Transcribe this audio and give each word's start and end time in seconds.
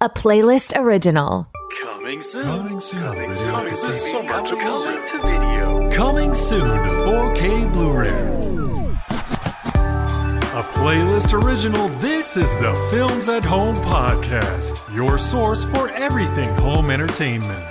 a 0.00 0.08
playlist 0.08 0.78
original. 0.78 1.46
Coming 1.82 2.22
soon. 2.22 2.44
Coming 2.44 2.80
soon. 2.80 3.00
Coming 3.02 3.34
soon. 3.34 3.50
Coming 3.50 3.68
This 3.70 3.84
is 3.84 4.00
soon. 4.00 4.10
so 4.12 4.22
much 4.22 4.50
coming 4.50 4.70
soon 4.70 5.06
to 5.06 5.22
video. 5.26 5.90
Coming 5.90 6.34
soon 6.34 6.82
to 6.84 6.90
4K 7.04 7.72
Blu-ray. 7.72 8.38
A 10.58 10.62
playlist 10.62 11.40
original, 11.40 11.88
this 11.98 12.36
is 12.36 12.56
the 12.58 12.74
Films 12.90 13.28
at 13.28 13.44
Home 13.44 13.76
podcast, 13.76 14.82
your 14.94 15.18
source 15.18 15.64
for 15.64 15.88
everything 15.90 16.48
home 16.56 16.90
entertainment. 16.90 17.64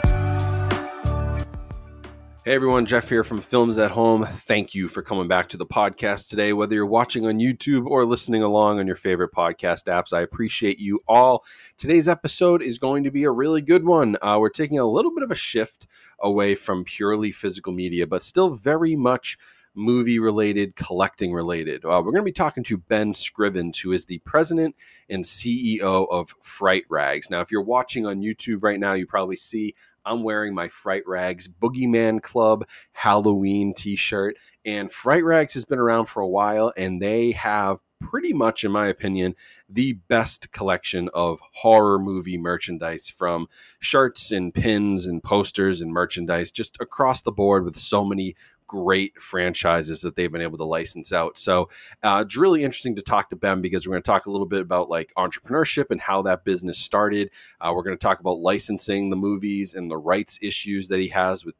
Hey 2.48 2.54
everyone, 2.54 2.86
Jeff 2.86 3.10
here 3.10 3.26
from 3.26 3.42
Films 3.42 3.78
at 3.78 3.92
Home. 3.92 4.24
Thank 4.24 4.74
you 4.74 4.88
for 4.88 5.02
coming 5.02 5.28
back 5.28 5.50
to 5.50 5.58
the 5.58 5.66
podcast 5.66 6.30
today. 6.30 6.54
Whether 6.54 6.76
you're 6.76 6.86
watching 6.86 7.26
on 7.26 7.40
YouTube 7.40 7.86
or 7.86 8.06
listening 8.06 8.42
along 8.42 8.80
on 8.80 8.88
your 8.88 8.96
favorite 8.96 9.34
podcast 9.34 9.88
apps, 9.88 10.14
I 10.14 10.22
appreciate 10.22 10.80
you 10.80 11.02
all. 11.10 11.44
Today's 11.78 12.08
episode 12.08 12.62
is 12.62 12.78
going 12.78 13.04
to 13.04 13.12
be 13.12 13.26
a 13.26 13.32
really 13.32 13.62
good 13.62 13.84
one. 13.84 14.16
Uh, 14.22 14.38
we're 14.40 14.48
taking 14.48 14.80
a 14.80 14.86
little 14.86 15.14
bit 15.14 15.24
of 15.24 15.32
a 15.32 15.36
shift 15.36 15.88
away 16.22 16.56
from 16.56 16.86
purely 16.86 17.34
physical 17.34 17.74
media, 17.74 18.08
but 18.08 18.24
still 18.24 18.52
very 18.52 18.96
much 18.96 19.38
movie 19.76 20.18
related, 20.18 20.76
collecting 20.76 21.34
related. 21.34 21.84
Uh, 21.84 22.02
we're 22.04 22.12
going 22.12 22.16
to 22.16 22.24
be 22.24 22.32
talking 22.32 22.64
to 22.64 22.78
Ben 22.78 23.14
Scrivens, 23.14 23.82
who 23.82 23.92
is 23.92 24.06
the 24.06 24.20
president 24.20 24.76
and 25.10 25.24
CEO 25.24 26.08
of 26.10 26.34
Fright 26.42 26.86
Rags. 26.90 27.30
Now, 27.30 27.42
if 27.42 27.52
you're 27.52 27.62
watching 27.62 28.06
on 28.06 28.22
YouTube 28.22 28.64
right 28.64 28.80
now, 28.80 28.94
you 28.94 29.06
probably 29.06 29.36
see 29.36 29.76
I'm 30.08 30.24
wearing 30.24 30.56
my 30.56 30.70
Fright 30.70 31.04
Rags 31.06 31.50
Boogeyman 31.50 32.22
Club 32.22 32.66
Halloween 32.94 33.74
t 33.74 33.98
shirt. 33.98 34.38
And 34.64 34.92
Fright 34.92 35.24
Rags 35.24 35.54
has 35.56 35.66
been 35.66 35.80
around 35.80 36.06
for 36.06 36.22
a 36.22 36.28
while, 36.28 36.72
and 36.78 37.02
they 37.02 37.34
have 37.34 37.80
pretty 38.00 38.32
much, 38.32 38.64
in 38.64 38.72
my 38.72 38.88
opinion, 38.88 39.36
the 39.68 39.94
best 40.08 40.52
collection 40.52 41.10
of 41.14 41.40
horror 41.56 42.00
movie 42.00 42.38
merchandise 42.38 43.10
from 43.10 43.48
shirts 43.80 44.32
and 44.32 44.54
pins 44.54 45.08
and 45.08 45.24
posters 45.24 45.82
and 45.82 45.92
merchandise 45.92 46.52
just 46.52 46.78
across 46.80 47.22
the 47.22 47.32
board 47.32 47.66
with 47.66 47.78
so 47.78 48.06
many 48.06 48.36
great 48.68 49.20
franchises 49.22 50.02
that 50.02 50.16
they've 50.16 50.32
been 50.32 50.42
able 50.42 50.58
to 50.58 50.66
license 50.66 51.14
out. 51.14 51.38
So 51.38 51.70
uh, 52.04 52.24
it's 52.26 52.38
really 52.38 52.64
interesting 52.64 52.96
to 52.98 53.02
talk 53.02 53.30
to 53.30 53.36
Ben 53.36 53.62
because 53.62 53.88
we're 53.88 53.94
going 53.94 54.04
to 54.04 54.12
talk 54.12 54.26
a 54.26 54.32
little 54.32 54.46
bit 54.46 54.62
about 54.62 54.90
like 54.90 55.14
entrepreneurship 55.18 55.90
and 55.90 56.02
how 56.02 56.22
that 56.24 56.44
business 56.44 56.78
started. 56.78 57.32
Uh, 57.60 57.72
we're 57.74 57.84
going 57.84 57.98
to 57.98 58.02
talk 58.02 58.20
about 58.20 58.40
licensing 58.40 59.10
the 59.10 59.16
movies 59.16 59.74
and 59.74 59.90
the 59.90 59.98
rights 59.98 60.40
issues 60.42 60.88
that 60.90 61.00
he 61.00 61.08
has 61.10 61.46
with 61.46 61.58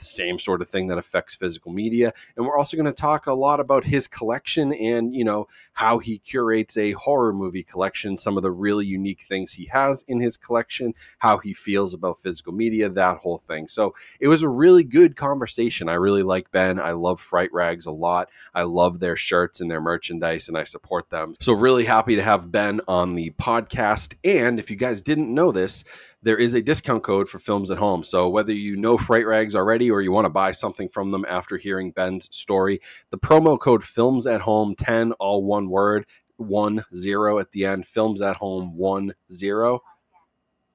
t-shirts 0.00 0.20
same 0.20 0.38
sort 0.38 0.62
of 0.62 0.68
thing 0.68 0.88
that 0.88 0.98
affects 0.98 1.34
physical 1.34 1.72
media. 1.72 2.12
And 2.36 2.46
we're 2.46 2.58
also 2.58 2.76
going 2.76 2.86
to 2.86 2.92
talk 2.92 3.26
a 3.26 3.32
lot 3.32 3.60
about 3.60 3.84
his 3.84 4.06
collection 4.06 4.72
and 4.72 5.14
you 5.14 5.24
know 5.24 5.48
how 5.72 5.98
he 5.98 6.18
curates 6.18 6.76
a 6.76 6.92
horror 6.92 7.32
movie 7.32 7.62
collection 7.62 8.16
some 8.16 8.36
of 8.36 8.42
the 8.42 8.50
really 8.50 8.86
unique 8.86 9.22
things 9.22 9.52
he 9.52 9.66
has 9.66 10.04
in 10.08 10.20
his 10.20 10.36
collection 10.36 10.94
how 11.18 11.38
he 11.38 11.52
feels 11.52 11.94
about 11.94 12.18
physical 12.18 12.52
media 12.52 12.88
that 12.88 13.18
whole 13.18 13.38
thing. 13.38 13.68
So 13.68 13.94
it 14.18 14.28
was 14.28 14.42
a 14.42 14.48
really 14.48 14.84
good 14.84 15.16
conversation. 15.16 15.88
I 15.88 15.94
really 15.94 16.22
like 16.22 16.50
ben. 16.50 16.78
I 16.78 16.92
love 16.92 17.20
fright 17.20 17.52
rags 17.52 17.86
a 17.86 17.90
lot. 17.90 18.28
I 18.54 18.62
love 18.62 19.00
their 19.00 19.16
shirts 19.16 19.60
and 19.60 19.70
their 19.70 19.80
merchandise 19.80 20.48
and 20.48 20.56
i 20.56 20.64
support 20.64 21.10
them. 21.10 21.34
So 21.40 21.52
really 21.52 21.84
happy 21.84 22.16
to 22.16 22.22
have 22.22 22.50
ben 22.50 22.80
on 22.88 23.14
the 23.14 23.30
podcast. 23.30 24.14
And 24.24 24.58
if 24.58 24.70
you 24.70 24.76
guys 24.76 25.02
didn't 25.02 25.32
know 25.32 25.52
this 25.52 25.84
there 26.22 26.38
is 26.38 26.54
a 26.54 26.62
discount 26.62 27.02
code 27.02 27.28
for 27.28 27.38
films 27.38 27.70
at 27.70 27.78
home. 27.78 28.04
So 28.04 28.28
whether 28.28 28.52
you 28.52 28.76
know 28.76 28.98
Fright 28.98 29.26
Rags 29.26 29.54
already 29.54 29.90
or 29.90 30.02
you 30.02 30.12
want 30.12 30.26
to 30.26 30.30
buy 30.30 30.52
something 30.52 30.88
from 30.88 31.10
them 31.10 31.24
after 31.28 31.56
hearing 31.56 31.92
Ben's 31.92 32.28
story, 32.34 32.80
the 33.10 33.18
promo 33.18 33.58
code 33.58 33.84
films 33.84 34.26
at 34.26 34.42
home 34.42 34.74
10 34.74 35.12
all 35.12 35.44
one 35.44 35.68
word, 35.68 36.06
one 36.36 36.84
zero 36.94 37.38
at 37.38 37.52
the 37.52 37.64
end, 37.64 37.86
films 37.86 38.20
at 38.20 38.36
home 38.36 38.76
one 38.76 39.14
zero. 39.32 39.80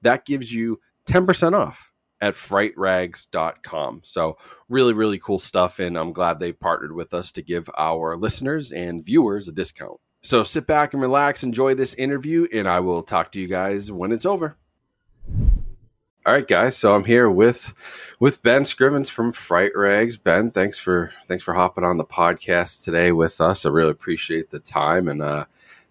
That 0.02 0.24
gives 0.24 0.52
you 0.52 0.80
10% 1.06 1.54
off 1.54 1.92
at 2.20 2.34
frightrags.com. 2.34 4.00
So 4.04 4.38
really, 4.68 4.92
really 4.92 5.18
cool 5.18 5.38
stuff. 5.38 5.78
And 5.78 5.96
I'm 5.96 6.12
glad 6.12 6.38
they've 6.38 6.58
partnered 6.58 6.92
with 6.92 7.14
us 7.14 7.30
to 7.32 7.42
give 7.42 7.68
our 7.76 8.16
listeners 8.16 8.72
and 8.72 9.04
viewers 9.04 9.48
a 9.48 9.52
discount. 9.52 10.00
So 10.22 10.42
sit 10.42 10.66
back 10.66 10.92
and 10.92 11.00
relax, 11.00 11.44
enjoy 11.44 11.74
this 11.74 11.94
interview, 11.94 12.48
and 12.52 12.68
I 12.68 12.80
will 12.80 13.02
talk 13.02 13.30
to 13.32 13.40
you 13.40 13.46
guys 13.46 13.92
when 13.92 14.10
it's 14.10 14.26
over. 14.26 14.56
All 16.26 16.32
right, 16.32 16.46
guys. 16.46 16.76
So 16.76 16.94
I'm 16.94 17.04
here 17.04 17.30
with 17.30 17.72
with 18.18 18.42
Ben 18.42 18.62
Scrivens 18.62 19.10
from 19.10 19.30
Fright 19.32 19.72
Rags. 19.76 20.16
Ben, 20.16 20.50
thanks 20.50 20.78
for 20.78 21.12
thanks 21.26 21.44
for 21.44 21.54
hopping 21.54 21.84
on 21.84 21.98
the 21.98 22.04
podcast 22.04 22.84
today 22.84 23.12
with 23.12 23.40
us. 23.40 23.64
I 23.64 23.68
really 23.68 23.92
appreciate 23.92 24.50
the 24.50 24.58
time, 24.58 25.06
and 25.06 25.22
uh, 25.22 25.44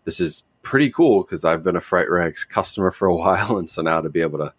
this 0.03 0.19
is 0.19 0.43
pretty 0.61 0.89
cool 0.89 1.21
because 1.21 1.45
I've 1.45 1.63
been 1.63 1.77
a 1.77 1.81
Fright 1.81 2.09
Rags 2.09 2.43
customer 2.43 2.91
for 2.91 3.07
a 3.07 3.15
while, 3.15 3.57
and 3.57 3.69
so 3.69 3.81
now 3.81 4.01
to 4.01 4.09
be 4.09 4.21
able 4.21 4.39
to 4.39 4.53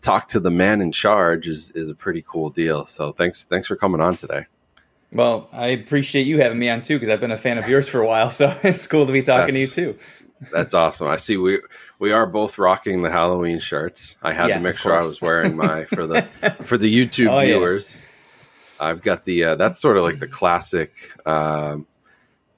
talk 0.00 0.26
to 0.28 0.40
the 0.40 0.50
man 0.50 0.80
in 0.80 0.90
charge 0.90 1.46
is 1.46 1.70
is 1.70 1.88
a 1.88 1.94
pretty 1.94 2.24
cool 2.26 2.50
deal. 2.50 2.84
So 2.86 3.12
thanks 3.12 3.44
thanks 3.44 3.68
for 3.68 3.76
coming 3.76 4.00
on 4.00 4.16
today. 4.16 4.46
Well, 5.12 5.48
I 5.52 5.68
appreciate 5.68 6.26
you 6.26 6.40
having 6.40 6.58
me 6.58 6.68
on 6.70 6.82
too 6.82 6.96
because 6.96 7.10
I've 7.10 7.20
been 7.20 7.30
a 7.30 7.36
fan 7.36 7.58
of 7.58 7.68
yours 7.68 7.88
for 7.88 8.00
a 8.00 8.06
while. 8.06 8.30
So 8.30 8.58
it's 8.64 8.86
cool 8.88 9.06
to 9.06 9.12
be 9.12 9.22
talking 9.22 9.54
That's- 9.54 9.74
to 9.74 9.82
you 9.82 9.92
too. 9.92 9.98
That's 10.50 10.74
awesome. 10.74 11.08
I 11.08 11.16
see 11.16 11.36
we 11.36 11.60
we 11.98 12.12
are 12.12 12.26
both 12.26 12.58
rocking 12.58 13.02
the 13.02 13.10
Halloween 13.10 13.60
shirts. 13.60 14.16
I 14.22 14.32
had 14.32 14.48
Yeah, 14.48 14.56
to 14.56 14.60
make 14.62 14.76
sure 14.76 14.94
I 14.98 15.02
was 15.02 15.20
wearing 15.20 15.56
my 15.56 15.84
for 15.84 16.06
the 16.06 16.22
for 16.64 16.76
the 16.76 16.92
YouTube 16.92 17.30
Oh, 17.30 17.38
yeah. 17.40 17.46
viewers. 17.46 17.98
I've 18.80 19.02
got 19.02 19.24
the 19.24 19.44
uh, 19.44 19.54
that's 19.54 19.80
sort 19.80 19.96
of 19.96 20.02
like 20.02 20.18
the 20.18 20.26
classic 20.26 20.92
um, 21.26 21.86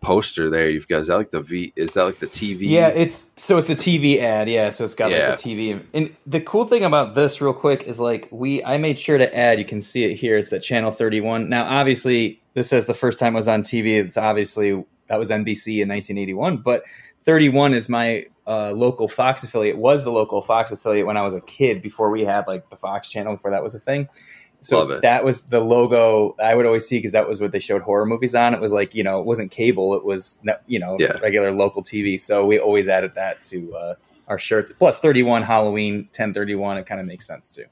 poster 0.00 0.49
there. 0.50 0.71
You've 0.71 0.89
got 0.89 1.00
is 1.00 1.09
that 1.09 1.17
like 1.17 1.31
the 1.31 1.43
V? 1.43 1.73
Is 1.77 1.93
that 1.94 2.05
like 2.05 2.19
the 2.19 2.27
TV? 2.27 2.61
Yeah, 2.62 2.89
it's 2.89 3.31
so 3.37 3.59
it's 3.59 3.69
a 3.69 3.75
TV 3.75 4.19
ad. 4.21 4.49
Yeah, 4.49 4.71
so 4.71 4.84
it's 4.84 4.94
got 4.94 5.11
Yeah. 5.11 5.31
like 5.31 5.41
the 5.41 5.55
TV. 5.56 5.83
And 5.93 6.17
the 6.27 6.41
cool 6.41 6.65
thing 6.67 6.83
about 6.84 7.15
this, 7.15 7.41
real 7.41 7.53
quick, 7.53 7.83
is 7.83 8.00
like 8.00 8.28
we 8.31 8.65
I 8.65 8.78
made 8.78 8.99
sure 8.99 9.19
to 9.19 9.37
add. 9.37 9.59
You 9.59 9.65
can 9.67 9.83
see 9.83 10.05
it 10.05 10.15
here. 10.15 10.37
It's 10.39 10.50
that 10.50 10.61
channel 10.62 10.91
thirty 10.91 11.21
one. 11.21 11.49
Now, 11.50 11.65
obviously, 11.65 12.41
this 12.55 12.69
says 12.69 12.87
the 12.87 12.94
first 12.94 13.19
time 13.19 13.34
it 13.34 13.37
was 13.37 13.49
on 13.49 13.62
TV. 13.62 14.03
It's 14.03 14.17
obviously 14.17 14.83
that 15.09 15.19
was 15.19 15.28
NBC 15.31 15.83
in 15.83 15.89
nineteen 15.89 16.17
eighty 16.17 16.33
one, 16.34 16.56
but 16.59 16.84
thirty 17.25 17.49
one 17.49 17.75
is 17.75 17.89
my 17.89 18.27
uh, 18.47 18.73
local 18.73 19.09
Fox 19.09 19.43
affiliate. 19.45 19.77
Was 19.79 20.05
the 20.05 20.11
local 20.12 20.43
Fox 20.43 20.71
affiliate 20.73 21.07
when 21.07 21.17
I 21.17 21.23
was 21.23 21.35
a 21.35 21.41
kid 21.41 21.83
before 21.83 22.11
we 22.11 22.25
had 22.25 22.47
like 22.47 22.69
the 22.71 22.77
Fox 22.77 23.11
channel 23.11 23.35
before 23.35 23.51
that 23.51 23.62
was 23.62 23.75
a 23.75 23.79
thing. 23.79 24.09
So 24.61 24.99
that 25.01 25.25
was 25.25 25.43
the 25.43 25.61
logo 25.61 26.35
I 26.43 26.55
would 26.55 26.65
always 26.65 26.87
see 26.87 26.97
because 26.97 27.12
that 27.12 27.29
was 27.29 27.39
what 27.39 27.53
they 27.53 27.59
showed 27.59 27.83
horror 27.83 28.07
movies 28.07 28.35
on. 28.35 28.55
It 28.55 28.61
was 28.61 28.73
like 28.73 28.95
you 28.95 29.05
know 29.05 29.21
it 29.21 29.27
wasn't 29.27 29.51
cable, 29.51 29.95
it 29.95 30.05
was 30.05 30.39
you 30.67 30.79
know 30.79 30.97
Yeah. 30.99 31.19
regular 31.23 31.53
local 31.53 31.83
TV. 31.83 32.19
So 32.19 32.47
we 32.47 32.59
always 32.59 32.89
added 32.89 33.15
that 33.15 33.43
to 33.43 33.75
uh, 33.77 33.95
our 34.29 34.39
shirts. 34.39 34.73
Plus 34.73 34.99
thirty 35.01 35.23
one 35.23 35.43
Halloween 35.43 36.09
ten 36.12 36.33
thirty 36.33 36.55
one. 36.55 36.79
It 36.79 36.87
kind 36.87 36.99
of 37.01 37.06
makes 37.06 37.27
sense 37.27 37.55
too. 37.55 37.65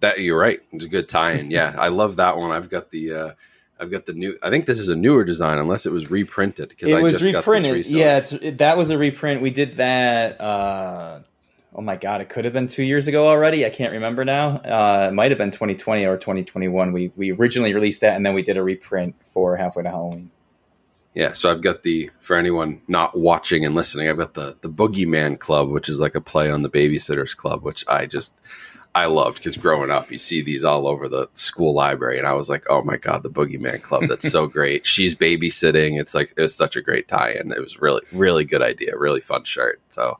that 0.00 0.18
you're 0.20 0.38
right. 0.38 0.60
It's 0.72 0.84
a 0.84 0.88
good 0.88 1.08
tie-in. 1.08 1.52
Yeah, 1.52 1.76
I 1.78 1.88
love 1.88 2.16
that 2.16 2.36
one. 2.36 2.50
I've 2.50 2.68
got 2.68 2.90
the 2.90 3.12
uh, 3.12 3.30
I've 3.82 3.90
got 3.90 4.06
the 4.06 4.12
new. 4.12 4.38
I 4.42 4.50
think 4.50 4.66
this 4.66 4.78
is 4.78 4.88
a 4.88 4.94
newer 4.94 5.24
design, 5.24 5.58
unless 5.58 5.86
it 5.86 5.92
was 5.92 6.10
reprinted. 6.10 6.68
Because 6.68 6.88
It 6.88 6.96
I 6.96 7.02
was 7.02 7.14
just 7.14 7.24
got 7.24 7.44
this 7.44 7.46
reprinted. 7.46 7.86
Yeah, 7.90 8.18
it's 8.18 8.32
it, 8.32 8.58
that 8.58 8.76
was 8.76 8.90
a 8.90 8.96
reprint. 8.96 9.42
We 9.42 9.50
did 9.50 9.76
that. 9.76 10.40
Uh, 10.40 11.20
oh 11.74 11.82
my 11.82 11.96
god, 11.96 12.20
it 12.20 12.28
could 12.28 12.44
have 12.44 12.54
been 12.54 12.68
two 12.68 12.84
years 12.84 13.08
ago 13.08 13.26
already. 13.26 13.66
I 13.66 13.70
can't 13.70 13.92
remember 13.92 14.24
now. 14.24 14.58
Uh, 14.58 15.08
it 15.10 15.14
might 15.14 15.32
have 15.32 15.38
been 15.38 15.50
2020 15.50 16.04
or 16.04 16.16
2021. 16.16 16.92
We 16.92 17.12
we 17.16 17.32
originally 17.32 17.74
released 17.74 18.02
that, 18.02 18.14
and 18.14 18.24
then 18.24 18.34
we 18.34 18.42
did 18.42 18.56
a 18.56 18.62
reprint 18.62 19.16
for 19.26 19.56
halfway 19.56 19.82
to 19.82 19.90
Halloween. 19.90 20.30
Yeah, 21.14 21.34
so 21.34 21.50
I've 21.50 21.60
got 21.60 21.82
the 21.82 22.10
for 22.20 22.36
anyone 22.36 22.80
not 22.88 23.18
watching 23.18 23.66
and 23.66 23.74
listening, 23.74 24.08
I've 24.08 24.16
got 24.16 24.34
the 24.34 24.56
the 24.60 24.70
Boogeyman 24.70 25.40
Club, 25.40 25.70
which 25.70 25.88
is 25.88 25.98
like 25.98 26.14
a 26.14 26.20
play 26.20 26.50
on 26.50 26.62
the 26.62 26.70
Babysitters 26.70 27.36
Club, 27.36 27.62
which 27.64 27.84
I 27.88 28.06
just 28.06 28.34
I 28.94 29.06
loved 29.06 29.38
because 29.38 29.56
growing 29.56 29.90
up, 29.90 30.10
you 30.10 30.18
see 30.18 30.42
these 30.42 30.64
all 30.64 30.86
over 30.86 31.08
the 31.08 31.28
school 31.34 31.72
library, 31.74 32.18
and 32.18 32.26
I 32.26 32.34
was 32.34 32.50
like, 32.50 32.64
oh 32.68 32.82
my 32.82 32.96
god, 32.98 33.22
the 33.22 33.30
Boogeyman 33.30 33.80
Club, 33.80 34.04
that's 34.08 34.30
so 34.30 34.46
great. 34.58 34.86
She's 34.86 35.14
babysitting. 35.14 35.98
It's 35.98 36.14
like 36.14 36.34
it 36.36 36.42
was 36.42 36.54
such 36.54 36.76
a 36.76 36.82
great 36.82 37.08
tie-in. 37.08 37.52
It 37.52 37.60
was 37.60 37.80
really 37.80 38.02
really 38.12 38.44
good 38.44 38.62
idea, 38.62 38.96
really 38.96 39.20
fun 39.20 39.44
shirt. 39.44 39.80
So 39.88 40.18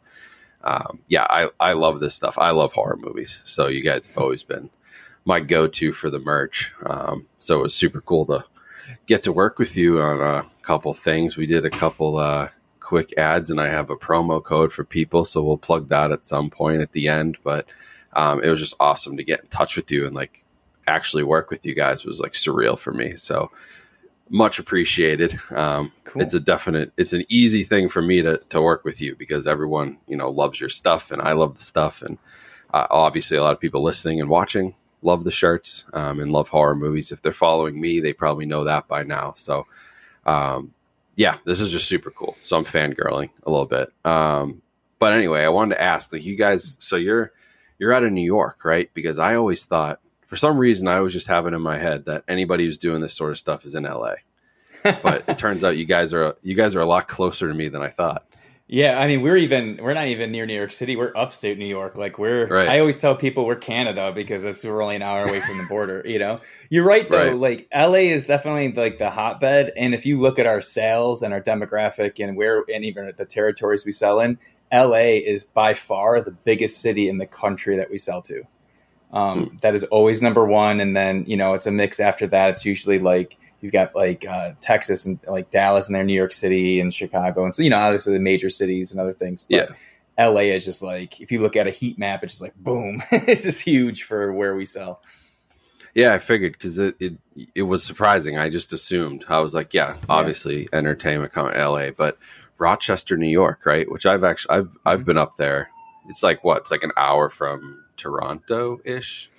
um, 0.64 1.00
yeah, 1.08 1.26
I 1.28 1.50
I 1.60 1.72
love 1.74 2.00
this 2.00 2.14
stuff. 2.14 2.38
I 2.38 2.50
love 2.50 2.72
horror 2.72 2.96
movies, 2.96 3.42
so 3.44 3.66
you 3.68 3.82
guys 3.82 4.06
have 4.06 4.18
always 4.18 4.42
been 4.42 4.70
my 5.24 5.40
go-to 5.40 5.92
for 5.92 6.10
the 6.10 6.18
merch. 6.18 6.72
Um, 6.84 7.26
so 7.38 7.60
it 7.60 7.62
was 7.62 7.74
super 7.74 8.00
cool 8.00 8.26
to 8.26 8.44
get 9.06 9.22
to 9.24 9.32
work 9.32 9.58
with 9.58 9.76
you 9.76 10.00
on 10.00 10.20
a 10.20 10.46
couple 10.62 10.92
things. 10.92 11.36
We 11.36 11.46
did 11.46 11.64
a 11.64 11.70
couple 11.70 12.16
uh, 12.16 12.48
quick 12.80 13.16
ads, 13.18 13.50
and 13.50 13.60
I 13.60 13.68
have 13.68 13.90
a 13.90 13.96
promo 13.96 14.42
code 14.42 14.72
for 14.72 14.84
people, 14.84 15.24
so 15.24 15.42
we'll 15.42 15.58
plug 15.58 15.88
that 15.88 16.10
at 16.10 16.26
some 16.26 16.50
point 16.50 16.82
at 16.82 16.92
the 16.92 17.08
end. 17.08 17.38
But 17.44 17.66
um, 18.14 18.42
it 18.42 18.48
was 18.48 18.60
just 18.60 18.74
awesome 18.80 19.16
to 19.16 19.24
get 19.24 19.40
in 19.40 19.46
touch 19.46 19.76
with 19.76 19.90
you 19.90 20.06
and 20.06 20.14
like 20.14 20.44
actually 20.86 21.22
work 21.22 21.50
with 21.50 21.64
you 21.64 21.74
guys. 21.74 22.04
Was 22.04 22.20
like 22.20 22.32
surreal 22.32 22.78
for 22.78 22.92
me. 22.92 23.16
So 23.16 23.50
much 24.30 24.58
appreciated. 24.58 25.38
Um, 25.50 25.92
Cool. 26.04 26.22
It's 26.22 26.34
a 26.34 26.40
definite. 26.40 26.92
It's 26.98 27.14
an 27.14 27.24
easy 27.28 27.64
thing 27.64 27.88
for 27.88 28.02
me 28.02 28.20
to 28.22 28.38
to 28.50 28.60
work 28.60 28.84
with 28.84 29.00
you 29.00 29.16
because 29.16 29.46
everyone 29.46 29.98
you 30.06 30.16
know 30.16 30.30
loves 30.30 30.60
your 30.60 30.68
stuff, 30.68 31.10
and 31.10 31.22
I 31.22 31.32
love 31.32 31.56
the 31.56 31.64
stuff, 31.64 32.02
and 32.02 32.18
uh, 32.74 32.86
obviously 32.90 33.38
a 33.38 33.42
lot 33.42 33.54
of 33.54 33.60
people 33.60 33.82
listening 33.82 34.20
and 34.20 34.28
watching 34.28 34.74
love 35.02 35.24
the 35.24 35.30
shirts 35.30 35.84
um, 35.92 36.20
and 36.20 36.32
love 36.32 36.48
horror 36.48 36.76
movies. 36.76 37.12
If 37.12 37.22
they're 37.22 37.32
following 37.32 37.80
me, 37.80 38.00
they 38.00 38.12
probably 38.12 38.46
know 38.46 38.64
that 38.64 38.88
by 38.88 39.02
now. 39.02 39.34
So, 39.36 39.66
um, 40.26 40.72
yeah, 41.16 41.38
this 41.44 41.60
is 41.60 41.70
just 41.70 41.88
super 41.88 42.10
cool. 42.10 42.36
So 42.42 42.56
I'm 42.56 42.64
fangirling 42.64 43.30
a 43.44 43.50
little 43.50 43.66
bit. 43.66 43.90
Um, 44.04 44.62
but 44.98 45.12
anyway, 45.12 45.42
I 45.44 45.48
wanted 45.48 45.74
to 45.74 45.82
ask, 45.82 46.12
like, 46.12 46.24
you 46.24 46.36
guys, 46.36 46.76
so 46.78 46.96
you're 46.96 47.32
you're 47.82 47.92
out 47.92 48.04
of 48.04 48.12
New 48.12 48.22
York, 48.22 48.64
right? 48.64 48.88
Because 48.94 49.18
I 49.18 49.34
always 49.34 49.64
thought, 49.64 49.98
for 50.28 50.36
some 50.36 50.56
reason, 50.56 50.86
I 50.86 51.00
was 51.00 51.12
just 51.12 51.26
having 51.26 51.52
in 51.52 51.60
my 51.62 51.78
head 51.78 52.04
that 52.04 52.22
anybody 52.28 52.64
who's 52.64 52.78
doing 52.78 53.00
this 53.00 53.12
sort 53.12 53.32
of 53.32 53.38
stuff 53.38 53.64
is 53.64 53.74
in 53.74 53.82
LA. 53.82 54.14
but 54.84 55.24
it 55.26 55.36
turns 55.38 55.64
out 55.64 55.76
you 55.76 55.84
guys 55.84 56.14
are 56.14 56.36
you 56.44 56.54
guys 56.54 56.76
are 56.76 56.80
a 56.80 56.86
lot 56.86 57.08
closer 57.08 57.48
to 57.48 57.54
me 57.54 57.66
than 57.66 57.82
I 57.82 57.88
thought. 57.88 58.24
Yeah, 58.68 59.00
I 59.00 59.08
mean, 59.08 59.20
we're 59.20 59.36
even 59.36 59.80
we're 59.82 59.94
not 59.94 60.06
even 60.06 60.30
near 60.30 60.46
New 60.46 60.54
York 60.54 60.70
City. 60.70 60.94
We're 60.94 61.12
upstate 61.16 61.58
New 61.58 61.66
York. 61.66 61.98
Like 61.98 62.20
we're 62.20 62.46
Right. 62.46 62.68
I 62.68 62.78
always 62.78 62.98
tell 62.98 63.16
people 63.16 63.46
we're 63.46 63.56
Canada 63.56 64.12
because 64.14 64.44
that's 64.44 64.62
we're 64.62 64.80
only 64.80 64.94
an 64.94 65.02
hour 65.02 65.24
away 65.24 65.40
from 65.40 65.58
the 65.58 65.66
border, 65.68 66.02
you 66.06 66.20
know. 66.20 66.38
You're 66.70 66.84
right 66.84 67.08
though. 67.08 67.32
Right. 67.32 67.36
Like 67.36 67.68
LA 67.74 68.12
is 68.14 68.26
definitely 68.26 68.72
like 68.72 68.98
the 68.98 69.10
hotbed 69.10 69.72
and 69.76 69.92
if 69.92 70.06
you 70.06 70.20
look 70.20 70.38
at 70.38 70.46
our 70.46 70.60
sales 70.60 71.24
and 71.24 71.34
our 71.34 71.40
demographic 71.40 72.24
and 72.24 72.36
where 72.36 72.64
and 72.72 72.84
even 72.84 73.12
the 73.16 73.26
territories 73.26 73.84
we 73.84 73.90
sell 73.90 74.20
in, 74.20 74.38
LA 74.72 75.20
is 75.24 75.44
by 75.44 75.74
far 75.74 76.20
the 76.20 76.30
biggest 76.30 76.80
city 76.80 77.08
in 77.08 77.18
the 77.18 77.26
country 77.26 77.76
that 77.76 77.90
we 77.90 77.98
sell 77.98 78.22
to. 78.22 78.42
Um, 79.12 79.58
that 79.60 79.74
is 79.74 79.84
always 79.84 80.22
number 80.22 80.44
one, 80.46 80.80
and 80.80 80.96
then 80.96 81.24
you 81.26 81.36
know 81.36 81.52
it's 81.52 81.66
a 81.66 81.70
mix 81.70 82.00
after 82.00 82.26
that. 82.28 82.50
It's 82.50 82.64
usually 82.64 82.98
like 82.98 83.36
you've 83.60 83.72
got 83.72 83.94
like 83.94 84.24
uh, 84.26 84.52
Texas 84.62 85.04
and 85.04 85.18
like 85.28 85.50
Dallas 85.50 85.86
and 85.88 85.94
there, 85.94 86.02
New 86.04 86.14
York 86.14 86.32
City 86.32 86.80
and 86.80 86.92
Chicago, 86.94 87.44
and 87.44 87.54
so 87.54 87.62
you 87.62 87.68
know 87.70 87.78
obviously 87.78 88.14
the 88.14 88.20
major 88.20 88.48
cities 88.48 88.90
and 88.90 88.98
other 89.00 89.12
things. 89.12 89.44
But 89.44 89.68
Yeah. 90.18 90.28
LA 90.28 90.40
is 90.42 90.64
just 90.64 90.82
like 90.82 91.20
if 91.20 91.30
you 91.30 91.40
look 91.42 91.56
at 91.56 91.66
a 91.66 91.70
heat 91.70 91.98
map, 91.98 92.24
it's 92.24 92.34
just 92.34 92.42
like 92.42 92.54
boom, 92.56 93.02
it's 93.10 93.42
just 93.44 93.60
huge 93.62 94.04
for 94.04 94.32
where 94.32 94.54
we 94.56 94.64
sell. 94.64 95.02
Yeah, 95.94 96.14
I 96.14 96.18
figured 96.18 96.52
because 96.52 96.78
it, 96.78 96.94
it 96.98 97.12
it 97.54 97.62
was 97.62 97.84
surprising. 97.84 98.38
I 98.38 98.48
just 98.48 98.72
assumed 98.72 99.26
I 99.28 99.40
was 99.40 99.54
like, 99.54 99.74
yeah, 99.74 99.96
obviously 100.08 100.68
entertainment, 100.72 101.32
com- 101.32 101.52
L.A., 101.54 101.90
but 101.92 102.16
Rochester, 102.58 103.16
New 103.16 103.28
York, 103.28 103.66
right? 103.66 103.90
Which 103.90 104.06
I've 104.06 104.24
actually 104.24 104.56
I've 104.58 104.68
I've 104.84 105.04
been 105.04 105.18
up 105.18 105.36
there. 105.36 105.70
It's 106.08 106.22
like 106.22 106.42
what? 106.44 106.58
It's 106.58 106.70
like 106.70 106.82
an 106.82 106.92
hour 106.96 107.28
from 107.30 107.82
Toronto 107.96 108.80
ish. 108.84 109.30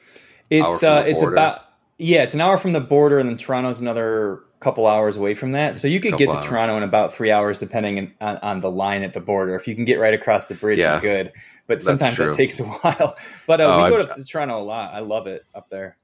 It's 0.50 0.83
uh, 0.83 1.04
it's 1.07 1.21
border. 1.21 1.36
about 1.36 1.62
yeah, 1.98 2.24
it's 2.24 2.33
an 2.33 2.42
hour 2.42 2.57
from 2.57 2.74
the 2.74 2.80
border, 2.81 3.19
and 3.19 3.30
then 3.30 3.38
Toronto's 3.38 3.81
another 3.81 4.42
couple 4.60 4.88
hours 4.88 5.18
away 5.18 5.36
from 5.36 5.51
that. 5.51 5.75
So 5.75 5.88
you 5.89 6.00
could 6.00 6.15
get 6.18 6.30
to 6.30 6.38
hours. 6.38 6.45
Toronto 6.45 6.77
in 6.77 6.83
about 6.83 7.13
three 7.13 7.31
hours, 7.31 7.60
depending 7.60 8.13
on, 8.21 8.38
on 8.38 8.62
the 8.62 8.71
line 8.71 9.04
at 9.04 9.13
the 9.13 9.19
border. 9.19 9.56
If 9.56 9.68
you 9.68 9.75
can 9.75 9.83
get 9.83 10.00
right 10.00 10.13
across 10.13 10.45
the 10.45 10.56
bridge, 10.56 10.80
Yeah. 10.80 10.94
you're 10.94 11.01
good. 11.01 11.33
But 11.68 11.83
sometimes 11.83 12.18
that 12.18 12.31
takes 12.33 12.59
a 12.59 12.63
while. 12.81 13.16
But 13.45 13.59
uh, 13.62 13.66
Oh, 13.66 13.83
we 13.83 13.89
go 13.89 14.00
I've- 14.00 14.13
to 14.13 14.24
Toronto 14.25 14.62
a 14.62 14.63
lot. 14.63 14.94
I 14.94 15.00
love 15.00 15.27
it 15.27 15.45
up 15.54 15.68
there. 15.69 15.98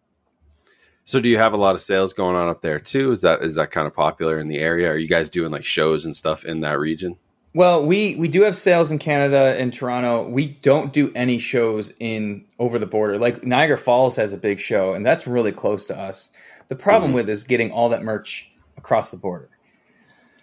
So, 1.03 1.19
do 1.19 1.27
you 1.29 1.37
have 1.37 1.53
a 1.53 1.57
lot 1.57 1.73
of 1.75 1.81
sales 1.81 2.13
going 2.13 2.35
on 2.35 2.47
up 2.49 2.61
there 2.61 2.79
too? 2.79 3.11
Is 3.11 3.21
that 3.21 3.41
is 3.43 3.55
that 3.55 3.71
kind 3.71 3.87
of 3.87 3.95
popular 3.95 4.39
in 4.39 4.47
the 4.47 4.59
area? 4.59 4.89
Are 4.91 4.97
you 4.97 5.07
guys 5.07 5.29
doing 5.29 5.51
like 5.51 5.65
shows 5.65 6.05
and 6.05 6.15
stuff 6.15 6.45
in 6.45 6.59
that 6.59 6.79
region? 6.79 7.15
Well, 7.55 7.83
we 7.83 8.15
we 8.15 8.27
do 8.27 8.43
have 8.43 8.55
sales 8.55 8.91
in 8.91 8.99
Canada 8.99 9.55
and 9.57 9.73
Toronto. 9.73 10.29
We 10.29 10.45
don't 10.61 10.93
do 10.93 11.11
any 11.15 11.39
shows 11.39 11.91
in 11.99 12.45
over 12.59 12.77
the 12.77 12.85
border. 12.85 13.17
Like 13.17 13.43
Niagara 13.43 13.77
Falls 13.77 14.15
has 14.17 14.33
a 14.33 14.37
big 14.37 14.59
show, 14.59 14.93
and 14.93 15.03
that's 15.03 15.25
really 15.25 15.51
close 15.51 15.87
to 15.87 15.97
us. 15.97 16.29
The 16.67 16.75
problem 16.75 17.11
Mhm. 17.11 17.15
with 17.15 17.29
is 17.29 17.43
getting 17.43 17.71
all 17.71 17.89
that 17.89 18.03
merch 18.03 18.51
across 18.77 19.09
the 19.09 19.17
border. 19.17 19.49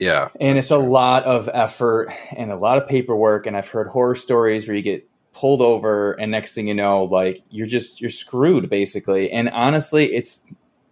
Yeah, 0.01 0.29
and 0.41 0.59
it's 0.59 0.73
a 0.73 0.79
lot 0.79 1.23
of 1.25 1.49
effort 1.55 2.11
and 2.37 2.51
a 2.51 2.57
lot 2.57 2.77
of 2.77 2.87
paperwork 2.87 3.47
and 3.47 3.57
i've 3.57 3.69
heard 3.69 3.87
horror 3.89 4.15
stories 4.15 4.67
where 4.69 4.77
you 4.77 4.83
get 4.83 5.09
pulled 5.37 5.61
over 5.61 6.13
and 6.15 6.31
next 6.33 6.55
thing 6.55 6.67
you 6.67 6.75
know 6.75 7.05
like 7.05 7.43
you're 7.51 7.67
just 7.67 8.01
you're 8.01 8.09
screwed 8.11 8.71
basically. 8.71 9.31
And 9.31 9.51
honestly 9.51 10.07
it's 10.15 10.45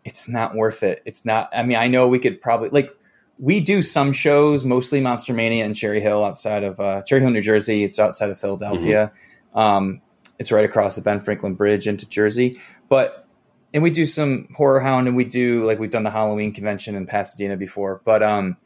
it's 0.04 0.28
not 0.28 0.54
worth 0.54 0.82
it. 0.82 1.02
It's 1.06 1.24
not 1.24 1.48
i 1.52 1.62
mean 1.62 1.78
i 1.78 1.88
know 1.88 2.08
we 2.08 2.18
could 2.18 2.40
probably 2.42 2.68
like 2.68 2.90
we 3.38 3.58
do 3.58 3.80
some 3.80 4.12
shows 4.12 4.64
mostly 4.64 5.00
monster 5.00 5.32
mania 5.32 5.64
in 5.64 5.74
cherry 5.74 6.00
hill 6.00 6.22
outside 6.24 6.62
of 6.62 6.78
uh, 6.78 7.02
cherry 7.02 7.22
hill 7.22 7.30
new 7.30 7.40
jersey. 7.40 7.84
It's 7.84 7.98
outside 7.98 8.30
of 8.30 8.38
philadelphia. 8.38 9.12
Um, 9.54 10.02
it's 10.38 10.52
right 10.52 10.64
across 10.64 10.96
the 10.96 11.02
ben 11.02 11.20
franklin 11.20 11.54
bridge 11.54 11.86
into 11.88 12.08
jersey. 12.08 12.60
But 12.88 13.26
and 13.72 13.82
we 13.82 13.90
do 13.90 14.04
some 14.04 14.48
horror 14.54 14.80
hound 14.80 15.08
and 15.08 15.16
we 15.16 15.24
do 15.24 15.64
like 15.64 15.78
we've 15.78 15.90
done 15.90 16.02
the 16.02 16.10
halloween 16.10 16.52
convention 16.52 16.94
in 16.96 17.06
pasadena 17.06 17.56
before. 17.56 18.02
But 18.04 18.22
um 18.22 18.56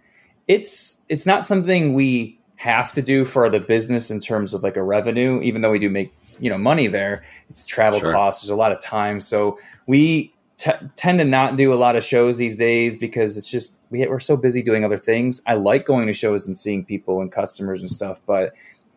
it's 0.49 1.03
it's 1.09 1.25
not 1.27 1.47
something 1.47 1.95
we 1.95 2.38
have 2.59 2.93
to 2.93 3.01
do 3.01 3.25
for 3.25 3.49
the 3.49 3.61
business 3.61 4.11
in 4.11 4.19
terms 4.21 4.53
of 4.53 4.63
like 4.65 4.77
a 4.77 4.83
revenue 4.83 5.41
even 5.43 5.63
though 5.63 5.71
we 5.71 5.79
do 5.79 5.89
make 5.89 6.13
you 6.41 6.51
know 6.51 6.59
money 6.59 6.87
there 6.89 7.23
it's 7.51 7.65
travel 7.65 8.01
Sure. 8.01 8.13
costs 8.13 8.43
there's 8.43 8.51
a 8.51 8.57
lot 8.57 8.73
of 8.73 8.81
time 8.81 9.21
so 9.21 9.57
we 9.87 10.33
t- 10.57 10.71
tend 10.97 11.21
to 11.21 11.25
not 11.25 11.57
do 11.57 11.73
a 11.73 11.77
lot 11.77 11.95
of 11.95 12.03
shows 12.05 12.37
these 12.37 12.57
days 12.57 12.97
because 12.97 13.37
it's 13.37 13.49
just 13.51 13.83
we, 13.91 14.05
we're 14.09 14.19
so 14.19 14.37
busy 14.37 14.61
doing 14.61 14.85
other 14.85 14.99
things 14.99 15.41
i 15.47 15.55
like 15.55 15.87
going 15.87 16.07
to 16.09 16.13
shows 16.13 16.47
and 16.49 16.59
seeing 16.59 16.85
people 16.85 17.21
and 17.21 17.31
customers 17.31 17.81
and 17.81 17.89
stuff 17.91 18.21
but 18.27 18.53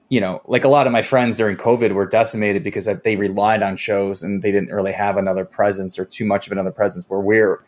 you 0.09 0.19
know 0.19 0.41
like 0.47 0.63
a 0.63 0.67
lot 0.67 0.87
of 0.87 0.91
my 0.93 1.03
friends 1.03 1.37
during 1.37 1.55
covid 1.55 1.93
were 1.93 2.07
decimated 2.07 2.63
because 2.63 2.85
that 2.85 3.03
they 3.03 3.15
relied 3.15 3.61
on 3.61 3.77
shows 3.77 4.23
and 4.23 4.41
they 4.41 4.51
didn't 4.51 4.69
really 4.73 4.91
have 4.91 5.17
another 5.17 5.45
presence 5.45 5.99
or 5.99 6.05
too 6.05 6.25
much 6.25 6.47
of 6.47 6.51
another 6.51 6.71
presence 6.71 7.05
where 7.09 7.19
we're 7.19 7.63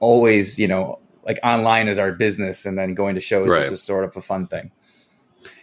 always 0.00 0.58
you 0.58 0.68
know 0.68 0.98
like 1.24 1.38
online 1.42 1.88
is 1.88 1.98
our 1.98 2.12
business 2.12 2.64
and 2.64 2.78
then 2.78 2.94
going 2.94 3.14
to 3.14 3.20
shows 3.20 3.50
Right. 3.50 3.64
is 3.64 3.70
just 3.70 3.84
sort 3.84 4.04
of 4.04 4.16
a 4.16 4.20
fun 4.20 4.46
thing 4.46 4.70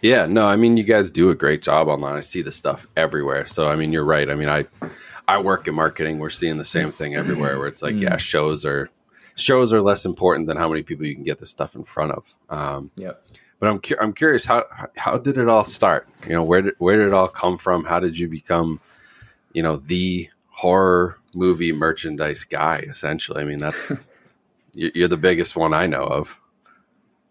Yeah, 0.02 0.26
no, 0.26 0.46
I 0.46 0.56
mean 0.56 0.76
you 0.76 0.84
guys 0.84 1.10
do 1.10 1.30
a 1.30 1.34
great 1.34 1.62
job 1.62 1.88
online. 1.88 2.16
I 2.16 2.20
see 2.20 2.42
the 2.42 2.52
stuff 2.52 2.86
everywhere. 2.96 3.46
So 3.46 3.68
I 3.68 3.76
mean 3.76 3.92
you're 3.92 4.04
right. 4.04 4.28
I 4.30 4.34
mean 4.34 4.48
I 4.48 4.66
I 5.28 5.38
work 5.40 5.66
in 5.68 5.74
marketing. 5.74 6.18
We're 6.18 6.30
seeing 6.30 6.56
the 6.58 6.64
same 6.64 6.92
thing 6.92 7.14
everywhere 7.16 7.58
where 7.58 7.68
it's 7.68 7.82
like, 7.82 7.96
yeah, 7.96 8.16
shows 8.16 8.64
are 8.64 8.88
shows 9.34 9.72
are 9.72 9.82
less 9.82 10.04
important 10.06 10.46
than 10.46 10.56
how 10.56 10.68
many 10.68 10.82
people 10.82 11.04
you 11.06 11.14
can 11.14 11.24
get 11.24 11.38
the 11.38 11.46
stuff 11.46 11.74
in 11.74 11.84
front 11.84 12.12
of. 12.12 12.36
Um, 12.48 12.90
yep 12.96 13.22
but 13.58 13.70
I'm 13.70 13.78
cu- 13.80 13.96
I'm 13.98 14.12
curious 14.12 14.44
how 14.44 14.64
how 14.96 15.16
did 15.16 15.38
it 15.38 15.48
all 15.48 15.64
start? 15.64 16.06
You 16.26 16.34
know, 16.34 16.42
where 16.42 16.60
did 16.62 16.74
where 16.78 16.96
did 16.98 17.06
it 17.08 17.14
all 17.14 17.28
come 17.28 17.56
from? 17.56 17.84
How 17.86 17.98
did 18.00 18.18
you 18.18 18.28
become, 18.28 18.80
you 19.54 19.62
know, 19.62 19.76
the 19.76 20.28
horror 20.50 21.18
movie 21.34 21.72
merchandise 21.72 22.44
guy? 22.44 22.80
Essentially, 22.88 23.40
I 23.40 23.44
mean 23.46 23.56
that's 23.58 24.10
you- 24.74 24.92
you're 24.94 25.08
the 25.08 25.16
biggest 25.16 25.56
one 25.56 25.72
I 25.72 25.86
know 25.86 26.02
of. 26.04 26.38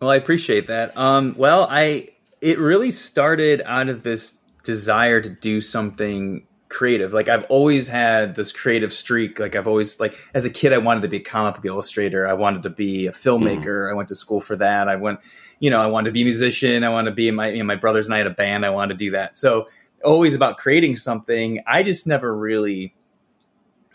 Well, 0.02 0.10
I 0.10 0.16
appreciate 0.16 0.66
that. 0.68 0.98
Um, 0.98 1.36
well, 1.38 1.68
I 1.70 2.10
it 2.46 2.60
really 2.60 2.92
started 2.92 3.64
out 3.66 3.90
of 3.90 4.04
this 4.04 4.38
desire 4.64 5.20
to 5.20 5.30
do 5.30 5.60
something 5.60 6.46
creative. 6.70 7.12
Like 7.12 7.28
I've 7.28 7.44
always 7.46 7.88
had 7.88 8.36
this 8.36 8.52
creative 8.52 8.94
streak. 8.94 9.40
Like 9.40 9.56
I've 9.56 9.68
always 9.68 10.00
like 10.00 10.16
as 10.36 10.46
a 10.46 10.52
kid, 10.52 10.72
I 10.72 10.78
wanted 10.78 11.02
to 11.02 11.08
be 11.08 11.18
a 11.18 11.22
comic 11.22 11.56
book 11.56 11.66
illustrator. 11.66 12.28
I 12.28 12.34
wanted 12.34 12.62
to 12.62 12.70
be 12.70 13.08
a 13.08 13.12
filmmaker. 13.12 13.66
Mm-hmm. 13.66 13.94
I 13.94 13.96
went 13.96 14.10
to 14.10 14.16
school 14.16 14.40
for 14.40 14.56
that. 14.58 14.88
I 14.88 14.96
went, 14.96 15.22
you 15.60 15.72
know, 15.72 15.82
I 15.82 15.88
wanted 15.88 16.10
to 16.10 16.12
be 16.12 16.22
a 16.22 16.26
musician. 16.26 16.84
I 16.84 16.90
wanted 16.90 17.10
to 17.10 17.16
be 17.16 17.28
in 17.28 17.34
my 17.34 17.50
you 17.50 17.58
know, 17.58 17.64
my 17.64 17.78
brothers 17.78 18.06
and 18.06 18.14
I 18.14 18.20
had 18.20 18.28
a 18.28 18.32
band. 18.32 18.64
I 18.64 18.70
wanted 18.70 18.94
to 18.94 19.06
do 19.06 19.10
that. 19.10 19.36
So 19.36 19.66
always 20.04 20.36
about 20.36 20.58
creating 20.58 20.98
something. 20.98 21.64
I 21.66 21.82
just 21.82 22.06
never 22.06 22.38
really 22.38 22.94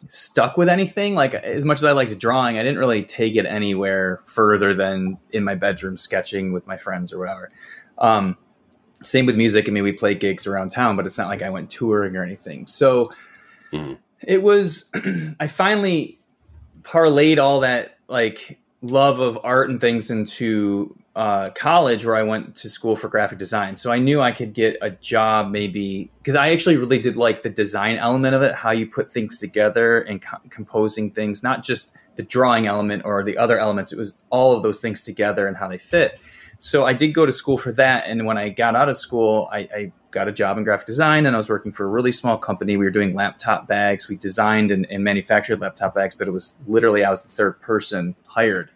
stuck 0.07 0.57
with 0.57 0.69
anything. 0.69 1.15
Like 1.15 1.35
as 1.35 1.65
much 1.65 1.79
as 1.79 1.85
I 1.85 1.93
liked 1.93 2.19
drawing, 2.19 2.59
I 2.59 2.63
didn't 2.63 2.79
really 2.79 3.05
take 3.05 3.37
it 3.37 3.47
anywhere 3.47 4.21
further 4.25 4.75
than 4.75 5.19
in 5.31 5.45
my 5.45 5.55
bedroom 5.55 5.97
sketching 5.97 6.53
with 6.53 6.67
my 6.67 6.77
friends 6.77 7.13
or 7.13 7.19
whatever. 7.19 7.51
Um, 8.01 8.37
same 9.03 9.27
with 9.27 9.37
music. 9.37 9.69
I 9.69 9.73
mean, 9.73 9.83
we 9.85 9.93
play 9.93 10.15
gigs 10.15 10.47
around 10.47 10.71
town, 10.71 10.97
but 10.97 11.07
it's 11.07 11.17
not 11.19 11.29
like 11.29 11.43
I 11.43 11.51
went 11.51 11.71
touring 11.71 12.17
or 12.17 12.23
anything. 12.23 12.67
So 12.67 13.11
Mhm. 13.73 13.99
it 14.27 14.43
was. 14.43 14.91
I 15.41 15.47
finally 15.47 16.19
parlayed 16.83 17.39
all 17.39 17.61
that 17.61 17.97
like 18.09 18.59
love 18.83 19.21
of 19.21 19.39
art 19.45 19.69
and 19.71 19.81
things 19.81 20.11
into 20.11 20.97
uh, 21.17 21.51
college 21.51 22.07
where 22.07 22.17
I 22.17 22.23
went 22.23 22.55
to 22.57 22.69
school 22.71 22.97
for 22.97 23.09
graphic 23.09 23.39
design. 23.39 23.77
So 23.77 23.91
I 23.91 23.99
knew 23.99 24.21
I 24.21 24.33
could 24.33 24.55
get 24.55 24.77
a 24.81 24.91
job 24.91 25.51
maybe 25.51 26.11
because 26.19 26.35
I 26.35 26.51
actually 26.51 26.77
really 26.77 26.99
did 26.99 27.17
like 27.17 27.43
the 27.43 27.51
design 27.51 27.97
element 27.97 28.35
of 28.35 28.43
it, 28.43 28.55
how 28.55 28.71
you 28.71 28.87
put 28.87 29.13
things 29.13 29.39
together 29.39 30.01
and 30.03 30.23
co- 30.23 30.39
composing 30.51 31.11
things, 31.11 31.43
not 31.43 31.63
just 31.63 31.93
the 32.17 32.23
drawing 32.23 32.67
element 32.67 33.03
or 33.05 33.23
the 33.25 33.37
other 33.37 33.59
elements. 33.59 33.93
It 33.93 33.99
was 33.99 34.23
all 34.31 34.57
of 34.57 34.63
those 34.63 34.79
things 34.79 35.03
together 35.03 35.47
and 35.47 35.57
how 35.57 35.69
they 35.69 35.79
fit. 35.79 36.19
So 36.63 36.85
I 36.85 36.93
did 36.93 37.15
go 37.15 37.25
to 37.25 37.33
school 37.33 37.57
for 37.57 37.73
that. 37.73 38.05
And 38.07 38.27
when 38.27 38.37
I 38.37 38.51
got 38.51 38.77
out 38.77 38.91
of 38.91 38.97
school, 38.97 39.49
I, 39.51 39.59
I 39.75 39.93
got 40.11 40.29
a 40.29 40.33
job 40.33 40.59
in 40.59 40.65
graphic 40.65 40.87
design 40.87 41.25
and 41.25 41.35
I 41.35 41.39
was 41.39 41.49
working 41.49 41.73
for 41.73 41.85
a 41.85 41.89
really 41.89 42.13
small 42.13 42.37
company. 42.37 42.77
We 42.77 42.85
were 42.85 42.91
doing 42.91 43.15
laptop 43.15 43.67
bags. 43.67 44.11
We 44.11 44.17
designed 44.17 44.71
and, 44.71 44.87
and 44.91 45.03
manufactured 45.03 45.59
laptop 45.61 45.95
bags, 45.95 46.15
but 46.15 46.29
it 46.29 46.33
was 46.33 46.57
literally 46.67 47.03
I 47.03 47.09
was 47.09 47.23
the 47.23 47.31
third 47.31 47.61
person 47.63 48.15
hired 48.27 48.71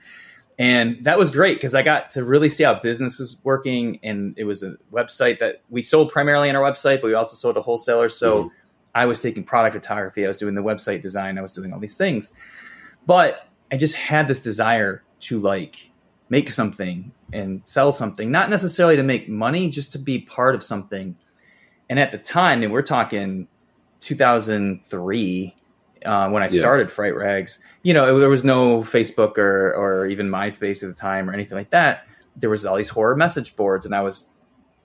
and 0.58 1.04
that 1.04 1.18
was 1.18 1.30
great 1.30 1.56
because 1.56 1.74
I 1.74 1.82
got 1.82 2.10
to 2.10 2.24
really 2.24 2.48
see 2.48 2.64
how 2.64 2.74
business 2.80 3.18
was 3.18 3.38
working. 3.42 3.98
And 4.02 4.34
it 4.38 4.44
was 4.44 4.62
a 4.62 4.76
website 4.92 5.38
that 5.40 5.62
we 5.68 5.82
sold 5.82 6.10
primarily 6.10 6.48
on 6.48 6.56
our 6.56 6.62
website, 6.62 7.00
but 7.00 7.08
we 7.08 7.14
also 7.14 7.34
sold 7.34 7.56
to 7.56 7.60
wholesalers. 7.60 8.16
So 8.16 8.44
Mhm. 8.44 8.50
I 8.94 9.06
was 9.06 9.20
taking 9.20 9.42
product 9.42 9.74
photography, 9.74 10.24
I 10.24 10.28
was 10.28 10.38
doing 10.38 10.54
the 10.54 10.62
website 10.62 11.02
design, 11.02 11.36
I 11.36 11.42
was 11.42 11.52
doing 11.54 11.72
all 11.72 11.80
these 11.80 11.96
things. 11.96 12.32
But 13.04 13.48
I 13.72 13.76
just 13.76 13.96
had 13.96 14.28
this 14.28 14.40
desire 14.40 15.02
to 15.20 15.40
like 15.40 15.90
make 16.34 16.50
something 16.50 17.12
and 17.32 17.64
sell 17.64 17.92
something, 17.92 18.28
not 18.28 18.50
necessarily 18.50 18.96
to 18.96 19.04
make 19.04 19.28
money, 19.28 19.68
just 19.68 19.92
to 19.92 19.98
be 20.00 20.18
part 20.18 20.56
of 20.56 20.64
something. 20.64 21.16
And 21.88 21.96
at 22.00 22.10
the 22.10 22.18
time, 22.18 22.64
and 22.64 22.72
we're 22.72 22.82
talking 22.82 23.46
2003 24.00 25.54
uh, 26.04 26.28
when 26.30 26.42
I 26.42 26.46
Yeah. 26.46 26.60
started 26.60 26.90
Fright 26.90 27.14
Rags, 27.14 27.60
you 27.82 27.94
know, 27.94 28.18
there 28.18 28.28
was 28.28 28.44
no 28.44 28.78
Facebook 28.78 29.38
or, 29.38 29.74
or 29.74 30.06
even 30.06 30.28
MySpace 30.28 30.82
at 30.82 30.88
the 30.88 30.94
time 30.94 31.30
or 31.30 31.32
anything 31.32 31.56
like 31.56 31.70
that. 31.70 32.02
There 32.36 32.50
was 32.50 32.66
all 32.66 32.76
these 32.76 32.88
horror 32.88 33.14
message 33.16 33.54
boards, 33.54 33.86
and 33.86 33.94
I 33.94 34.02
was, 34.02 34.28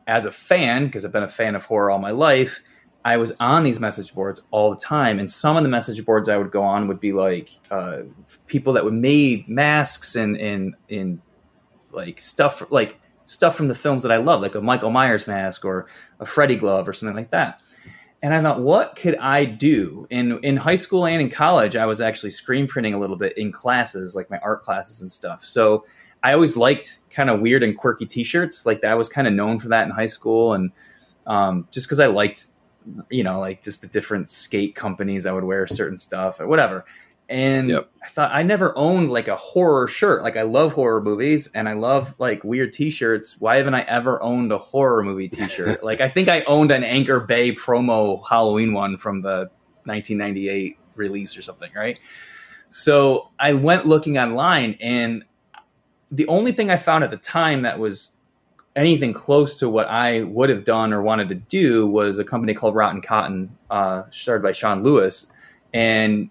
as 0.06 0.26
a 0.26 0.32
fan, 0.32 0.86
because 0.86 1.04
I've 1.04 1.12
been 1.12 1.24
a 1.24 1.28
fan 1.28 1.56
of 1.56 1.66
horror 1.66 1.90
all 1.90 1.98
my 1.98 2.12
life, 2.12 2.62
I 3.04 3.18
was 3.18 3.32
on 3.40 3.64
these 3.64 3.80
message 3.80 4.14
boards 4.14 4.42
all 4.52 4.70
the 4.70 4.78
time, 4.78 5.20
and 5.20 5.32
some 5.32 5.58
of 5.58 5.64
the 5.64 5.70
message 5.70 6.06
boards 6.06 6.30
I 6.30 6.38
would 6.38 6.52
go 6.52 6.62
on 6.62 6.88
would 6.90 7.00
be 7.00 7.12
like 7.12 7.50
uh, 7.72 8.00
people 8.46 8.74
that 8.74 8.84
would 8.86 8.94
made 8.94 9.48
masks 9.50 10.16
and 10.16 10.36
and 10.38 10.76
and 10.90 11.22
like 11.92 12.20
stuff 12.20 12.64
like 12.72 13.00
stuff 13.26 13.56
from 13.56 13.68
the 13.68 13.76
films 13.76 14.04
that 14.04 14.12
I 14.12 14.18
love, 14.18 14.42
like 14.42 14.56
a 14.56 14.62
Michael 14.62 14.90
Myers 14.90 15.28
mask 15.28 15.66
or 15.66 15.88
a 16.20 16.26
Freddy 16.26 16.56
glove 16.56 16.88
or 16.88 16.94
something 16.94 17.16
like 17.16 17.32
that. 17.32 17.62
And 18.22 18.34
I 18.34 18.42
thought, 18.42 18.62
what 18.62 18.96
could 18.96 19.16
I 19.18 19.46
do? 19.46 20.08
In 20.10 20.40
in 20.44 20.58
high 20.58 20.76
school 20.76 21.06
and 21.06 21.22
in 21.22 21.30
college, 21.30 21.76
I 21.76 21.86
was 21.86 22.02
actually 22.02 22.32
screen 22.32 22.68
printing 22.68 22.94
a 22.94 23.00
little 23.00 23.16
bit 23.16 23.38
in 23.38 23.52
classes, 23.52 24.16
like 24.16 24.30
my 24.30 24.40
art 24.40 24.64
classes 24.64 25.02
and 25.02 25.10
stuff. 25.10 25.44
So 25.44 25.86
I 26.22 26.34
always 26.34 26.58
liked 26.58 27.00
kind 27.12 27.30
of 27.30 27.40
weird 27.40 27.64
and 27.64 27.78
quirky 27.78 28.06
T-shirts. 28.06 28.66
Like 28.66 28.82
that, 28.82 28.92
I 28.92 28.96
was 28.96 29.08
kind 29.08 29.26
of 29.26 29.34
known 29.34 29.58
for 29.60 29.70
that 29.70 29.86
in 29.86 29.92
high 29.92 30.06
school, 30.06 30.54
and 30.54 30.72
um, 31.28 31.68
just 31.72 31.88
because 31.88 32.00
I 32.02 32.08
liked 32.08 32.50
you 33.10 33.24
know, 33.24 33.40
like 33.40 33.64
just 33.64 33.82
the 33.82 33.88
different 33.88 34.30
skate 34.30 34.76
companies 34.76 35.26
I 35.26 35.32
would 35.32 35.44
wear 35.44 35.68
certain 35.68 35.98
stuff 35.98 36.40
or 36.40 36.48
whatever. 36.48 36.86
And 37.30 37.70
Yep. 37.70 37.92
I 38.04 38.08
thought 38.08 38.32
I 38.34 38.42
never 38.42 38.76
owned 38.76 39.12
like 39.12 39.28
a 39.28 39.36
horror 39.36 39.88
shirt. 39.88 40.24
Like 40.24 40.36
I 40.36 40.42
love 40.42 40.74
horror 40.74 41.00
movies 41.00 41.48
and 41.54 41.70
I 41.70 41.74
love 41.74 42.16
like 42.18 42.44
weird 42.44 42.74
t-shirts. 42.74 43.40
Why 43.40 43.58
haven't 43.58 43.76
I 43.76 43.82
ever 43.82 44.22
owned 44.24 44.52
a 44.52 44.58
horror 44.58 45.04
movie 45.04 45.30
t-shirt? 45.30 45.84
like 45.84 46.02
I 46.02 46.10
think 46.10 46.28
I 46.28 46.42
owned 46.42 46.72
an 46.72 46.84
Anchor 46.84 47.20
Bay 47.20 47.54
promo 47.54 48.28
Halloween 48.28 48.74
one 48.74 48.98
from 48.98 49.22
the 49.22 49.52
1998 49.84 50.78
release 50.96 51.38
or 51.38 51.44
something, 51.44 51.70
right? 51.76 52.00
So 52.72 53.30
I 53.40 53.54
went 53.54 53.86
looking 53.86 54.18
online 54.18 54.76
and 54.82 55.24
the 56.12 56.28
only 56.28 56.52
thing 56.52 56.72
I 56.72 56.78
found 56.78 57.04
at 57.04 57.12
the 57.12 57.18
time 57.18 57.62
that 57.62 57.78
was 57.78 58.12
anything 58.76 59.14
close 59.14 59.60
to 59.60 59.70
what 59.70 59.88
I 59.88 60.24
would 60.24 60.50
have 60.50 60.64
done 60.64 60.94
or 60.94 61.02
wanted 61.04 61.30
to 61.30 61.36
do 61.36 61.86
was 61.86 62.18
a 62.18 62.24
company 62.24 62.56
called 62.56 62.74
Rotten 62.76 63.02
Cotton, 63.02 63.56
uh, 63.70 64.04
started 64.10 64.42
by 64.42 64.52
Sean 64.52 64.82
Lewis, 64.82 65.28
and 65.74 66.30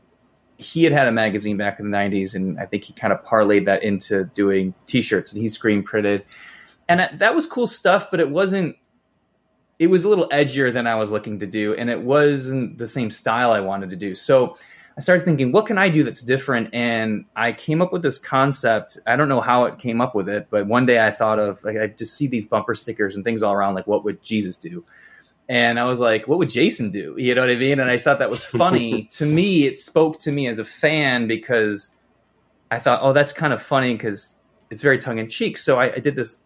he 0.59 0.83
had 0.83 0.93
had 0.93 1.09
a 1.09 1.12
magazine 1.12 1.57
back 1.57 1.81
in 1.81 1.91
the 1.91 1.97
'90s, 1.97 2.35
and 2.35 2.59
I 2.59 2.67
think 2.67 2.85
he 2.85 2.93
kind 2.93 3.12
of 3.12 3.25
parlayed 3.25 3.65
that 3.65 3.83
into 3.83 4.25
doing 4.35 4.75
T-shirts, 4.87 5.33
and 5.33 5.41
he 5.41 5.49
screen 5.49 5.83
printed, 5.83 6.25
and 6.88 7.09
that, 7.19 7.35
was 7.35 7.47
cool 7.47 7.67
stuff, 7.67 8.11
but 8.11 8.21
it 8.21 8.29
wasn't. 8.29 8.77
It 9.79 9.87
was 9.87 10.05
a 10.05 10.09
little 10.09 10.29
edgier 10.31 10.73
than 10.73 10.88
I 10.88 10.97
was 10.97 11.12
looking 11.12 11.38
to 11.38 11.47
do, 11.47 11.75
and 11.75 11.88
it 11.88 12.03
wasn't 12.03 12.79
the 12.79 12.87
same 12.87 13.11
style 13.11 13.53
I 13.53 13.61
wanted 13.61 13.91
to 13.91 13.97
do. 13.97 14.17
So 14.17 14.57
I 14.97 15.00
started 15.00 15.25
thinking, 15.25 15.53
what 15.53 15.67
can 15.67 15.79
I 15.79 15.88
do 15.88 16.03
that's 16.03 16.23
different? 16.23 16.71
And 16.73 17.25
I 17.37 17.53
came 17.53 17.81
up 17.81 17.93
with 17.93 18.03
this 18.03 18.19
concept. 18.19 18.99
I 19.07 19.15
don't 19.15 19.29
know 19.29 19.41
how 19.41 19.62
it 19.65 19.79
came 19.79 20.00
up 20.00 20.17
with 20.17 20.29
it, 20.29 20.49
but 20.50 20.67
one 20.67 20.87
day 20.87 21.07
I 21.07 21.12
thought 21.12 21.38
of 21.38 21.62
like 21.62 21.77
I 21.77 21.87
just 21.87 22.17
see 22.17 22.27
these 22.27 22.45
bumper 22.45 22.75
stickers 22.75 23.15
and 23.15 23.25
things 23.25 23.45
all 23.45 23.53
around, 23.53 23.77
like 23.77 23.87
what 23.87 24.03
would 24.05 24.21
Jesus 24.25 24.57
do? 24.57 24.85
And 25.49 25.81
I 25.81 25.85
was 25.85 25.99
like, 25.99 26.28
what 26.28 26.38
would 26.38 26.50
Jason 26.50 26.90
do? 26.90 27.14
You 27.17 27.35
know 27.35 27.40
what 27.40 27.50
I 27.50 27.57
mean? 27.57 27.81
And 27.81 27.90
I 27.90 27.97
thought 27.97 28.19
that 28.19 28.28
was 28.28 28.45
funny. 28.45 29.05
to 29.12 29.25
me, 29.25 29.67
it 29.67 29.78
spoke 29.78 30.19
to 30.19 30.33
me 30.33 30.47
as 30.47 30.59
a 30.59 30.64
fan 30.64 31.26
because 31.26 31.97
I 32.71 32.78
thought, 32.78 33.00
oh, 33.02 33.12
that's 33.14 33.33
kind 33.33 33.52
of 33.55 33.62
funny 33.62 33.95
because 33.95 34.35
it's 34.71 34.83
very 34.83 34.99
tongue 34.99 35.19
in 35.19 35.28
cheek. 35.28 35.57
So 35.57 35.81
I, 35.81 35.95
I 35.95 35.99
did 36.00 36.17
this 36.17 36.43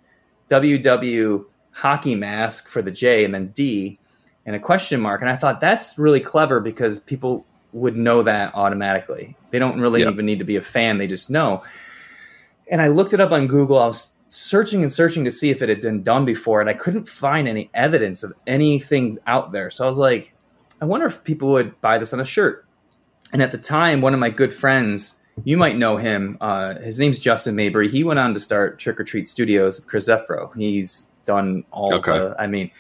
WW 0.48 1.44
hockey 1.72 2.14
mask 2.14 2.68
for 2.68 2.80
the 2.82 2.90
J 2.92 3.24
and 3.24 3.34
then 3.34 3.48
D 3.48 3.98
and 4.46 4.54
a 4.54 4.60
question 4.60 5.00
mark. 5.00 5.20
And 5.20 5.30
I 5.30 5.34
thought 5.34 5.58
that's 5.60 5.98
really 5.98 6.20
clever 6.20 6.60
because 6.60 7.00
people 7.00 7.44
would 7.72 7.96
know 7.96 8.22
that 8.22 8.54
automatically. 8.54 9.36
They 9.50 9.58
don't 9.58 9.80
really 9.80 10.00
Yep. 10.02 10.12
even 10.12 10.26
need 10.26 10.38
to 10.38 10.44
be 10.44 10.56
a 10.56 10.62
fan, 10.62 10.98
they 10.98 11.06
just 11.06 11.30
know. 11.30 11.62
And 12.70 12.80
I 12.80 12.88
looked 12.88 13.12
it 13.14 13.20
up 13.20 13.32
on 13.32 13.46
Google. 13.46 13.78
I 13.78 13.86
was 13.86 14.12
searching 14.32 14.80
and 14.82 14.90
searching 14.90 15.24
to 15.24 15.30
see 15.30 15.50
if 15.50 15.60
it 15.62 15.68
had 15.68 15.80
been 15.80 16.02
done 16.02 16.24
before, 16.24 16.60
and 16.60 16.70
I 16.70 16.74
couldn't 16.74 17.08
find 17.08 17.46
any 17.46 17.70
evidence 17.74 18.22
of 18.22 18.32
anything 18.46 19.18
out 19.26 19.52
there. 19.52 19.70
So 19.70 19.84
I 19.84 19.86
was 19.86 19.98
like, 19.98 20.34
I 20.80 20.84
wonder 20.86 21.06
if 21.06 21.22
people 21.22 21.50
would 21.50 21.78
buy 21.80 21.98
this 21.98 22.12
on 22.12 22.20
a 22.20 22.24
shirt. 22.24 22.64
And 23.32 23.42
at 23.42 23.50
the 23.50 23.58
time, 23.58 24.00
one 24.00 24.14
of 24.14 24.20
my 24.20 24.30
good 24.30 24.52
friends, 24.52 25.16
you 25.44 25.56
might 25.56 25.76
know 25.76 25.96
him. 25.96 26.38
Uh, 26.40 26.74
his 26.78 26.98
name's 26.98 27.18
Justin 27.18 27.54
Mabry. 27.56 27.88
He 27.90 28.04
went 28.04 28.18
on 28.18 28.34
to 28.34 28.40
start 28.40 28.78
Trick 28.78 28.98
or 29.00 29.04
Treat 29.04 29.28
Studios 29.28 29.78
with 29.78 29.88
Chris 29.88 30.08
Zephro. 30.08 30.54
He's 30.56 31.10
done 31.24 31.64
all 31.70 31.94
Okay. 31.94 32.12
the. 32.18 32.34
I 32.38 32.46
mean, 32.46 32.70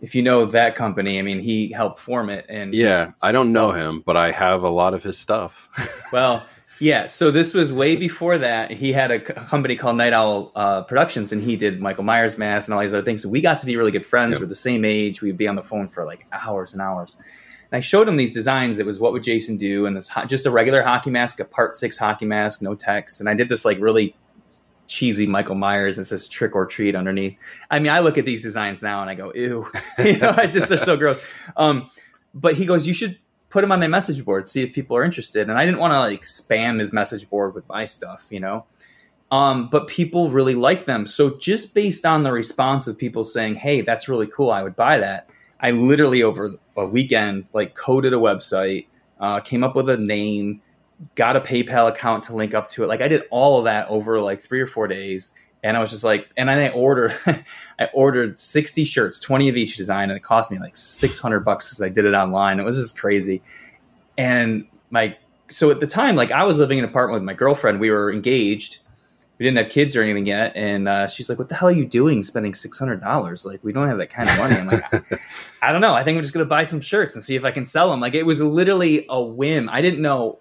if 0.00 0.14
you 0.14 0.22
know 0.22 0.44
that 0.46 0.74
company, 0.76 1.18
I 1.18 1.22
mean, 1.22 1.40
he 1.40 1.70
helped 1.72 1.98
form 1.98 2.28
it. 2.30 2.46
And 2.48 2.74
Yeah, 2.74 3.12
I 3.22 3.32
don't 3.32 3.52
know 3.52 3.70
him, 3.70 4.02
but 4.04 4.16
I 4.16 4.32
have 4.32 4.62
a 4.64 4.68
lot 4.70 4.94
of 4.94 5.02
his 5.02 5.16
stuff. 5.18 5.68
well, 6.12 6.44
yeah. 6.82 7.06
So 7.06 7.30
this 7.30 7.54
was 7.54 7.72
way 7.72 7.94
before 7.94 8.38
that. 8.38 8.72
He 8.72 8.92
had 8.92 9.12
a 9.12 9.20
company 9.20 9.76
called 9.76 9.96
Night 9.96 10.12
Owl 10.12 10.50
uh, 10.56 10.82
Productions, 10.82 11.32
and 11.32 11.40
he 11.40 11.54
did 11.54 11.80
Michael 11.80 12.02
Myers 12.02 12.36
mask 12.36 12.66
and 12.66 12.74
all 12.74 12.80
these 12.80 12.92
other 12.92 13.04
things. 13.04 13.22
So 13.22 13.28
we 13.28 13.40
got 13.40 13.60
to 13.60 13.66
be 13.66 13.76
really 13.76 13.92
good 13.92 14.04
friends. 14.04 14.32
Yep. 14.32 14.40
We're 14.40 14.46
the 14.48 14.56
same 14.56 14.84
age. 14.84 15.22
We'd 15.22 15.36
be 15.36 15.46
on 15.46 15.54
the 15.54 15.62
phone 15.62 15.86
for 15.86 16.04
like 16.04 16.26
hours 16.32 16.72
and 16.72 16.82
hours. 16.82 17.16
And 17.70 17.76
I 17.76 17.78
showed 17.78 18.08
him 18.08 18.16
these 18.16 18.32
designs. 18.34 18.80
It 18.80 18.86
was 18.86 18.98
what 18.98 19.12
would 19.12 19.22
Jason 19.22 19.58
do, 19.58 19.86
and 19.86 19.96
this 19.96 20.08
ho- 20.08 20.24
just 20.24 20.44
a 20.44 20.50
regular 20.50 20.82
hockey 20.82 21.10
mask, 21.10 21.38
a 21.38 21.44
part 21.44 21.76
six 21.76 21.96
hockey 21.96 22.24
mask, 22.24 22.62
no 22.62 22.74
text. 22.74 23.20
And 23.20 23.28
I 23.28 23.34
did 23.34 23.48
this 23.48 23.64
like 23.64 23.78
really 23.78 24.16
cheesy 24.88 25.28
Michael 25.28 25.54
Myers 25.54 25.98
and 25.98 26.04
says 26.04 26.26
trick 26.26 26.56
or 26.56 26.66
treat 26.66 26.96
underneath. 26.96 27.38
I 27.70 27.78
mean, 27.78 27.92
I 27.92 28.00
look 28.00 28.18
at 28.18 28.24
these 28.24 28.42
designs 28.42 28.82
now 28.82 29.02
and 29.02 29.08
I 29.08 29.14
go, 29.14 29.32
ew, 29.32 29.70
you 30.04 30.18
know, 30.18 30.34
I 30.36 30.48
just 30.48 30.68
they're 30.68 30.78
so 30.78 30.96
gross. 30.96 31.24
Um, 31.56 31.88
but 32.34 32.54
he 32.54 32.66
goes, 32.66 32.88
you 32.88 32.92
should 32.92 33.20
put 33.52 33.62
him 33.62 33.70
on 33.70 33.78
my 33.78 33.86
message 33.86 34.24
board, 34.24 34.48
see 34.48 34.62
if 34.62 34.72
people 34.72 34.96
are 34.96 35.04
interested. 35.04 35.48
And 35.48 35.58
I 35.58 35.66
didn't 35.66 35.78
want 35.78 35.92
to 35.92 36.00
like 36.00 36.22
spam 36.22 36.80
his 36.80 36.92
message 36.92 37.28
board 37.28 37.54
with 37.54 37.68
my 37.68 37.84
stuff, 37.84 38.26
you 38.30 38.40
know. 38.40 38.64
Um, 39.30 39.68
but 39.68 39.86
people 39.86 40.30
really 40.30 40.54
like 40.54 40.86
them. 40.86 41.06
So 41.06 41.36
just 41.36 41.74
based 41.74 42.04
on 42.04 42.22
the 42.22 42.32
response 42.32 42.86
of 42.88 42.98
people 42.98 43.24
saying, 43.24 43.56
"Hey, 43.56 43.82
that's 43.82 44.08
really 44.08 44.26
cool. 44.26 44.50
I 44.50 44.62
would 44.62 44.74
buy 44.74 44.98
that." 44.98 45.28
I 45.60 45.70
literally 45.70 46.22
over 46.22 46.50
a 46.76 46.86
weekend 46.86 47.44
like 47.52 47.74
coded 47.74 48.12
a 48.12 48.16
website, 48.16 48.86
uh, 49.20 49.40
came 49.40 49.62
up 49.62 49.76
with 49.76 49.88
a 49.88 49.96
name, 49.96 50.60
got 51.14 51.36
a 51.36 51.40
PayPal 51.40 51.88
account 51.88 52.24
to 52.24 52.34
link 52.34 52.54
up 52.54 52.68
to 52.70 52.84
it. 52.84 52.88
Like 52.88 53.02
I 53.02 53.08
did 53.08 53.22
all 53.30 53.58
of 53.58 53.64
that 53.66 53.88
over 53.88 54.20
like 54.20 54.40
three 54.40 54.60
or 54.60 54.66
four 54.66 54.88
days. 54.88 55.32
And 55.62 55.76
I 55.76 55.80
was 55.80 55.90
just 55.90 56.02
like, 56.02 56.28
and 56.36 56.48
then 56.48 56.58
I 56.58 56.68
ordered, 56.70 57.16
I 57.78 57.88
ordered 57.94 58.38
60 58.38 58.84
shirts, 58.84 59.18
20 59.20 59.48
of 59.48 59.56
each 59.56 59.76
design, 59.76 60.10
and 60.10 60.16
it 60.16 60.22
cost 60.22 60.50
me 60.50 60.58
like 60.58 60.76
600 60.76 61.40
bucks 61.40 61.68
because 61.68 61.82
I 61.82 61.88
did 61.88 62.04
it 62.04 62.14
online. 62.14 62.58
It 62.58 62.64
was 62.64 62.76
just 62.76 62.98
crazy. 62.98 63.42
And 64.18 64.66
my, 64.90 65.16
so 65.50 65.70
at 65.70 65.80
the 65.80 65.86
time, 65.86 66.16
like 66.16 66.32
I 66.32 66.44
was 66.44 66.58
living 66.58 66.78
in 66.78 66.84
an 66.84 66.90
apartment 66.90 67.14
with 67.14 67.22
my 67.24 67.34
girlfriend. 67.34 67.78
We 67.78 67.90
were 67.90 68.12
engaged. 68.12 68.80
We 69.38 69.44
didn't 69.44 69.58
have 69.58 69.72
kids 69.72 69.96
or 69.96 70.02
anything 70.02 70.26
yet. 70.26 70.52
And 70.54 70.88
uh, 70.88 71.08
she's 71.08 71.28
like, 71.28 71.38
what 71.38 71.48
the 71.48 71.54
hell 71.54 71.68
are 71.68 71.72
you 71.72 71.86
doing 71.86 72.22
spending 72.22 72.52
$600? 72.52 73.46
Like, 73.46 73.64
we 73.64 73.72
don't 73.72 73.88
have 73.88 73.98
that 73.98 74.10
kind 74.10 74.28
of 74.28 74.38
money. 74.38 74.56
I'm 74.56 74.66
like, 74.66 75.20
I 75.62 75.72
don't 75.72 75.80
know. 75.80 75.94
I 75.94 76.04
think 76.04 76.16
I'm 76.16 76.22
just 76.22 76.34
going 76.34 76.44
to 76.44 76.48
buy 76.48 76.62
some 76.62 76.80
shirts 76.80 77.14
and 77.14 77.24
see 77.24 77.34
if 77.34 77.44
I 77.44 77.50
can 77.50 77.64
sell 77.64 77.90
them. 77.90 77.98
Like, 77.98 78.14
it 78.14 78.24
was 78.24 78.40
literally 78.40 79.06
a 79.08 79.20
whim. 79.20 79.68
I 79.68 79.80
didn't 79.80 80.02
know 80.02 80.38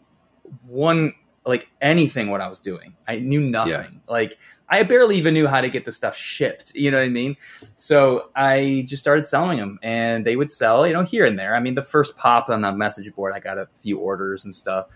one, 0.67 1.13
like 1.45 1.67
anything 1.81 2.29
what 2.29 2.41
I 2.41 2.47
was 2.47 2.59
doing. 2.59 2.95
I 3.07 3.17
knew 3.17 3.41
nothing. 3.41 4.01
Like, 4.07 4.37
I 4.71 4.83
barely 4.83 5.17
even 5.17 5.33
knew 5.33 5.47
how 5.47 5.59
to 5.61 5.69
get 5.69 5.83
the 5.83 5.91
stuff 5.91 6.15
shipped. 6.15 6.73
You 6.73 6.89
know 6.89 6.97
what 6.97 7.05
I 7.05 7.09
mean? 7.09 7.35
So 7.75 8.29
I 8.35 8.85
just 8.87 9.01
started 9.01 9.27
selling 9.27 9.59
them, 9.59 9.77
and 9.83 10.25
they 10.25 10.37
would 10.37 10.49
sell, 10.49 10.87
you 10.87 10.93
know, 10.93 11.03
here 11.03 11.25
and 11.25 11.37
there. 11.37 11.55
I 11.55 11.59
mean, 11.59 11.75
the 11.75 11.81
first 11.81 12.17
pop 12.17 12.49
on 12.49 12.61
the 12.61 12.71
message 12.71 13.13
board, 13.13 13.33
I 13.35 13.39
got 13.39 13.57
a 13.57 13.67
few 13.75 13.99
orders 13.99 14.45
and 14.45 14.55
stuff, 14.55 14.87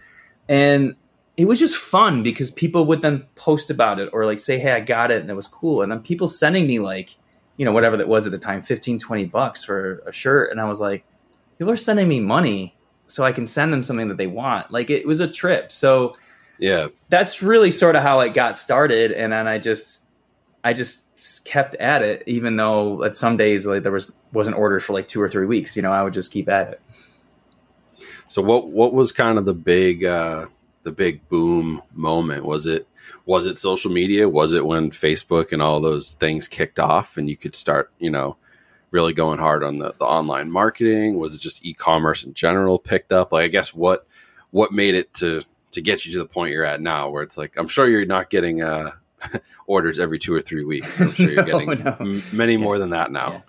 and 0.47 0.95
it 1.37 1.45
was 1.45 1.59
just 1.59 1.75
fun 1.75 2.23
because 2.23 2.49
people 2.49 2.85
would 2.85 3.01
then 3.01 3.25
post 3.35 3.69
about 3.69 3.99
it 3.99 4.09
or 4.13 4.25
like 4.25 4.39
say, 4.39 4.57
"Hey, 4.57 4.71
I 4.71 4.79
got 4.79 5.11
it," 5.11 5.21
and 5.21 5.29
it 5.29 5.35
was 5.35 5.47
cool. 5.47 5.81
And 5.81 5.91
then 5.91 5.99
people 5.99 6.27
sending 6.27 6.65
me 6.65 6.79
like, 6.79 7.17
you 7.57 7.65
know, 7.65 7.73
whatever 7.73 7.97
that 7.97 8.07
was 8.07 8.25
at 8.25 8.31
the 8.31 8.37
time, 8.37 8.61
15, 8.61 8.97
20 8.99 9.25
bucks 9.25 9.63
for 9.63 10.01
a 10.07 10.11
shirt, 10.13 10.51
and 10.51 10.61
I 10.61 10.65
was 10.65 10.79
like, 10.79 11.05
people 11.57 11.71
are 11.71 11.75
sending 11.75 12.07
me 12.07 12.21
money 12.21 12.75
so 13.07 13.23
I 13.23 13.31
can 13.31 13.45
send 13.45 13.71
them 13.71 13.83
something 13.83 14.07
that 14.07 14.17
they 14.17 14.27
want. 14.27 14.71
Like 14.71 14.89
it 14.89 15.05
was 15.05 15.19
a 15.19 15.27
trip. 15.27 15.71
So 15.71 16.15
yeah, 16.59 16.87
that's 17.09 17.41
really 17.41 17.71
sort 17.71 17.95
of 17.95 18.03
how 18.03 18.19
it 18.21 18.33
got 18.33 18.57
started 18.57 19.11
and 19.11 19.33
then 19.33 19.47
i 19.47 19.57
just 19.57 20.05
i 20.63 20.73
just 20.73 21.01
kept 21.45 21.75
at 21.75 22.01
it 22.01 22.23
even 22.27 22.55
though 22.57 23.03
at 23.03 23.15
some 23.15 23.37
days 23.37 23.65
like 23.65 23.83
there 23.83 23.91
was 23.91 24.15
wasn't 24.33 24.55
orders 24.55 24.83
for 24.83 24.93
like 24.93 25.07
two 25.07 25.21
or 25.21 25.29
three 25.29 25.45
weeks 25.45 25.75
you 25.75 25.81
know 25.81 25.91
i 25.91 26.03
would 26.03 26.13
just 26.13 26.31
keep 26.31 26.49
at 26.49 26.69
it 26.69 26.81
So 28.27 28.41
what 28.41 28.69
what 28.69 28.93
was 28.93 29.11
kind 29.11 29.37
of 29.37 29.45
the 29.45 29.53
big 29.53 30.03
uh 30.03 30.47
the 30.83 30.91
big 30.91 31.27
boom 31.29 31.81
moment? 31.93 32.45
Was 32.45 32.65
it 32.67 32.87
was 33.25 33.45
it 33.45 33.57
social 33.57 33.91
media? 33.91 34.29
Was 34.29 34.53
it 34.53 34.65
when 34.65 34.91
Facebook 34.91 35.51
and 35.51 35.61
all 35.61 35.79
those 35.81 36.13
things 36.15 36.47
kicked 36.47 36.79
off 36.79 37.17
and 37.17 37.29
you 37.29 37.37
could 37.37 37.55
start, 37.55 37.91
you 37.99 38.11
know, 38.11 38.37
really 38.91 39.13
going 39.13 39.39
hard 39.39 39.63
on 39.63 39.79
the, 39.79 39.93
the 39.97 40.05
online 40.05 40.51
marketing? 40.51 41.17
Was 41.17 41.33
it 41.33 41.41
just 41.41 41.65
e-commerce 41.65 42.23
in 42.23 42.33
general 42.33 42.77
picked 42.79 43.11
up? 43.11 43.31
Like 43.31 43.45
I 43.45 43.47
guess 43.47 43.73
what 43.73 44.07
what 44.51 44.71
made 44.71 44.95
it 44.95 45.13
to 45.15 45.43
to 45.75 45.81
get 45.81 46.05
you 46.05 46.11
to 46.13 46.17
the 46.19 46.25
point 46.25 46.51
you're 46.51 46.65
at 46.65 46.81
now 46.81 47.09
where 47.09 47.23
it's 47.23 47.37
like 47.37 47.55
I'm 47.57 47.67
sure 47.67 47.87
you're 47.87 48.05
not 48.05 48.29
getting 48.29 48.61
uh 48.61 48.91
orders 49.67 49.97
every 49.99 50.19
two 50.19 50.33
or 50.33 50.41
three 50.41 50.63
weeks. 50.65 50.99
I'm 50.99 51.11
sure 51.11 51.29
you're 51.31 51.43
getting 51.45 51.83
no. 51.83 52.21
many 52.33 52.57
more 52.57 52.77
than 52.79 52.89
that 52.91 53.11
now. 53.11 53.31
Yeah. 53.31 53.41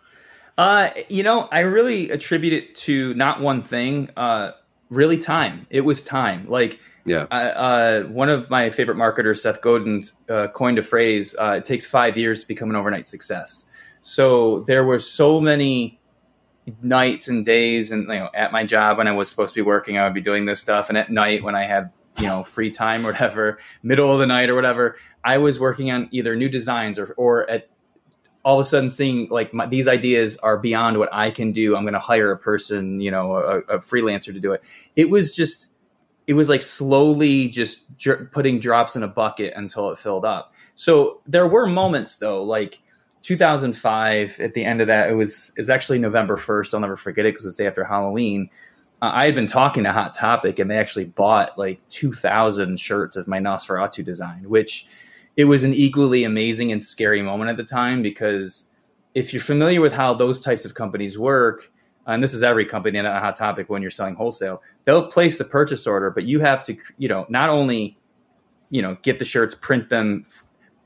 Uh, 0.58 0.90
you 1.10 1.22
know, 1.22 1.42
I 1.52 1.60
really 1.60 2.10
attribute 2.10 2.54
it 2.54 2.74
to 2.76 3.12
not 3.12 3.40
one 3.42 3.62
thing, 3.62 4.08
uh, 4.16 4.52
really 4.88 5.18
time. 5.18 5.66
It 5.68 5.82
was 5.82 6.02
time. 6.02 6.48
Like, 6.48 6.80
Yeah. 7.04 7.26
uh, 7.30 7.34
uh, 7.34 8.02
one 8.04 8.30
of 8.30 8.48
my 8.48 8.70
favorite 8.70 8.96
marketers, 8.96 9.42
Seth 9.42 9.60
Godin, 9.60 10.02
uh, 10.30 10.46
coined 10.48 10.78
a 10.78 10.82
phrase: 10.82 11.36
uh, 11.38 11.56
"It 11.58 11.64
takes 11.66 11.84
five 11.84 12.16
years 12.16 12.40
to 12.40 12.48
become 12.48 12.70
an 12.70 12.76
overnight 12.76 13.06
success." 13.06 13.66
So 14.00 14.60
there 14.66 14.82
were 14.84 14.98
so 14.98 15.40
many 15.42 16.00
nights 16.82 17.28
and 17.28 17.44
days 17.44 17.92
and 17.92 18.02
you 18.08 18.18
know 18.18 18.28
at 18.34 18.50
my 18.50 18.64
job 18.64 18.98
when 18.98 19.06
I 19.06 19.12
was 19.12 19.28
supposed 19.30 19.54
to 19.54 19.58
be 19.60 19.62
working 19.64 19.98
I 19.98 20.04
would 20.04 20.14
be 20.14 20.20
doing 20.20 20.46
this 20.46 20.58
stuff 20.60 20.88
and 20.88 20.98
at 20.98 21.10
night 21.12 21.44
when 21.44 21.54
I 21.54 21.64
had 21.64 21.92
you 22.18 22.26
know 22.26 22.42
free 22.42 22.70
time 22.70 23.04
or 23.04 23.12
whatever 23.12 23.58
middle 23.82 24.12
of 24.12 24.18
the 24.18 24.26
night 24.26 24.48
or 24.48 24.54
whatever 24.54 24.96
I 25.24 25.38
was 25.38 25.60
working 25.60 25.90
on 25.90 26.08
either 26.12 26.36
new 26.36 26.48
designs 26.48 26.98
or 26.98 27.14
or 27.16 27.48
at 27.50 27.68
all 28.44 28.60
of 28.60 28.64
a 28.64 28.68
sudden 28.68 28.88
seeing 28.88 29.26
like 29.28 29.52
my, 29.52 29.66
these 29.66 29.88
ideas 29.88 30.36
are 30.38 30.56
beyond 30.56 30.98
what 30.98 31.08
I 31.12 31.32
can 31.32 31.50
do. 31.50 31.74
I'm 31.74 31.82
going 31.82 31.94
to 31.94 31.98
hire 31.98 32.30
a 32.30 32.38
person 32.38 33.00
you 33.00 33.10
know 33.10 33.36
a, 33.36 33.58
a 33.62 33.78
freelancer 33.78 34.32
to 34.32 34.40
do 34.40 34.52
it. 34.52 34.64
It 34.94 35.10
was 35.10 35.34
just 35.34 35.72
it 36.26 36.34
was 36.34 36.48
like 36.48 36.62
slowly 36.62 37.48
just 37.48 37.96
dr- 37.98 38.30
putting 38.32 38.58
drops 38.58 38.96
in 38.96 39.02
a 39.02 39.08
bucket 39.08 39.52
until 39.56 39.90
it 39.90 39.98
filled 39.98 40.24
up. 40.24 40.54
So 40.74 41.22
there 41.26 41.46
were 41.46 41.66
moments 41.66 42.16
though 42.16 42.42
like 42.42 42.80
2005 43.22 44.38
at 44.38 44.54
the 44.54 44.64
end 44.64 44.80
of 44.80 44.86
that 44.86 45.10
it 45.10 45.14
was 45.14 45.52
is 45.56 45.68
actually 45.68 45.98
november 45.98 46.36
1st 46.36 46.74
i'll 46.74 46.80
never 46.80 46.96
forget 46.96 47.26
it 47.26 47.32
because 47.32 47.44
it's 47.44 47.56
the 47.56 47.64
day 47.64 47.66
after 47.66 47.82
halloween 47.82 48.48
uh, 49.02 49.10
i 49.12 49.24
had 49.24 49.34
been 49.34 49.46
talking 49.46 49.84
to 49.84 49.92
hot 49.92 50.14
topic 50.14 50.58
and 50.58 50.70
they 50.70 50.76
actually 50.76 51.04
bought 51.04 51.56
like 51.58 51.80
2000 51.88 52.78
shirts 52.78 53.16
of 53.16 53.26
my 53.26 53.38
nosferatu 53.38 54.04
design 54.04 54.48
which 54.48 54.86
it 55.36 55.44
was 55.44 55.64
an 55.64 55.74
equally 55.74 56.24
amazing 56.24 56.72
and 56.72 56.82
scary 56.82 57.22
moment 57.22 57.50
at 57.50 57.56
the 57.56 57.64
time 57.64 58.02
because 58.02 58.70
if 59.14 59.32
you're 59.32 59.42
familiar 59.42 59.80
with 59.80 59.92
how 59.92 60.14
those 60.14 60.40
types 60.40 60.64
of 60.64 60.74
companies 60.74 61.18
work 61.18 61.72
and 62.06 62.22
this 62.22 62.32
is 62.34 62.42
every 62.42 62.64
company 62.64 62.98
and 62.98 63.06
a 63.06 63.20
hot 63.20 63.36
topic 63.36 63.68
when 63.68 63.82
you're 63.82 63.90
selling 63.90 64.14
wholesale 64.14 64.62
they'll 64.84 65.06
place 65.08 65.38
the 65.38 65.44
purchase 65.44 65.86
order 65.86 66.10
but 66.10 66.24
you 66.24 66.40
have 66.40 66.62
to 66.62 66.76
you 66.98 67.08
know 67.08 67.26
not 67.28 67.50
only 67.50 67.98
you 68.70 68.82
know 68.82 68.96
get 69.02 69.18
the 69.18 69.24
shirts 69.24 69.54
print 69.54 69.88
them 69.88 70.22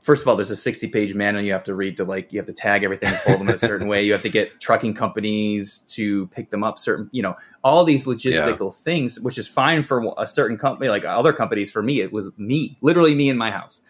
first 0.01 0.23
of 0.23 0.27
all, 0.27 0.35
there's 0.35 0.51
a 0.51 0.55
60 0.55 0.87
page 0.87 1.13
manual 1.13 1.43
you 1.45 1.53
have 1.53 1.63
to 1.63 1.75
read 1.75 1.95
to 1.97 2.03
like, 2.03 2.33
you 2.33 2.39
have 2.39 2.47
to 2.47 2.53
tag 2.53 2.83
everything 2.83 3.09
and 3.09 3.17
fold 3.19 3.39
them 3.39 3.47
in 3.47 3.53
a 3.53 3.57
certain 3.57 3.87
way. 3.87 4.03
You 4.03 4.11
have 4.11 4.23
to 4.23 4.29
get 4.29 4.59
trucking 4.59 4.95
companies 4.95 5.79
to 5.89 6.27
pick 6.27 6.49
them 6.49 6.63
up 6.63 6.79
certain, 6.79 7.07
you 7.11 7.21
know, 7.21 7.35
all 7.63 7.85
these 7.85 8.05
logistical 8.05 8.71
yeah. 8.73 8.83
things, 8.83 9.19
which 9.19 9.37
is 9.37 9.47
fine 9.47 9.83
for 9.83 10.13
a 10.17 10.25
certain 10.25 10.57
company, 10.57 10.89
like 10.89 11.05
other 11.05 11.31
companies. 11.31 11.71
For 11.71 11.83
me, 11.83 12.01
it 12.01 12.11
was 12.11 12.37
me, 12.37 12.77
literally 12.81 13.13
me 13.13 13.29
in 13.29 13.37
my 13.37 13.51
house. 13.51 13.83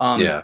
Um, 0.00 0.20
yeah. 0.20 0.42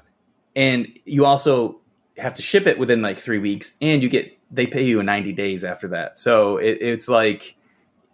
And 0.54 0.86
you 1.04 1.24
also 1.24 1.80
have 2.18 2.34
to 2.34 2.42
ship 2.42 2.66
it 2.66 2.78
within 2.78 3.00
like 3.02 3.18
three 3.18 3.38
weeks 3.38 3.72
and 3.80 4.02
you 4.02 4.08
get, 4.08 4.38
they 4.50 4.66
pay 4.66 4.84
you 4.84 5.00
in 5.00 5.06
90 5.06 5.32
days 5.32 5.64
after 5.64 5.88
that. 5.88 6.18
So 6.18 6.58
it, 6.58 6.78
it's 6.80 7.08
like, 7.08 7.56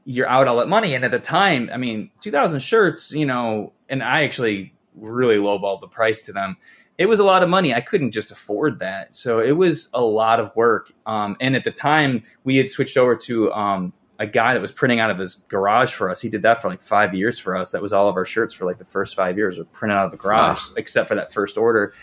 you're 0.05 0.29
out 0.29 0.49
all 0.49 0.57
that 0.57 0.69
money. 0.69 0.95
And 0.95 1.05
at 1.05 1.13
the 1.13 1.21
time, 1.21 1.71
I 1.73 1.77
mean, 1.77 2.11
2000 2.21 2.59
shirts, 2.59 3.13
you 3.13 3.25
know, 3.25 3.73
and 3.89 4.03
I 4.03 4.25
actually 4.25 4.75
really 4.97 5.37
lowballed 5.37 5.81
the 5.81 5.87
price 5.87 6.23
to 6.23 6.33
them 6.33 6.57
it 6.99 7.07
was 7.07 7.21
a 7.21 7.25
lot 7.25 7.43
of 7.43 7.49
money. 7.49 7.75
I 7.75 7.81
couldn't 7.81 8.11
just 8.11 8.31
afford 8.31 8.79
that. 8.81 9.15
So 9.15 9.41
it 9.41 9.53
was 9.53 9.89
a 9.95 10.03
lot 10.03 10.41
of 10.41 10.55
work. 10.55 10.93
Um, 11.07 11.37
and 11.41 11.57
at 11.57 11.65
the 11.65 11.71
time, 11.71 12.23
we 12.45 12.57
had 12.57 12.71
switched 12.71 12.97
over 12.97 13.17
to 13.17 13.53
um, 13.53 13.93
a 14.19 14.27
guy 14.27 14.55
that 14.55 14.61
was 14.61 14.71
printing 14.71 15.01
out 15.01 15.11
of 15.11 15.19
his 15.19 15.35
garage 15.35 15.93
for 15.93 16.11
us. 16.11 16.21
He 16.21 16.29
did 16.29 16.43
that 16.43 16.61
for 16.61 16.69
like 16.69 16.81
five 16.81 17.15
years 17.15 17.39
for 17.39 17.57
us. 17.57 17.73
That 17.73 17.83
was 17.83 17.93
all 17.93 18.09
of 18.09 18.17
our 18.17 18.25
shirts 18.25 18.55
for 18.55 18.67
like 18.67 18.79
the 18.79 18.85
first 18.85 19.17
five 19.17 19.37
years 19.37 19.59
were 19.59 19.65
printed 19.65 19.97
out 19.97 20.07
of 20.07 20.11
the 20.13 20.17
garage, 20.17 20.61
ah. 20.71 20.75
except 20.77 21.09
for 21.09 21.15
that 21.15 21.33
first 21.33 21.57
order. 21.57 21.95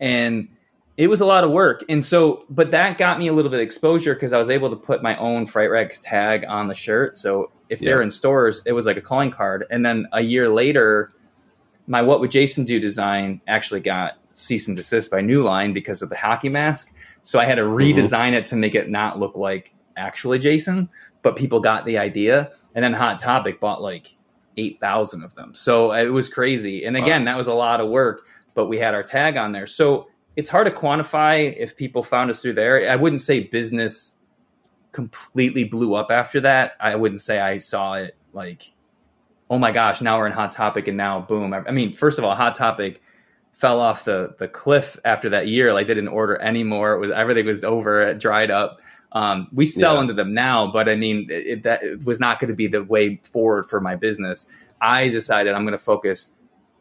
And 0.00 0.48
it 0.96 1.06
was 1.06 1.20
a 1.20 1.26
lot 1.26 1.44
of 1.44 1.50
work. 1.50 1.84
And 1.88 2.04
so, 2.04 2.44
but 2.50 2.70
that 2.72 2.98
got 2.98 3.18
me 3.18 3.28
a 3.28 3.32
little 3.32 3.50
bit 3.50 3.60
of 3.60 3.64
exposure 3.64 4.12
because 4.14 4.32
I 4.32 4.38
was 4.38 4.50
able 4.50 4.68
to 4.70 4.76
put 4.76 5.02
my 5.02 5.16
own 5.16 5.46
Fright 5.46 5.70
Rags 5.70 5.98
tag 6.00 6.44
on 6.46 6.68
the 6.68 6.74
shirt. 6.74 7.16
So 7.16 7.50
if 7.68 7.80
yeah. 7.80 7.86
they're 7.86 8.02
in 8.02 8.10
stores, 8.10 8.62
it 8.66 8.72
was 8.72 8.84
like 8.84 8.96
a 8.98 9.00
calling 9.00 9.30
card. 9.30 9.64
And 9.70 9.86
then 9.86 10.06
a 10.12 10.20
year 10.20 10.50
later, 10.50 11.12
my 11.86 12.02
What 12.02 12.20
Would 12.20 12.30
Jason 12.30 12.64
Do 12.64 12.78
design 12.78 13.40
actually 13.48 13.80
got 13.80 14.18
cease 14.34 14.68
and 14.68 14.76
desist 14.76 15.10
by 15.10 15.20
New 15.20 15.42
Line 15.42 15.72
because 15.72 16.02
of 16.02 16.08
the 16.08 16.16
hockey 16.16 16.48
mask. 16.48 16.94
So 17.22 17.38
I 17.38 17.44
had 17.44 17.56
to 17.56 17.62
mm-hmm. 17.62 17.76
redesign 17.76 18.28
mm-hmm. 18.28 18.34
it 18.34 18.46
to 18.46 18.56
make 18.56 18.74
it 18.74 18.90
not 18.90 19.18
look 19.18 19.36
like 19.36 19.74
actually 19.96 20.38
Jason, 20.38 20.88
but 21.22 21.36
people 21.36 21.60
got 21.60 21.84
the 21.84 21.98
idea. 21.98 22.50
And 22.74 22.84
then 22.84 22.92
Hot 22.92 23.18
Topic 23.18 23.60
bought 23.60 23.82
like 23.82 24.16
8,000 24.56 25.22
of 25.22 25.34
them. 25.34 25.54
So 25.54 25.92
it 25.92 26.08
was 26.08 26.28
crazy. 26.28 26.84
And 26.84 26.96
again, 26.96 27.22
wow. 27.22 27.32
that 27.32 27.36
was 27.36 27.48
a 27.48 27.54
lot 27.54 27.80
of 27.80 27.88
work, 27.88 28.22
but 28.54 28.66
we 28.66 28.78
had 28.78 28.94
our 28.94 29.02
tag 29.02 29.36
on 29.36 29.52
there. 29.52 29.66
So 29.66 30.08
it's 30.36 30.48
hard 30.48 30.66
to 30.66 30.72
quantify 30.72 31.54
if 31.56 31.76
people 31.76 32.02
found 32.02 32.30
us 32.30 32.42
through 32.42 32.54
there. 32.54 32.90
I 32.90 32.96
wouldn't 32.96 33.20
say 33.20 33.40
business 33.40 34.16
completely 34.92 35.64
blew 35.64 35.94
up 35.94 36.10
after 36.10 36.40
that. 36.40 36.72
I 36.80 36.96
wouldn't 36.96 37.20
say 37.20 37.40
I 37.40 37.56
saw 37.56 37.94
it 37.94 38.16
like, 38.32 38.72
oh 39.50 39.58
my 39.58 39.70
gosh, 39.70 40.00
now 40.00 40.18
we're 40.18 40.26
in 40.26 40.32
Hot 40.32 40.52
Topic 40.52 40.88
and 40.88 40.96
now 40.96 41.20
boom. 41.20 41.52
I 41.52 41.70
mean, 41.70 41.92
first 41.94 42.18
of 42.18 42.24
all, 42.24 42.34
Hot 42.34 42.54
Topic 42.54 43.02
fell 43.52 43.80
off 43.80 44.04
the 44.04 44.34
the 44.38 44.48
cliff 44.48 44.98
after 45.04 45.30
that 45.30 45.46
year. 45.46 45.72
Like 45.72 45.86
they 45.86 45.94
didn't 45.94 46.08
order 46.08 46.40
anymore. 46.40 46.94
It 46.94 46.98
was 46.98 47.10
everything 47.10 47.46
was 47.46 47.64
over. 47.64 48.08
It 48.08 48.18
dried 48.18 48.50
up. 48.50 48.80
Um, 49.12 49.48
we 49.52 49.66
sell 49.66 49.96
yeah. 49.96 50.00
into 50.02 50.14
them 50.14 50.32
now, 50.32 50.70
but 50.70 50.88
I 50.88 50.96
mean 50.96 51.26
it, 51.30 51.62
that 51.64 51.82
it 51.82 52.06
was 52.06 52.18
not 52.18 52.40
going 52.40 52.48
to 52.48 52.56
be 52.56 52.66
the 52.66 52.82
way 52.82 53.20
forward 53.30 53.68
for 53.68 53.80
my 53.80 53.94
business. 53.94 54.46
I 54.80 55.08
decided 55.08 55.54
I'm 55.54 55.64
going 55.64 55.72
to 55.72 55.84
focus 55.84 56.32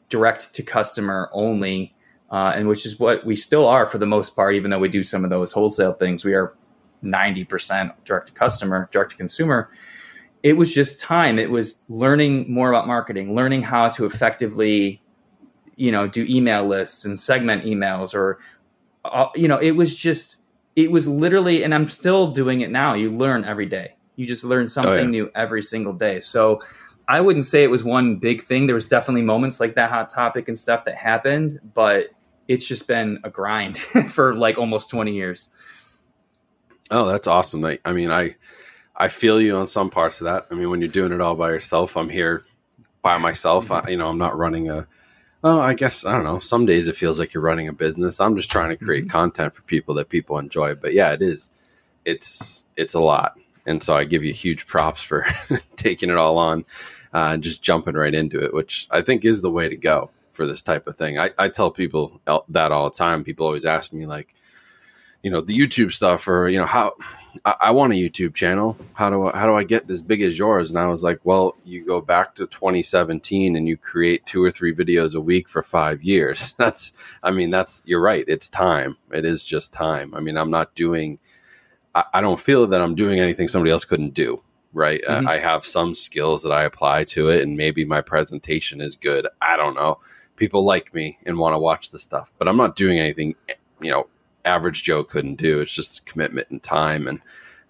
direct 0.10 0.54
to 0.56 0.64
customer 0.64 1.30
only, 1.34 1.94
uh, 2.32 2.54
and 2.56 2.68
which 2.68 2.86
is 2.86 3.00
what 3.00 3.26
we 3.26 3.36
still 3.36 3.68
are 3.68 3.86
for 3.86 3.98
the 3.98 4.06
most 4.06 4.36
part. 4.36 4.56
Even 4.56 4.72
though 4.72 4.80
we 4.80 4.90
do 4.90 5.04
some 5.04 5.24
of 5.24 5.30
those 5.30 5.52
wholesale 5.52 5.94
things, 5.94 6.24
we 6.24 6.34
are 6.34 6.56
90% 7.04 7.94
direct 8.06 8.28
to 8.28 8.34
customer, 8.34 8.90
direct 8.92 9.12
to 9.12 9.18
consumer. 9.18 9.70
It 10.42 10.54
was 10.54 10.74
just 10.74 11.00
time. 11.00 11.38
It 11.38 11.52
was 11.52 11.84
learning 11.90 12.52
more 12.52 12.70
about 12.70 12.88
marketing, 12.88 13.36
learning 13.36 13.62
how 13.62 13.90
to 13.90 14.06
effectively 14.06 15.02
you 15.76 15.92
know 15.92 16.08
do 16.08 16.26
email 16.30 16.66
lists 16.66 17.06
and 17.06 17.20
segment 17.20 17.64
emails 17.64 18.14
or 18.14 18.40
uh, 19.06 19.28
you 19.36 19.48
know 19.48 19.58
it 19.58 19.72
was 19.72 20.00
just 20.00 20.38
it 20.76 20.92
was 20.92 21.08
literally 21.08 21.64
and 21.64 21.74
i'm 21.74 21.88
still 21.88 22.28
doing 22.28 22.62
it 22.62 22.70
now 22.70 22.94
you 22.94 23.12
learn 23.12 23.44
every 23.44 23.66
day. 23.66 23.96
You 24.16 24.26
just 24.26 24.44
learn 24.44 24.68
something 24.68 24.92
oh, 24.92 24.98
yeah. 24.98 25.08
new 25.08 25.32
every 25.36 25.62
single 25.62 25.94
day. 25.94 26.20
So 26.20 26.60
i 27.08 27.20
wouldn't 27.20 27.46
say 27.46 27.64
it 27.64 27.72
was 27.72 27.84
one 27.84 28.18
big 28.18 28.42
thing. 28.42 28.68
There 28.68 28.76
was 28.76 28.88
definitely 28.88 29.24
moments 29.24 29.60
like 29.60 29.76
that 29.76 29.90
hot 29.90 30.10
topic 30.10 30.48
and 30.48 30.58
stuff 30.58 30.86
that 30.86 30.96
happened 30.96 31.60
but 31.74 32.10
it's 32.48 32.68
just 32.68 32.88
been 32.88 33.20
a 33.24 33.30
grind 33.30 33.78
for 34.10 34.36
like 34.36 34.58
almost 34.58 34.90
20 34.90 35.14
years. 35.14 35.50
Oh 36.90 37.08
that's 37.08 37.28
awesome. 37.28 37.64
I, 37.66 37.80
I 37.86 37.94
mean 37.94 38.12
i 38.12 38.36
i 38.96 39.08
feel 39.08 39.42
you 39.42 39.56
on 39.56 39.68
some 39.68 39.90
parts 39.90 40.22
of 40.22 40.26
that. 40.26 40.46
I 40.52 40.56
mean 40.56 40.70
when 40.70 40.82
you're 40.82 40.90
doing 40.90 41.12
it 41.12 41.22
all 41.22 41.36
by 41.36 41.50
yourself 41.50 41.98
i'm 41.98 42.10
here 42.10 42.46
by 43.02 43.18
myself. 43.18 43.70
Mm-hmm. 43.70 43.88
I, 43.88 43.90
you 43.90 43.98
know 43.98 44.10
i'm 44.10 44.20
not 44.20 44.38
running 44.38 44.70
a 44.70 44.88
well, 45.42 45.60
I 45.60 45.74
guess 45.74 46.06
I 46.06 46.12
don't 46.12 46.24
know. 46.24 46.40
Some 46.40 46.66
days 46.66 46.88
it 46.88 46.96
feels 46.96 47.20
like 47.20 47.34
you're 47.34 47.44
running 47.44 47.68
a 47.68 47.74
business. 47.74 48.20
I'm 48.20 48.36
just 48.36 48.52
trying 48.52 48.70
to 48.70 48.84
create 48.84 49.06
mm-hmm. 49.06 49.18
content 49.18 49.56
for 49.56 49.62
people 49.64 49.96
that 49.96 50.10
people 50.10 50.38
enjoy. 50.38 50.76
But 50.76 50.94
yeah, 50.94 51.12
it 51.12 51.22
is. 51.22 51.52
It's 52.06 52.66
it's 52.76 52.94
a 52.94 53.00
lot, 53.00 53.38
and 53.66 53.82
so 53.82 53.96
I 53.96 54.04
give 54.04 54.24
you 54.24 54.34
huge 54.34 54.68
props 54.68 55.02
for 55.02 55.26
taking 55.76 56.10
it 56.10 56.18
all 56.18 56.38
on, 56.38 56.66
uh, 57.14 57.30
and 57.34 57.44
just 57.44 57.62
jumping 57.62 57.96
right 57.96 58.14
into 58.14 58.44
it, 58.44 58.54
which 58.54 58.88
I 58.92 59.02
think 59.02 59.26
is 59.26 59.42
the 59.42 59.52
way 59.52 59.70
to 59.70 59.76
go 59.76 60.10
for 60.32 60.48
this 60.48 60.62
type 60.62 60.88
of 60.88 60.98
thing. 60.98 61.20
I, 61.20 61.32
I 61.38 61.50
tell 61.50 61.72
people 61.72 62.22
that 62.50 62.72
all 62.72 62.90
the 62.90 62.98
time. 62.98 63.24
People 63.24 63.46
always 63.46 63.66
ask 63.66 63.94
me 63.94 64.06
like, 64.06 64.34
you 65.24 65.30
know 65.30 65.42
the 65.42 65.58
YouTube 65.58 65.92
stuff 65.92 66.28
or 66.28 66.50
you 66.50 66.58
know 66.58 66.66
how 66.66 66.94
I, 67.46 67.56
I, 67.62 67.72
want 67.72 67.94
a 67.94 67.96
YouTube 67.96 68.34
channel. 68.34 68.78
How 68.94 69.10
do 69.10 69.28
I 69.28 69.38
how 69.38 69.46
do 69.46 69.56
I 69.56 69.64
get 69.64 69.90
as 69.90 70.02
big 70.02 70.22
as 70.22 70.38
yours? 70.38 70.70
And 70.70 70.80
I 70.80 70.88
was 70.88 71.04
like, 71.04 71.20
well, 71.24 71.56
you 71.64 71.86
go 71.86 72.02
back 72.02 72.36
to 72.36 72.48
2017 72.48 73.56
and 73.56 73.68
you 73.68 73.78
create 73.78 74.26
two 74.26 74.44
or 74.44 74.50
three 74.50 74.74
videos 74.74 75.16
a 75.16 75.22
week 75.22 75.48
for 75.48 75.64
five 75.64 76.04
years. 76.04 76.54
That's 76.58 76.94
I 77.24 77.32
mean 77.32 77.50
that's 77.50 77.84
you're 77.86 78.02
right. 78.02 78.26
It's 78.28 78.50
time. 78.50 78.98
It 79.12 79.26
is 79.26 79.44
just 79.44 79.74
time. 79.74 80.14
I 80.14 80.20
mean 80.20 80.38
I'm 80.38 80.52
not 80.52 80.76
doing. 80.76 81.20
I, 81.94 82.06
I 82.16 82.22
don't 82.22 82.40
feel 82.40 82.66
that 82.68 82.82
I'm 82.82 82.96
doing 82.96 83.20
anything 83.20 83.48
somebody 83.48 83.72
else 83.72 83.86
couldn't 83.86 84.14
do. 84.14 84.42
Right. 84.74 85.02
Mm-hmm. 85.08 85.28
I, 85.28 85.34
I 85.34 85.38
have 85.40 85.66
some 85.66 85.94
skills 85.94 86.44
that 86.44 86.52
I 86.52 86.64
apply 86.64 87.04
to 87.06 87.28
it, 87.28 87.42
and 87.42 87.58
maybe 87.58 87.84
my 87.84 88.00
presentation 88.00 88.80
is 88.80 88.96
good. 88.96 89.28
I 89.42 89.58
don't 89.58 89.76
know. 89.76 90.00
People 90.38 90.64
like 90.64 90.94
me 90.94 91.18
and 91.26 91.38
want 91.38 91.54
to 91.54 91.60
watch 91.60 91.90
the 91.90 92.00
stuff, 92.00 92.32
but 92.38 92.48
I'm 92.48 92.56
not 92.56 92.78
doing 92.78 92.98
anything. 92.98 93.36
You 93.82 93.92
know 93.92 94.08
average 94.46 94.84
Joe 94.84 95.04
couldn't 95.04 95.36
do. 95.36 95.60
It's 95.60 95.74
just 95.74 96.06
commitment 96.06 96.50
and 96.50 96.62
time, 96.62 97.08
and 97.08 97.22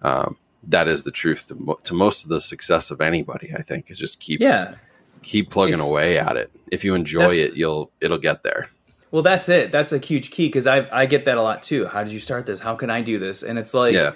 um, 0.02 0.36
that 0.64 0.88
is 0.88 1.02
the 1.02 1.10
truth 1.10 1.48
to, 1.48 1.54
mo- 1.54 1.80
to 1.82 1.94
most 1.94 2.24
of 2.24 2.28
the 2.28 2.40
success 2.40 2.90
of 2.90 3.00
anybody. 3.00 3.52
I 3.54 3.62
think 3.62 3.90
is 3.90 3.98
just 3.98 4.20
keep 4.20 4.40
yeah 4.40 4.74
keep 5.22 5.50
plugging 5.50 5.74
it's, 5.74 5.88
away 5.88 6.18
at 6.18 6.36
it. 6.36 6.50
If 6.70 6.84
you 6.84 6.94
enjoy 6.94 7.30
it, 7.30 7.54
you'll 7.54 7.90
it'll 8.00 8.18
get 8.18 8.42
there. 8.42 8.68
Well, 9.10 9.22
that's 9.22 9.48
it. 9.48 9.70
That's 9.72 9.92
a 9.92 9.98
huge 9.98 10.30
key 10.30 10.48
because 10.48 10.66
I 10.66 10.88
I 10.92 11.06
get 11.06 11.24
that 11.26 11.38
a 11.38 11.42
lot 11.42 11.62
too. 11.62 11.86
How 11.86 12.02
did 12.02 12.12
you 12.12 12.18
start 12.18 12.46
this? 12.46 12.60
How 12.60 12.74
can 12.74 12.90
I 12.90 13.02
do 13.02 13.18
this? 13.18 13.42
And 13.42 13.58
it's 13.58 13.74
like 13.74 13.94
yeah. 13.94 14.12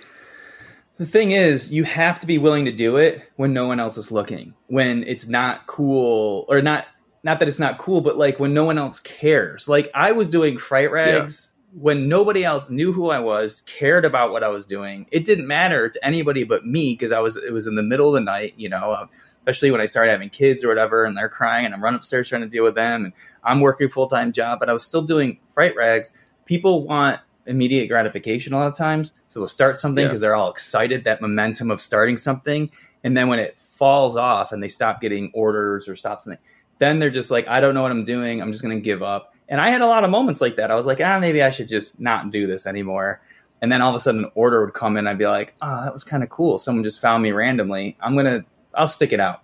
The 0.98 1.04
thing 1.04 1.32
is, 1.32 1.70
you 1.70 1.84
have 1.84 2.20
to 2.20 2.26
be 2.26 2.38
willing 2.38 2.64
to 2.64 2.72
do 2.72 2.96
it 2.96 3.30
when 3.36 3.52
no 3.52 3.66
one 3.66 3.78
else 3.78 3.98
is 3.98 4.10
looking. 4.10 4.54
When 4.68 5.02
it's 5.02 5.28
not 5.28 5.66
cool 5.66 6.46
or 6.48 6.62
not 6.62 6.86
not 7.22 7.40
that 7.40 7.48
it's 7.48 7.58
not 7.58 7.76
cool, 7.76 8.00
but 8.00 8.16
like 8.16 8.40
when 8.40 8.54
no 8.54 8.64
one 8.64 8.78
else 8.78 9.00
cares. 9.00 9.68
Like 9.68 9.90
I 9.94 10.12
was 10.12 10.28
doing 10.28 10.56
fright 10.56 10.90
rags 10.90 11.55
when 11.78 12.08
nobody 12.08 12.42
else 12.42 12.70
knew 12.70 12.90
who 12.92 13.10
I 13.10 13.18
was, 13.18 13.60
cared 13.66 14.06
about 14.06 14.30
what 14.32 14.42
I 14.42 14.48
was 14.48 14.64
doing, 14.64 15.06
it 15.10 15.26
didn't 15.26 15.46
matter 15.46 15.90
to 15.90 16.06
anybody 16.06 16.42
but 16.42 16.66
me 16.66 16.94
because 16.94 17.12
I 17.12 17.20
was 17.20 17.36
it 17.36 17.52
was 17.52 17.66
in 17.66 17.74
the 17.74 17.82
middle 17.82 18.08
of 18.08 18.14
the 18.14 18.20
night, 18.22 18.54
you 18.56 18.68
know, 18.70 18.92
uh, 18.92 19.06
especially 19.40 19.70
when 19.70 19.80
I 19.82 19.84
started 19.84 20.10
having 20.10 20.30
kids 20.30 20.64
or 20.64 20.68
whatever, 20.68 21.04
and 21.04 21.16
they're 21.16 21.28
crying, 21.28 21.66
and 21.66 21.74
I'm 21.74 21.82
running 21.84 21.98
upstairs 21.98 22.28
trying 22.30 22.42
to 22.42 22.48
deal 22.48 22.64
with 22.64 22.76
them, 22.76 23.04
and 23.04 23.12
I'm 23.44 23.60
working 23.60 23.88
full 23.88 24.06
time 24.06 24.32
job, 24.32 24.58
but 24.58 24.70
I 24.70 24.72
was 24.72 24.84
still 24.84 25.02
doing 25.02 25.38
fright 25.50 25.76
rags. 25.76 26.12
People 26.46 26.86
want 26.86 27.20
immediate 27.46 27.86
gratification 27.88 28.54
a 28.54 28.58
lot 28.58 28.66
of 28.66 28.74
times. 28.74 29.12
So 29.26 29.38
they'll 29.38 29.46
start 29.46 29.76
something 29.76 30.02
Yeah. 30.02 30.08
because 30.08 30.20
they're 30.20 30.34
all 30.34 30.50
excited, 30.50 31.04
that 31.04 31.20
momentum 31.20 31.70
of 31.70 31.80
starting 31.80 32.16
something. 32.16 32.70
And 33.04 33.16
then 33.16 33.28
when 33.28 33.38
it 33.38 33.60
falls 33.60 34.16
off 34.16 34.50
and 34.50 34.60
they 34.62 34.68
stop 34.68 35.00
getting 35.00 35.30
orders 35.32 35.88
or 35.88 35.94
stop 35.94 36.22
something, 36.22 36.40
then 36.78 36.98
they're 36.98 37.10
just 37.10 37.30
like, 37.30 37.46
I 37.46 37.60
don't 37.60 37.74
know 37.74 37.82
what 37.82 37.92
I'm 37.92 38.02
doing. 38.02 38.42
I'm 38.42 38.50
just 38.50 38.64
going 38.64 38.76
to 38.76 38.82
give 38.82 39.00
up. 39.02 39.32
And 39.48 39.60
I 39.60 39.68
had 39.70 39.80
a 39.80 39.86
lot 39.86 40.04
of 40.04 40.10
moments 40.10 40.40
like 40.40 40.56
that. 40.56 40.70
I 40.70 40.74
was 40.74 40.86
like, 40.86 41.00
ah, 41.00 41.18
maybe 41.18 41.42
I 41.42 41.50
should 41.50 41.68
just 41.68 42.00
not 42.00 42.30
do 42.30 42.46
this 42.46 42.66
anymore. 42.66 43.20
And 43.62 43.70
then 43.72 43.80
all 43.80 43.90
of 43.90 43.94
a 43.94 43.98
sudden, 43.98 44.24
an 44.24 44.30
order 44.34 44.64
would 44.64 44.74
come 44.74 44.96
in. 44.96 45.06
I'd 45.06 45.18
be 45.18 45.26
like, 45.26 45.54
oh, 45.62 45.84
that 45.84 45.92
was 45.92 46.04
kind 46.04 46.22
of 46.22 46.28
cool. 46.28 46.58
Someone 46.58 46.82
just 46.82 47.00
found 47.00 47.22
me 47.22 47.30
randomly. 47.32 47.96
I'm 48.00 48.14
going 48.14 48.26
to, 48.26 48.44
I'll 48.74 48.88
stick 48.88 49.12
it 49.12 49.20
out 49.20 49.42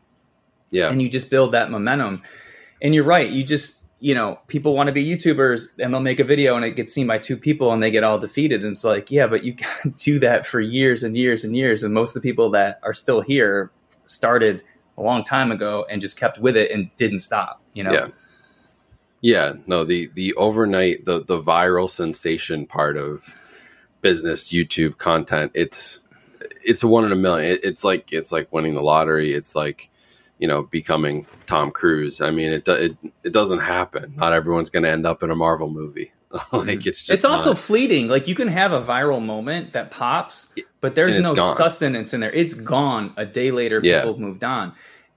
Yeah. 0.70 0.90
and 0.90 1.00
you 1.00 1.08
just 1.08 1.30
build 1.30 1.52
that 1.52 1.70
momentum. 1.70 2.22
And 2.82 2.94
you're 2.94 3.04
right, 3.04 3.30
you 3.30 3.44
just 3.44 3.78
you 4.00 4.16
know 4.16 4.36
people 4.48 4.74
want 4.74 4.88
to 4.88 4.92
be 4.92 5.06
YouTubers 5.06 5.68
and 5.78 5.94
they'll 5.94 6.00
make 6.00 6.18
a 6.18 6.24
video 6.24 6.56
and 6.56 6.64
it 6.64 6.72
gets 6.74 6.92
seen 6.92 7.06
by 7.06 7.18
two 7.18 7.36
people 7.36 7.72
and 7.72 7.80
they 7.80 7.92
get 7.92 8.02
all 8.02 8.18
defeated. 8.18 8.64
And 8.64 8.72
it's 8.72 8.82
like, 8.82 9.08
yeah, 9.12 9.28
but 9.28 9.44
you 9.44 9.52
got 9.54 9.80
to 9.82 9.90
do 9.90 10.18
that 10.18 10.44
for 10.44 10.58
years 10.60 11.04
and 11.04 11.16
years 11.16 11.44
and 11.44 11.56
years. 11.56 11.84
And 11.84 11.94
most 11.94 12.16
of 12.16 12.20
the 12.20 12.28
people 12.28 12.50
that 12.50 12.80
are 12.82 12.92
still 12.92 13.20
here 13.20 13.70
started 14.04 14.64
a 14.98 15.02
long 15.02 15.22
time 15.22 15.52
ago 15.52 15.86
and 15.88 16.00
just 16.00 16.18
kept 16.18 16.38
with 16.40 16.56
it 16.56 16.72
and 16.72 16.90
didn't 16.96 17.20
stop. 17.20 17.62
You 17.74 17.84
know, 17.84 17.92
Yeah. 17.92 18.08
Yeah, 19.22 19.54
no, 19.66 19.84
the 19.84 20.10
the 20.14 20.34
overnight 20.34 21.04
the 21.04 21.24
the 21.24 21.40
viral 21.40 21.88
sensation 21.88 22.66
part 22.66 22.96
of 22.96 23.36
business 24.00 24.50
YouTube 24.50 24.98
content, 24.98 25.52
it's 25.54 26.00
it's 26.64 26.82
a 26.82 26.88
one 26.88 27.04
in 27.04 27.12
a 27.12 27.16
million. 27.16 27.52
It, 27.52 27.64
it's 27.64 27.84
like 27.84 28.12
it's 28.12 28.32
like 28.32 28.52
winning 28.52 28.74
the 28.74 28.82
lottery. 28.82 29.32
It's 29.32 29.54
like 29.54 29.88
you 30.38 30.48
know 30.48 30.64
becoming 30.64 31.24
Tom 31.46 31.70
Cruise. 31.70 32.20
I 32.20 32.32
mean, 32.32 32.50
it 32.50 32.66
it 32.66 32.96
it 33.22 33.32
doesn't 33.32 33.60
happen. 33.60 34.12
Not 34.16 34.32
everyone's 34.32 34.70
going 34.70 34.82
to 34.82 34.90
end 34.90 35.06
up 35.06 35.22
in 35.22 35.30
a 35.30 35.36
Marvel 35.36 35.70
movie. 35.70 36.12
like 36.32 36.42
mm-hmm. 36.42 36.88
it's 36.88 37.04
just 37.04 37.10
it's 37.10 37.24
also 37.24 37.50
not. 37.50 37.58
fleeting. 37.58 38.08
Like 38.08 38.26
you 38.26 38.34
can 38.34 38.48
have 38.48 38.72
a 38.72 38.80
viral 38.80 39.22
moment 39.22 39.72
that 39.72 39.90
pops, 39.90 40.48
but 40.80 40.94
there's 40.94 41.18
no 41.18 41.34
gone. 41.34 41.56
sustenance 41.56 42.12
in 42.12 42.20
there. 42.20 42.32
It's 42.32 42.54
gone. 42.54 43.12
A 43.16 43.24
day 43.24 43.50
later, 43.50 43.80
Yeah. 43.82 44.00
people 44.00 44.14
have 44.14 44.20
moved 44.20 44.42
on. 44.42 44.72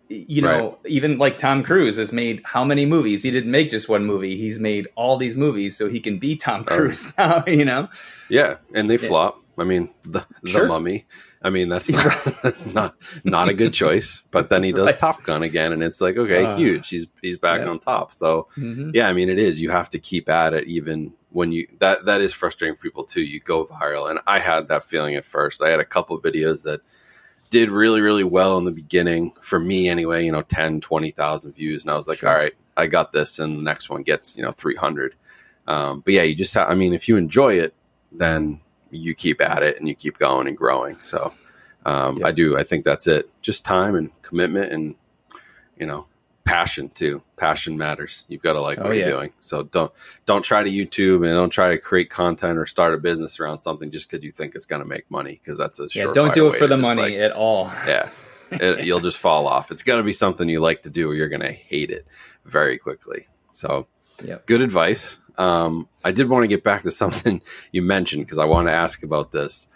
You 0.07 0.41
know, 0.43 0.77
even 0.85 1.17
like 1.17 1.37
Tom 1.39 1.63
Cruise 1.63 1.97
has 1.97 2.13
made 2.13 2.41
how 2.45 2.63
many 2.63 2.85
movies? 2.85 3.23
He 3.23 3.31
didn't 3.31 3.49
make 3.49 3.69
just 3.71 3.89
one 3.89 4.05
movie. 4.05 4.35
He's 4.37 4.59
made 4.59 4.87
all 4.95 5.17
these 5.17 5.35
movies 5.35 5.75
so 5.75 5.89
he 5.89 5.99
can 5.99 6.19
be 6.19 6.35
Tom 6.35 6.61
Oh. 6.67 6.75
Cruise 6.75 7.11
now. 7.17 7.43
You 7.47 7.65
know, 7.65 7.89
yeah, 8.29 8.57
and 8.73 8.89
they 8.89 8.97
Yeah. 8.97 9.07
flop. 9.07 9.41
I 9.57 9.63
mean, 9.63 9.89
the 10.03 10.25
the 10.43 10.49
Sure. 10.49 10.67
Mummy. 10.67 11.05
I 11.41 11.49
mean, 11.49 11.69
that's 11.69 11.89
not, 11.91 12.23
that's 12.43 12.65
not 12.73 12.95
not 13.23 13.49
a 13.49 13.53
good 13.53 13.73
choice. 13.73 14.21
But 14.31 14.49
then 14.49 14.63
he 14.63 14.71
does 14.71 14.87
Right. 14.87 14.99
Top 14.99 15.23
Gun 15.23 15.41
again, 15.43 15.73
and 15.73 15.81
it's 15.81 16.01
like 16.01 16.17
okay, 16.17 16.45
Uh, 16.45 16.55
huge. 16.57 16.89
He's 16.89 17.07
he's 17.21 17.37
back 17.37 17.61
yeah. 17.61 17.67
on 17.69 17.79
top. 17.79 18.11
So 18.13 18.47
Mhm. 18.57 18.91
yeah, 18.93 19.07
I 19.07 19.13
mean, 19.13 19.29
it 19.29 19.39
is. 19.39 19.59
You 19.61 19.71
have 19.71 19.89
to 19.89 19.99
keep 19.99 20.29
at 20.29 20.53
it, 20.53 20.67
even 20.67 21.13
when 21.31 21.51
you 21.51 21.67
that 21.79 22.05
that 22.05 22.21
is 22.21 22.31
frustrating 22.33 22.75
for 22.75 22.81
people 22.83 23.05
too. 23.05 23.21
You 23.21 23.39
go 23.39 23.65
viral, 23.65 24.09
and 24.09 24.19
I 24.27 24.37
had 24.39 24.67
that 24.67 24.83
feeling 24.83 25.15
at 25.15 25.25
first. 25.25 25.63
I 25.63 25.69
had 25.69 25.79
a 25.79 25.85
couple 25.85 26.19
videos 26.21 26.61
that 26.63 26.81
did 27.49 27.69
really 27.71 28.01
really 28.01 28.23
well 28.23 28.57
in 28.57 28.65
the 28.65 28.71
beginning 28.71 29.31
for 29.41 29.59
me 29.59 29.87
anyway. 29.89 30.25
You 30.25 30.31
know, 30.31 30.41
10, 30.41 30.81
20,000 30.81 31.53
views, 31.53 31.83
and 31.83 31.91
I 31.91 31.95
was 31.95 32.07
like, 32.07 32.19
Sure. 32.19 32.29
all 32.29 32.35
right, 32.35 32.53
I 32.77 32.87
got 32.87 33.11
this, 33.11 33.39
and 33.39 33.59
the 33.59 33.63
next 33.63 33.89
one 33.89 34.03
gets 34.03 34.35
you 34.37 34.43
know 34.43 34.51
three 34.51 34.75
hundred. 34.75 35.15
Um, 35.67 36.01
but 36.01 36.13
yeah, 36.13 36.23
you 36.23 36.35
just. 36.35 36.55
I 36.57 36.75
mean, 36.75 36.93
if 36.93 37.07
you 37.07 37.17
enjoy 37.17 37.55
it, 37.59 37.73
then 38.11 38.59
you 38.91 39.13
keep 39.15 39.41
at 39.41 39.63
it 39.63 39.77
and 39.79 39.87
you 39.87 39.95
keep 39.95 40.17
going 40.17 40.47
and 40.47 40.55
growing. 40.57 40.99
So 41.01 41.33
um, 41.85 42.17
Yeah. 42.19 42.27
I 42.27 42.31
do. 42.31 42.57
I 42.57 42.63
think 42.63 42.85
that's 42.85 43.07
it. 43.07 43.29
Just 43.41 43.65
time 43.65 43.95
and 43.95 44.09
commitment 44.21 44.71
and 44.71 44.95
you 45.77 45.85
know 45.85 46.07
passion 46.45 46.89
too. 46.89 47.21
Passion 47.37 47.77
matters. 47.77 48.23
You've 48.27 48.41
got 48.41 48.53
to 48.53 48.61
like 48.61 48.77
what 48.77 48.87
Oh, 48.87 48.91
you're 48.91 49.09
doing. 49.09 49.33
So 49.41 49.63
don't 49.63 49.91
don't 50.25 50.43
try 50.43 50.63
to 50.63 50.69
YouTube 50.69 51.15
and 51.25 51.33
don't 51.35 51.49
try 51.49 51.69
to 51.71 51.77
create 51.77 52.09
content 52.09 52.57
or 52.57 52.65
start 52.65 52.93
a 52.93 52.97
business 52.97 53.39
around 53.39 53.61
something 53.61 53.91
just 53.91 54.09
because 54.09 54.23
you 54.23 54.31
think 54.31 54.55
it's 54.55 54.65
going 54.65 54.81
to 54.81 54.87
make 54.87 55.09
money 55.11 55.39
because 55.43 55.57
that's 55.57 55.79
a 55.79 55.87
yeah. 55.93 56.05
Don't 56.13 56.33
do 56.33 56.47
it 56.47 56.57
for 56.57 56.67
the 56.67 56.77
money 56.77 57.01
like- 57.01 57.13
at 57.15 57.31
all. 57.33 57.65
yeah, 57.87 58.09
it, 58.51 58.85
you'll 58.85 58.99
just 59.01 59.17
fall 59.17 59.47
off. 59.47 59.71
It's 59.71 59.83
going 59.83 59.99
to 59.99 60.03
be 60.03 60.13
something 60.13 60.47
you 60.47 60.59
like 60.61 60.83
to 60.83 60.89
do, 60.89 61.09
or 61.09 61.15
you're 61.15 61.29
going 61.29 61.41
to 61.41 61.51
hate 61.51 61.89
it 61.91 62.05
very 62.45 62.77
quickly. 62.77 63.27
So 63.51 63.87
Yep. 64.23 64.45
good 64.45 64.61
advice. 64.61 65.19
Um, 65.37 65.89
I 66.05 66.11
did 66.11 66.29
want 66.29 66.43
to 66.43 66.47
get 66.47 66.63
back 66.63 66.83
to 66.83 66.91
something 67.03 67.41
you 67.73 67.81
mentioned 67.81 68.25
because 68.25 68.37
I 68.37 68.45
want 68.45 68.67
to 68.69 68.71
ask 68.71 69.03
about 69.03 69.31
this 69.33 69.67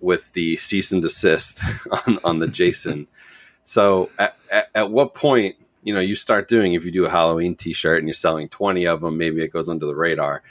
with 0.00 0.32
the 0.34 0.54
cease 0.56 0.92
and 0.92 1.02
desist 1.02 1.60
on, 2.06 2.18
on 2.22 2.38
the 2.38 2.46
Jason. 2.46 3.08
so 3.64 4.10
at, 4.18 4.36
at, 4.52 4.68
at 4.76 4.90
what 4.92 5.14
point, 5.14 5.56
you 5.82 5.94
know, 5.94 6.00
you 6.00 6.14
start 6.14 6.48
doing, 6.48 6.74
if 6.74 6.84
you 6.84 6.90
do 6.90 7.06
a 7.06 7.10
Halloween 7.10 7.54
t-shirt 7.54 7.98
and 7.98 8.08
you're 8.08 8.14
selling 8.14 8.48
20 8.48 8.86
of 8.86 9.00
them, 9.00 9.16
maybe 9.16 9.42
it 9.42 9.52
goes 9.52 9.68
under 9.68 9.86
the 9.86 9.94
radar. 9.94 10.42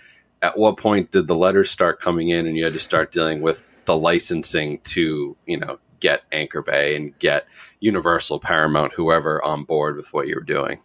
At 0.42 0.58
what 0.58 0.78
point 0.78 1.12
did 1.12 1.28
the 1.28 1.36
letters 1.36 1.70
start 1.70 2.00
coming 2.00 2.30
in 2.30 2.48
and 2.48 2.56
you 2.56 2.64
had 2.64 2.74
to 2.74 2.80
start 2.80 3.12
dealing 3.12 3.42
with 3.42 3.66
the 3.86 3.98
licensing 3.98 4.80
to, 4.80 5.36
you 5.46 5.58
know, 5.58 5.80
get 6.00 6.24
Anchor 6.32 6.62
Bay 6.62 6.96
and 6.96 7.18
get 7.20 7.48
Universal, 7.80 8.40
Paramount, 8.40 8.94
whoever 8.94 9.44
on 9.44 9.64
board 9.64 9.98
with 9.98 10.14
what 10.14 10.28
you 10.28 10.36
were 10.36 10.42
doing? 10.42 10.82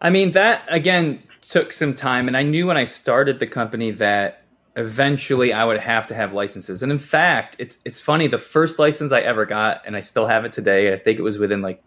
I 0.00 0.10
mean, 0.10 0.32
that 0.32 0.62
again 0.68 1.22
took 1.40 1.72
some 1.72 1.94
time, 1.94 2.26
and 2.26 2.36
I 2.36 2.42
knew 2.42 2.66
when 2.66 2.76
I 2.76 2.84
started 2.84 3.38
the 3.38 3.46
company 3.46 3.90
that 3.92 4.42
eventually 4.76 5.52
I 5.52 5.64
would 5.64 5.80
have 5.80 6.06
to 6.08 6.14
have 6.14 6.32
licenses. 6.32 6.82
And 6.82 6.90
in 6.90 6.98
fact, 6.98 7.56
it's 7.58 7.78
it's 7.84 8.00
funny. 8.00 8.26
The 8.26 8.38
first 8.38 8.78
license 8.78 9.12
I 9.12 9.20
ever 9.20 9.46
got, 9.46 9.82
and 9.86 9.96
I 9.96 10.00
still 10.00 10.26
have 10.26 10.44
it 10.44 10.52
today. 10.52 10.92
I 10.92 10.98
think 10.98 11.18
it 11.18 11.22
was 11.22 11.38
within 11.38 11.62
like, 11.62 11.82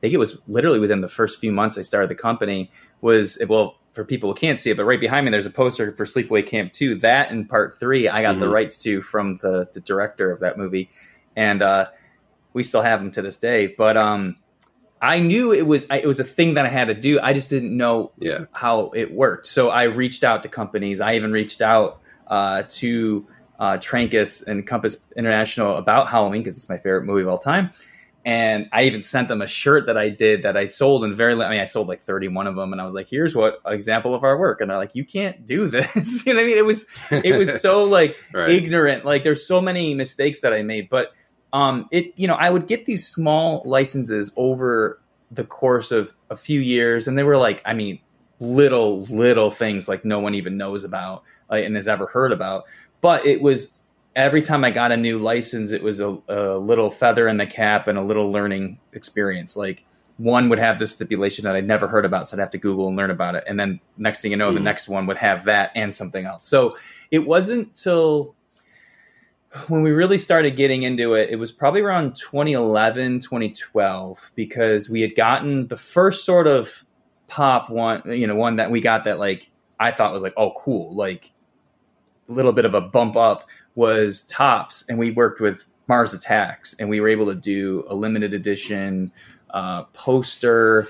think 0.00 0.14
it 0.14 0.18
was 0.18 0.40
literally 0.48 0.78
within 0.78 1.00
the 1.00 1.08
first 1.08 1.38
few 1.40 1.52
months 1.52 1.76
I 1.78 1.82
started 1.82 2.08
the 2.10 2.14
company. 2.14 2.70
Was 3.00 3.38
well 3.48 3.76
for 3.92 4.04
people 4.04 4.30
who 4.30 4.34
can't 4.34 4.60
see 4.60 4.70
it, 4.70 4.76
but 4.76 4.84
right 4.84 5.00
behind 5.00 5.24
me 5.24 5.32
there's 5.32 5.46
a 5.46 5.50
poster 5.50 5.92
for 5.96 6.04
Sleepaway 6.04 6.46
Camp 6.46 6.72
Two. 6.72 6.94
That 6.96 7.30
and 7.30 7.48
Part 7.48 7.78
Three, 7.78 8.08
I 8.08 8.22
got 8.22 8.38
the 8.38 8.46
Mhm. 8.46 8.52
rights 8.52 8.76
to 8.84 9.02
from 9.02 9.36
the 9.36 9.68
the 9.72 9.80
director 9.80 10.30
of 10.30 10.40
that 10.40 10.56
movie, 10.58 10.90
and 11.36 11.62
uh, 11.62 11.86
we 12.52 12.62
still 12.62 12.82
have 12.82 13.00
them 13.00 13.10
to 13.12 13.22
this 13.22 13.36
day. 13.36 13.66
But 13.78 13.96
um, 13.96 14.36
I 15.00 15.20
knew 15.20 15.52
it 15.52 15.66
was 15.66 15.86
I, 15.90 15.98
it 15.98 16.06
was 16.06 16.20
a 16.20 16.24
thing 16.24 16.54
that 16.54 16.66
I 16.66 16.68
had 16.68 16.88
to 16.88 16.94
do. 16.94 17.20
I 17.20 17.32
just 17.32 17.50
didn't 17.50 17.76
know 17.76 18.12
Yeah. 18.18 18.44
how 18.52 18.90
it 18.94 19.12
worked. 19.12 19.46
So 19.46 19.70
I 19.70 19.84
reached 19.84 20.24
out 20.24 20.42
to 20.44 20.48
companies. 20.48 21.00
I 21.00 21.14
even 21.14 21.32
reached 21.32 21.60
out 21.62 22.00
uh, 22.26 22.64
to 22.68 23.26
uh, 23.58 23.76
Trancas 23.78 24.46
and 24.46 24.64
Compass 24.66 24.98
International 25.16 25.76
about 25.76 26.08
Halloween 26.08 26.42
because 26.42 26.56
it's 26.56 26.68
my 26.68 26.76
favorite 26.76 27.04
movie 27.04 27.22
of 27.22 27.28
all 27.28 27.38
time. 27.38 27.70
And 28.28 28.68
I 28.72 28.82
even 28.82 29.00
sent 29.00 29.28
them 29.28 29.40
a 29.40 29.46
shirt 29.46 29.86
that 29.86 29.96
I 29.96 30.10
did 30.10 30.42
that 30.42 30.54
I 30.54 30.66
sold 30.66 31.02
in 31.02 31.14
very. 31.14 31.32
I 31.32 31.48
mean, 31.48 31.60
I 31.60 31.64
sold 31.64 31.88
like 31.88 32.02
thirty-one 32.02 32.46
of 32.46 32.56
them, 32.56 32.72
and 32.72 32.80
I 32.80 32.84
was 32.84 32.92
like, 32.94 33.08
"Here's 33.08 33.34
what 33.34 33.58
example 33.64 34.14
of 34.14 34.22
our 34.22 34.36
work." 34.36 34.60
And 34.60 34.68
they're 34.68 34.76
like, 34.76 34.94
"You 34.94 35.02
can't 35.02 35.46
do 35.46 35.66
this." 35.74 36.26
you 36.26 36.34
know 36.34 36.36
what 36.40 36.44
I 36.44 36.46
mean? 36.46 36.58
It 36.58 36.66
was 36.66 36.86
it 37.10 37.38
was 37.38 37.62
so 37.62 37.84
like 37.98 38.14
Right. 38.34 38.50
ignorant. 38.50 39.06
Like 39.06 39.24
there's 39.24 39.46
so 39.46 39.62
many 39.62 39.94
mistakes 39.94 40.40
that 40.40 40.52
I 40.52 40.60
made, 40.62 40.90
but 40.90 41.12
um, 41.54 41.88
it 41.90 42.12
you 42.18 42.28
know 42.28 42.34
I 42.34 42.50
would 42.50 42.66
get 42.66 42.84
these 42.84 43.08
small 43.08 43.62
licenses 43.64 44.30
over 44.36 45.00
the 45.30 45.44
course 45.44 45.90
of 45.90 46.12
a 46.28 46.36
few 46.36 46.60
years, 46.60 47.08
and 47.08 47.16
they 47.16 47.22
were 47.22 47.38
like, 47.38 47.62
I 47.64 47.72
mean, 47.72 47.98
little 48.40 49.04
little 49.04 49.50
things 49.50 49.88
like 49.88 50.04
no 50.04 50.18
one 50.20 50.34
even 50.34 50.58
knows 50.58 50.84
about 50.84 51.22
uh, 51.50 51.54
and 51.54 51.76
has 51.76 51.88
ever 51.88 52.04
heard 52.04 52.32
about. 52.32 52.64
But 53.00 53.24
it 53.24 53.40
was 53.40 53.77
every 54.18 54.42
time 54.42 54.64
I 54.64 54.70
got 54.72 54.90
a 54.90 54.96
new 54.96 55.16
license, 55.18 55.70
it 55.70 55.82
was 55.82 56.00
a, 56.00 56.18
a 56.28 56.58
little 56.58 56.90
feather 56.90 57.28
in 57.28 57.36
the 57.36 57.46
cap 57.46 57.86
and 57.86 57.96
a 57.96 58.02
little 58.02 58.32
learning 58.32 58.78
experience. 58.92 59.56
Like 59.56 59.84
one 60.16 60.48
would 60.48 60.58
have 60.58 60.80
this 60.80 60.90
stipulation 60.90 61.44
that 61.44 61.54
I'd 61.54 61.66
never 61.68 61.86
heard 61.86 62.04
about, 62.04 62.28
so 62.28 62.36
I'd 62.36 62.40
have 62.40 62.50
to 62.50 62.58
Google 62.58 62.88
and 62.88 62.96
learn 62.96 63.10
about 63.12 63.36
it. 63.36 63.44
And 63.46 63.58
then 63.58 63.78
next 63.96 64.20
thing 64.20 64.32
you 64.32 64.36
know, 64.36 64.52
the 64.52 64.58
Mhm. 64.58 64.64
next 64.64 64.88
one 64.88 65.06
would 65.06 65.18
have 65.18 65.44
that 65.44 65.70
and 65.76 65.94
something 65.94 66.26
else. 66.26 66.46
So 66.48 66.76
it 67.12 67.20
wasn't 67.20 67.76
till 67.76 68.34
when 69.68 69.82
we 69.82 69.92
really 69.92 70.18
started 70.18 70.56
getting 70.56 70.82
into 70.82 71.14
it, 71.14 71.30
it 71.30 71.36
was 71.36 71.52
probably 71.52 71.80
around 71.80 72.14
2011, 72.16 73.20
2012, 73.20 74.32
because 74.34 74.90
we 74.90 75.00
had 75.00 75.14
gotten 75.14 75.68
the 75.68 75.76
first 75.76 76.24
sort 76.24 76.46
of 76.48 76.84
pop 77.28 77.70
one, 77.70 78.02
you 78.06 78.26
know, 78.26 78.34
one 78.34 78.56
that 78.56 78.70
we 78.72 78.80
got 78.80 79.04
that 79.04 79.18
like 79.20 79.48
I 79.78 79.92
thought 79.92 80.12
was 80.12 80.24
like, 80.24 80.34
oh, 80.36 80.50
cool, 80.56 80.92
like 80.94 81.30
a 82.28 82.32
little 82.32 82.52
bit 82.52 82.64
of 82.64 82.74
a 82.74 82.80
bump 82.80 83.16
up 83.16 83.48
was 83.78 84.22
Topps, 84.22 84.84
and 84.88 84.98
we 84.98 85.12
worked 85.12 85.40
with 85.40 85.66
Mars 85.86 86.12
Attacks, 86.12 86.74
and 86.80 86.90
we 86.90 87.00
were 87.00 87.08
able 87.08 87.26
to 87.26 87.34
do 87.36 87.84
a 87.88 87.94
limited 87.94 88.34
edition 88.34 89.12
uh, 89.50 89.84
poster 89.92 90.88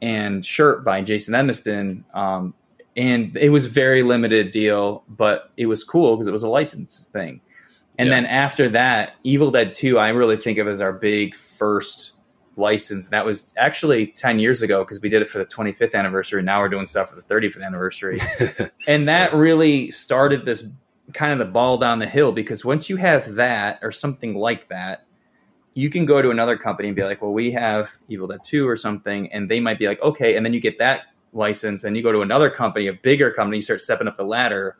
and 0.00 0.46
shirt 0.46 0.84
by 0.84 1.02
Jason 1.02 1.34
Edmiston. 1.34 2.04
Um, 2.16 2.54
and 2.96 3.36
it 3.36 3.50
was 3.50 3.66
very 3.66 4.04
limited 4.04 4.52
deal, 4.52 5.02
but 5.08 5.50
it 5.56 5.66
was 5.66 5.82
cool 5.82 6.14
because 6.16 6.28
it 6.28 6.32
was 6.32 6.44
a 6.44 6.48
license 6.48 7.08
thing. 7.12 7.40
And 7.98 8.08
Yeah. 8.08 8.14
then 8.14 8.26
after 8.26 8.68
that, 8.70 9.14
Evil 9.24 9.50
Dead 9.50 9.74
2, 9.74 9.98
I 9.98 10.10
really 10.10 10.36
think 10.36 10.58
of 10.58 10.68
as 10.68 10.80
our 10.80 10.92
big 10.92 11.34
first 11.34 12.12
license. 12.56 13.08
That 13.08 13.26
was 13.26 13.52
actually 13.58 14.06
10 14.06 14.38
years 14.38 14.62
ago 14.62 14.84
because 14.84 15.00
we 15.00 15.08
did 15.08 15.22
it 15.22 15.28
for 15.28 15.38
the 15.38 15.44
25th 15.44 15.94
anniversary. 15.96 16.42
Now 16.42 16.60
we're 16.60 16.68
doing 16.68 16.86
stuff 16.86 17.10
for 17.10 17.16
the 17.16 17.22
35th 17.22 17.64
anniversary. 17.64 18.18
and 18.86 19.08
that 19.08 19.34
really 19.34 19.90
started 19.90 20.44
this 20.44 20.68
kind 21.14 21.32
of 21.32 21.38
the 21.38 21.52
ball 21.52 21.78
down 21.78 21.98
the 21.98 22.06
hill 22.06 22.32
because 22.32 22.64
once 22.64 22.90
you 22.90 22.96
have 22.96 23.34
that 23.36 23.78
or 23.82 23.90
something 23.90 24.34
like 24.34 24.68
that, 24.68 25.04
you 25.74 25.90
can 25.90 26.06
go 26.06 26.20
to 26.20 26.30
another 26.30 26.56
company 26.56 26.88
and 26.88 26.96
be 26.96 27.04
like, 27.04 27.22
well, 27.22 27.32
we 27.32 27.52
have 27.52 27.90
Evil 28.08 28.26
Dead 28.26 28.40
2 28.44 28.68
or 28.68 28.76
something. 28.76 29.32
And 29.32 29.50
they 29.50 29.60
might 29.60 29.78
be 29.78 29.86
like, 29.86 30.00
okay. 30.02 30.36
And 30.36 30.44
then 30.44 30.52
you 30.52 30.60
get 30.60 30.78
that 30.78 31.02
license 31.32 31.84
and 31.84 31.96
you 31.96 32.02
go 32.02 32.12
to 32.12 32.20
another 32.20 32.50
company, 32.50 32.88
a 32.88 32.92
bigger 32.92 33.30
company, 33.30 33.58
you 33.58 33.62
start 33.62 33.80
stepping 33.80 34.08
up 34.08 34.16
the 34.16 34.24
ladder 34.24 34.76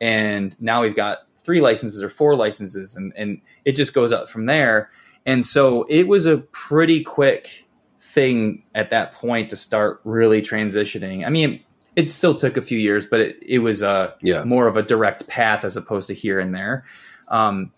and 0.00 0.56
now 0.60 0.82
we've 0.82 0.94
got 0.94 1.18
three 1.36 1.60
licenses 1.60 2.02
or 2.02 2.08
four 2.08 2.36
licenses, 2.36 2.94
and 2.94 3.12
and 3.16 3.40
it 3.64 3.72
just 3.72 3.94
goes 3.94 4.12
up 4.12 4.28
from 4.28 4.46
there. 4.46 4.90
And 5.26 5.44
so 5.44 5.84
it 5.88 6.06
was 6.06 6.26
a 6.26 6.38
pretty 6.52 7.02
quick 7.02 7.66
thing 8.00 8.62
at 8.74 8.90
that 8.90 9.12
point 9.14 9.50
to 9.50 9.56
start 9.56 10.00
really 10.04 10.42
transitioning. 10.42 11.26
I 11.26 11.30
mean, 11.30 11.62
it 11.96 12.10
still 12.10 12.34
took 12.34 12.56
a 12.56 12.62
few 12.62 12.78
years, 12.78 13.06
but 13.06 13.20
it, 13.20 13.38
it 13.46 13.58
was 13.60 13.82
a 13.82 14.14
Yeah. 14.20 14.44
more 14.44 14.66
of 14.66 14.76
a 14.76 14.82
direct 14.82 15.28
path 15.28 15.64
as 15.64 15.76
opposed 15.76 16.08
to 16.08 16.14
here 16.14 16.40
and 16.40 16.54
there. 16.54 16.84
Um, 17.28 17.72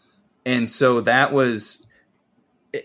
and 0.45 0.71
so 0.71 1.01
that 1.03 1.33
was 1.33 1.87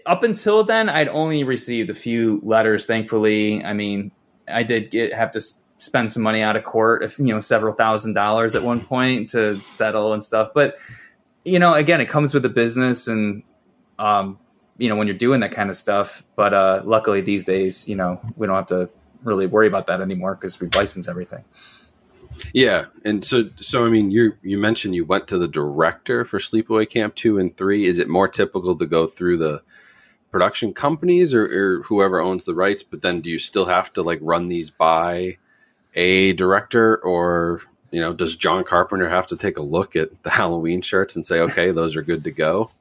up 0.05 0.23
until 0.23 0.63
then, 0.63 0.89
I'd 0.89 1.07
only 1.09 1.43
received 1.43 1.89
a 1.89 1.93
few 1.93 2.39
letters. 2.43 2.85
Thankfully, 2.85 3.63
I 3.63 3.73
mean, 3.73 4.11
I 4.47 4.63
did 4.63 4.89
get 4.91 5.13
have 5.13 5.31
to 5.31 5.37
s- 5.37 5.61
spend 5.77 6.11
some 6.11 6.23
money 6.23 6.41
out 6.41 6.55
of 6.55 6.63
court, 6.63 7.03
if 7.03 7.19
you 7.19 7.25
know, 7.25 7.39
several 7.39 7.73
thousand 7.73 8.13
dollars 8.13 8.55
at 8.55 8.63
one 8.63 8.81
point 8.85 9.29
to 9.29 9.59
settle 9.61 10.13
and 10.13 10.23
stuff. 10.23 10.49
But 10.53 10.75
you 11.43 11.59
know, 11.59 11.73
again, 11.73 11.99
it 12.01 12.05
comes 12.09 12.33
with 12.33 12.43
the 12.43 12.49
business, 12.49 13.07
and 13.07 13.43
um, 13.99 14.37
you 14.77 14.87
know, 14.89 14.95
when 14.95 15.07
you're 15.07 15.17
doing 15.17 15.41
that 15.41 15.51
kind 15.51 15.69
of 15.69 15.75
stuff. 15.75 16.23
But 16.35 16.53
uh, 16.53 16.81
luckily, 16.85 17.21
these 17.21 17.43
days, 17.45 17.87
you 17.87 17.95
know, 17.95 18.21
we 18.37 18.47
don't 18.47 18.55
have 18.55 18.67
to 18.67 18.89
really 19.23 19.47
worry 19.47 19.67
about 19.67 19.87
that 19.87 20.01
anymore 20.01 20.35
because 20.35 20.59
we've 20.59 20.73
licensed 20.75 21.09
everything. 21.09 21.43
Yeah, 22.53 22.85
and 23.05 23.23
so 23.23 23.49
so 23.59 23.85
I 23.85 23.89
mean, 23.89 24.11
you 24.11 24.33
you 24.41 24.57
mentioned 24.57 24.95
you 24.95 25.05
went 25.05 25.27
to 25.29 25.37
the 25.37 25.47
director 25.47 26.25
for 26.25 26.39
Sleepaway 26.39 26.89
Camp 26.89 27.15
two 27.15 27.37
and 27.37 27.55
three. 27.55 27.85
Is 27.85 27.99
it 27.99 28.09
more 28.09 28.27
typical 28.27 28.75
to 28.75 28.85
go 28.85 29.07
through 29.07 29.37
the 29.37 29.61
production 30.31 30.73
companies 30.73 31.33
or, 31.33 31.45
or 31.45 31.83
whoever 31.83 32.19
owns 32.19 32.45
the 32.45 32.55
rights? 32.55 32.83
But 32.83 33.01
then, 33.01 33.21
do 33.21 33.29
you 33.29 33.39
still 33.39 33.65
have 33.65 33.93
to 33.93 34.01
like 34.01 34.19
run 34.21 34.47
these 34.47 34.69
by 34.69 35.37
a 35.93 36.33
director, 36.33 36.97
or 36.97 37.61
you 37.91 37.99
know, 37.99 38.13
does 38.13 38.35
John 38.35 38.63
Carpenter 38.63 39.09
have 39.09 39.27
to 39.27 39.37
take 39.37 39.57
a 39.57 39.63
look 39.63 39.95
at 39.95 40.23
the 40.23 40.29
Halloween 40.31 40.81
shirts 40.81 41.15
and 41.15 41.25
say, 41.25 41.39
okay, 41.41 41.71
those 41.71 41.95
are 41.95 42.01
good 42.01 42.23
to 42.23 42.31
go? 42.31 42.71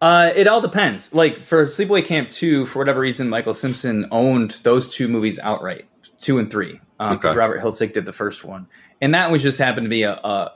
Uh, 0.00 0.32
it 0.34 0.46
all 0.46 0.60
depends. 0.60 1.14
Like 1.14 1.38
for 1.38 1.64
Sleepaway 1.64 2.04
Camp 2.04 2.30
2, 2.30 2.66
for 2.66 2.78
whatever 2.78 3.00
reason, 3.00 3.28
Michael 3.28 3.52
Simpson 3.52 4.06
owned 4.10 4.52
those 4.62 4.88
two 4.88 5.08
movies 5.08 5.38
outright, 5.40 5.84
two 6.18 6.38
and 6.38 6.50
three, 6.50 6.80
because 6.98 7.24
Okay. 7.26 7.36
Robert 7.36 7.60
Hiltzik 7.60 7.92
did 7.92 8.06
the 8.06 8.12
first 8.12 8.44
one, 8.44 8.66
and 9.02 9.14
that 9.14 9.30
was 9.30 9.42
just 9.42 9.58
happened 9.58 9.84
to 9.84 9.90
be 9.90 10.02
a, 10.04 10.14
a, 10.14 10.54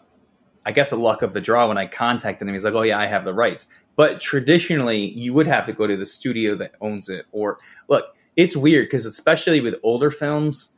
I 0.64 0.72
guess, 0.72 0.92
a 0.92 0.96
luck 0.96 1.20
of 1.22 1.34
the 1.34 1.42
draw. 1.42 1.68
When 1.68 1.76
I 1.76 1.86
contacted 1.86 2.48
him, 2.48 2.54
he's 2.54 2.64
like, 2.64 2.74
"Oh 2.74 2.82
yeah, 2.82 2.98
I 2.98 3.06
have 3.06 3.24
the 3.24 3.34
rights." 3.34 3.66
But 3.96 4.20
traditionally, 4.20 5.10
you 5.10 5.34
would 5.34 5.46
have 5.46 5.66
to 5.66 5.72
go 5.74 5.86
to 5.86 5.96
the 5.96 6.06
studio 6.06 6.54
that 6.56 6.72
owns 6.80 7.10
it, 7.10 7.26
or 7.30 7.58
look, 7.88 8.16
it's 8.36 8.56
weird 8.56 8.86
because 8.86 9.04
especially 9.04 9.60
with 9.60 9.74
older 9.82 10.10
films, 10.10 10.72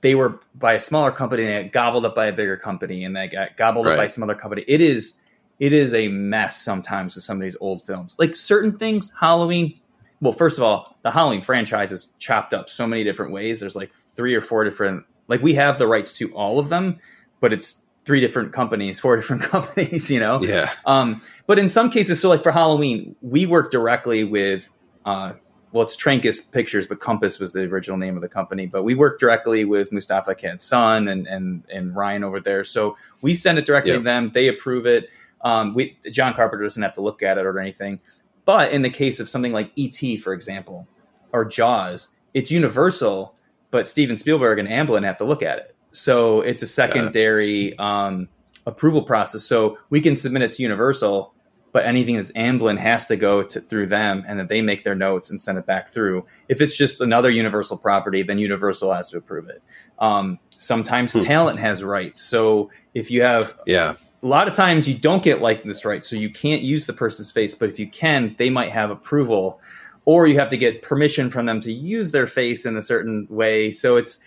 they 0.00 0.16
were 0.16 0.40
by 0.56 0.74
a 0.74 0.80
smaller 0.80 1.12
company, 1.12 1.44
they 1.44 1.62
got 1.64 1.72
gobbled 1.72 2.04
up 2.04 2.14
by 2.16 2.26
a 2.26 2.32
bigger 2.32 2.56
company, 2.56 3.04
and 3.04 3.14
they 3.14 3.28
got 3.28 3.56
gobbled 3.56 3.86
up 3.86 3.96
by 3.96 4.06
some 4.06 4.24
other 4.24 4.34
company. 4.34 4.64
It 4.66 4.80
is 4.80 5.14
it 5.62 5.72
is 5.72 5.94
a 5.94 6.08
mess 6.08 6.60
sometimes 6.60 7.14
with 7.14 7.22
some 7.22 7.36
of 7.36 7.40
these 7.40 7.56
old 7.60 7.86
films. 7.86 8.16
Like 8.18 8.34
certain 8.34 8.76
things, 8.76 9.12
Halloween. 9.20 9.74
Well, 10.20 10.32
first 10.32 10.58
of 10.58 10.64
all, 10.64 10.96
the 11.02 11.10
Halloween 11.12 11.40
franchise 11.40 11.92
is 11.92 12.08
chopped 12.18 12.52
up 12.52 12.68
so 12.68 12.84
many 12.84 13.04
different 13.04 13.30
ways. 13.32 13.60
There's 13.60 13.76
like 13.76 13.94
three 13.94 14.34
or 14.34 14.40
four 14.40 14.64
different. 14.64 15.04
Like 15.28 15.40
we 15.40 15.54
have 15.54 15.78
the 15.78 15.86
rights 15.86 16.18
to 16.18 16.34
all 16.34 16.58
of 16.58 16.68
them, 16.68 16.98
but 17.40 17.52
it's 17.52 17.84
three 18.04 18.18
different 18.18 18.52
companies, 18.52 18.98
four 19.04 19.14
different 19.14 19.42
companies. 19.42 20.10
You 20.10 20.18
know. 20.18 20.42
Yeah, 20.42 20.68
Um, 20.84 21.22
but 21.46 21.60
in 21.60 21.68
some 21.68 21.90
cases, 21.90 22.20
so 22.20 22.28
like 22.28 22.42
for 22.42 22.50
Halloween, 22.50 23.14
we 23.22 23.46
work 23.46 23.70
directly 23.70 24.24
with, 24.24 24.68
uh, 25.06 25.34
well, 25.70 25.84
it's 25.84 25.96
Trancas 25.96 26.50
Pictures, 26.50 26.88
but 26.88 26.98
Compass 26.98 27.38
was 27.38 27.52
the 27.52 27.60
original 27.60 27.96
name 27.98 28.16
of 28.16 28.22
the 28.22 28.28
company. 28.28 28.66
But 28.66 28.82
we 28.82 28.94
work 28.96 29.20
directly 29.20 29.64
with 29.64 29.92
Moustapha 29.92 30.34
Akkad's 30.34 30.64
son 30.64 31.06
and 31.06 31.28
and 31.28 31.62
and 31.72 31.94
Ryan 31.94 32.24
over 32.24 32.40
there. 32.40 32.64
So 32.64 32.96
we 33.22 33.32
send 33.32 33.58
it 33.58 33.64
directly 33.64 33.92
Yeah. 33.92 33.98
to 33.98 34.02
them. 34.04 34.30
They 34.34 34.48
approve 34.48 34.86
it. 34.86 35.08
Um, 35.44 35.74
we 35.74 35.98
John 36.10 36.34
Carpenter 36.34 36.62
doesn't 36.64 36.82
have 36.82 36.92
to 36.94 37.00
look 37.02 37.22
at 37.22 37.38
it 37.38 37.46
or 37.46 37.58
anything. 37.58 38.00
But 38.44 38.72
in 38.72 38.82
the 38.82 38.90
case 38.90 39.20
of 39.20 39.28
something 39.28 39.52
like 39.52 39.70
E.T., 39.76 40.16
for 40.18 40.32
example, 40.32 40.88
or 41.32 41.44
Jaws, 41.44 42.08
it's 42.34 42.50
Universal, 42.50 43.34
but 43.70 43.86
Steven 43.86 44.16
Spielberg 44.16 44.58
and 44.58 44.68
Amblin 44.68 45.04
have 45.04 45.16
to 45.18 45.24
look 45.24 45.42
at 45.42 45.58
it. 45.58 45.76
So 45.92 46.40
it's 46.40 46.62
a 46.62 46.66
secondary 46.66 47.78
um, 47.78 48.28
approval 48.66 49.02
process. 49.02 49.44
So 49.44 49.78
we 49.90 50.00
can 50.00 50.16
submit 50.16 50.42
it 50.42 50.52
to 50.52 50.62
Universal, 50.62 51.34
but 51.72 51.84
anything 51.84 52.16
that's 52.16 52.32
Amblin 52.32 52.78
has 52.78 53.06
to 53.06 53.16
go 53.16 53.42
to, 53.42 53.60
through 53.60 53.86
them, 53.86 54.24
and 54.26 54.38
then 54.38 54.46
they 54.48 54.60
make 54.60 54.82
their 54.84 54.94
notes 54.94 55.30
and 55.30 55.40
send 55.40 55.56
it 55.58 55.66
back 55.66 55.88
through. 55.88 56.26
If 56.48 56.60
it's 56.60 56.76
just 56.76 57.00
another 57.00 57.30
Universal 57.30 57.78
property, 57.78 58.22
then 58.22 58.38
Universal 58.38 58.92
has 58.92 59.08
to 59.10 59.18
approve 59.18 59.48
it. 59.48 59.62
Um, 59.98 60.38
sometimes 60.56 61.12
Hmm. 61.12 61.20
talent 61.20 61.58
has 61.60 61.84
rights. 61.84 62.20
So 62.20 62.70
if 62.94 63.10
you 63.10 63.22
have 63.22 63.56
yeah, 63.66 63.94
a 64.22 64.26
lot 64.26 64.46
of 64.46 64.54
times 64.54 64.88
you 64.88 64.94
don't 64.94 65.22
get 65.22 65.42
likeness 65.42 65.84
rights, 65.84 66.08
so 66.08 66.16
you 66.16 66.30
can't 66.30 66.62
use 66.62 66.86
the 66.86 66.92
person's 66.92 67.32
face. 67.32 67.54
But 67.54 67.70
if 67.70 67.78
you 67.78 67.88
can, 67.88 68.34
they 68.38 68.50
might 68.50 68.70
have 68.70 68.90
approval, 68.90 69.60
or 70.04 70.26
you 70.26 70.38
have 70.38 70.48
to 70.50 70.56
get 70.56 70.82
permission 70.82 71.30
from 71.30 71.46
them 71.46 71.60
to 71.60 71.72
use 71.72 72.12
their 72.12 72.26
face 72.26 72.64
in 72.64 72.76
a 72.76 72.82
certain 72.82 73.26
way. 73.28 73.70
So 73.70 73.96
it's 73.96 74.20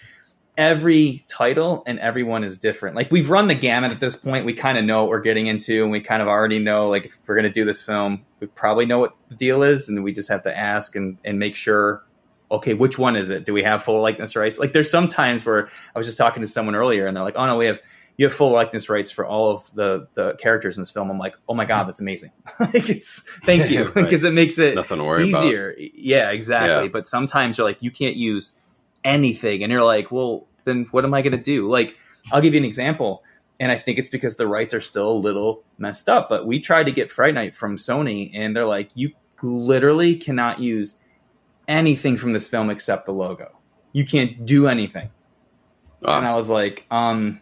every 0.58 1.24
title 1.28 1.84
and 1.86 2.00
everyone 2.00 2.44
is 2.44 2.58
different. 2.58 2.96
Like 2.96 3.12
we've 3.12 3.30
run 3.30 3.48
the 3.48 3.56
gamut 3.56 3.92
at 3.92 4.00
this 4.00 4.16
point. 4.16 4.46
We 4.46 4.54
kind 4.54 4.78
of 4.78 4.86
know 4.86 5.02
what 5.02 5.10
we're 5.10 5.22
getting 5.22 5.48
into, 5.48 5.84
and 5.84 5.92
we 5.92 6.02
kind 6.02 6.22
of 6.22 6.28
already 6.28 6.60
know 6.60 6.90
like 6.90 7.06
if 7.06 7.20
we're 7.26 7.36
going 7.36 7.44
to 7.44 7.50
do 7.50 7.64
this 7.64 7.82
film, 7.82 8.26
we 8.42 8.48
probably 8.48 8.86
know 8.86 9.00
what 9.00 9.16
the 9.30 9.36
deal 9.36 9.64
is, 9.64 9.88
and 9.88 10.04
we 10.04 10.12
just 10.12 10.30
have 10.30 10.42
to 10.44 10.58
ask 10.58 10.96
and 10.96 11.18
and 11.24 11.40
make 11.40 11.56
sure. 11.56 12.04
Okay, 12.52 12.76
which 12.76 13.00
one 13.00 13.16
is 13.16 13.32
it? 13.32 13.44
Do 13.44 13.54
we 13.54 13.64
have 13.64 13.82
full 13.82 14.00
likeness 14.00 14.36
rights? 14.36 14.60
Like, 14.60 14.72
there's 14.72 14.90
some 14.90 15.08
times 15.08 15.44
where 15.44 15.68
I 15.96 15.98
was 15.98 16.06
just 16.06 16.18
talking 16.18 16.42
to 16.42 16.48
someone 16.48 16.76
earlier, 16.76 17.08
and 17.08 17.18
they're 17.18 17.24
like, 17.24 17.36
"Oh 17.36 17.46
no, 17.48 17.58
we 17.58 17.66
have 17.66 17.80
you 18.17 18.25
have 18.25 18.34
full 18.34 18.51
likeness 18.51 18.89
rights 18.89 19.12
for 19.12 19.25
all 19.25 19.51
of 19.51 19.73
the 19.75 20.08
the 20.13 20.34
characters 20.36 20.78
in 20.78 20.82
this 20.82 20.91
film." 20.91 21.10
I'm 21.12 21.17
like, 21.19 21.36
"Oh 21.49 21.54
my 21.54 21.65
god, 21.65 21.88
that's 21.88 21.99
amazing!" 21.99 22.32
like, 22.60 22.89
it's 22.89 23.21
thank 23.43 23.69
you 23.69 23.84
Right. 23.86 23.93
because 24.04 24.23
it 24.23 24.34
makes 24.34 24.58
it 24.60 24.75
nothing 24.75 24.97
to 24.99 25.04
worry 25.04 25.30
about. 25.30 25.45
easier. 25.45 25.75
Yeah, 25.78 26.32
exactly. 26.32 26.86
Yeah. 26.86 26.89
But 26.89 27.08
sometimes 27.08 27.58
you're 27.58 27.67
like, 27.67 27.82
you 27.82 27.91
can't 27.91 28.15
use 28.15 28.54
anything, 29.04 29.63
and 29.63 29.71
you're 29.71 29.84
like, 29.84 30.12
well, 30.12 30.47
then 30.63 30.88
what 30.91 31.04
am 31.06 31.13
I 31.13 31.21
going 31.21 31.32
to 31.34 31.38
do? 31.38 31.69
Like, 31.69 31.97
I'll 32.32 32.41
give 32.41 32.54
you 32.54 32.60
an 32.60 32.65
example, 32.65 33.23
and 33.60 33.71
I 33.71 33.78
think 33.78 33.97
it's 33.99 34.10
because 34.10 34.36
the 34.38 34.47
rights 34.47 34.73
are 34.73 34.82
still 34.82 35.12
a 35.12 35.13
little 35.13 35.63
messed 35.78 36.10
up. 36.10 36.28
But 36.30 36.45
we 36.47 36.60
tried 36.60 36.86
to 36.86 36.91
get 36.91 37.12
Fright 37.12 37.34
Night 37.34 37.56
from 37.56 37.75
Sony, 37.78 38.32
and 38.34 38.56
they're 38.56 38.65
like, 38.65 38.89
you 38.95 39.12
literally 39.43 40.15
cannot 40.15 40.60
use 40.60 40.95
anything 41.67 42.17
from 42.17 42.32
this 42.32 42.47
film 42.47 42.69
except 42.69 43.06
the 43.06 43.12
logo. 43.13 43.51
You 43.91 44.06
can't 44.06 44.45
do 44.45 44.67
anything. 44.67 45.10
Ah, 46.06 46.17
And 46.17 46.28
I 46.28 46.36
was 46.36 46.49
like, 46.49 46.86
um, 46.91 47.41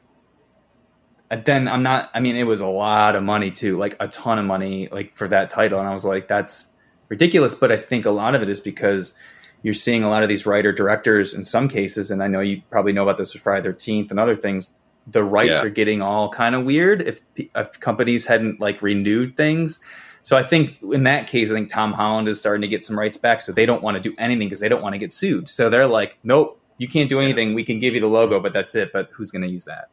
and 1.34 1.44
then 1.46 1.68
I'm 1.68 1.82
not, 1.82 2.12
I 2.14 2.20
mean, 2.20 2.36
it 2.36 2.44
was 2.44 2.62
a 2.62 2.68
lot 2.68 3.16
of 3.16 3.24
money 3.24 3.50
too, 3.50 3.76
like 3.80 3.96
a 4.00 4.08
ton 4.08 4.38
of 4.38 4.46
money, 4.46 4.88
like 4.92 5.18
for 5.18 5.28
that 5.28 5.50
title. 5.50 5.80
And 5.80 5.88
I 5.88 5.92
was 5.92 6.06
like, 6.06 6.28
that's 6.28 6.70
ridiculous. 7.10 7.56
But 7.56 7.72
I 7.72 7.78
think 7.78 8.06
a 8.06 8.12
lot 8.12 8.36
of 8.36 8.44
it 8.44 8.50
is 8.50 8.60
because 8.60 9.16
you're 9.64 9.74
seeing 9.74 10.04
a 10.04 10.10
lot 10.10 10.22
of 10.22 10.30
these 10.30 10.46
writer 10.46 10.72
directors 10.72 11.34
in 11.34 11.44
some 11.44 11.68
cases, 11.68 12.12
and 12.12 12.22
I 12.22 12.28
know 12.28 12.40
you 12.42 12.62
probably 12.70 12.94
know 12.94 13.02
about 13.02 13.18
this 13.18 13.34
with 13.34 13.42
Friday 13.42 13.68
13th 13.68 14.12
and 14.12 14.20
other 14.20 14.36
things. 14.36 14.76
The 15.08 15.24
rights 15.24 15.62
Yeah. 15.62 15.64
are 15.66 15.70
getting 15.70 16.02
all 16.04 16.30
kind 16.30 16.54
of 16.54 16.66
weird 16.66 17.02
if, 17.02 17.22
if 17.36 17.80
companies 17.80 18.28
hadn't 18.28 18.60
like 18.60 18.82
renewed 18.84 19.36
things. 19.36 19.80
So 20.22 20.38
I 20.38 20.44
think 20.44 20.82
in 20.84 21.04
that 21.04 21.26
case, 21.28 21.50
I 21.50 21.56
think 21.56 21.68
Tom 21.68 21.94
Holland 21.94 22.28
is 22.28 22.40
starting 22.40 22.62
to 22.62 22.68
get 22.68 22.86
some 22.86 22.98
rights 23.00 23.18
back. 23.18 23.42
So 23.42 23.52
they 23.52 23.66
don't 23.66 23.82
want 23.82 23.96
to 23.96 24.02
do 24.10 24.16
anything 24.20 24.48
because 24.48 24.60
they 24.60 24.70
don't 24.70 24.84
want 24.84 24.94
to 24.94 25.00
get 25.00 25.12
sued. 25.12 25.50
So 25.50 25.70
they're 25.70 25.88
like, 25.88 26.18
nope, 26.24 26.62
you 26.78 26.88
can't 26.88 27.10
do 27.10 27.20
anything. 27.20 27.54
We 27.56 27.64
can 27.64 27.80
give 27.80 27.96
you 27.96 28.02
the 28.02 28.08
logo, 28.08 28.40
but 28.40 28.54
that's 28.54 28.76
it. 28.76 28.92
But 28.94 29.10
who's 29.12 29.32
going 29.32 29.42
to 29.42 29.50
use 29.50 29.64
that? 29.66 29.90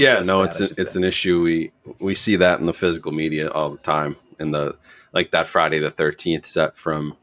Yeah, 0.00 0.20
no, 0.20 0.42
that, 0.42 0.60
it's 0.60 0.60
a, 0.72 0.80
it's 0.80 0.92
say. 0.92 0.98
an 1.00 1.04
issue. 1.04 1.42
We 1.42 1.72
we 1.98 2.14
see 2.14 2.36
that 2.36 2.60
in 2.60 2.66
the 2.66 2.72
physical 2.74 3.12
media 3.12 3.50
all 3.50 3.70
the 3.70 3.78
time. 3.78 4.16
In 4.38 4.50
the 4.50 4.76
like 5.12 5.30
that 5.32 5.46
Friday 5.46 5.78
the 5.78 5.90
Thirteenth 5.90 6.46
set 6.46 6.76
from 6.76 7.16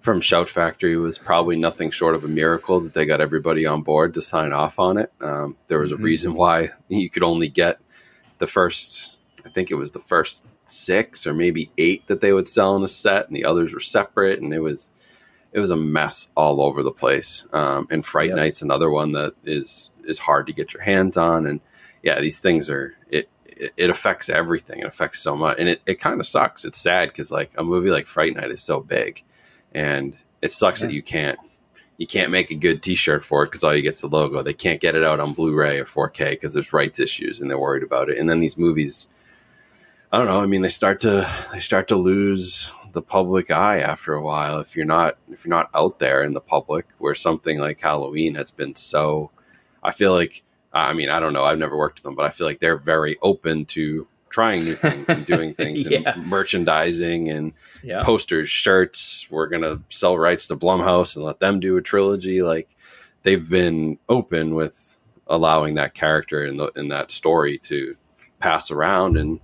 from 0.00 0.20
Shout 0.20 0.48
Factory 0.50 0.96
was 0.98 1.18
probably 1.18 1.56
nothing 1.56 1.90
short 1.90 2.14
of 2.14 2.24
a 2.24 2.28
miracle 2.28 2.78
that 2.80 2.92
they 2.94 3.06
got 3.06 3.20
everybody 3.22 3.64
on 3.64 3.80
board 3.82 4.12
to 4.14 4.20
sign 4.22 4.52
off 4.52 4.78
on 4.78 4.98
it. 4.98 5.10
Um, 5.20 5.56
there 5.68 5.78
was 5.78 5.92
a 5.92 5.96
Mhm. 5.96 6.02
reason 6.02 6.34
why 6.34 6.68
you 6.88 7.08
could 7.08 7.22
only 7.22 7.48
get 7.48 7.80
the 8.38 8.46
first. 8.46 9.16
I 9.46 9.48
think 9.48 9.70
it 9.70 9.74
was 9.76 9.90
the 9.92 9.98
first 10.00 10.44
six 10.66 11.26
or 11.26 11.34
maybe 11.34 11.70
eight 11.78 12.06
that 12.06 12.20
they 12.20 12.32
would 12.32 12.48
sell 12.48 12.76
in 12.76 12.84
a 12.84 12.88
set, 12.88 13.26
and 13.28 13.36
the 13.36 13.44
others 13.44 13.72
were 13.74 13.80
separate, 13.80 14.40
and 14.40 14.52
it 14.52 14.60
was 14.60 14.90
it 15.52 15.60
was 15.60 15.70
a 15.70 15.76
mess 15.76 16.26
all 16.34 16.60
over 16.60 16.82
the 16.82 16.90
place. 16.90 17.46
Um, 17.52 17.86
and 17.90 18.04
Fright 18.04 18.28
Yep. 18.30 18.36
Night's 18.36 18.60
another 18.62 18.90
one 18.90 19.12
that 19.12 19.34
is 19.44 19.90
is 20.04 20.18
hard 20.18 20.46
to 20.48 20.52
get 20.52 20.74
your 20.74 20.82
hands 20.82 21.16
on, 21.16 21.46
and 21.46 21.60
yeah, 22.04 22.20
these 22.20 22.38
things 22.38 22.70
are 22.70 22.94
it. 23.08 23.28
It, 23.76 23.88
affects 23.88 24.28
everything. 24.28 24.80
It 24.80 24.86
affects 24.86 25.20
so 25.20 25.36
much, 25.36 25.58
and 25.60 25.68
it, 25.68 25.80
it 25.86 26.00
kind 26.00 26.18
of 26.18 26.26
sucks. 26.26 26.64
It's 26.64 26.78
sad 26.78 27.08
because 27.08 27.30
like 27.30 27.52
a 27.56 27.62
movie 27.62 27.90
like 27.90 28.06
Fright 28.08 28.34
Night 28.34 28.50
is 28.50 28.60
so 28.60 28.80
big, 28.80 29.22
and 29.72 30.14
it 30.42 30.50
sucks 30.50 30.82
Yeah. 30.82 30.88
that 30.88 30.94
you 30.94 31.02
can't 31.02 31.38
you 31.96 32.06
can't 32.08 32.32
make 32.32 32.50
a 32.50 32.56
good 32.56 32.82
T-shirt 32.82 33.24
for 33.24 33.44
it 33.44 33.46
because 33.46 33.62
all 33.62 33.74
you 33.74 33.82
get's 33.82 34.00
the 34.00 34.08
logo. 34.08 34.42
They 34.42 34.52
can't 34.54 34.80
get 34.80 34.96
it 34.96 35.04
out 35.04 35.20
on 35.20 35.32
Blu-ray 35.32 35.78
or 35.78 35.84
4K 35.84 36.30
because 36.30 36.52
there's 36.52 36.72
rights 36.72 36.98
issues, 36.98 37.40
and 37.40 37.48
they're 37.48 37.58
worried 37.58 37.84
about 37.84 38.08
it. 38.10 38.18
And 38.18 38.28
then 38.28 38.40
these 38.40 38.58
movies, 38.58 39.06
I 40.10 40.18
don't 40.18 40.26
know. 40.26 40.40
I 40.40 40.46
mean, 40.46 40.62
they 40.62 40.68
start 40.68 41.00
to 41.02 41.26
they 41.52 41.60
start 41.60 41.88
to 41.88 41.96
lose 41.96 42.70
the 42.92 43.02
public 43.02 43.50
eye 43.52 43.80
after 43.80 44.14
a 44.14 44.22
while 44.22 44.58
if 44.58 44.74
you're 44.76 44.84
not 44.84 45.16
if 45.30 45.44
you're 45.44 45.54
not 45.54 45.70
out 45.74 46.00
there 46.00 46.22
in 46.24 46.34
the 46.34 46.40
public 46.40 46.86
where 46.98 47.14
something 47.14 47.58
like 47.60 47.80
Halloween 47.80 48.34
has 48.34 48.50
been 48.50 48.74
so. 48.74 49.30
I 49.82 49.92
feel 49.92 50.12
like 50.12 50.42
I 50.74 50.92
mean, 50.92 51.08
I 51.08 51.20
don't 51.20 51.32
know. 51.32 51.44
I've 51.44 51.58
never 51.58 51.76
worked 51.76 51.98
with 52.00 52.04
them, 52.04 52.14
but 52.16 52.24
I 52.26 52.30
feel 52.30 52.46
like 52.46 52.58
they're 52.60 52.76
very 52.76 53.16
open 53.22 53.64
to 53.66 54.06
trying 54.28 54.64
new 54.64 54.74
things 54.74 55.08
and 55.08 55.24
doing 55.24 55.54
things 55.60 55.86
Yeah. 55.86 56.12
and 56.14 56.26
merchandising 56.26 57.28
and 57.28 57.52
Yeah. 57.82 58.02
posters, 58.02 58.50
shirts. 58.50 59.26
We're 59.30 59.46
gonna 59.46 59.78
sell 59.88 60.18
rights 60.18 60.48
to 60.48 60.56
Blumhouse 60.56 61.14
and 61.14 61.24
let 61.24 61.38
them 61.38 61.60
do 61.60 61.76
a 61.76 61.82
trilogy. 61.82 62.42
Like 62.42 62.68
they've 63.22 63.48
been 63.48 63.98
open 64.08 64.54
with 64.56 64.98
allowing 65.28 65.76
that 65.76 65.94
character 65.94 66.44
in 66.44 66.56
the 66.56 66.72
in 66.76 66.88
that 66.88 67.10
story 67.12 67.56
to 67.58 67.96
pass 68.40 68.70
around 68.70 69.16
and 69.16 69.40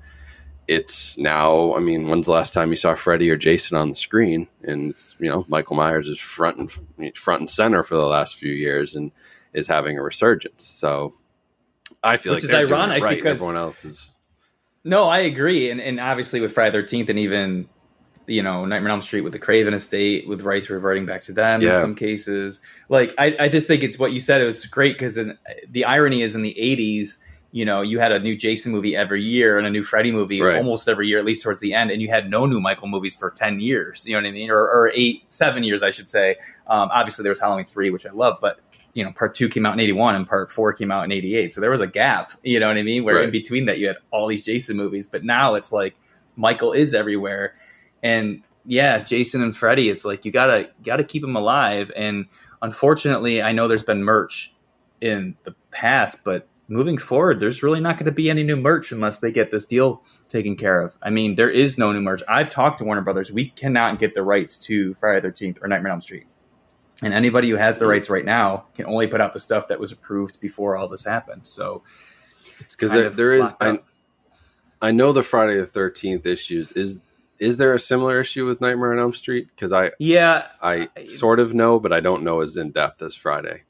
it's 0.69 1.17
now 1.17 1.75
i 1.75 1.81
mean 1.81 2.07
when's 2.07 2.27
the 2.27 2.33
last 2.33 2.53
time 2.53 2.69
you 2.69 2.77
saw 2.77 2.95
freddy 2.95 3.31
or 3.31 3.37
jason 3.37 3.79
on 3.79 3.89
the 3.89 3.95
screen 3.95 4.47
and 4.63 4.91
it's, 4.91 5.17
you 5.19 5.29
know 5.31 5.43
michael 5.49 5.75
myers 5.75 6.07
is 6.07 6.21
front 6.21 6.59
and 6.99 7.17
front 7.17 7.41
and 7.41 7.49
center 7.49 7.83
for 7.83 7.95
the 7.95 8.07
last 8.07 8.37
few 8.37 8.53
years 8.53 8.95
and 8.95 9.11
is 9.55 9.67
having 9.67 9.99
a 9.99 10.03
resurgence 10.03 10.65
so 10.67 11.15
i 12.03 12.17
feel 12.17 12.33
Which 12.35 12.39
like 12.39 12.45
is 12.45 12.51
they're 12.51 12.67
doing 12.67 12.73
it 12.73 12.83
ironic 12.83 13.03
right 13.03 13.17
because- 13.17 13.39
everyone 13.39 13.57
else 13.57 13.85
is 13.85 14.11
No, 14.83 15.09
I 15.09 15.19
agree, 15.19 15.71
and 15.71 15.79
and 15.79 16.01
obviously 16.01 16.41
with 16.41 16.53
Friday 16.55 16.73
Thirteenth, 16.73 17.11
and 17.11 17.19
even 17.19 17.69
you 18.27 18.43
know 18.43 18.65
Nightmare 18.65 18.89
on 18.93 18.97
Elm 18.97 19.03
Street 19.03 19.21
with 19.21 19.35
the 19.35 19.39
Craven 19.39 19.75
estate, 19.75 20.27
with 20.27 20.41
rights 20.41 20.71
reverting 20.71 21.05
back 21.05 21.21
to 21.23 21.33
them 21.33 21.61
in 21.61 21.75
some 21.75 21.95
cases. 21.95 22.61
Like 22.89 23.13
I, 23.19 23.37
I 23.39 23.49
just 23.51 23.67
think 23.69 23.83
it's 23.83 23.99
what 23.99 24.13
you 24.13 24.21
said. 24.21 24.41
It 24.41 24.47
was 24.47 24.65
great 24.65 24.95
because 24.97 25.17
the 25.69 25.85
irony 25.85 26.23
is 26.23 26.35
in 26.35 26.41
the 26.41 26.57
'80s, 26.59 27.19
you 27.53 27.67
know, 27.67 27.83
you 27.83 27.99
had 27.99 28.11
a 28.11 28.19
new 28.21 28.35
Jason 28.35 28.73
movie 28.73 28.97
every 28.97 29.23
year 29.23 29.59
and 29.59 29.67
a 29.67 29.71
new 29.71 29.83
Freddy 29.83 30.13
movie 30.13 30.41
Right. 30.41 30.57
almost 30.57 30.89
every 30.89 31.09
year, 31.09 31.19
at 31.19 31.27
least 31.27 31.43
towards 31.43 31.61
the 31.61 31.75
end, 31.75 31.91
and 31.91 32.01
you 32.01 32.09
had 32.09 32.31
no 32.31 32.47
new 32.47 32.59
Michael 32.61 32.89
movies 32.89 33.15
for 33.15 33.31
ten 33.31 33.61
years. 33.61 34.07
You 34.07 34.15
know 34.15 34.23
what 34.23 34.29
I 34.29 34.33
mean, 34.33 34.49
or, 34.51 34.61
or 34.63 34.91
eight, 34.95 35.25
seven 35.29 35.63
years, 35.63 35.83
I 35.83 35.91
should 35.91 36.09
say. 36.09 36.37
Um, 36.67 36.89
obviously, 36.91 37.23
there 37.23 37.33
was 37.33 37.41
Halloween 37.41 37.67
three, 37.67 37.91
which 37.91 38.07
I 38.07 38.13
love, 38.13 38.39
but 38.41 38.61
you 38.95 39.05
know, 39.05 39.13
part 39.13 39.35
two 39.35 39.49
came 39.49 39.67
out 39.67 39.75
in 39.75 39.81
81 39.81 40.15
and 40.15 40.27
part 40.27 40.51
four 40.51 40.73
came 40.73 40.91
out 40.91 41.05
in 41.05 41.13
88. 41.13 41.53
So 41.53 41.61
there 41.61 41.71
was 41.71 41.81
a 41.81 41.87
gap, 41.87 42.33
you 42.43 42.61
know 42.61 42.69
what 42.69 42.77
I 42.77 42.83
mean? 42.83 43.05
Where 43.05 43.23
in 43.23 43.31
between 43.31 43.67
that 43.67 43.79
you 43.79 43.89
had 43.89 43.97
all 44.11 44.27
these 44.27 44.45
Jason 44.45 44.77
movies, 44.77 45.07
but 45.07 45.25
now 45.25 45.55
it's 45.55 45.73
like 45.73 45.95
Michael 46.37 46.73
is 46.73 46.95
everywhere. 46.95 47.55
And 48.03 48.43
yeah, 48.65 48.99
Jason 48.99 49.43
and 49.43 49.57
Freddy, 49.57 49.89
it's 49.89 50.05
like 50.05 50.25
you 50.25 50.33
gotta 50.33 50.71
gotta 50.83 51.05
keep 51.05 51.23
them 51.23 51.37
alive. 51.37 51.91
And 51.97 52.27
unfortunately, 52.63 53.43
I 53.43 53.53
know 53.53 53.69
there's 53.69 53.83
been 53.83 54.03
merch 54.03 54.55
in 55.01 55.37
the 55.45 55.55
past, 55.71 56.25
but 56.25 56.47
moving 56.71 56.97
forward, 56.97 57.41
there's 57.41 57.63
really 57.63 57.81
not 57.81 57.97
going 57.97 58.07
to 58.07 58.13
be 58.13 58.31
any 58.31 58.45
new 58.45 58.57
merch 58.57 58.93
unless 58.93 59.19
they 59.19 59.33
get 59.33 59.51
this 59.51 59.65
deal 59.65 60.03
taken 60.29 60.57
care 60.57 60.81
of. 60.81 60.97
I 61.03 61.11
mean, 61.11 61.35
there 61.35 61.51
is 61.51 61.77
no 61.77 61.93
new 61.93 62.01
merch. 62.01 62.23
I've 62.29 62.49
talked 62.49 62.79
to 62.79 62.85
Warner 62.85 63.03
Brothers. 63.03 63.33
We 63.33 63.51
cannot 63.51 63.99
get 63.99 64.15
the 64.15 64.23
rights 64.23 64.57
to 64.67 64.95
Friday 64.95 65.21
the 65.21 65.29
13th 65.29 65.59
or 65.63 65.69
Nightmare 65.69 65.91
on 65.91 65.97
Elm 65.97 66.01
Street. 66.01 66.27
And 67.03 67.15
anybody 67.15 67.49
who 67.49 67.57
has 67.57 67.79
the 67.79 67.87
rights 67.87 68.11
right 68.11 68.25
now 68.25 68.67
can 68.75 68.87
only 68.87 69.07
put 69.07 69.21
out 69.21 69.33
the 69.33 69.39
stuff 69.39 69.69
that 69.69 69.81
was 69.81 69.91
approved 69.91 70.39
before 70.39 70.77
all 70.77 70.87
this 70.87 71.05
happened. 71.05 71.43
So 71.45 71.83
it's 72.59 72.77
because 72.77 72.93
there, 72.93 73.09
there 73.09 73.33
is 73.33 73.55
I. 73.61 73.79
I 74.83 74.91
know 74.93 75.13
the 75.13 75.23
friday 75.23 75.59
the 75.59 75.67
13th 75.67 76.25
issues 76.25 76.73
is 76.73 77.01
is 77.39 77.59
there 77.59 77.75
a 77.75 77.79
similar 77.79 78.21
issue 78.21 78.47
with 78.47 78.63
nightmare 78.63 78.95
on 78.95 78.99
elm 78.99 79.13
street 79.13 79.49
because 79.55 79.75
i 79.75 79.91
yeah, 79.99 80.47
i 80.63 80.89
sort 81.05 81.39
of 81.39 81.53
know 81.53 81.79
but 81.79 81.93
i 81.93 82.01
don't 82.01 82.23
know 82.23 82.41
as 82.41 82.57
in 82.57 82.71
depth 82.71 83.03
as 83.03 83.15
friday 83.15 83.65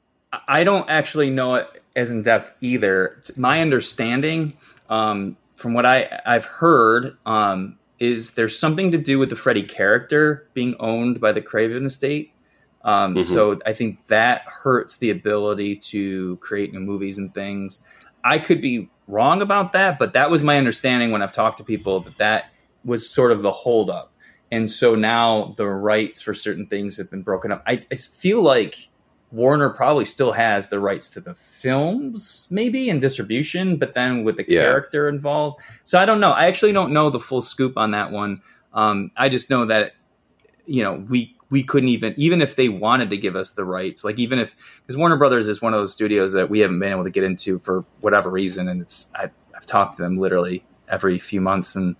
I 0.47 0.63
don't 0.63 0.89
actually 0.89 1.29
know 1.29 1.55
it 1.55 1.83
as 1.95 2.11
in 2.11 2.23
depth 2.23 2.57
either. 2.61 3.21
My 3.35 3.61
understanding, 3.61 4.53
um, 4.89 5.37
from 5.55 5.73
what 5.73 5.85
I 5.85 6.21
I've 6.25 6.45
heard, 6.45 7.17
um, 7.25 7.77
is 7.99 8.31
there's 8.31 8.57
something 8.57 8.91
to 8.91 8.97
do 8.97 9.19
with 9.19 9.29
the 9.29 9.35
Freddy 9.35 9.63
character 9.63 10.47
being 10.53 10.75
owned 10.79 11.19
by 11.19 11.31
the 11.31 11.41
Craven 11.41 11.85
estate. 11.85 12.30
Um, 12.83 13.15
Mhm. 13.15 13.23
So 13.23 13.57
I 13.65 13.73
think 13.73 14.07
that 14.07 14.41
hurts 14.45 14.97
the 14.97 15.09
ability 15.11 15.75
to 15.77 16.37
create 16.37 16.73
new 16.73 16.79
movies 16.79 17.17
and 17.17 17.33
things. 17.33 17.81
I 18.23 18.39
could 18.39 18.61
be 18.61 18.89
wrong 19.07 19.41
about 19.41 19.73
that, 19.73 19.99
but 19.99 20.13
that 20.13 20.31
was 20.31 20.43
my 20.43 20.57
understanding 20.57 21.11
when 21.11 21.21
I've 21.21 21.31
talked 21.31 21.57
to 21.57 21.63
people 21.63 21.99
that 22.01 22.17
that 22.17 22.51
was 22.85 23.07
sort 23.09 23.31
of 23.31 23.41
the 23.41 23.51
holdup. 23.51 24.11
And 24.51 24.69
so 24.69 24.95
now 24.95 25.53
the 25.57 25.67
rights 25.67 26.21
for 26.21 26.33
certain 26.33 26.65
things 26.67 26.97
have 26.97 27.09
been 27.09 27.21
broken 27.21 27.51
up. 27.51 27.63
I, 27.67 27.79
I 27.91 27.95
feel 27.95 28.41
like 28.41 28.89
Warner 29.31 29.69
probably 29.69 30.03
still 30.05 30.33
has 30.33 30.67
the 30.67 30.79
rights 30.79 31.07
to 31.11 31.21
the 31.21 31.33
films, 31.33 32.47
maybe 32.51 32.89
and 32.89 32.99
distribution, 32.99 33.77
but 33.77 33.93
then 33.93 34.23
with 34.23 34.35
the 34.37 34.45
Yeah. 34.47 34.61
character 34.63 35.07
involved. 35.07 35.61
So 35.83 35.97
I 35.99 36.05
don't 36.05 36.19
know. 36.19 36.31
I 36.31 36.47
actually 36.47 36.73
don't 36.73 36.91
know 36.91 37.09
the 37.09 37.19
full 37.19 37.41
scoop 37.41 37.77
on 37.77 37.91
that 37.91 38.11
one. 38.11 38.41
Um, 38.73 39.11
I 39.15 39.29
just 39.29 39.49
know 39.49 39.65
that 39.65 39.93
you 40.65 40.83
know 40.83 41.03
we 41.09 41.35
we 41.51 41.61
couldn't 41.61 41.89
even 41.89 42.15
even 42.17 42.41
if 42.41 42.55
they 42.55 42.69
wanted 42.69 43.11
to 43.11 43.17
give 43.17 43.35
us 43.35 43.51
the 43.51 43.65
rights, 43.65 44.03
like 44.03 44.17
even 44.17 44.39
if 44.39 44.55
because 44.81 44.97
Warner 44.97 45.17
Brothers 45.17 45.47
is 45.47 45.61
one 45.61 45.73
of 45.73 45.79
those 45.79 45.93
studios 45.93 46.31
that 46.31 46.49
we 46.49 46.59
haven't 46.59 46.79
been 46.79 46.91
able 46.91 47.03
to 47.03 47.11
get 47.11 47.23
into 47.23 47.59
for 47.59 47.85
whatever 47.99 48.31
reason, 48.31 48.67
and 48.67 48.81
it's 48.81 49.11
I, 49.13 49.29
I've 49.55 49.65
talked 49.65 49.97
to 49.97 50.03
them 50.03 50.17
literally 50.17 50.63
every 50.89 51.19
few 51.19 51.41
months 51.41 51.75
and 51.75 51.95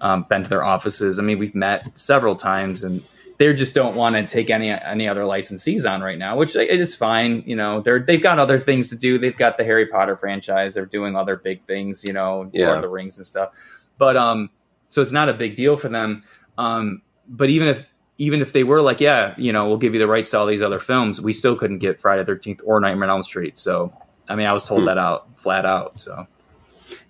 um, 0.00 0.26
been 0.28 0.44
to 0.44 0.48
their 0.48 0.62
offices. 0.62 1.18
I 1.18 1.22
mean, 1.22 1.38
we've 1.38 1.54
met 1.54 1.98
several 1.98 2.36
times 2.36 2.84
and 2.84 3.02
they 3.38 3.52
just 3.54 3.74
don't 3.74 3.96
want 3.96 4.16
to 4.16 4.26
take 4.26 4.50
any 4.50 4.68
any 4.68 5.08
other 5.08 5.22
licensees 5.22 5.90
on 5.90 6.02
right 6.02 6.18
now, 6.18 6.36
which 6.36 6.54
it 6.54 6.78
is 6.78 6.94
fine. 6.94 7.42
You 7.46 7.56
know, 7.56 7.80
they're 7.80 8.00
they've 8.00 8.22
got 8.22 8.38
other 8.38 8.58
things 8.58 8.90
to 8.90 8.96
do. 8.96 9.16
They've 9.16 9.36
got 9.36 9.56
the 9.56 9.64
Harry 9.64 9.86
Potter 9.86 10.14
franchise. 10.14 10.74
They're 10.74 10.84
doing 10.84 11.16
other 11.16 11.36
big 11.36 11.64
things. 11.64 12.04
You 12.04 12.12
know, 12.12 12.50
Lord 12.66 12.76
of 12.76 12.82
the 12.82 12.88
Rings 12.90 13.16
and 13.16 13.26
stuff. 13.26 13.52
But 13.96 14.18
um, 14.18 14.50
so 14.88 15.00
it's 15.00 15.10
not 15.10 15.30
a 15.30 15.32
big 15.32 15.54
deal 15.56 15.78
for 15.78 15.88
them. 15.88 16.22
Um, 16.58 17.00
but 17.26 17.48
even 17.48 17.68
if 17.68 17.90
even 18.20 18.42
if 18.42 18.52
they 18.52 18.64
were 18.64 18.82
like, 18.82 19.00
yeah, 19.00 19.34
you 19.38 19.50
know, 19.50 19.66
we'll 19.66 19.78
give 19.78 19.94
you 19.94 19.98
the 19.98 20.06
rights 20.06 20.30
to 20.30 20.38
all 20.38 20.44
these 20.46 20.60
other 20.60 20.78
films, 20.78 21.20
we 21.22 21.32
still 21.32 21.56
couldn't 21.56 21.78
get 21.78 21.98
Friday 21.98 22.22
Thirteenth 22.24 22.60
or 22.64 22.78
Nightmare 22.78 23.08
on 23.08 23.16
Elm 23.16 23.22
Street. 23.22 23.56
So 23.56 23.92
I 24.28 24.36
mean, 24.36 24.46
I 24.46 24.52
was 24.52 24.68
told 24.68 24.80
Hmm. 24.82 24.86
that 24.86 24.98
out 24.98 25.26
flat 25.38 25.64
out. 25.64 25.98
So 25.98 26.26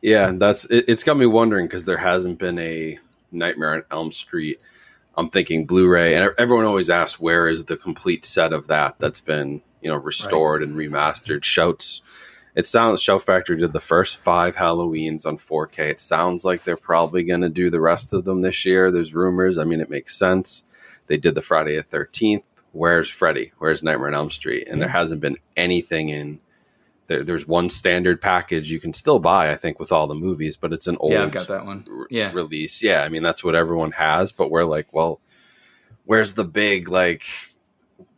Yeah, 0.00 0.30
that's 0.34 0.64
it, 0.66 0.84
it's 0.88 1.02
got 1.02 1.16
me 1.16 1.26
wondering 1.26 1.66
because 1.66 1.84
there 1.84 1.98
hasn't 1.98 2.38
been 2.38 2.58
a 2.58 2.98
Nightmare 3.32 3.74
on 3.74 3.82
Elm 3.90 4.12
Street. 4.12 4.60
I'm 5.16 5.28
thinking 5.28 5.66
Blu-ray, 5.66 6.14
and 6.14 6.32
everyone 6.38 6.64
always 6.64 6.88
asks 6.88 7.20
where 7.20 7.48
is 7.48 7.64
the 7.64 7.76
complete 7.76 8.24
set 8.24 8.52
of 8.52 8.68
that 8.68 8.98
that's 8.98 9.20
been 9.20 9.60
you 9.82 9.90
know 9.90 9.96
restored 9.96 10.62
and 10.62 10.76
remastered. 10.76 11.42
Shouts. 11.44 12.02
It 12.54 12.66
sounds 12.66 13.00
Shout 13.02 13.22
Factory 13.22 13.58
did 13.58 13.72
the 13.72 13.80
first 13.80 14.16
five 14.16 14.56
Halloweens 14.56 15.24
on 15.24 15.38
4K. 15.38 15.90
It 15.90 16.00
sounds 16.00 16.44
like 16.44 16.64
they're 16.64 16.76
probably 16.76 17.22
going 17.22 17.42
to 17.42 17.48
do 17.48 17.70
the 17.70 17.80
rest 17.80 18.12
of 18.12 18.24
them 18.24 18.40
this 18.40 18.64
year. 18.64 18.90
There's 18.90 19.14
rumors. 19.14 19.56
I 19.56 19.64
mean, 19.64 19.80
it 19.80 19.88
makes 19.88 20.16
sense. 20.16 20.64
They 21.10 21.16
did 21.16 21.34
the 21.34 21.42
Friday 21.42 21.74
the 21.76 21.82
13th. 21.82 22.44
Where's 22.70 23.10
Freddy? 23.10 23.50
Where's 23.58 23.82
Nightmare 23.82 24.06
on 24.08 24.14
Elm 24.14 24.30
Street? 24.30 24.68
And 24.68 24.80
there 24.80 24.88
hasn't 24.88 25.20
been 25.20 25.38
anything 25.56 26.08
in 26.08 26.38
there, 27.08 27.24
there's 27.24 27.48
one 27.48 27.68
standard 27.68 28.20
package 28.20 28.70
you 28.70 28.78
can 28.78 28.92
still 28.92 29.18
buy, 29.18 29.50
I 29.50 29.56
think, 29.56 29.80
with 29.80 29.90
all 29.90 30.06
the 30.06 30.14
movies, 30.14 30.56
but 30.56 30.72
it's 30.72 30.86
an 30.86 30.96
old 31.00 31.10
yeah, 31.10 31.24
I've 31.24 31.32
got 31.32 31.48
that 31.48 31.66
one. 31.66 31.84
re- 31.90 32.06
Yeah. 32.10 32.30
release. 32.32 32.80
Yeah, 32.80 33.02
I 33.02 33.08
mean 33.08 33.24
that's 33.24 33.42
what 33.42 33.56
everyone 33.56 33.90
has, 33.90 34.30
but 34.30 34.52
we're 34.52 34.62
like, 34.64 34.92
well, 34.92 35.20
where's 36.04 36.34
the 36.34 36.44
big 36.44 36.88
like 36.88 37.24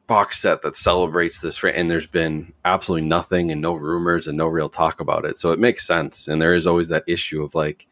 box 0.06 0.42
set 0.42 0.60
that 0.60 0.76
celebrates 0.76 1.40
this? 1.40 1.64
And 1.64 1.90
there's 1.90 2.06
been 2.06 2.52
absolutely 2.66 3.08
nothing 3.08 3.50
and 3.50 3.62
no 3.62 3.72
rumors 3.72 4.28
and 4.28 4.36
no 4.36 4.46
real 4.48 4.68
talk 4.68 5.00
about 5.00 5.24
it, 5.24 5.38
so 5.38 5.52
it 5.52 5.58
makes 5.58 5.86
sense. 5.86 6.28
And 6.28 6.42
there 6.42 6.54
is 6.54 6.66
always 6.66 6.88
that 6.88 7.04
issue 7.06 7.42
of 7.42 7.54
like, 7.54 7.86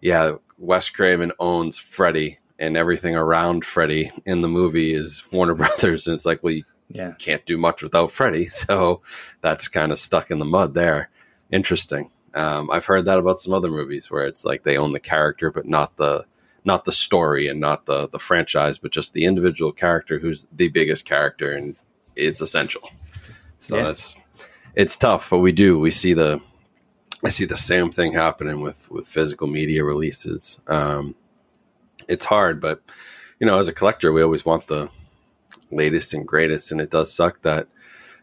yeah, 0.00 0.34
Wes 0.56 0.88
Craven 0.88 1.32
owns 1.40 1.76
Freddy. 1.76 2.38
And 2.64 2.76
everything 2.76 3.14
around 3.14 3.64
Freddy 3.64 4.10
in 4.24 4.40
the 4.40 4.48
movie 4.48 4.94
is 4.94 5.22
Warner 5.30 5.54
Brothers, 5.62 6.06
and 6.06 6.14
it's 6.14 6.24
like, 6.26 6.42
well, 6.42 6.54
you 6.54 6.64
Yeah. 6.88 7.12
can't 7.18 7.44
do 7.46 7.58
much 7.58 7.82
without 7.82 8.10
Freddy. 8.10 8.48
So 8.50 9.02
that's 9.40 9.68
kind 9.68 9.92
of 9.92 9.98
stuck 9.98 10.30
in 10.30 10.38
the 10.38 10.44
mud 10.44 10.74
there. 10.74 11.10
Interesting. 11.52 12.10
Um, 12.34 12.70
I've 12.70 12.86
heard 12.86 13.04
that 13.04 13.18
about 13.18 13.38
some 13.38 13.52
other 13.54 13.70
movies 13.70 14.10
where 14.10 14.26
it's 14.26 14.44
like 14.44 14.62
they 14.64 14.76
own 14.76 14.92
the 14.92 15.00
character, 15.00 15.50
but 15.50 15.66
not 15.66 15.96
the 15.96 16.24
not 16.66 16.84
the 16.86 16.92
story 16.92 17.46
and 17.48 17.60
not 17.60 17.84
the 17.86 18.08
the 18.08 18.18
franchise, 18.18 18.78
but 18.78 18.90
just 18.90 19.12
the 19.12 19.24
individual 19.26 19.70
character 19.70 20.18
who's 20.18 20.46
the 20.50 20.68
biggest 20.68 21.04
character 21.04 21.52
and 21.52 21.76
is 22.16 22.40
essential. 22.40 22.82
So 23.60 23.76
Yeah. 23.76 23.84
that's 23.84 24.16
it's 24.74 24.96
tough, 24.96 25.30
but 25.30 25.38
we 25.38 25.52
do 25.52 25.78
we 25.78 25.90
see 25.90 26.14
the 26.14 26.40
I 27.24 27.28
see 27.28 27.44
the 27.44 27.56
same 27.56 27.90
thing 27.92 28.14
happening 28.14 28.60
with 28.62 28.90
with 28.90 29.06
physical 29.06 29.46
media 29.46 29.84
releases. 29.84 30.58
Um, 30.66 31.14
it's 32.08 32.24
hard, 32.24 32.60
but 32.60 32.82
you 33.40 33.46
know, 33.46 33.58
as 33.58 33.68
a 33.68 33.72
collector, 33.72 34.12
we 34.12 34.22
always 34.22 34.44
want 34.44 34.66
the 34.66 34.88
latest 35.70 36.14
and 36.14 36.26
greatest, 36.26 36.72
and 36.72 36.80
it 36.80 36.90
does 36.90 37.14
suck 37.14 37.42
that 37.42 37.68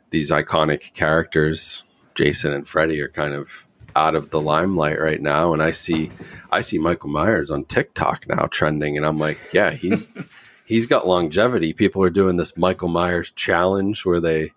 these 0.09 0.31
iconic 0.31 0.93
characters, 0.93 1.83
Jason 2.15 2.53
and 2.53 2.67
Freddy, 2.67 2.99
are 3.01 3.09
kind 3.09 3.33
of 3.33 3.67
out 3.95 4.15
of 4.15 4.29
the 4.29 4.39
limelight 4.41 4.99
right 4.99 5.21
now. 5.21 5.53
And 5.53 5.61
I 5.61 5.71
see, 5.71 6.11
I 6.51 6.61
see 6.61 6.77
Michael 6.77 7.09
Myers 7.09 7.49
on 7.49 7.65
TikTok 7.65 8.27
now 8.27 8.47
trending, 8.47 8.97
and 8.97 9.05
I'm 9.05 9.17
like, 9.17 9.37
yeah, 9.53 9.71
he's 9.71 10.13
he's 10.65 10.85
got 10.85 11.07
longevity. 11.07 11.73
People 11.73 12.03
are 12.03 12.09
doing 12.09 12.37
this 12.37 12.57
Michael 12.57 12.89
Myers 12.89 13.31
challenge 13.31 14.05
where 14.05 14.21
they 14.21 14.53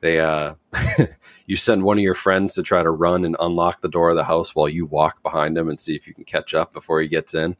they 0.00 0.20
uh 0.20 0.54
you 1.46 1.56
send 1.56 1.82
one 1.82 1.98
of 1.98 2.04
your 2.04 2.14
friends 2.14 2.54
to 2.54 2.62
try 2.62 2.82
to 2.82 2.90
run 2.90 3.24
and 3.24 3.36
unlock 3.40 3.80
the 3.80 3.88
door 3.88 4.10
of 4.10 4.16
the 4.16 4.24
house 4.24 4.54
while 4.54 4.68
you 4.68 4.86
walk 4.86 5.22
behind 5.22 5.58
him 5.58 5.68
and 5.68 5.78
see 5.78 5.94
if 5.94 6.06
you 6.06 6.14
can 6.14 6.24
catch 6.24 6.54
up 6.54 6.72
before 6.72 7.00
he 7.00 7.08
gets 7.08 7.34
in. 7.34 7.56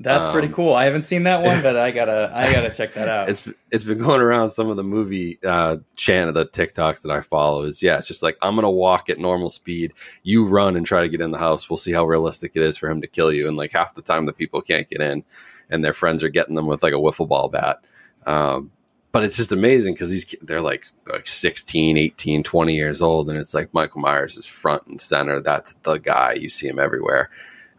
That's 0.00 0.28
pretty 0.28 0.48
Um, 0.48 0.54
cool. 0.54 0.74
I 0.74 0.84
haven't 0.86 1.02
seen 1.02 1.22
that 1.22 1.42
one, 1.42 1.62
but 1.62 1.76
I 1.76 1.90
gotta 1.92 2.30
I 2.34 2.52
gotta 2.52 2.70
check 2.74 2.94
that 2.94 3.08
out. 3.08 3.28
It's 3.28 3.48
it's 3.70 3.84
been 3.84 3.98
going 3.98 4.20
around 4.20 4.50
some 4.50 4.68
of 4.68 4.76
the 4.76 4.82
movie 4.82 5.38
uh, 5.46 5.76
channel, 5.94 6.32
the 6.32 6.46
TikToks 6.46 7.02
that 7.02 7.12
I 7.12 7.20
follow. 7.20 7.64
Is 7.64 7.82
yeah, 7.82 7.98
it's 7.98 8.08
just 8.08 8.22
like 8.22 8.36
I'm 8.42 8.56
gonna 8.56 8.70
walk 8.70 9.08
at 9.08 9.18
normal 9.18 9.50
speed. 9.50 9.92
You 10.24 10.46
run 10.46 10.76
and 10.76 10.84
try 10.84 11.02
to 11.02 11.08
get 11.08 11.20
in 11.20 11.30
the 11.30 11.38
house. 11.38 11.70
We'll 11.70 11.76
see 11.76 11.92
how 11.92 12.04
realistic 12.04 12.52
it 12.54 12.62
is 12.62 12.76
for 12.76 12.90
him 12.90 13.00
to 13.02 13.06
kill 13.06 13.32
you. 13.32 13.46
And 13.46 13.56
like 13.56 13.72
half 13.72 13.94
the 13.94 14.02
time, 14.02 14.26
the 14.26 14.32
people 14.32 14.60
can't 14.62 14.88
get 14.90 15.00
in, 15.00 15.22
and 15.70 15.84
their 15.84 15.94
friends 15.94 16.24
are 16.24 16.28
getting 16.28 16.56
them 16.56 16.66
with 16.66 16.82
like 16.82 16.92
a 16.92 16.96
wiffle 16.96 17.28
ball 17.28 17.48
bat. 17.48 17.78
Um, 18.26 18.72
but 19.12 19.22
it's 19.22 19.36
just 19.36 19.52
amazing 19.52 19.94
because 19.94 20.10
these 20.10 20.34
they're 20.42 20.60
like 20.60 20.86
like 21.06 21.28
16 21.28 21.96
18 21.96 22.42
20 22.42 22.74
years 22.74 23.00
old 23.00 23.28
and 23.30 23.38
it's 23.38 23.54
like 23.54 23.72
michael 23.72 24.00
myers 24.00 24.36
is 24.36 24.44
front 24.46 24.84
and 24.88 25.00
center 25.00 25.40
that's 25.40 25.74
the 25.84 25.98
guy 25.98 26.32
you 26.32 26.48
see 26.48 26.66
him 26.66 26.80
everywhere 26.80 27.30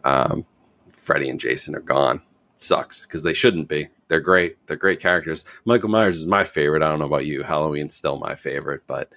um, 0.06 0.46
freddy 1.06 1.30
and 1.30 1.40
jason 1.40 1.76
are 1.76 1.80
gone 1.82 2.22
sucks 2.60 3.06
because 3.06 3.22
they 3.24 3.34
shouldn't 3.34 3.68
be 3.68 3.88
they're 4.08 4.20
great 4.20 4.58
they're 4.68 4.78
great 4.78 5.00
characters 5.00 5.46
michael 5.66 5.90
myers 5.90 6.18
is 6.18 6.26
my 6.26 6.44
favorite 6.44 6.82
i 6.82 6.88
don't 6.90 7.00
know 7.00 7.06
about 7.06 7.26
you 7.26 7.44
halloween's 7.44 7.94
still 7.94 8.18
my 8.18 8.34
favorite 8.36 8.82
but 8.88 9.12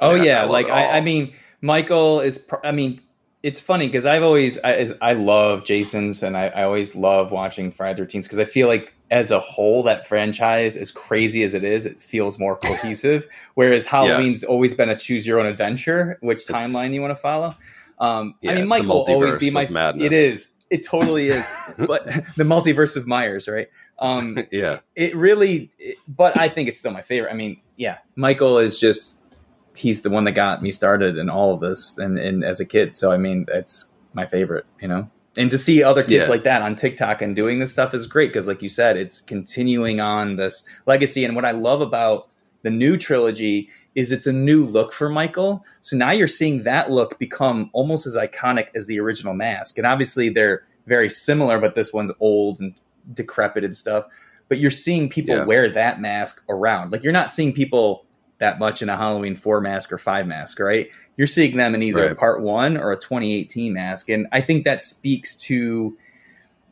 Oh 0.00 0.14
Yeah, 0.14 0.22
I 0.22 0.24
yeah, 0.24 0.44
like 0.46 0.68
I. 0.70 0.98
I 0.98 1.00
mean, 1.00 1.32
Michael 1.60 2.18
is. 2.18 2.36
pr- 2.38 2.56
I 2.64 2.72
mean, 2.72 3.00
it's 3.44 3.60
funny 3.60 3.86
because 3.86 4.06
I've 4.06 4.24
always 4.24 4.58
I, 4.64 4.72
as, 4.72 4.98
I 5.00 5.12
love 5.12 5.62
Jason's 5.62 6.24
and 6.24 6.36
I, 6.36 6.46
I 6.48 6.64
always 6.64 6.96
love 6.96 7.30
watching 7.30 7.70
Friday 7.70 7.98
Thirteenth 7.98 8.24
because 8.24 8.40
I 8.40 8.44
feel 8.44 8.66
like 8.66 8.92
as 9.12 9.30
a 9.30 9.38
whole 9.38 9.84
that 9.84 10.04
franchise, 10.04 10.76
as 10.76 10.90
crazy 10.90 11.44
as 11.44 11.54
it 11.54 11.62
is, 11.62 11.86
it 11.86 12.00
feels 12.00 12.40
more 12.40 12.56
cohesive. 12.64 13.28
Whereas 13.54 13.86
Halloween's 13.86 14.42
always 14.42 14.74
been 14.74 14.88
a 14.88 14.98
choose 14.98 15.28
your 15.28 15.38
own 15.38 15.46
adventure, 15.46 16.18
which 16.22 16.42
It's- 16.50 16.68
timeline 16.72 16.92
you 16.92 17.00
want 17.00 17.12
to 17.12 17.22
follow. 17.22 17.54
Um, 18.00 18.34
Yeah, 18.40 18.50
I 18.50 18.54
mean, 18.56 18.66
Michael 18.66 19.04
will 19.04 19.14
always 19.14 19.36
be 19.36 19.50
my. 19.52 19.62
It 19.96 20.12
is. 20.12 20.48
It 20.70 20.82
totally 20.84 21.28
is. 21.28 21.46
but 21.78 22.06
the 22.36 22.44
multiverse 22.44 22.96
of 22.96 23.06
Myers, 23.06 23.48
right? 23.48 23.68
Um, 23.98 24.38
yeah 24.50 24.80
it 24.96 25.14
really 25.14 25.70
it- 25.78 25.98
but 26.08 26.36
i 26.36 26.48
think 26.48 26.68
it's 26.68 26.80
still 26.80 26.90
my 26.90 27.00
favorite 27.00 27.30
i 27.30 27.34
mean 27.34 27.60
yeah 27.76 27.98
michael 28.16 28.58
is 28.58 28.80
just 28.80 29.20
he's 29.76 30.00
the 30.00 30.10
one 30.10 30.24
that 30.24 30.32
got 30.32 30.64
me 30.64 30.72
started 30.72 31.16
in 31.16 31.30
all 31.30 31.54
of 31.54 31.60
this 31.60 31.96
and, 31.96 32.18
and 32.18 32.42
as 32.44 32.58
a 32.58 32.64
kid 32.64 32.92
so 32.96 33.12
i 33.12 33.16
mean 33.16 33.46
it's 33.52 33.94
my 34.12 34.26
favorite 34.26 34.66
you 34.80 34.88
know 34.88 35.08
and 35.36 35.48
to 35.52 35.58
see 35.58 35.80
other 35.84 36.02
kids 36.02 36.24
Yeah. 36.26 36.28
like 36.28 36.42
that 36.42 36.60
on 36.60 36.74
tiktok 36.74 37.22
and 37.22 37.36
doing 37.36 37.60
this 37.60 37.70
stuff 37.70 37.94
is 37.94 38.08
great 38.08 38.30
because 38.32 38.48
like 38.48 38.62
you 38.62 38.68
said 38.68 38.96
it's 38.96 39.20
continuing 39.20 40.00
on 40.00 40.34
this 40.34 40.64
legacy 40.86 41.24
and 41.24 41.36
what 41.36 41.44
i 41.44 41.52
love 41.52 41.80
about 41.80 42.28
the 42.64 42.70
new 42.70 42.96
trilogy 42.96 43.68
is 43.94 44.10
it's 44.10 44.26
a 44.26 44.32
new 44.32 44.64
look 44.66 44.92
for 44.92 45.08
michael. 45.08 45.64
So 45.80 45.96
now 45.96 46.10
you're 46.10 46.26
seeing 46.26 46.62
that 46.62 46.90
look 46.90 47.18
become 47.20 47.70
almost 47.72 48.06
as 48.06 48.16
iconic 48.16 48.68
as 48.74 48.86
the 48.86 48.98
original 48.98 49.34
mask. 49.34 49.78
And 49.78 49.86
obviously 49.86 50.30
they're 50.30 50.64
very 50.86 51.08
similar 51.08 51.60
but 51.60 51.74
this 51.76 51.92
one's 51.92 52.10
old 52.20 52.58
and 52.60 52.74
decrepit 53.14 53.62
and 53.64 53.76
stuff. 53.76 54.06
But 54.48 54.58
you're 54.58 54.70
seeing 54.72 55.08
people 55.08 55.36
Yeah. 55.36 55.44
wear 55.44 55.68
that 55.70 56.00
mask 56.00 56.42
around. 56.48 56.90
Like 56.90 57.04
you're 57.04 57.12
not 57.12 57.32
seeing 57.32 57.52
people 57.52 58.04
that 58.38 58.58
much 58.58 58.82
in 58.82 58.88
a 58.88 58.96
halloween 58.96 59.36
4 59.36 59.60
mask 59.60 59.92
or 59.92 59.98
5 59.98 60.26
mask 60.26 60.58
right? 60.58 60.88
You're 61.16 61.26
seeing 61.28 61.56
them 61.56 61.74
in 61.74 61.82
either 61.82 62.04
a 62.04 62.08
Right. 62.08 62.16
part 62.16 62.40
1 62.42 62.76
or 62.76 62.90
a 62.92 62.96
2018 62.98 63.72
mask. 63.74 64.08
And 64.08 64.26
i 64.32 64.40
think 64.40 64.64
that 64.64 64.82
speaks 64.82 65.34
to 65.48 65.96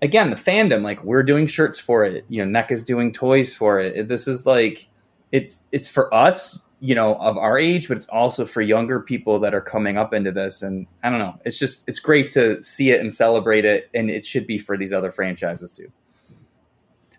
again 0.00 0.30
the 0.30 0.36
fandom. 0.36 0.82
Like 0.82 1.04
we're 1.04 1.22
doing 1.22 1.46
shirts 1.46 1.78
for 1.78 2.04
it. 2.04 2.24
You 2.28 2.44
know 2.44 2.60
NECA's 2.60 2.82
doing 2.82 3.12
toys 3.12 3.54
for 3.54 3.78
it. 3.78 4.08
This 4.08 4.26
is 4.26 4.46
like 4.46 4.88
it's 5.32 5.64
it's 5.72 5.88
for 5.88 6.12
us 6.14 6.60
you 6.80 6.94
know 6.94 7.14
of 7.16 7.36
our 7.36 7.58
age 7.58 7.88
but 7.88 7.96
it's 7.96 8.06
also 8.06 8.44
for 8.44 8.60
younger 8.60 9.00
people 9.00 9.40
that 9.40 9.54
are 9.54 9.60
coming 9.60 9.96
up 9.96 10.12
into 10.12 10.30
this 10.30 10.62
and 10.62 10.86
i 11.02 11.10
don't 11.10 11.18
know 11.18 11.34
it's 11.44 11.58
just 11.58 11.88
it's 11.88 11.98
great 11.98 12.30
to 12.30 12.60
see 12.62 12.90
it 12.90 13.00
and 13.00 13.12
celebrate 13.12 13.64
it 13.64 13.90
and 13.94 14.10
it 14.10 14.24
should 14.24 14.46
be 14.46 14.58
for 14.58 14.76
these 14.76 14.92
other 14.92 15.10
franchises 15.10 15.76
too 15.76 15.90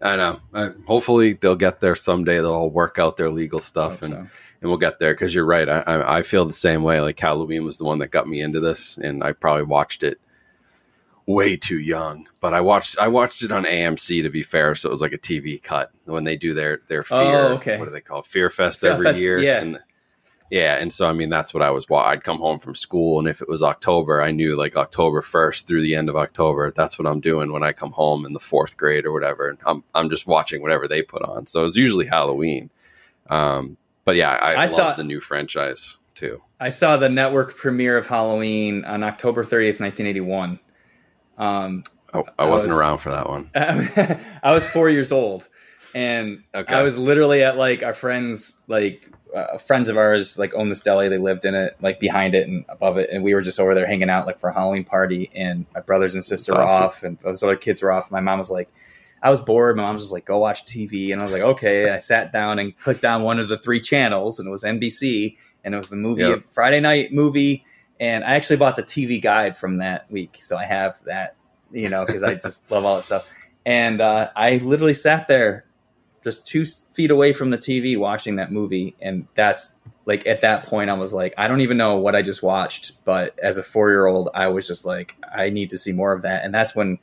i 0.01 0.16
know 0.16 0.39
I, 0.53 0.72
hopefully 0.86 1.34
they'll 1.34 1.55
get 1.55 1.80
there 1.80 1.95
someday 1.95 2.38
they'll 2.38 2.53
all 2.53 2.70
work 2.70 2.99
out 2.99 3.18
their 3.18 3.30
legal 3.30 3.59
stuff 3.59 4.01
and 4.01 4.11
so. 4.11 4.18
and 4.64 4.70
we'll 4.70 4.78
get 4.78 4.99
there 4.99 5.14
because 5.14 5.36
you're 5.36 5.45
right. 5.45 5.68
I, 5.68 5.80
I 5.82 6.18
I 6.20 6.24
feel 6.24 6.45
the 6.45 6.53
same 6.53 6.84
way. 6.84 7.01
Like 7.01 7.20
Halloween 7.20 7.66
was 7.66 7.78
the 7.78 7.84
one 7.84 7.99
that 7.99 8.11
got 8.11 8.30
me 8.30 8.39
into 8.39 8.61
this, 8.61 8.97
and 8.97 9.22
I 9.22 9.34
probably 9.34 9.64
watched 9.64 10.03
it 10.03 10.22
way 11.26 11.55
too 11.57 11.80
young. 11.80 12.28
But 12.41 12.53
I 12.53 12.61
watched 12.61 12.97
I 12.99 13.07
watched 13.07 13.43
it 13.43 13.51
on 13.51 13.63
AMC 13.65 14.24
to 14.24 14.30
be 14.30 14.43
fair, 14.43 14.76
so 14.76 14.89
it 14.89 14.91
was 14.91 15.01
like 15.01 15.13
a 15.13 15.17
TV 15.17 15.61
cut 15.61 15.91
when 16.05 16.24
they 16.24 16.36
do 16.36 16.53
their 16.53 16.82
their 16.88 17.03
fear. 17.03 17.17
Oh, 17.19 17.53
okay. 17.55 17.78
What 17.78 17.86
do 17.86 17.91
they 17.91 18.01
call 18.01 18.19
it? 18.19 18.26
Fear 18.26 18.49
Fest 18.49 18.82
Fear 18.82 18.91
every 18.91 19.05
Fest, 19.05 19.19
year? 19.21 19.39
yeah. 19.39 19.61
And, 19.61 19.80
yeah, 20.51 20.76
and 20.76 20.93
so 20.93 21.07
I 21.07 21.13
mean 21.13 21.30
that's 21.30 21.51
what 21.53 21.63
I 21.63 21.71
was. 21.71 21.89
wa- 21.89 22.03
I'd 22.03 22.24
come 22.24 22.38
home 22.38 22.59
from 22.59 22.76
school, 22.76 23.17
and 23.17 23.28
if 23.28 23.41
it 23.41 23.47
was 23.49 23.63
October, 23.63 24.21
I 24.21 24.30
knew 24.30 24.55
like 24.55 24.78
October 24.78 25.24
first 25.24 25.67
through 25.67 25.82
the 25.82 25.95
end 25.95 26.09
of 26.09 26.15
October. 26.15 26.71
That's 26.71 26.99
what 26.99 27.07
I'm 27.07 27.21
doing 27.21 27.51
when 27.51 27.63
I 27.63 27.71
come 27.74 27.91
home 27.91 28.24
in 28.26 28.34
the 28.34 28.39
fourth 28.39 28.78
grade 28.78 29.05
or 29.05 29.11
whatever. 29.13 29.49
And 29.49 29.57
I'm 29.65 29.84
I'm 29.95 30.09
just 30.11 30.28
watching 30.28 30.61
whatever 30.61 30.88
they 30.88 31.01
put 31.01 31.24
on. 31.24 31.47
So 31.47 31.65
it's 31.65 31.78
usually 31.78 32.05
Halloween. 32.05 32.69
Um, 33.30 33.78
but 34.05 34.15
yeah, 34.15 34.32
I, 34.32 34.53
I 34.53 34.57
love 34.65 34.69
saw- 34.69 34.93
the 34.93 35.03
new 35.03 35.19
franchise 35.21 35.97
too. 36.13 36.41
I 36.59 36.69
saw 36.69 36.97
the 36.97 37.09
network 37.09 37.55
premiere 37.55 37.97
of 37.97 38.05
Halloween 38.05 38.86
on 38.86 39.01
October 39.03 39.43
30th, 39.43 39.80
1981. 39.80 40.59
Um, 41.38 41.84
Oh, 42.16 42.24
I 42.38 42.44
I 42.44 42.46
wasn't 42.46 42.74
was- 42.74 42.80
around 42.80 42.98
for 43.00 43.10
that 43.12 43.28
one. 43.28 43.50
I 44.44 44.52
was 44.52 44.68
four 44.68 44.88
years 44.90 45.12
old, 45.12 45.48
and 45.96 46.44
Okay. 46.54 46.76
I 46.76 46.84
was 46.84 46.96
literally 46.98 47.44
at 47.44 47.58
like 47.58 47.82
our 47.82 47.94
friends, 47.94 48.54
like 48.68 49.10
uh, 49.36 49.58
friends 49.58 49.90
of 49.90 49.98
ours, 49.98 50.38
like 50.38 50.54
owned 50.54 50.70
this 50.70 50.80
deli. 50.82 51.10
They 51.10 51.18
lived 51.18 51.44
in 51.44 51.56
it, 51.56 51.76
like 51.82 52.00
behind 52.00 52.36
it 52.36 52.48
and 52.48 52.66
above 52.70 52.98
it, 53.00 53.10
and 53.12 53.24
we 53.24 53.34
were 53.34 53.42
just 53.42 53.60
over 53.60 53.74
there 53.74 53.88
hanging 53.88 54.12
out, 54.12 54.28
like 54.28 54.38
for 54.40 54.52
a 54.52 54.54
Halloween 54.54 54.84
party. 54.84 55.32
And 55.34 55.66
my 55.74 55.80
brothers 55.82 56.14
and 56.14 56.24
sister 56.24 56.52
That's 56.52 56.60
were 56.60 56.66
awesome. 56.66 56.84
off, 56.84 57.04
and 57.04 57.18
those 57.20 57.42
other 57.42 57.56
kids 57.56 57.82
were 57.82 57.92
off. 57.92 58.12
My 58.12 58.20
mom 58.20 58.38
was 58.38 58.52
like, 58.52 58.70
I 59.24 59.32
was 59.32 59.42
bored. 59.42 59.76
My 59.76 59.82
mom 59.82 59.94
was 59.94 60.02
just 60.04 60.14
like, 60.14 60.26
go 60.26 60.38
watch 60.38 60.66
TV, 60.66 61.14
and 61.14 61.20
I 61.20 61.24
was 61.24 61.34
like, 61.34 61.42
okay. 61.42 61.90
I 61.90 61.98
sat 61.98 62.32
down 62.32 62.60
and 62.60 62.78
clicked 62.78 63.06
on 63.06 63.24
one 63.24 63.40
of 63.40 63.48
the 63.48 63.58
three 63.58 63.80
channels, 63.82 64.38
and 64.38 64.48
it 64.48 64.52
was 64.52 64.64
NBC, 64.64 65.36
and 65.64 65.74
it 65.74 65.78
was 65.80 65.90
the 65.90 65.96
movie 65.96 66.22
Yep. 66.22 66.42
Friday 66.42 66.80
night 66.80 67.12
movie. 67.12 67.66
And 68.00 68.24
I 68.24 68.36
actually 68.36 68.58
bought 68.58 68.76
the 68.76 68.84
TV 68.84 69.22
guide 69.22 69.58
from 69.58 69.78
that 69.78 70.12
week, 70.12 70.38
so 70.39 70.58
I 70.58 70.66
have 70.66 70.96
that, 71.06 71.36
you 71.72 71.89
know, 71.89 72.06
because 72.06 72.24
I 72.24 72.36
just 72.36 72.70
love 72.72 72.86
all 72.86 72.98
that 72.98 73.04
stuff. 73.04 73.30
And 73.66 74.02
uh, 74.02 74.30
I 74.36 74.58
literally 74.58 74.94
sat 74.94 75.28
there 75.28 75.66
just 76.24 76.48
two 76.48 76.66
feet 76.66 77.12
away 77.12 77.34
from 77.34 77.50
the 77.50 77.58
TV 77.58 77.98
watching 77.98 78.38
that 78.38 78.52
movie. 78.52 78.96
And 79.02 79.28
that's 79.36 79.76
like 80.06 80.26
at 80.26 80.41
that 80.41 80.66
point, 80.66 80.89
I 80.89 80.94
was 80.94 81.14
like, 81.14 81.34
I 81.38 81.48
don't 81.48 81.62
even 81.62 81.78
know 81.78 81.98
what 81.98 82.16
I 82.16 82.22
just 82.22 82.41
watched. 82.41 82.94
But 83.04 83.38
as 83.39 83.58
a 83.58 83.64
four 83.64 83.89
year 83.89 84.06
old, 84.06 84.30
I 84.34 84.48
was 84.48 84.68
just 84.68 84.86
like, 84.86 85.16
I 85.36 85.50
need 85.50 85.70
to 85.72 85.78
see 85.78 85.91
more 85.91 86.14
of 86.14 86.22
that. 86.22 86.46
And 86.46 86.54
that's 86.54 86.76
when, 86.76 86.98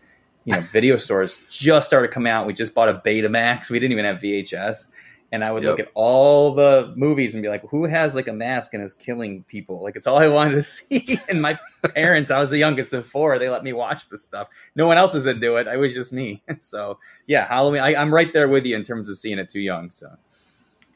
you 0.45 0.55
know, 0.55 0.61
video 0.73 0.97
stores 0.99 1.41
just 1.49 1.87
started 1.87 2.11
coming 2.11 2.33
out. 2.33 2.47
We 2.47 2.55
just 2.55 2.75
bought 2.75 2.89
a 2.89 2.95
Betamax. 2.95 3.71
We 3.71 3.79
didn't 3.79 3.93
even 3.93 4.05
have 4.07 4.21
VHS. 4.21 4.89
And 5.33 5.45
I 5.45 5.53
would 5.53 5.63
look 5.63 5.79
at 5.79 5.91
all 5.95 6.53
the 6.53 6.93
movies 6.97 7.35
and 7.35 7.43
be 7.43 7.49
like, 7.49 7.63
who 7.69 7.85
has 7.85 8.17
like 8.17 8.27
a 8.27 8.33
mask 8.33 8.75
and 8.75 8.83
is 8.83 8.93
killing 8.93 9.45
people? 9.45 9.81
Like, 9.83 9.95
it's 9.95 10.09
all 10.09 10.19
I 10.19 10.27
wanted 10.39 10.53
to 10.55 10.63
see. 10.63 11.21
And 11.29 11.41
my 11.41 11.57
parents, 11.95 12.33
I 12.33 12.41
was 12.41 12.51
the 12.51 12.59
youngest 12.59 12.93
of 12.93 13.07
four, 13.07 13.39
they 13.39 13.49
let 13.49 13.63
me 13.63 13.73
watch 13.73 14.09
this 14.09 14.25
stuff. 14.25 14.49
No 14.75 14.89
one 14.89 14.99
else 14.99 15.15
was 15.15 15.29
into 15.29 15.55
it. 15.57 15.69
It 15.69 15.77
was 15.77 15.95
just 15.95 16.13
me. 16.13 16.43
So, 16.59 16.99
yeah, 17.27 17.47
Halloween. 17.47 17.81
I, 17.81 17.95
I'm 17.95 18.13
right 18.13 18.33
there 18.33 18.49
with 18.49 18.67
you 18.67 18.77
in 18.77 18.83
terms 18.83 19.09
of 19.09 19.17
seeing 19.17 19.39
it 19.39 19.49
too 19.49 19.61
young. 19.61 19.91
So, 19.91 20.09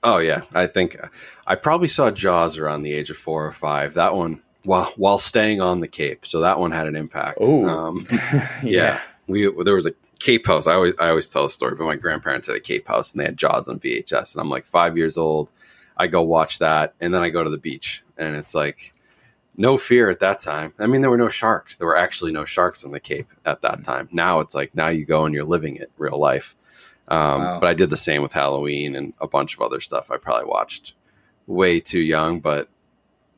Oh 0.05 0.19
yeah, 0.19 0.43
I 0.55 0.67
think 0.67 0.99
I 1.47 1.55
probably 1.55 1.89
saw 1.89 2.11
Jaws 2.11 2.59
around 2.59 2.83
the 2.83 2.93
age 2.93 3.09
of 3.09 3.17
four 3.17 3.47
or 3.47 3.53
five. 3.53 3.95
That 3.95 4.15
one 4.15 4.43
while 4.63 4.93
while 4.97 5.17
staying 5.17 5.63
on 5.63 5.81
the 5.81 5.89
Cape, 5.89 6.27
so 6.27 6.41
that 6.41 6.61
one 6.61 6.71
had 6.71 6.87
an 6.87 6.95
impact. 6.95 7.39
Ooh. 7.43 7.67
Um, 7.67 8.07
yeah. 8.63 9.01
we 9.27 9.51
there 9.65 9.75
was 9.75 9.87
a 9.87 9.95
Cape 10.25 10.47
house. 10.47 10.67
I 10.67 10.73
always 10.73 10.95
I 10.99 11.11
always 11.11 11.29
tell 11.29 11.45
a 11.45 11.51
story, 11.51 11.75
but 11.77 11.85
my 11.85 11.97
grandparents 11.97 12.47
had 12.49 12.57
a 12.57 12.61
Cape 12.61 12.89
house 12.89 13.13
and 13.13 13.21
they 13.21 13.27
had 13.27 13.37
Jaws 13.37 13.69
on 13.69 13.79
VHS, 13.79 14.35
and 14.35 14.41
I'm 14.41 14.49
like 14.49 14.65
five 14.65 14.97
years 14.97 15.19
old. 15.19 15.51
I 15.99 16.07
go 16.07 16.23
watch 16.23 16.61
that, 16.61 16.95
and 17.01 17.13
then 17.13 17.23
I 17.23 17.29
go 17.29 17.45
to 17.45 17.51
the 17.51 17.59
beach, 17.59 18.03
and 18.17 18.35
it's 18.35 18.55
like 18.55 18.95
no 19.57 19.77
fear 19.77 20.09
at 20.09 20.21
that 20.21 20.41
time. 20.41 20.73
I 20.79 20.87
mean, 20.87 21.03
there 21.03 21.11
were 21.11 21.19
no 21.19 21.29
sharks. 21.29 21.77
There 21.77 21.87
were 21.87 21.97
actually 21.97 22.33
no 22.33 22.45
sharks 22.47 22.85
on 22.85 22.91
the 22.93 23.01
Cape 23.01 23.29
at 23.45 23.61
that 23.63 23.85
time. 23.85 24.09
Now 24.13 24.41
it's 24.41 24.55
like 24.55 24.75
now 24.75 24.89
you 24.89 25.05
go 25.05 25.27
and 25.27 25.35
you're 25.35 25.45
living 25.45 25.77
it 25.77 25.91
real 25.99 26.19
life. 26.19 26.57
Um, 27.09 27.43
Wow. 27.45 27.61
But 27.61 27.69
I 27.69 27.75
did 27.75 27.91
the 27.91 27.97
same 27.99 28.23
with 28.23 28.33
Halloween 28.33 28.97
and 28.97 29.13
a 29.21 29.29
bunch 29.29 29.55
of 29.55 29.61
other 29.61 29.81
stuff. 29.81 30.11
I 30.11 30.17
probably 30.17 30.49
watched 30.49 30.95
way 31.47 31.79
too 31.81 32.01
young, 32.01 32.41
but 32.41 32.69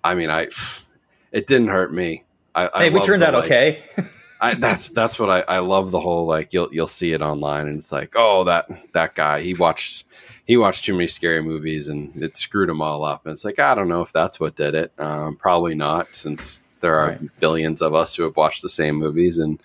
I 0.04 0.14
mean, 0.14 0.30
I 0.30 0.48
it 1.32 1.46
didn't 1.48 1.68
hurt 1.68 1.92
me. 1.92 2.22
I, 2.54 2.70
I 2.72 2.78
hey, 2.84 2.90
we 2.90 3.00
turned 3.00 3.24
out 3.24 3.34
like- 3.34 3.44
okay. 3.46 3.82
I, 4.40 4.54
that's 4.54 4.90
that's 4.90 5.18
what 5.18 5.30
I, 5.30 5.40
I 5.40 5.58
love 5.60 5.90
the 5.90 6.00
whole 6.00 6.26
like 6.26 6.52
you'll 6.52 6.68
you'll 6.72 6.86
see 6.86 7.12
it 7.12 7.22
online 7.22 7.68
and 7.68 7.78
it's 7.78 7.90
like 7.92 8.12
oh 8.16 8.44
that 8.44 8.66
that 8.92 9.14
guy 9.14 9.40
he 9.40 9.54
watched 9.54 10.04
he 10.44 10.56
watched 10.56 10.84
too 10.84 10.92
many 10.92 11.06
scary 11.06 11.42
movies 11.42 11.88
and 11.88 12.22
it 12.22 12.36
screwed 12.36 12.68
him 12.68 12.82
all 12.82 13.04
up 13.04 13.24
and 13.24 13.32
it's 13.32 13.44
like 13.44 13.58
I 13.58 13.74
don't 13.74 13.88
know 13.88 14.02
if 14.02 14.12
that's 14.12 14.38
what 14.38 14.54
did 14.56 14.74
it 14.74 14.92
um, 14.98 15.36
probably 15.36 15.74
not 15.74 16.14
since 16.14 16.60
there 16.80 16.96
are 16.98 17.08
Right. 17.08 17.40
billions 17.40 17.80
of 17.80 17.94
us 17.94 18.14
who 18.14 18.24
have 18.24 18.36
watched 18.36 18.60
the 18.62 18.68
same 18.68 18.96
movies 18.96 19.38
and 19.38 19.58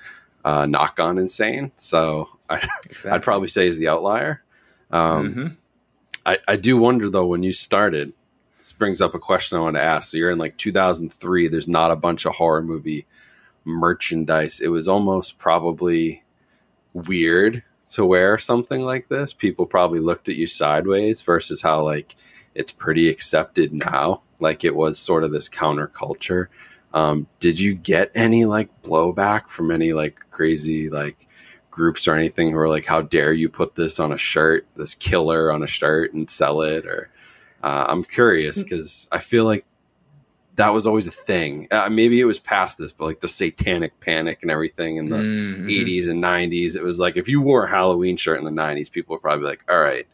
uh, 0.46 0.66
not 0.66 0.96
gone 0.96 1.18
insane 1.18 1.72
so 1.78 2.30
I, 2.50 2.58
Exactly. 2.86 3.12
I'd 3.12 3.24
probably 3.24 3.48
say 3.50 3.66
he's 3.66 3.78
the 3.78 3.90
outlier 3.90 4.42
um, 4.92 5.34
Mhm. 5.34 5.56
I, 6.26 6.38
I 6.48 6.56
do 6.56 6.78
wonder 6.78 7.10
though 7.10 7.26
when 7.26 7.44
you 7.44 7.52
started 7.52 8.14
this 8.60 8.72
brings 8.72 9.02
up 9.02 9.16
a 9.16 9.20
question 9.20 9.58
I 9.58 9.62
want 9.62 9.76
to 9.76 9.84
ask 9.84 10.10
so 10.12 10.18
you're 10.18 10.32
in 10.32 10.38
like 10.38 10.56
2003 10.58 11.48
there's 11.50 11.68
not 11.68 11.92
a 11.92 11.96
bunch 11.96 12.26
of 12.26 12.36
horror 12.36 12.62
movie 12.62 13.06
merchandise 13.64 14.60
it 14.60 14.70
was 14.70 14.88
almost 14.88 15.38
probably 15.38 16.24
weird 16.94 17.64
to 17.92 18.06
wear 18.06 18.38
something 18.38 18.82
like 18.82 19.10
this, 19.10 19.34
people 19.34 19.66
probably 19.66 20.00
looked 20.00 20.30
at 20.30 20.36
you 20.36 20.48
sideways 20.48 21.22
versus 21.22 21.62
how 21.62 21.84
like 21.84 22.16
it's 22.56 22.72
pretty 22.72 23.10
accepted 23.10 23.74
now. 23.74 24.22
Like 24.40 24.64
it 24.64 24.76
was 24.76 24.98
sort 24.98 25.24
of 25.24 25.32
this 25.32 25.50
counterculture. 25.50 26.48
Um, 26.94 27.28
did 27.40 27.60
you 27.60 27.74
get 27.74 28.12
any 28.16 28.46
like 28.46 28.70
blowback 28.82 29.50
from 29.50 29.72
any 29.72 29.94
like 29.94 30.20
crazy 30.32 30.90
like 30.90 31.28
groups 31.70 32.08
or 32.08 32.16
anything 32.16 32.52
who 32.52 32.58
are 32.58 32.70
like, 32.70 32.86
how 32.86 33.02
dare 33.02 33.34
you 33.34 33.50
put 33.50 33.76
this 33.76 34.00
on 34.00 34.12
a 34.12 34.18
shirt, 34.18 34.68
this 34.76 34.96
killer 34.96 35.52
on 35.52 35.64
a 35.64 35.68
shirt 35.68 36.14
and 36.14 36.30
sell 36.30 36.62
it? 36.62 36.86
Or 36.86 37.10
uh, 37.62 37.86
I'm 37.88 38.04
curious 38.04 38.64
because 38.64 39.08
I 39.12 39.20
feel 39.20 39.46
like 39.46 39.66
that 40.62 40.74
was 40.74 40.86
always 40.88 41.08
a 41.08 41.12
thing. 41.12 41.68
Uh, 41.72 41.90
maybe 41.90 42.20
it 42.22 42.26
was 42.26 42.40
past 42.40 42.78
this, 42.78 42.94
but 42.94 43.06
like 43.06 43.20
the 43.20 43.28
satanic 43.28 44.00
panic 44.00 44.40
and 44.42 44.50
everything 44.52 44.98
in 44.98 45.10
the 45.10 45.16
Mhm. 45.18 45.70
80s 45.70 46.08
and 46.08 46.22
90s, 46.22 46.76
it 46.76 46.84
was 46.84 47.00
like 47.00 47.18
if 47.18 47.28
you 47.28 47.42
wore 47.42 47.66
a 47.66 47.70
Halloween 47.70 48.16
shirt 48.18 48.38
in 48.38 48.46
the 48.46 48.52
90s, 48.52 48.90
people 48.92 49.16
were 49.16 49.20
probably 49.20 49.46
like, 49.46 49.64
all 49.70 49.80
right, 49.80 50.06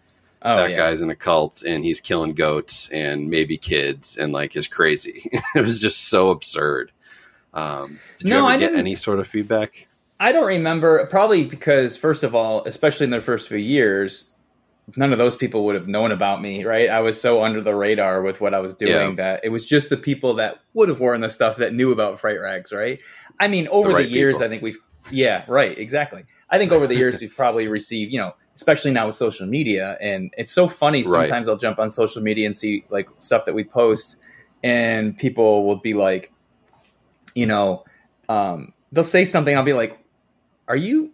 Oh, 0.43 0.55
that 0.57 0.69
yeah. 0.71 0.77
guy's 0.77 1.01
in 1.01 1.09
a 1.09 1.15
cult 1.15 1.63
and 1.63 1.83
he's 1.83 1.99
killing 1.99 2.33
goats 2.33 2.89
and 2.89 3.29
maybe 3.29 3.57
kids 3.57 4.17
and 4.17 4.31
like 4.33 4.55
is 4.55 4.67
crazy. 4.67 5.29
it 5.55 5.61
was 5.61 5.81
just 5.81 6.07
so 6.09 6.29
absurd. 6.29 6.91
Um, 7.53 7.99
did 8.17 8.29
you 8.29 8.35
ever 8.37 8.57
get 8.57 8.73
any 8.75 8.95
sort 8.95 9.19
of 9.19 9.27
feedback? 9.27 9.87
I 10.19 10.31
don't 10.31 10.47
remember, 10.47 11.05
probably 11.07 11.43
because, 11.43 11.97
first 11.97 12.23
of 12.23 12.33
all, 12.35 12.63
especially 12.65 13.03
in 13.05 13.11
the 13.11 13.21
first 13.21 13.47
few 13.49 13.57
years, 13.57 14.27
none 14.95 15.11
of 15.11 15.17
those 15.17 15.35
people 15.35 15.65
would 15.65 15.75
have 15.75 15.88
known 15.88 16.11
about 16.11 16.41
me, 16.41 16.63
right? 16.63 16.89
I 16.89 17.01
was 17.01 17.19
so 17.19 17.43
under 17.43 17.61
the 17.61 17.75
radar 17.75 18.21
with 18.21 18.39
what 18.39 18.53
I 18.53 18.59
was 18.59 18.73
doing 18.73 18.91
Yeah. 19.09 19.15
that 19.15 19.41
it 19.43 19.49
was 19.49 19.65
just 19.65 19.89
the 19.89 19.97
people 19.97 20.35
that 20.35 20.59
would 20.73 20.88
have 20.89 20.99
worn 20.99 21.21
the 21.21 21.29
stuff 21.29 21.57
that 21.57 21.73
knew 21.73 21.91
about 21.91 22.19
Fright 22.19 22.39
Rags, 22.39 22.71
right? 22.71 23.01
I 23.39 23.47
mean, 23.49 23.67
over 23.67 23.89
The 23.91 23.97
the, 23.97 24.07
years, 24.07 24.35
people. 24.38 24.45
I 24.45 24.49
think 24.49 24.63
we've, 24.63 24.77
yeah, 25.11 25.43
right, 25.47 25.77
exactly. 25.77 26.23
I 26.49 26.57
think 26.57 26.71
over 26.71 26.88
the 26.88 26.95
years, 26.95 27.19
we've 27.19 27.35
probably 27.35 27.67
received, 27.67 28.13
you 28.13 28.19
know, 28.19 28.33
especially 28.55 28.91
now 28.91 29.05
with 29.07 29.15
social 29.15 29.45
media. 29.45 29.97
And 29.99 30.33
it's 30.38 30.51
so 30.51 30.67
funny. 30.67 30.99
Right. 30.99 31.05
Sometimes 31.27 31.49
I'll 31.49 31.57
jump 31.57 31.79
on 31.79 31.89
social 31.89 32.21
media 32.23 32.45
and 32.45 32.55
see 32.55 32.85
like 32.89 33.09
stuff 33.17 33.43
that 33.45 33.53
we 33.53 33.63
post, 33.65 34.17
and 34.63 35.17
people 35.17 35.65
will 35.65 35.75
be 35.77 35.93
like, 35.93 36.31
you 37.35 37.45
know, 37.45 37.83
um, 38.29 38.73
they'll 38.91 39.03
say 39.03 39.25
something. 39.25 39.55
I'll 39.55 39.63
be 39.63 39.73
like, 39.73 39.99
"Are 40.67 40.75
you, 40.75 41.11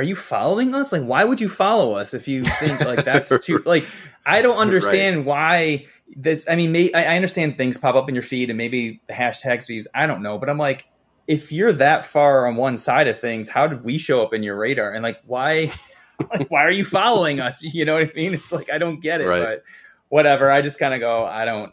are 0.00 0.02
you 0.02 0.16
following 0.16 0.74
us? 0.74 0.92
Like, 0.92 1.02
why 1.02 1.24
would 1.24 1.42
you 1.42 1.48
follow 1.50 1.92
us 1.92 2.14
if 2.14 2.26
you 2.26 2.42
think 2.42 2.80
like 2.80 3.04
that's 3.04 3.44
too 3.44 3.62
like?" 3.66 3.84
I 4.24 4.40
don't 4.40 4.56
understand 4.56 5.26
why 5.26 5.86
this. 6.16 6.46
I 6.48 6.56
mean, 6.56 6.72
may, 6.72 6.90
I 6.94 7.12
I 7.12 7.16
understand 7.16 7.56
things 7.56 7.76
pop 7.76 7.94
up 7.96 8.08
in 8.08 8.14
your 8.14 8.22
feed 8.22 8.48
and 8.50 8.56
maybe 8.56 9.00
the 9.06 9.12
hashtags 9.12 9.66
views. 9.66 9.86
I 9.94 10.06
don't 10.06 10.22
know, 10.22 10.38
but 10.38 10.48
I'm 10.48 10.56
like, 10.58 10.86
if 11.26 11.52
you're 11.52 11.72
that 11.74 12.04
far 12.04 12.46
on 12.46 12.56
one 12.56 12.78
side 12.78 13.08
of 13.08 13.20
things, 13.20 13.48
how 13.50 13.66
did 13.66 13.84
we 13.84 13.98
show 13.98 14.22
up 14.22 14.32
in 14.32 14.42
your 14.42 14.56
radar? 14.56 14.92
And 14.92 15.02
like, 15.02 15.20
why, 15.26 15.70
like, 16.32 16.50
why 16.50 16.62
are 16.64 16.70
you 16.70 16.84
following 16.84 17.40
us? 17.40 17.62
You 17.74 17.84
know 17.84 17.94
what 17.94 18.02
I 18.02 18.12
mean? 18.16 18.32
It's 18.34 18.52
like 18.52 18.70
I 18.72 18.78
don't 18.78 19.00
get 19.00 19.20
it, 19.20 19.26
Right. 19.26 19.42
but 19.42 19.62
whatever. 20.08 20.50
I 20.50 20.62
just 20.62 20.78
kind 20.78 20.94
of 20.94 21.00
go, 21.00 21.24
I 21.26 21.44
don't 21.44 21.72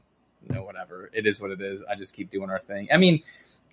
know, 0.50 0.64
whatever. 0.64 1.10
It 1.14 1.26
is 1.26 1.40
what 1.42 1.52
it 1.52 1.62
is. 1.62 1.84
I 1.90 1.96
just 1.96 2.16
keep 2.16 2.30
doing 2.30 2.50
our 2.50 2.60
thing. 2.60 2.88
I 2.92 2.98
mean, 2.98 3.22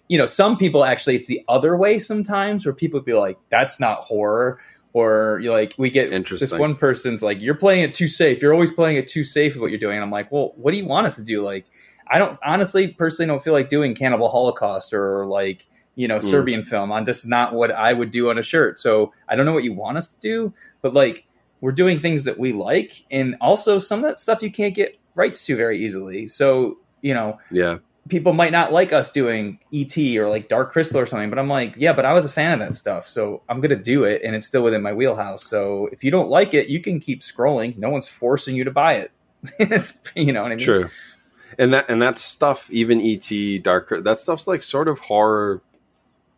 you 0.09 0.19
know, 0.19 0.27
some 0.27 0.57
people 0.57 0.85
actually, 0.85 1.17
it's 1.17 1.27
the 1.27 1.43
other 1.49 1.77
way 1.77 1.99
sometimes 1.99 2.67
where 2.67 2.75
people 2.75 3.01
be 3.01 3.15
like, 3.15 3.39
that's 3.49 3.81
not 3.81 4.01
horror. 4.01 4.61
Or 4.93 5.41
you're 5.43 5.53
like, 5.53 5.75
we 5.77 5.91
get 5.91 6.11
this 6.11 6.53
one 6.53 6.77
person's 6.77 7.23
like, 7.23 7.43
you're 7.43 7.57
playing 7.57 7.83
it 7.83 7.95
too 7.95 8.07
safe. 8.07 8.41
You're 8.41 8.53
always 8.53 8.71
playing 8.71 8.97
it 8.97 9.09
too 9.09 9.25
safe 9.25 9.55
with 9.55 9.63
what 9.63 9.71
you're 9.71 9.81
doing. 9.81 9.97
And 9.97 10.05
I'm 10.05 10.11
like, 10.11 10.31
well, 10.31 10.53
what 10.57 10.71
do 10.71 10.77
you 10.77 10.87
want 10.87 11.07
us 11.07 11.17
to 11.17 11.25
do? 11.25 11.43
Like, 11.43 11.67
I 12.07 12.19
don't 12.19 12.39
honestly, 12.45 12.89
personally, 12.89 13.27
don't 13.27 13.43
feel 13.43 13.55
like 13.55 13.69
doing 13.69 13.95
Cannibal 13.95 14.29
Holocaust 14.29 14.93
or 14.93 15.27
like, 15.27 15.67
you 15.97 16.07
know, 16.07 16.19
Mm. 16.19 16.23
Serbian 16.23 16.63
film. 16.65 16.93
On 16.93 17.05
this 17.05 17.21
is 17.21 17.27
not 17.27 17.55
what 17.55 17.73
I 17.73 17.93
would 17.93 18.11
do 18.11 18.31
on 18.31 18.39
a 18.39 18.43
shirt. 18.43 18.79
So 18.79 19.13
I 19.29 19.35
don't 19.35 19.47
know 19.47 19.53
what 19.53 19.65
you 19.65 19.73
want 19.73 19.97
us 19.97 20.09
to 20.09 20.21
do, 20.21 20.53
but 20.81 20.95
like, 20.95 21.27
we're 21.61 21.73
doing 21.73 21.99
things 21.99 22.25
that 22.27 22.39
we 22.39 22.53
like, 22.53 23.05
and 23.11 23.37
also 23.41 23.79
some 23.79 24.01
of 24.01 24.05
that 24.05 24.21
stuff 24.21 24.43
you 24.43 24.51
can't 24.51 24.75
get 24.75 24.99
rights 25.15 25.45
to 25.47 25.57
very 25.57 25.83
easily. 25.85 26.27
So 26.27 26.79
you 27.01 27.15
know, 27.15 27.39
Yeah. 27.51 27.79
People 28.09 28.33
might 28.33 28.53
not 28.53 28.73
like 28.73 28.93
us 28.93 29.11
doing 29.11 29.59
ET 29.73 29.97
or 30.17 30.29
like 30.29 30.49
Dark 30.49 30.73
Crystal 30.73 31.01
or 31.01 31.07
something, 31.07 31.31
but 31.31 31.39
I'm 31.39 31.49
like, 31.49 31.75
yeah, 31.77 31.93
but 31.93 32.05
I 32.05 32.13
was 32.13 32.25
a 32.27 32.29
fan 32.29 32.53
of 32.53 32.59
that 32.61 32.75
stuff, 32.75 33.07
so 33.09 33.43
I'm 33.49 33.61
gonna 33.61 33.77
do 33.77 34.05
it, 34.05 34.23
and 34.25 34.35
it's 34.35 34.47
still 34.47 34.63
within 34.63 34.83
my 34.83 34.93
wheelhouse. 34.93 35.45
So 35.45 35.89
if 35.93 36.05
you 36.05 36.11
don't 36.11 36.29
like 36.29 36.55
it, 36.55 36.69
you 36.69 36.81
can 36.81 37.01
keep 37.01 37.21
scrolling. 37.21 37.77
No 37.79 37.91
one's 37.91 38.09
forcing 38.09 38.57
you 38.57 38.65
to 38.65 38.71
buy 38.71 38.95
it. 38.95 39.11
it's 39.59 40.13
you 40.15 40.33
know 40.33 40.43
what 40.43 40.53
I 40.53 40.57
mean. 40.57 40.65
True. 40.65 40.89
And 41.59 41.73
that 41.73 41.89
and 41.89 42.03
that 42.03 42.19
stuff, 42.19 42.71
even 42.71 43.01
ET, 43.01 43.63
Dark, 43.63 43.93
that 44.03 44.19
stuff's 44.19 44.47
like 44.49 44.63
sort 44.63 44.89
of 44.89 44.99
horror 44.99 45.63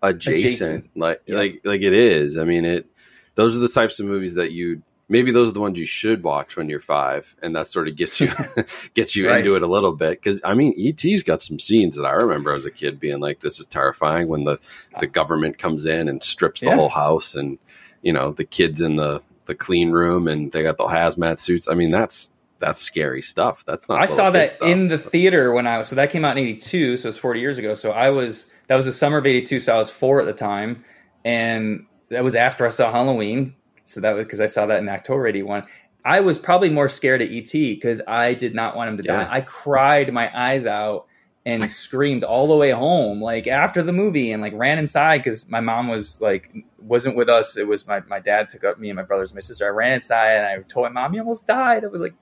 adjacent. 0.02 0.44
Adjacent. 0.44 0.90
Like 0.96 1.22
Yeah. 1.26 1.36
like 1.36 1.60
like 1.64 1.80
it 1.82 1.92
is. 1.94 2.36
I 2.36 2.44
mean 2.44 2.64
it 2.64 2.86
those 3.34 3.56
are 3.56 3.60
the 3.60 3.68
types 3.68 3.98
of 4.00 4.06
movies 4.06 4.34
that 4.34 4.52
you 4.52 4.82
maybe 5.09 5.30
those 5.30 5.50
are 5.50 5.52
the 5.52 5.61
ones 5.61 5.78
you 5.78 5.86
should 5.86 6.22
watch 6.22 6.57
when 6.57 6.68
you're 6.68 6.80
five, 6.80 7.34
and 7.42 7.54
that 7.57 7.66
sort 7.66 7.88
of 7.88 7.96
gets 7.96 8.20
you 8.20 8.30
gets 8.94 9.14
you 9.16 9.28
Right. 9.28 9.38
into 9.40 9.54
it 9.57 9.62
a 9.62 9.66
little 9.66 9.92
bit. 9.92 10.20
Because 10.22 10.40
I 10.44 10.54
mean, 10.54 10.74
ET's 10.78 11.22
got 11.22 11.42
some 11.42 11.59
scenes 11.59 11.96
that 11.96 12.04
I 12.04 12.12
remember 12.12 12.54
as 12.54 12.64
a 12.64 12.70
kid 12.70 12.98
being 13.00 13.20
like, 13.20 13.40
"This 13.40 13.61
is 13.61 13.66
terrifying." 13.66 14.28
When 14.28 14.44
the 14.44 14.59
the 15.00 15.07
government 15.07 15.59
comes 15.59 15.86
in 15.86 16.09
and 16.09 16.22
strips 16.22 16.61
the 16.61 16.66
Yeah. 16.66 16.76
whole 16.76 16.88
house, 16.88 17.34
and 17.34 17.59
you 18.02 18.12
know 18.12 18.30
the 18.32 18.44
kids 18.44 18.80
in 18.80 18.96
the 18.96 19.22
the 19.46 19.54
clean 19.54 19.90
room, 19.92 20.26
and 20.28 20.50
they 20.52 20.62
got 20.62 20.76
the 20.76 20.84
hazmat 20.84 21.38
suits. 21.38 21.68
I 21.68 21.74
mean, 21.74 21.90
that's 21.90 22.30
that's 22.59 22.80
scary 22.80 23.20
stuff. 23.22 23.64
That's 23.66 23.88
not. 23.88 24.00
I 24.00 24.07
saw 24.07 24.30
that 24.30 24.50
stuff. 24.50 24.66
in 24.68 24.88
the 24.88 24.96
theater 24.98 25.52
when 25.52 25.66
I 25.66 25.78
was 25.78 25.88
so 25.88 25.96
that 25.96 26.11
came 26.11 26.24
out 26.24 26.36
in 26.38 26.44
'82, 26.44 26.96
so 26.96 27.09
it's 27.09 27.18
40 27.18 27.38
years 27.40 27.59
ago. 27.59 27.74
So 27.74 27.90
I 27.92 28.11
was 28.11 28.50
that 28.68 28.74
was 28.76 28.86
the 28.86 28.92
summer 28.92 29.18
of 29.18 29.26
'82, 29.26 29.61
so 29.61 29.74
I 29.74 29.76
was 29.76 29.90
four 29.90 30.20
at 30.20 30.26
the 30.26 30.32
time, 30.32 30.84
and 31.24 31.84
that 32.09 32.24
was 32.24 32.34
after 32.34 32.64
I 32.66 32.70
saw 32.70 32.90
Halloween. 32.90 33.54
So 33.87 34.01
that 34.01 34.12
was 34.14 34.24
because 34.26 34.41
I 34.41 34.47
saw 34.47 34.66
that 34.66 34.78
in 34.80 34.89
October 34.89 35.26
'81. 35.26 35.64
I 36.05 36.20
was 36.20 36.39
probably 36.39 36.70
more 36.70 36.89
scared 36.89 37.20
of 37.22 37.28
ET 37.30 37.51
because 37.53 38.01
I 38.07 38.34
did 38.34 38.55
not 38.55 38.76
want 38.76 38.91
him 38.91 38.97
to 38.99 39.03
Yeah. 39.05 39.24
die. 39.24 39.28
I 39.37 39.41
cried 39.41 40.12
my 40.12 40.30
eyes 40.39 40.66
out 40.66 41.07
and 41.45 41.68
screamed 41.70 42.22
all 42.24 42.47
the 42.49 42.57
way 42.57 42.70
home, 42.70 43.20
like 43.20 43.47
after 43.47 43.82
the 43.82 43.93
movie, 43.93 44.32
and 44.32 44.43
like 44.43 44.53
ran 44.55 44.78
inside 44.78 45.18
because 45.18 45.49
my 45.51 45.61
mom 45.61 45.89
was 45.89 46.20
like 46.20 46.53
wasn't 46.78 47.16
with 47.16 47.28
us. 47.28 47.57
It 47.57 47.66
was 47.66 47.87
my 47.89 48.01
my 48.09 48.18
dad 48.20 48.49
took 48.49 48.64
up 48.64 48.78
me 48.78 48.89
and 48.91 48.97
my 48.97 49.03
brothers 49.03 49.30
and 49.30 49.37
my 49.37 49.41
sister. 49.41 49.66
I 49.66 49.70
ran 49.70 49.93
inside 49.95 50.32
and 50.37 50.47
I 50.47 50.62
told 50.68 50.84
my 50.93 51.01
mom, 51.03 51.14
"You 51.14 51.20
almost 51.20 51.47
died." 51.47 51.84
I 51.84 51.89
was 51.89 52.01
like, 52.01 52.14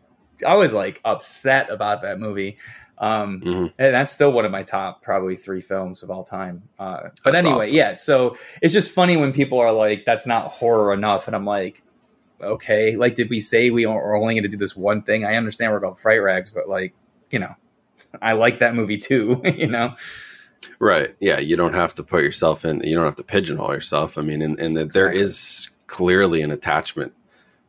I 0.47 0.55
was 0.57 0.73
like 0.75 1.01
upset 1.05 1.71
about 1.71 2.01
that 2.03 2.19
movie. 2.19 2.57
Um, 2.99 3.41
Mhm. 3.45 3.73
and 3.79 3.95
that's 3.95 4.13
still 4.13 4.31
one 4.33 4.45
of 4.45 4.53
my 4.53 4.63
top 4.63 5.03
probably 5.03 5.35
three 5.37 5.61
films 5.61 6.03
of 6.03 6.11
all 6.11 6.23
time. 6.25 6.63
Uh, 6.79 7.09
but 7.25 7.33
That's 7.33 7.47
anyway, 7.47 7.65
awesome. 7.67 7.75
yeah. 7.75 7.95
So 7.95 8.37
it's 8.63 8.73
just 8.73 8.93
funny 8.93 9.17
when 9.17 9.33
people 9.33 9.59
are 9.59 9.73
like, 9.73 10.05
"That's 10.05 10.27
not 10.27 10.45
horror 10.47 10.93
enough," 10.95 11.27
and 11.27 11.35
I'm 11.35 11.45
like, 11.45 11.83
"Okay, 12.41 12.97
like, 12.97 13.15
did 13.15 13.31
we 13.31 13.41
say 13.41 13.71
we 13.71 13.85
are 13.85 14.15
only 14.15 14.35
going 14.35 14.43
to 14.45 14.49
do 14.49 14.57
this 14.57 14.77
one 14.77 15.03
thing?" 15.03 15.25
I 15.25 15.37
understand 15.37 15.73
we're 15.73 15.81
called 15.81 15.99
Fright 15.99 16.23
Rags, 16.23 16.53
but 16.53 16.69
like, 16.69 16.95
you 17.31 17.39
know, 17.41 17.55
I 18.23 18.33
like 18.35 18.59
that 18.61 18.75
movie 18.75 18.99
too. 18.99 19.41
you 19.57 19.67
know, 19.67 19.95
Right. 20.81 21.15
Yeah. 21.21 21.39
You 21.39 21.57
don't 21.57 21.75
have 21.75 21.95
to 21.97 22.03
put 22.03 22.23
yourself 22.23 22.65
in, 22.65 22.81
you 22.81 22.95
don't 22.95 23.05
have 23.05 23.17
to 23.17 23.23
pigeonhole 23.25 23.73
yourself. 23.73 24.19
I 24.19 24.23
mean, 24.23 24.43
and, 24.43 24.59
and 24.59 24.75
that 24.75 24.93
there 24.93 25.11
is 25.11 25.69
clearly 25.87 26.43
an 26.43 26.51
attachment 26.51 27.13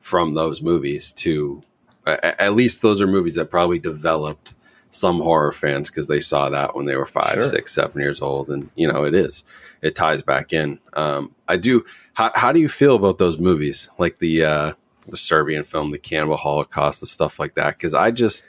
from 0.01 0.33
those 0.33 0.61
movies 0.61 1.13
to, 1.13 1.61
at 2.07 2.55
least 2.55 2.81
those 2.81 3.01
are 3.01 3.07
movies 3.07 3.35
that 3.35 3.49
probably 3.49 3.79
developed 3.79 4.53
some 4.95 5.19
horror 5.19 5.51
fans 5.51 5.89
because 5.89 6.07
they 6.07 6.21
saw 6.21 6.49
that 6.49 6.75
when 6.75 6.85
they 6.85 6.95
were 6.95 7.05
five, 7.05 7.33
Sure. 7.33 7.43
six, 7.45 7.73
seven 7.73 8.01
years 8.01 8.21
old. 8.21 8.49
And, 8.49 8.69
you 8.75 8.87
know, 8.87 9.03
it 9.03 9.13
is, 9.13 9.43
it 9.81 9.95
ties 9.95 10.23
back 10.23 10.53
in. 10.53 10.79
Um, 10.93 11.35
I 11.47 11.57
do. 11.57 11.85
How, 12.13 12.31
how 12.33 12.51
do 12.51 12.59
you 12.59 12.69
feel 12.69 12.95
about 12.95 13.17
those 13.17 13.37
movies? 13.37 13.89
Like 13.97 14.19
the, 14.19 14.43
uh, 14.45 14.73
the 15.07 15.17
Serbian 15.17 15.63
film, 15.63 15.91
the 15.91 15.97
Cannibal 15.97 16.37
Holocaust, 16.37 17.01
the 17.01 17.07
stuff 17.07 17.39
like 17.39 17.55
that? 17.55 17.77
Because 17.77 17.93
I 17.93 18.11
just, 18.11 18.47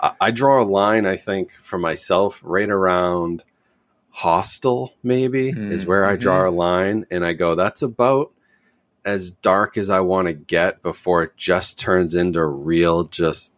I, 0.00 0.12
I 0.20 0.30
draw 0.30 0.62
a 0.62 0.64
line, 0.64 1.06
I 1.06 1.16
think, 1.16 1.52
for 1.52 1.78
myself 1.78 2.40
right 2.42 2.70
around 2.70 3.42
Hostel, 4.10 4.94
maybe, 5.02 5.48
is 5.50 5.86
where 5.86 6.04
I 6.06 6.16
draw 6.16 6.48
a 6.48 6.50
line. 6.50 7.04
And 7.10 7.26
I 7.26 7.32
go, 7.32 7.54
that's 7.56 7.82
about 7.82 8.30
as 9.04 9.32
dark 9.32 9.76
as 9.76 9.90
I 9.90 10.00
want 10.00 10.28
to 10.28 10.32
get 10.32 10.82
before 10.82 11.24
it 11.24 11.36
just 11.36 11.78
turns 11.78 12.14
into 12.14 12.44
real, 12.44 13.04
just, 13.04 13.52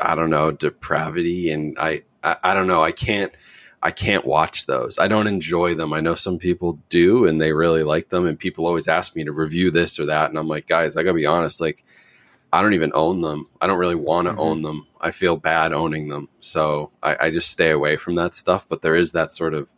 I 0.00 0.14
don't 0.14 0.30
know, 0.30 0.50
depravity. 0.50 1.50
And 1.50 1.76
I, 1.78 2.02
I, 2.22 2.36
I 2.42 2.54
don't 2.54 2.66
know, 2.66 2.82
I 2.82 2.92
can't. 2.92 3.32
I 3.84 3.90
can't 3.90 4.24
watch 4.24 4.66
those. 4.66 4.96
I 5.00 5.08
don't 5.08 5.26
enjoy 5.26 5.74
them. 5.74 5.92
I 5.92 5.98
know 5.98 6.14
some 6.14 6.38
people 6.38 6.78
do 6.88 7.26
and 7.26 7.40
they 7.40 7.52
really 7.52 7.82
like 7.82 8.10
them 8.10 8.26
and 8.26 8.38
people 8.38 8.64
always 8.64 8.86
ask 8.86 9.16
me 9.16 9.24
to 9.24 9.32
review 9.32 9.72
this 9.72 9.98
or 9.98 10.06
that 10.06 10.30
and 10.30 10.38
I'm 10.38 10.46
like, 10.46 10.68
guys, 10.68 10.96
I 10.96 11.02
got 11.02 11.08
to 11.10 11.14
be 11.14 11.26
honest, 11.26 11.60
like 11.60 11.84
I 12.52 12.62
don't 12.62 12.74
even 12.74 12.92
own 12.94 13.22
them. 13.22 13.46
I 13.60 13.66
don't 13.66 13.80
really 13.80 13.96
want 13.96 14.28
to 14.28 14.34
Mhm. 14.34 14.38
own 14.38 14.62
them. 14.62 14.86
I 15.00 15.10
feel 15.10 15.36
bad 15.36 15.72
owning 15.72 16.10
them. 16.10 16.28
So 16.40 16.92
I, 17.02 17.16
I 17.26 17.30
just 17.32 17.50
stay 17.50 17.70
away 17.72 17.96
from 17.96 18.14
that 18.14 18.36
stuff. 18.36 18.68
But 18.68 18.82
there 18.82 18.94
is 18.94 19.10
that 19.12 19.32
sort 19.32 19.52
of 19.52 19.68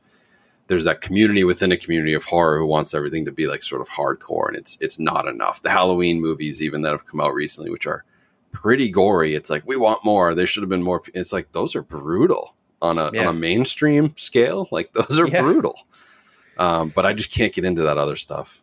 there's 0.66 0.84
that 0.84 1.00
community 1.00 1.42
within 1.44 1.72
a 1.72 1.76
community 1.78 2.12
of 2.12 2.24
horror 2.26 2.58
who 2.58 2.66
wants 2.66 2.92
everything 2.92 3.24
to 3.24 3.32
be 3.32 3.46
like 3.46 3.62
sort 3.62 3.80
of 3.80 3.88
hardcore 3.88 4.48
and 4.48 4.56
it's 4.58 4.76
it's 4.82 4.98
not 4.98 5.26
enough. 5.26 5.62
The 5.62 5.70
Halloween 5.70 6.20
movies 6.20 6.60
even 6.60 6.82
that 6.82 6.92
have 6.92 7.06
come 7.06 7.22
out 7.22 7.32
recently, 7.32 7.70
which 7.70 7.86
are 7.86 8.04
pretty 8.54 8.88
gory, 8.88 9.34
it's 9.34 9.50
like 9.50 9.62
we 9.66 9.76
want 9.76 10.02
more. 10.04 10.34
There 10.34 10.46
should 10.46 10.62
have 10.62 10.70
been 10.70 10.82
more. 10.82 11.02
It's 11.12 11.32
like 11.34 11.52
those 11.52 11.76
are 11.76 11.82
brutal 11.82 12.54
on 12.80 12.96
a 12.98 13.10
Yeah. 13.12 13.22
on 13.22 13.26
a 13.28 13.38
mainstream 13.38 14.14
scale. 14.16 14.68
Like 14.72 14.92
those 14.94 15.18
are 15.18 15.28
Yeah. 15.28 15.42
brutal. 15.42 15.78
Um, 16.56 16.90
but 16.94 17.04
I 17.04 17.12
just 17.12 17.30
can't 17.32 17.52
get 17.52 17.64
into 17.64 17.82
that 17.82 17.98
other 17.98 18.16
stuff. 18.16 18.60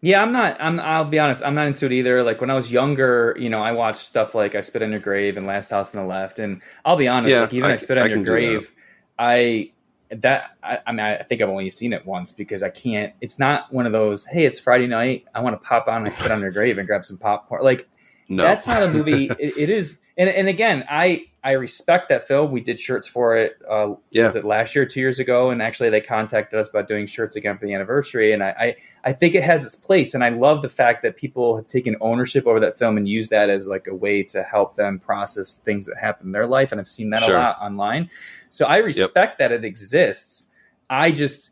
Yeah, 0.00 0.20
I'm 0.22 0.32
not. 0.32 0.56
I'm. 0.60 0.80
I'll 0.80 1.04
be 1.04 1.18
honest. 1.18 1.42
I'm 1.44 1.54
not 1.54 1.66
into 1.66 1.86
it 1.86 1.92
either. 1.92 2.22
Like 2.22 2.40
when 2.40 2.50
I 2.50 2.54
was 2.54 2.70
younger, 2.70 3.34
you 3.38 3.48
know, 3.48 3.60
I 3.62 3.72
watched 3.72 4.00
stuff 4.02 4.34
like 4.34 4.54
I 4.54 4.60
Spit 4.60 4.82
on 4.82 4.90
Your 4.90 5.00
Grave 5.00 5.36
and 5.38 5.46
Last 5.46 5.70
House 5.70 5.94
on 5.94 6.02
the 6.02 6.06
Left, 6.08 6.38
and 6.38 6.60
I'll 6.84 6.96
be 6.96 7.08
honest. 7.08 7.32
Yeah, 7.32 7.40
like 7.40 7.54
even 7.54 7.70
I- 7.70 7.72
I, 7.72 7.76
Spit 7.76 7.96
I 7.98 8.02
on 8.02 8.10
Your 8.10 8.22
Grave, 8.24 8.70
I 9.18 9.70
that 10.10 10.56
I, 10.62 10.78
I 10.86 10.92
mean 10.92 11.00
I 11.00 11.22
think 11.22 11.40
I've 11.40 11.48
only 11.48 11.70
seen 11.70 11.94
it 11.94 12.04
once 12.04 12.32
because 12.32 12.62
I 12.62 12.68
can't. 12.68 13.14
It's 13.22 13.38
not 13.38 13.72
one 13.72 13.86
of 13.86 13.92
those. 13.92 14.26
Hey, 14.26 14.44
it's 14.44 14.58
Friday 14.60 14.86
night. 14.86 15.24
I 15.34 15.40
want 15.40 15.60
to 15.60 15.66
pop 15.66 15.88
on. 15.88 16.04
I 16.06 16.10
Spit 16.10 16.30
on 16.30 16.40
Your 16.42 16.50
Grave 16.50 16.76
and 16.76 16.86
grab 16.86 17.04
some 17.06 17.16
popcorn. 17.16 17.62
Like 17.62 17.88
No, 18.28 18.42
that's 18.42 18.66
not 18.66 18.82
a 18.82 18.88
movie. 18.88 19.26
it, 19.38 19.56
it 19.58 19.70
is, 19.70 19.98
and 20.16 20.28
and 20.30 20.48
again, 20.48 20.84
I 20.88 21.26
I 21.42 21.52
respect 21.52 22.08
that 22.08 22.26
film. 22.26 22.50
We 22.50 22.62
did 22.62 22.80
shirts 22.80 23.06
for 23.06 23.36
it. 23.36 23.60
Uh, 23.68 23.96
Yeah. 24.10 24.24
Was 24.24 24.34
it 24.36 24.44
last 24.44 24.74
year, 24.74 24.86
two 24.86 25.00
years 25.00 25.18
ago? 25.18 25.50
And 25.50 25.60
actually, 25.60 25.90
they 25.90 26.00
contacted 26.00 26.58
us 26.58 26.70
about 26.70 26.88
doing 26.88 27.06
shirts 27.06 27.36
again 27.36 27.58
for 27.58 27.66
the 27.66 27.74
anniversary. 27.74 28.32
And 28.32 28.42
I, 28.42 28.48
I 28.58 28.76
I 29.04 29.12
think 29.12 29.34
it 29.34 29.42
has 29.42 29.62
its 29.64 29.76
place, 29.76 30.14
and 30.14 30.24
I 30.24 30.30
love 30.30 30.62
the 30.62 30.70
fact 30.70 31.02
that 31.02 31.16
people 31.16 31.54
have 31.56 31.66
taken 31.66 31.96
ownership 32.00 32.46
over 32.46 32.58
that 32.60 32.78
film 32.78 32.96
and 32.96 33.06
used 33.06 33.30
that 33.30 33.50
as 33.50 33.68
like 33.68 33.86
a 33.86 33.94
way 33.94 34.22
to 34.22 34.42
help 34.42 34.76
them 34.76 34.98
process 34.98 35.56
things 35.56 35.84
that 35.86 35.96
happen 35.98 36.28
in 36.28 36.32
their 36.32 36.46
life. 36.46 36.72
And 36.72 36.80
I've 36.80 36.88
seen 36.88 37.10
that 37.10 37.20
Sure. 37.22 37.36
a 37.36 37.40
lot 37.40 37.58
online. 37.60 38.08
So 38.48 38.64
I 38.66 38.78
respect 38.78 39.38
that 39.38 39.52
it 39.52 39.64
exists. 39.64 40.46
I 40.88 41.10
just 41.10 41.50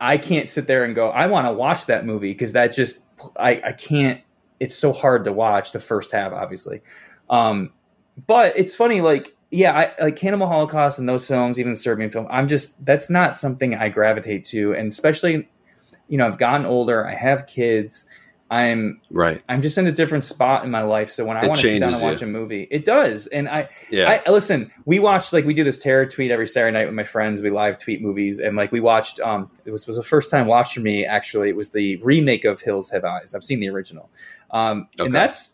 I 0.00 0.18
can't 0.18 0.50
sit 0.50 0.66
there 0.66 0.82
and 0.84 0.92
go, 0.94 1.10
I 1.10 1.26
want 1.28 1.46
to 1.46 1.52
watch 1.52 1.86
that 1.86 2.04
movie 2.04 2.32
because 2.32 2.52
that 2.52 2.72
just 2.72 3.04
I, 3.38 3.62
I 3.64 3.72
can't 3.72 4.20
it's 4.60 4.74
so 4.74 4.92
hard 4.92 5.24
to 5.24 5.32
watch 5.32 5.72
the 5.72 5.78
first 5.78 6.12
half, 6.12 6.32
obviously. 6.32 6.82
Um 7.30 7.72
but 8.26 8.56
it's 8.56 8.76
funny, 8.76 9.00
like, 9.00 9.36
yeah, 9.50 9.76
I 9.76 10.02
like 10.02 10.16
Cannibal 10.16 10.46
Holocaust 10.46 10.98
and 10.98 11.08
those 11.08 11.26
films, 11.26 11.58
even 11.58 11.72
the 11.72 11.78
Serbian 11.78 12.10
film, 12.10 12.26
I'm 12.30 12.48
just 12.48 12.84
that's 12.84 13.10
not 13.10 13.36
something 13.36 13.74
I 13.74 13.88
gravitate 13.88 14.44
to. 14.46 14.74
And 14.74 14.90
especially, 14.90 15.48
you 16.08 16.18
know, 16.18 16.26
I've 16.26 16.38
gotten 16.38 16.66
older, 16.66 17.06
I 17.06 17.14
have 17.14 17.46
kids, 17.46 18.06
I'm 18.50 19.00
right. 19.10 19.42
I'm 19.48 19.62
just 19.62 19.78
in 19.78 19.86
a 19.86 19.92
different 19.92 20.22
spot 20.22 20.64
in 20.64 20.70
my 20.70 20.82
life. 20.82 21.08
So 21.08 21.24
when 21.24 21.36
I 21.36 21.46
want 21.46 21.60
to 21.60 21.66
sit 21.66 21.80
down 21.80 21.94
and 21.94 22.02
watch 22.02 22.20
you. 22.20 22.28
a 22.28 22.30
movie, 22.30 22.68
it 22.70 22.84
does. 22.84 23.26
And 23.26 23.48
I 23.48 23.68
Yeah, 23.90 24.20
I 24.24 24.30
listen. 24.30 24.70
We 24.84 24.98
watched 24.98 25.32
like 25.32 25.44
we 25.44 25.54
do 25.54 25.64
this 25.64 25.78
terror 25.78 26.06
tweet 26.06 26.30
every 26.30 26.46
Saturday 26.46 26.72
night 26.72 26.84
with 26.84 26.94
my 26.94 27.04
friends. 27.04 27.40
We 27.40 27.50
live 27.50 27.78
tweet 27.78 28.02
movies, 28.02 28.38
and 28.38 28.54
like 28.54 28.70
we 28.70 28.80
watched. 28.80 29.18
Um, 29.20 29.50
it 29.64 29.70
was 29.70 29.86
was 29.86 29.96
the 29.96 30.02
first 30.02 30.30
time 30.30 30.46
watch 30.46 30.74
for 30.74 30.80
me. 30.80 31.06
Actually, 31.06 31.48
it 31.48 31.56
was 31.56 31.70
the 31.70 31.96
remake 31.96 32.44
of 32.44 32.60
Hills 32.60 32.90
Have 32.90 33.04
Eyes. 33.04 33.34
I've 33.34 33.42
seen 33.42 33.60
the 33.60 33.70
original, 33.70 34.10
um, 34.54 34.88
Okay. 34.98 35.04
and 35.06 35.14
that's 35.14 35.52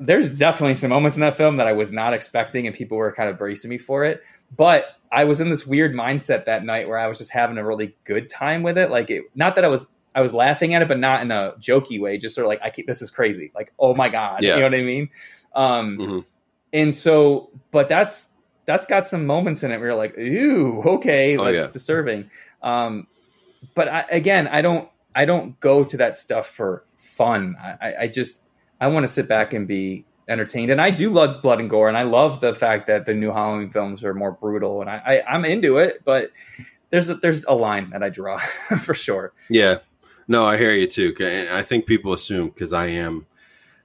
there's 0.00 0.38
definitely 0.38 0.74
some 0.74 0.90
moments 0.90 1.16
in 1.16 1.20
that 1.22 1.34
film 1.34 1.56
that 1.56 1.66
I 1.66 1.72
was 1.72 1.90
not 1.90 2.14
expecting, 2.14 2.66
and 2.66 2.74
people 2.74 2.96
were 2.96 3.12
kind 3.12 3.28
of 3.28 3.36
bracing 3.36 3.68
me 3.68 3.78
for 3.78 4.04
it. 4.04 4.22
But 4.56 4.86
I 5.10 5.24
was 5.24 5.40
in 5.40 5.50
this 5.50 5.66
weird 5.66 5.92
mindset 5.94 6.44
that 6.44 6.64
night 6.64 6.88
where 6.88 6.98
I 6.98 7.08
was 7.08 7.18
just 7.18 7.32
having 7.32 7.58
a 7.58 7.66
really 7.66 7.96
good 8.04 8.28
time 8.28 8.62
with 8.62 8.78
it. 8.78 8.90
Like, 8.90 9.10
it, 9.10 9.24
not 9.34 9.54
that 9.56 9.64
I 9.64 9.68
was. 9.68 9.92
I 10.14 10.20
was 10.20 10.32
laughing 10.34 10.74
at 10.74 10.82
it, 10.82 10.88
but 10.88 10.98
not 10.98 11.20
in 11.22 11.30
a 11.30 11.52
jokey 11.60 12.00
way. 12.00 12.16
Just 12.18 12.34
sort 12.34 12.44
of 12.44 12.48
like, 12.48 12.60
I 12.62 12.72
this 12.86 13.02
is 13.02 13.10
crazy. 13.10 13.52
Like, 13.54 13.72
oh 13.78 13.94
my 13.94 14.08
god, 14.08 14.42
Yeah. 14.42 14.54
you 14.54 14.60
know 14.60 14.66
what 14.66 14.74
I 14.74 14.82
mean? 14.82 15.10
Um, 15.54 15.98
Mhm. 15.98 16.24
and 16.72 16.94
so 16.94 17.50
but 17.70 17.88
that's 17.88 18.30
that's 18.66 18.84
got 18.86 19.06
some 19.06 19.26
moments 19.26 19.62
in 19.64 19.70
it 19.70 19.78
where 19.78 19.88
you're 19.88 19.96
like 19.96 20.16
ooh 20.18 20.82
okay 20.82 21.36
Oh, 21.36 21.44
that's 21.44 21.64
yeah. 21.64 21.70
disturbing 21.70 22.30
um 22.62 23.06
but 23.74 23.88
I, 23.88 24.04
again 24.10 24.46
i 24.48 24.60
don't 24.60 24.88
i 25.14 25.24
don't 25.24 25.58
go 25.60 25.82
to 25.84 25.96
that 25.96 26.18
stuff 26.18 26.46
for 26.46 26.84
fun 27.18 27.56
i 27.60 27.94
I- 28.02 28.06
just 28.08 28.42
i 28.80 28.86
want 28.86 29.04
to 29.04 29.12
sit 29.12 29.28
back 29.28 29.52
and 29.52 29.66
be 29.68 30.04
entertained 30.28 30.70
and 30.70 30.80
i 30.80 30.90
do 30.90 31.10
love 31.10 31.42
blood 31.42 31.58
and 31.60 31.68
gore 31.68 31.88
and 31.88 31.96
i 31.98 32.02
love 32.02 32.40
the 32.40 32.54
fact 32.54 32.86
that 32.86 33.04
the 33.06 33.14
new 33.14 33.32
halloween 33.32 33.70
films 33.70 34.04
are 34.04 34.14
more 34.14 34.32
brutal 34.32 34.80
and 34.80 34.88
i, 34.88 34.96
I 35.04 35.34
i'm 35.34 35.44
into 35.44 35.78
it 35.78 36.02
but 36.04 36.30
there's 36.90 37.10
a, 37.10 37.14
there's 37.16 37.44
a 37.46 37.54
line 37.54 37.90
that 37.90 38.02
i 38.02 38.08
draw 38.08 38.38
for 38.82 38.94
sure 38.94 39.32
yeah. 39.50 39.78
No, 40.30 40.44
I 40.44 40.58
hear 40.58 40.72
you 40.74 40.86
too. 40.86 41.14
I 41.50 41.62
think 41.62 41.86
people 41.86 42.12
assume 42.12 42.48
because 42.50 42.74
I 42.74 42.88
am. 42.88 43.24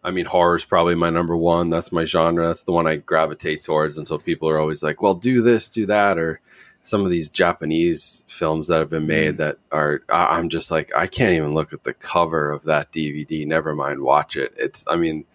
I 0.04 0.12
mean, 0.12 0.26
horror 0.26 0.58
is 0.58 0.66
probably 0.66 0.94
my 0.94 1.10
number 1.10 1.38
one. 1.38 1.70
That's 1.70 1.90
my 1.94 2.04
genre. 2.04 2.48
That's 2.48 2.64
the 2.64 2.74
one 2.74 2.86
I 2.86 2.98
gravitate 2.98 3.64
towards. 3.64 3.98
And 3.98 4.06
so 4.06 4.18
people 4.18 4.50
are 4.50 4.60
always 4.60 4.84
like, 4.84 5.02
"Well, 5.02 5.14
do 5.14 5.42
this, 5.42 5.70
do 5.70 5.86
that," 5.86 6.18
or 6.18 6.42
some 6.84 7.04
of 7.04 7.10
these 7.10 7.30
Japanese 7.30 8.24
films 8.28 8.68
that 8.68 8.80
have 8.80 8.90
been 8.90 9.08
made 9.08 9.36
mm. 9.36 9.38
that 9.38 9.58
are. 9.72 10.04
I'm 10.10 10.50
just 10.50 10.70
like, 10.70 10.94
I 10.96 11.08
can't 11.08 11.34
even 11.34 11.54
look 11.54 11.74
at 11.74 11.84
the 11.84 11.94
cover 11.94 12.52
of 12.52 12.64
that 12.64 12.92
DVD. 12.92 13.48
Never 13.48 13.74
mind 13.74 14.02
watch 14.02 14.38
it. 14.38 14.54
It's. 14.58 14.84
I 14.88 14.98
mean, 14.98 15.26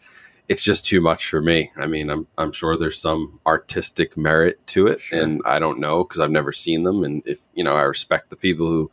it's 0.48 0.62
just 0.62 0.86
too 0.86 1.00
much 1.00 1.28
for 1.28 1.42
me. 1.42 1.72
I 1.76 1.86
mean, 1.86 2.10
I'm 2.10 2.26
I'm 2.36 2.52
sure 2.52 2.76
there's 2.76 3.00
some 3.00 3.40
artistic 3.46 4.16
merit 4.16 4.64
to 4.68 4.86
it, 4.86 5.00
Sure. 5.00 5.20
and 5.20 5.42
I 5.44 5.58
don't 5.58 5.80
know 5.80 6.04
because 6.04 6.20
I've 6.20 6.30
never 6.30 6.52
seen 6.52 6.84
them. 6.84 7.02
And 7.02 7.22
if 7.26 7.40
you 7.54 7.64
know, 7.64 7.74
I 7.74 7.82
respect 7.82 8.30
the 8.30 8.36
people 8.36 8.68
who 8.68 8.90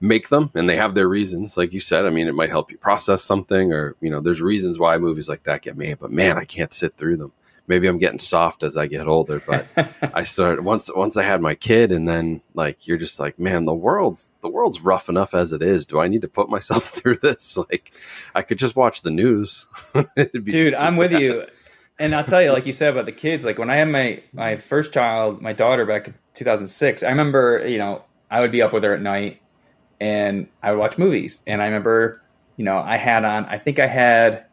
make 0.00 0.28
them 0.28 0.50
and 0.54 0.68
they 0.68 0.76
have 0.76 0.94
their 0.94 1.08
reasons 1.08 1.56
like 1.56 1.72
you 1.72 1.80
said 1.80 2.04
i 2.04 2.10
mean 2.10 2.28
it 2.28 2.34
might 2.34 2.50
help 2.50 2.70
you 2.70 2.76
process 2.76 3.24
something 3.24 3.72
or 3.72 3.96
you 4.02 4.10
know 4.10 4.20
there's 4.20 4.42
reasons 4.42 4.78
why 4.78 4.98
movies 4.98 5.26
like 5.28 5.42
that 5.44 5.62
get 5.62 5.74
made 5.76 5.98
but 5.98 6.10
man 6.12 6.36
i 6.36 6.44
can't 6.44 6.74
sit 6.74 6.92
through 6.94 7.16
them 7.16 7.32
maybe 7.68 7.86
i'm 7.86 7.98
getting 7.98 8.18
soft 8.18 8.62
as 8.62 8.76
i 8.76 8.86
get 8.86 9.08
older 9.08 9.42
but 9.46 9.66
i 10.14 10.22
started 10.22 10.64
once 10.64 10.90
once 10.94 11.16
i 11.16 11.22
had 11.22 11.40
my 11.40 11.54
kid 11.54 11.92
and 11.92 12.08
then 12.08 12.40
like 12.54 12.86
you're 12.86 12.96
just 12.98 13.18
like 13.20 13.38
man 13.38 13.64
the 13.64 13.74
world's 13.74 14.30
the 14.40 14.48
world's 14.48 14.80
rough 14.80 15.08
enough 15.08 15.34
as 15.34 15.52
it 15.52 15.62
is. 15.62 15.86
Do 15.86 16.00
i 16.00 16.08
need 16.08 16.22
to 16.22 16.28
put 16.28 16.48
myself 16.48 16.84
through 16.96 17.16
this? 17.16 17.56
Like 17.56 17.92
i 18.34 18.42
could 18.42 18.58
just 18.58 18.76
watch 18.76 19.02
the 19.02 19.10
news. 19.10 19.66
Dude 20.32 20.74
i'm 20.74 20.96
with 20.96 21.12
bad. 21.12 21.22
you. 21.22 21.46
And 21.98 22.14
i'll 22.14 22.24
tell 22.24 22.42
you 22.42 22.52
like 22.52 22.66
you 22.66 22.72
said 22.72 22.92
about 22.92 23.06
the 23.06 23.12
kids 23.12 23.44
like 23.44 23.58
when 23.58 23.70
i 23.70 23.76
had 23.76 23.88
my 23.88 24.22
my 24.32 24.56
first 24.56 24.92
child 24.92 25.40
my 25.42 25.52
daughter 25.52 25.86
back 25.86 26.08
in 26.08 26.14
2006 26.34 27.02
i 27.02 27.08
remember 27.08 27.66
you 27.66 27.78
know 27.78 28.04
i 28.30 28.40
would 28.40 28.52
be 28.52 28.62
up 28.62 28.72
with 28.72 28.84
her 28.84 28.94
at 28.94 29.00
night 29.02 29.40
and 30.00 30.46
i 30.62 30.70
would 30.70 30.78
watch 30.78 30.98
movies. 30.98 31.42
And 31.46 31.62
i 31.62 31.66
remember 31.66 32.22
you 32.56 32.64
know 32.64 32.78
i 32.78 32.96
had 32.96 33.24
on 33.24 33.44
i 33.46 33.58
think 33.58 33.78
i 33.78 33.86
had 33.86 34.44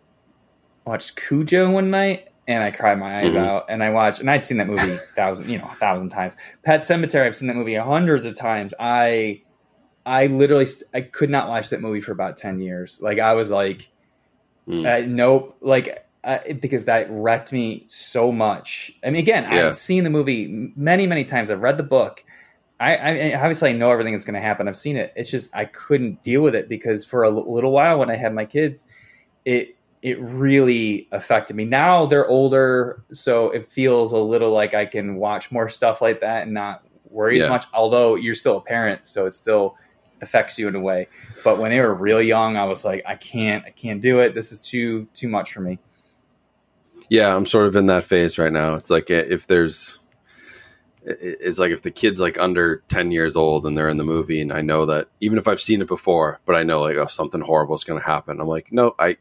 watched 0.86 1.16
cujo 1.16 1.70
one 1.72 1.91
night 1.91 2.30
and 2.48 2.64
i 2.64 2.72
cried 2.72 3.00
my 3.00 3.20
eyes 3.20 3.34
Mhm. 3.34 3.46
out 3.46 3.66
and 3.70 3.84
i 3.84 3.89
watched 3.89 4.20
and 4.20 4.30
i'd 4.30 4.44
seen 4.46 4.58
that 4.58 4.68
movie 4.68 4.98
thousand 5.16 5.50
you 5.50 5.58
know 5.58 5.66
a 5.66 5.76
thousand 5.76 6.10
times 6.10 6.36
pet 6.64 6.82
sematary 6.82 7.26
i've 7.26 7.36
seen 7.36 7.48
that 7.48 7.56
movie 7.56 7.76
hundreds 7.76 8.26
of 8.26 8.36
times 8.36 8.74
i 8.80 9.41
i 10.06 10.28
literally 10.28 10.66
st- 10.66 10.89
i 10.94 11.02
could 11.02 11.30
not 11.30 11.48
watch 11.48 11.70
that 11.70 11.80
movie 11.82 12.02
for 12.02 12.12
about 12.12 12.36
10 12.38 12.60
years 12.60 13.00
like 13.02 13.20
i 13.20 13.34
was 13.34 13.50
like 13.52 13.89
Mm. 14.66 14.86
uh, 15.04 15.06
nope. 15.10 15.58
Like 15.60 16.08
uh, 16.24 16.38
because 16.62 16.86
that 16.86 17.08
wrecked 17.10 17.52
me 17.52 17.84
so 17.86 18.32
much. 18.32 18.94
I 19.04 19.10
mean, 19.10 19.20
again, 19.20 19.44
Yeah. 19.52 19.68
I've 19.68 19.76
seen 19.78 20.06
the 20.06 20.10
movie 20.10 20.72
many, 20.78 21.06
many 21.06 21.26
times. 21.26 21.52
I've 21.52 21.60
read 21.60 21.76
the 21.76 21.84
book. 21.84 22.24
I, 22.80 22.96
I 22.96 23.34
obviously 23.36 23.72
I 23.72 23.74
know 23.74 23.91
everything 23.91 24.14
that's 24.14 24.24
going 24.24 24.36
to 24.36 24.48
happen. 24.48 24.70
I've 24.70 24.78
seen 24.78 24.96
it. 24.96 25.12
It's 25.18 25.30
just 25.30 25.54
I 25.54 25.66
couldn't 25.66 26.24
deal 26.24 26.41
with 26.44 26.56
it 26.56 26.70
because 26.70 27.04
for 27.04 27.24
a 27.26 27.28
l- 27.28 27.54
little 27.54 27.74
while 27.74 28.00
when 28.00 28.10
I 28.10 28.16
had 28.16 28.34
my 28.34 28.46
kids, 28.46 28.86
it 29.44 29.76
it 30.04 30.20
really 30.20 31.08
affected 31.12 31.56
me. 31.56 31.64
Now 31.66 32.06
they're 32.06 32.28
older, 32.28 33.04
so 33.12 33.49
it 33.51 33.66
feels 33.66 34.12
a 34.12 34.18
little 34.20 34.51
like 34.51 34.74
I 34.74 34.86
can 34.86 35.16
watch 35.16 35.49
more 35.51 35.70
stuff 35.70 36.01
like 36.01 36.20
that 36.20 36.43
and 36.43 36.54
not 36.54 36.84
worry 37.10 37.38
Yeah. 37.38 37.45
as 37.45 37.49
much. 37.49 37.66
Although 37.74 38.16
you're 38.16 38.36
still 38.36 38.58
a 38.58 38.62
parent, 38.62 39.08
so 39.08 39.26
it 39.26 39.34
still 39.34 39.78
affects 40.22 40.60
you 40.60 40.68
in 40.68 40.76
a 40.76 40.80
way. 40.80 41.08
But 41.43 41.58
when 41.58 41.72
they 41.72 41.80
were 41.80 41.93
real 41.95 42.22
young, 42.22 42.58
I 42.58 42.66
was 42.66 42.84
like, 42.84 43.01
I 43.06 43.16
can't, 43.16 43.64
I 43.66 43.70
can't 43.72 44.01
do 44.01 44.20
it. 44.20 44.36
This 44.36 44.51
is 44.51 44.62
too 44.68 45.08
too 45.14 45.30
much 45.30 45.54
for 45.54 45.62
me. 45.62 45.80
Yeah, 47.10 47.34
I'm 47.36 47.45
sort 47.45 47.68
of 47.68 47.76
in 47.78 47.86
that 47.88 48.04
phase 48.04 48.38
right 48.38 48.51
now. 48.51 48.76
It's 48.76 48.89
like 48.89 49.10
eh, 49.10 49.24
if 49.30 49.47
there's, 49.47 49.99
it's 51.06 51.60
like 51.60 51.72
if 51.72 51.82
the 51.82 51.91
kid's 51.91 52.22
like 52.22 52.39
under 52.39 52.84
10 52.89 53.12
years 53.12 53.36
old 53.36 53.66
and 53.66 53.78
they're 53.78 53.89
in 53.89 53.97
the 53.97 54.04
movie, 54.06 54.41
and 54.41 54.51
I 54.51 54.62
know 54.62 54.86
that 54.86 55.08
even 55.22 55.38
if 55.38 55.47
I've 55.47 55.60
seen 55.62 55.82
it 55.82 55.88
before, 55.88 56.39
but 56.45 56.56
I 56.56 56.64
know 56.64 56.82
like 56.82 56.97
oh 56.97 57.08
something 57.08 57.41
horrible 57.41 57.76
is 57.76 57.84
going 57.84 57.99
to 57.99 58.06
happen. 58.06 58.39
I'm 58.39 58.47
like, 58.47 58.72
no, 58.72 58.95
I, 58.99 59.18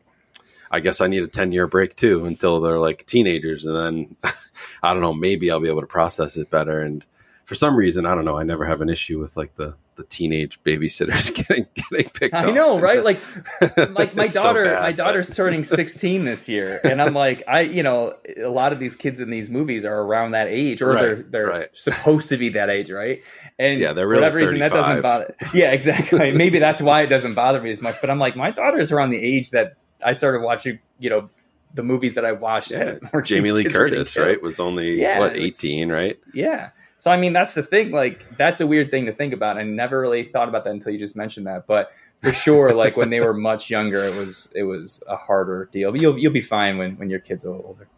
I 0.73 0.81
guess 0.81 1.01
I 1.01 1.07
need 1.07 1.23
a 1.23 1.29
10 1.29 1.53
year 1.53 1.67
break 1.67 1.97
too 1.97 2.25
until 2.25 2.61
they're 2.61 2.79
like 2.79 3.07
teenagers, 3.07 3.65
and 3.67 3.77
then 3.77 4.17
I 4.83 4.93
don't 4.93 5.03
know, 5.03 5.13
maybe 5.15 5.51
I'll 5.51 5.61
be 5.61 5.69
able 5.69 5.83
to 5.83 5.87
process 5.87 6.37
it 6.37 6.51
better. 6.51 6.81
And 6.81 7.05
for 7.45 7.55
some 7.55 7.77
reason, 7.77 8.07
I 8.07 8.15
don't 8.15 8.25
know, 8.25 8.39
I 8.39 8.43
never 8.45 8.65
have 8.65 8.81
an 8.81 8.89
issue 8.89 9.21
with 9.21 9.37
like 9.37 9.55
the 9.57 9.75
the 9.97 10.05
teenage 10.05 10.59
babysitters 10.65 11.35
getting 11.49 11.67
getting 11.75 12.09
picked. 12.11 12.35
I 12.35 12.51
know, 12.51 12.81
right? 12.81 13.05
Like, 13.05 13.21
like 13.91 14.15
my 14.17 14.25
It's 14.25 14.35
so 14.35 14.43
daughter, 14.45 14.65
bad, 14.65 14.81
my 14.83 14.89
but- 14.93 14.97
daughter's 14.97 15.37
turning 15.37 15.65
16 15.65 16.25
this 16.25 16.49
year, 16.49 16.81
and 16.83 17.03
I'm 17.03 17.13
like, 17.13 17.43
I, 17.47 17.61
you 17.61 17.83
know, 17.83 18.15
a 18.43 18.49
lot 18.49 18.73
of 18.73 18.79
these 18.79 18.97
kids 18.97 19.21
in 19.21 19.29
these 19.29 19.51
movies 19.51 19.85
are 19.85 20.01
around 20.01 20.31
that 20.31 20.49
age, 20.49 20.81
or 20.81 20.95
they're 20.95 21.17
they're 21.17 21.47
right. 21.47 21.69
supposed 21.77 22.31
to 22.31 22.39
be 22.39 22.49
that 22.51 22.71
age, 22.71 22.91
right? 22.91 23.23
And 23.59 23.81
Yeah, 23.81 23.93
they're 23.93 24.07
for 24.07 24.13
really 24.13 24.21
whatever 24.23 24.39
reason 24.39 24.59
that 24.61 24.73
doesn't 24.73 25.03
bother. 25.03 25.37
Yeah, 25.53 25.73
exactly. 25.73 26.33
Maybe 26.33 26.59
that's 26.59 26.81
why 26.81 27.03
it 27.03 27.09
doesn't 27.09 27.35
bother 27.35 27.61
me 27.61 27.71
as 27.71 27.83
much. 27.83 27.97
But 28.01 28.09
I'm 28.09 28.19
like, 28.19 28.35
my 28.35 28.51
daughter's 28.51 28.91
around 28.93 29.11
the 29.11 29.23
age 29.23 29.51
that 29.51 29.75
I 30.05 30.13
started 30.13 30.43
watching, 30.43 30.79
you 30.99 31.11
know, 31.11 31.31
the 31.75 31.83
movies 31.83 32.15
that 32.15 32.25
I 32.25 32.33
watched. 32.33 32.71
Yeah, 32.71 32.97
Jamie 33.25 33.53
Lee 33.53 33.63
kids 33.65 33.77
were 33.77 33.89
getting 33.89 34.01
Curtis, 34.01 34.17
right, 34.17 34.43
was 34.43 34.61
only 34.61 35.01
Yeah, 35.01 35.19
what 35.19 35.37
18, 35.37 35.91
right? 35.91 36.19
Yeah. 36.35 36.71
So 36.97 37.11
I 37.11 37.17
mean, 37.17 37.33
that's 37.33 37.55
the 37.55 37.65
thing. 37.65 37.91
Like, 37.91 38.37
that's 38.37 38.61
a 38.61 38.67
weird 38.67 38.91
thing 38.91 39.07
to 39.07 39.13
think 39.13 39.33
about. 39.33 39.59
I 39.59 39.65
never 39.65 40.01
really 40.01 40.23
thought 40.23 40.49
about 40.49 40.63
that 40.65 40.71
until 40.71 40.93
you 40.93 41.01
just 41.01 41.17
mentioned 41.17 41.47
that. 41.49 41.67
But 41.67 41.91
for 42.19 42.33
sure, 42.33 42.73
like 42.77 42.97
when 42.97 43.11
they 43.11 43.21
were 43.21 43.35
much 43.35 43.71
younger, 43.71 44.05
it 44.05 44.15
was 44.15 44.53
it 44.55 44.63
was 44.63 45.03
a 45.09 45.17
harder 45.17 45.69
deal. 45.73 45.91
But 45.91 46.01
you'll 46.01 46.19
you'll 46.19 46.33
be 46.33 46.41
fine 46.41 46.79
when 46.79 46.97
when 46.99 47.11
your 47.11 47.21
kids 47.21 47.45
are 47.45 47.49
a 47.49 47.53
little 47.53 47.67
older. 47.67 47.89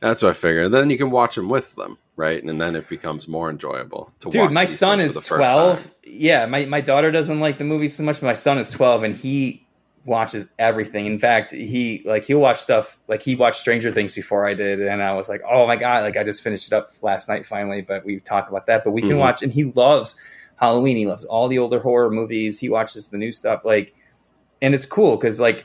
That's 0.00 0.22
what 0.22 0.30
I 0.30 0.32
figured. 0.32 0.72
Then 0.72 0.90
you 0.90 0.96
can 0.96 1.10
watch 1.10 1.34
them 1.36 1.48
with 1.48 1.74
them, 1.76 1.98
right? 2.16 2.42
And 2.42 2.60
then 2.60 2.74
it 2.74 2.88
becomes 2.88 3.28
more 3.28 3.50
enjoyable 3.50 4.10
to 4.20 4.28
watch. 4.28 4.32
Dude, 4.32 4.50
my 4.50 4.64
son 4.64 4.98
is 4.98 5.12
for 5.12 5.20
the 5.20 5.26
first 5.26 5.28
twelve. 5.28 5.94
Yeah, 6.02 6.46
my 6.46 6.64
my 6.64 6.80
daughter 6.80 7.12
doesn't 7.12 7.38
like 7.38 7.58
the 7.58 7.64
movies 7.64 7.94
so 7.94 8.02
much. 8.02 8.20
But 8.20 8.26
my 8.26 8.32
son 8.32 8.58
is 8.58 8.70
twelve, 8.70 9.04
and 9.04 9.16
he 9.16 9.64
watches 10.04 10.50
everything. 10.58 11.06
In 11.06 11.18
fact, 11.18 11.52
he 11.52 12.02
like 12.06 12.24
he'll 12.24 12.38
watch 12.40 12.58
stuff 12.58 12.98
like 13.08 13.22
he 13.22 13.36
watched 13.36 13.60
Stranger 13.60 13.92
Things 13.92 14.14
before 14.14 14.46
I 14.46 14.54
did, 14.54 14.80
and 14.80 15.02
I 15.02 15.12
was 15.12 15.28
like, 15.28 15.42
oh 15.48 15.66
my 15.66 15.76
god, 15.76 16.02
like 16.04 16.16
I 16.16 16.24
just 16.24 16.42
finished 16.42 16.72
it 16.72 16.74
up 16.74 16.88
last 17.02 17.28
night 17.28 17.46
finally. 17.46 17.82
But 17.82 18.04
we 18.04 18.20
talk 18.20 18.48
about 18.48 18.66
that. 18.66 18.84
But 18.84 18.92
we 18.92 19.02
can 19.02 19.12
Mhm. 19.12 19.18
watch, 19.20 19.42
and 19.42 19.52
he 19.52 19.64
loves 19.64 20.16
Halloween. 20.56 20.96
He 20.96 21.06
loves 21.06 21.24
all 21.24 21.48
the 21.48 21.58
older 21.58 21.80
horror 21.80 22.10
movies. 22.10 22.58
He 22.58 22.68
watches 22.68 23.08
the 23.08 23.18
new 23.18 23.32
stuff, 23.32 23.62
like, 23.64 23.94
and 24.62 24.74
it's 24.74 24.86
cool 24.86 25.16
because 25.16 25.40
like 25.40 25.64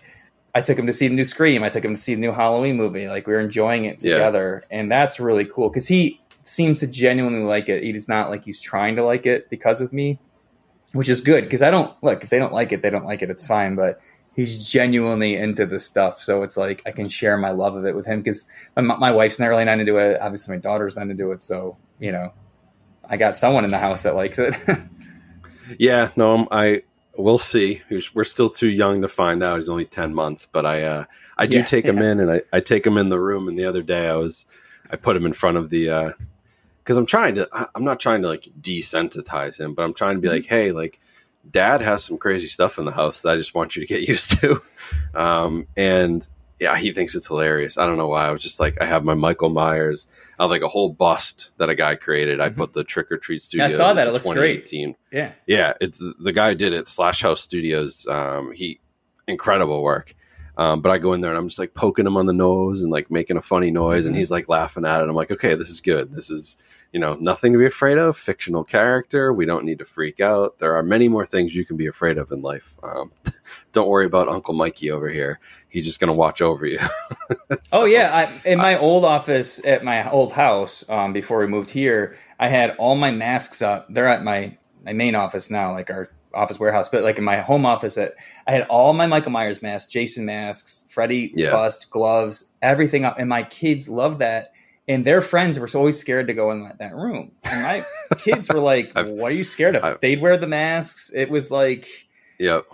I 0.53 0.61
took 0.61 0.77
him 0.79 0.85
to 0.87 0.93
see 0.93 1.07
the 1.07 1.15
new 1.15 1.25
Scream. 1.25 1.63
I 1.63 1.69
took 1.69 1.83
him 1.83 1.93
to 1.95 1.99
see 1.99 2.15
the 2.15 2.21
new 2.21 2.31
Halloween 2.31 2.77
movie. 2.77 3.07
Like 3.07 3.27
we 3.27 3.33
were 3.33 3.39
enjoying 3.41 3.85
it 3.85 4.03
Yeah. 4.03 4.13
together, 4.15 4.63
and 4.71 4.91
that's 4.91 5.19
really 5.19 5.45
cool 5.45 5.69
because 5.69 5.87
he 5.87 6.21
seems 6.43 6.79
to 6.79 6.87
genuinely 6.87 7.43
like 7.43 7.69
it. 7.69 7.83
He's 7.83 8.07
not 8.07 8.29
like 8.29 8.43
he's 8.45 8.61
trying 8.61 8.95
to 8.97 9.03
like 9.03 9.25
it 9.25 9.49
because 9.49 9.81
of 9.81 9.91
me, 9.91 10.19
which 10.93 11.09
is 11.09 11.19
good 11.21 11.43
because 11.45 11.61
I 11.63 11.71
don't 11.71 11.91
look 12.03 12.23
if 12.23 12.29
they 12.29 12.37
don't 12.37 12.53
like 12.53 12.71
it, 12.71 12.81
they 12.81 12.89
don't 12.89 13.05
like 13.05 13.21
it. 13.21 13.29
It's 13.29 13.47
fine, 13.47 13.75
but 13.75 13.99
he's 14.35 14.69
genuinely 14.69 15.35
into 15.35 15.65
the 15.65 15.79
stuff, 15.79 16.21
so 16.21 16.43
it's 16.43 16.57
like 16.57 16.81
I 16.85 16.91
can 16.91 17.07
share 17.09 17.37
my 17.37 17.51
love 17.51 17.75
of 17.75 17.85
it 17.85 17.95
with 17.95 18.05
him 18.05 18.19
because 18.21 18.47
my, 18.75 18.81
my 18.81 19.11
wife's 19.11 19.39
not 19.39 19.47
really 19.47 19.65
not 19.65 19.79
into 19.79 19.97
it. 19.97 20.19
Obviously, 20.21 20.55
my 20.55 20.61
daughter's 20.61 20.97
not 20.97 21.09
into 21.09 21.31
it, 21.31 21.41
so 21.41 21.77
you 21.99 22.11
know, 22.11 22.33
I 23.09 23.17
got 23.17 23.37
someone 23.37 23.63
in 23.65 23.71
the 23.71 23.77
house 23.79 24.03
that 24.03 24.15
likes 24.15 24.39
it. 24.39 24.55
Yeah, 25.79 26.11
no, 26.15 26.35
I'm- 26.35 26.47
I 26.51 26.83
we'll 27.17 27.39
see. 27.39 27.81
We're 28.13 28.23
still 28.23 28.49
too 28.49 28.69
young 28.69 29.01
to 29.01 29.07
find 29.07 29.41
out. 29.41 29.59
He's 29.59 29.69
only 29.69 29.85
ten 29.85 30.13
months, 30.13 30.45
but 30.51 30.63
I 30.65 30.83
uh, 30.83 31.05
I 31.37 31.47
do 31.47 31.57
Yeah, 31.57 31.65
take 31.65 31.85
him 31.85 31.97
in, 31.99 32.19
and 32.19 32.29
I, 32.31 32.41
I 32.53 32.59
take 32.59 32.85
him 32.85 32.97
in 32.97 33.09
the 33.09 33.19
room. 33.19 33.47
And 33.47 33.57
the 33.57 33.65
other 33.65 33.81
day, 33.81 34.07
I 34.07 34.15
was 34.15 34.45
I 34.91 34.95
put 34.95 35.15
him 35.17 35.25
in 35.25 35.33
front 35.33 35.57
of 35.57 35.71
the 35.71 35.89
Uh, 35.89 36.11
because 36.83 36.97
I'm 36.97 37.07
trying 37.07 37.33
to 37.35 37.49
I'm 37.73 37.83
not 37.83 37.99
trying 37.99 38.21
to 38.21 38.27
like 38.27 38.47
desensitize 38.61 39.59
him, 39.59 39.73
but 39.73 39.81
I'm 39.83 39.93
trying 39.95 40.15
to 40.17 40.21
be 40.21 40.29
like, 40.29 40.45
hey, 40.45 40.71
like 40.71 40.99
Dad 41.49 41.81
has 41.81 42.03
some 42.03 42.17
crazy 42.17 42.47
stuff 42.47 42.77
in 42.79 42.85
the 42.85 42.91
house 42.91 43.21
that 43.21 43.33
I 43.33 43.37
just 43.37 43.53
want 43.55 43.75
you 43.75 43.81
to 43.81 43.87
get 43.87 44.01
used 44.09 44.39
to, 44.41 44.61
um, 45.13 45.67
and 45.77 46.27
yeah, 46.59 46.75
he 46.77 46.91
thinks 46.93 47.15
it's 47.15 47.27
hilarious. 47.27 47.77
I 47.77 47.85
don't 47.85 47.97
know 47.97 48.07
why. 48.07 48.27
I 48.27 48.31
was 48.31 48.41
just 48.41 48.59
like, 48.59 48.81
I 48.81 48.85
have 48.85 49.03
my 49.03 49.13
Michael 49.13 49.49
Myers. 49.49 50.07
I 50.39 50.43
have 50.43 50.49
like 50.51 50.61
a 50.61 50.67
whole 50.67 50.89
bust 50.89 51.51
that 51.57 51.69
a 51.69 51.75
guy 51.75 51.95
created. 51.95 52.39
I 52.41 52.49
Mhm. 52.49 52.55
put 52.57 52.73
the 52.73 52.83
Trick 52.83 53.11
or 53.11 53.17
Treat 53.17 53.45
Yeah, 53.53 53.65
I 53.65 53.67
saw 53.69 53.93
that. 53.93 54.05
It 54.07 54.11
looks 54.11 54.25
great. 54.25 54.65
2018. 54.65 54.95
yeah, 55.11 55.31
Yeah, 55.47 55.73
it's 55.81 56.01
the 56.19 56.31
guy 56.33 56.49
who 56.49 56.55
did 56.55 56.73
it. 56.73 56.87
Slash 56.87 57.21
House 57.21 57.41
Studios. 57.41 58.05
Um, 58.07 58.51
he 58.53 58.79
incredible 59.27 59.81
work. 59.83 60.13
Um, 60.57 60.81
but 60.81 60.91
I 60.91 60.97
go 60.97 61.11
in 61.13 61.19
there 61.21 61.31
and 61.31 61.37
I'm 61.37 61.47
just 61.49 61.59
like 61.59 61.73
poking 61.73 62.05
him 62.07 62.15
on 62.15 62.25
the 62.25 62.33
nose 62.33 62.83
and 62.83 62.91
like 62.91 63.11
making 63.11 63.35
a 63.37 63.41
funny 63.41 63.71
noise, 63.71 64.05
and 64.05 64.15
Mhm. 64.15 64.19
he's 64.19 64.31
like 64.31 64.47
laughing 64.47 64.85
at 64.85 65.01
it. 65.01 65.09
I'm 65.09 65.15
like, 65.15 65.31
okay, 65.31 65.55
this 65.55 65.69
is 65.69 65.81
good. 65.81 66.13
This 66.13 66.29
is 66.29 66.55
you 66.95 67.01
know 67.01 67.15
nothing 67.19 67.51
to 67.51 67.59
be 67.59 67.65
afraid 67.65 67.97
of. 67.97 68.15
Fictional 68.15 68.63
character. 68.63 69.33
We 69.33 69.45
don't 69.45 69.65
need 69.65 69.79
to 69.79 69.85
freak 69.85 70.21
out. 70.21 70.59
There 70.59 70.77
are 70.77 70.81
many 70.81 71.09
more 71.09 71.25
things 71.25 71.53
you 71.53 71.65
can 71.65 71.75
be 71.75 71.87
afraid 71.87 72.17
of 72.17 72.31
in 72.31 72.41
life. 72.41 72.77
Um, 72.83 73.11
don't 73.73 73.89
worry 73.89 74.05
about 74.05 74.29
Uncle 74.29 74.53
Mikey 74.53 74.91
over 74.91 75.09
here. 75.09 75.41
He's 75.67 75.85
just 75.85 75.99
gonna 75.99 76.13
watch 76.13 76.41
over 76.41 76.65
you. 76.65 76.79
Oh 77.73 77.83
yeah, 77.85 78.29
I, 78.45 78.49
in 78.49 78.57
my 78.59 78.77
old 78.77 79.03
office 79.03 79.59
at 79.65 79.83
my 79.83 80.09
old 80.09 80.31
house 80.31 80.87
um, 80.89 81.11
before 81.11 81.39
we 81.39 81.47
moved 81.47 81.69
here, 81.69 82.15
I 82.39 82.47
had 82.47 82.71
all 82.77 82.95
my 82.95 83.11
masks 83.11 83.61
up. 83.61 83.87
They're 83.89 84.07
at 84.07 84.23
my 84.23 84.57
my 84.85 84.93
main 84.93 85.15
office 85.15 85.49
now, 85.49 85.73
like 85.73 85.89
our 85.89 86.09
office 86.33 86.59
warehouse. 86.59 86.87
But 86.87 87.03
like 87.03 87.17
in 87.17 87.23
my 87.25 87.41
home 87.41 87.65
office, 87.65 87.97
at, 87.97 88.13
I 88.47 88.51
had 88.51 88.63
all 88.67 88.93
my 88.93 89.05
Michael 89.07 89.31
Myers 89.31 89.61
masks, 89.61 89.91
Jason 89.91 90.25
masks, 90.25 90.85
Freddy 90.89 91.33
Yeah. 91.35 91.51
bust, 91.51 91.89
gloves, 91.89 92.45
everything 92.61 93.03
up. 93.03 93.19
And 93.19 93.27
my 93.27 93.43
kids 93.43 93.89
loved 93.89 94.19
that. 94.19 94.51
And 94.87 95.03
their 95.03 95.21
friends 95.21 95.57
were 95.59 95.67
always 95.73 95.99
scared 95.99 96.27
to 96.27 96.33
go 96.35 96.51
in 96.51 96.71
that, 96.77 96.93
room. 96.95 97.31
And 97.43 97.63
my 97.63 97.85
kids 98.19 98.49
were 98.49 98.59
like, 98.59 98.91
"What 98.95 99.31
are 99.31 99.35
you 99.35 99.43
scared 99.43 99.75
of?" 99.75 99.83
I've- 99.83 99.97
They'd 100.01 100.21
wear 100.21 100.37
the 100.37 100.47
masks. 100.47 101.11
It 101.13 101.29
was 101.29 101.49
like 101.49 101.87
Yep. 102.37 102.65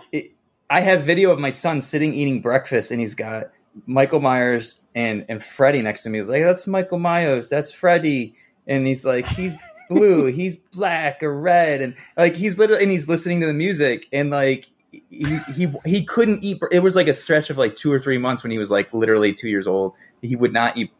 I 0.68 0.80
have 0.80 1.02
video 1.04 1.30
of 1.30 1.38
my 1.38 1.50
son 1.50 1.80
sitting 1.80 2.12
eating 2.14 2.40
breakfast, 2.42 2.90
and 2.90 3.00
he's 3.00 3.14
got 3.14 3.44
Michael 3.86 4.20
Myers 4.20 4.80
and 4.94 5.24
and 5.28 5.42
Freddy 5.42 5.80
next 5.82 6.02
to 6.02 6.10
me. 6.10 6.18
He's 6.18 6.28
like, 6.28 6.42
"That's 6.42 6.66
Michael 6.66 6.98
Myers. 6.98 7.48
That's 7.48 7.72
Freddy," 7.72 8.34
and 8.66 8.86
he's 8.86 9.04
like, 9.06 9.26
"He's 9.26 9.56
blue. 9.88 10.26
he's 10.32 10.56
black 10.58 11.22
or 11.22 11.34
red," 11.38 11.80
and 11.80 11.94
like 12.16 12.36
he's 12.36 12.58
literally 12.58 12.82
and 12.82 12.92
he's 12.92 13.08
listening 13.08 13.40
to 13.40 13.46
the 13.46 13.54
music, 13.54 14.06
and 14.12 14.30
like 14.30 14.68
he 14.90 15.38
he 15.54 15.72
he 15.86 16.04
couldn't 16.04 16.44
eat. 16.44 16.58
It 16.70 16.80
was 16.80 16.96
like 16.96 17.08
a 17.08 17.12
stretch 17.14 17.48
of 17.48 17.56
like 17.56 17.74
two 17.74 17.90
or 17.92 17.98
three 17.98 18.18
months 18.18 18.42
when 18.42 18.50
he 18.50 18.58
was 18.58 18.70
like 18.70 18.92
literally 18.92 19.32
two 19.32 19.48
years 19.48 19.66
old. 19.66 19.94
He 20.20 20.36
would 20.36 20.52
not 20.52 20.76
eat 20.76 20.90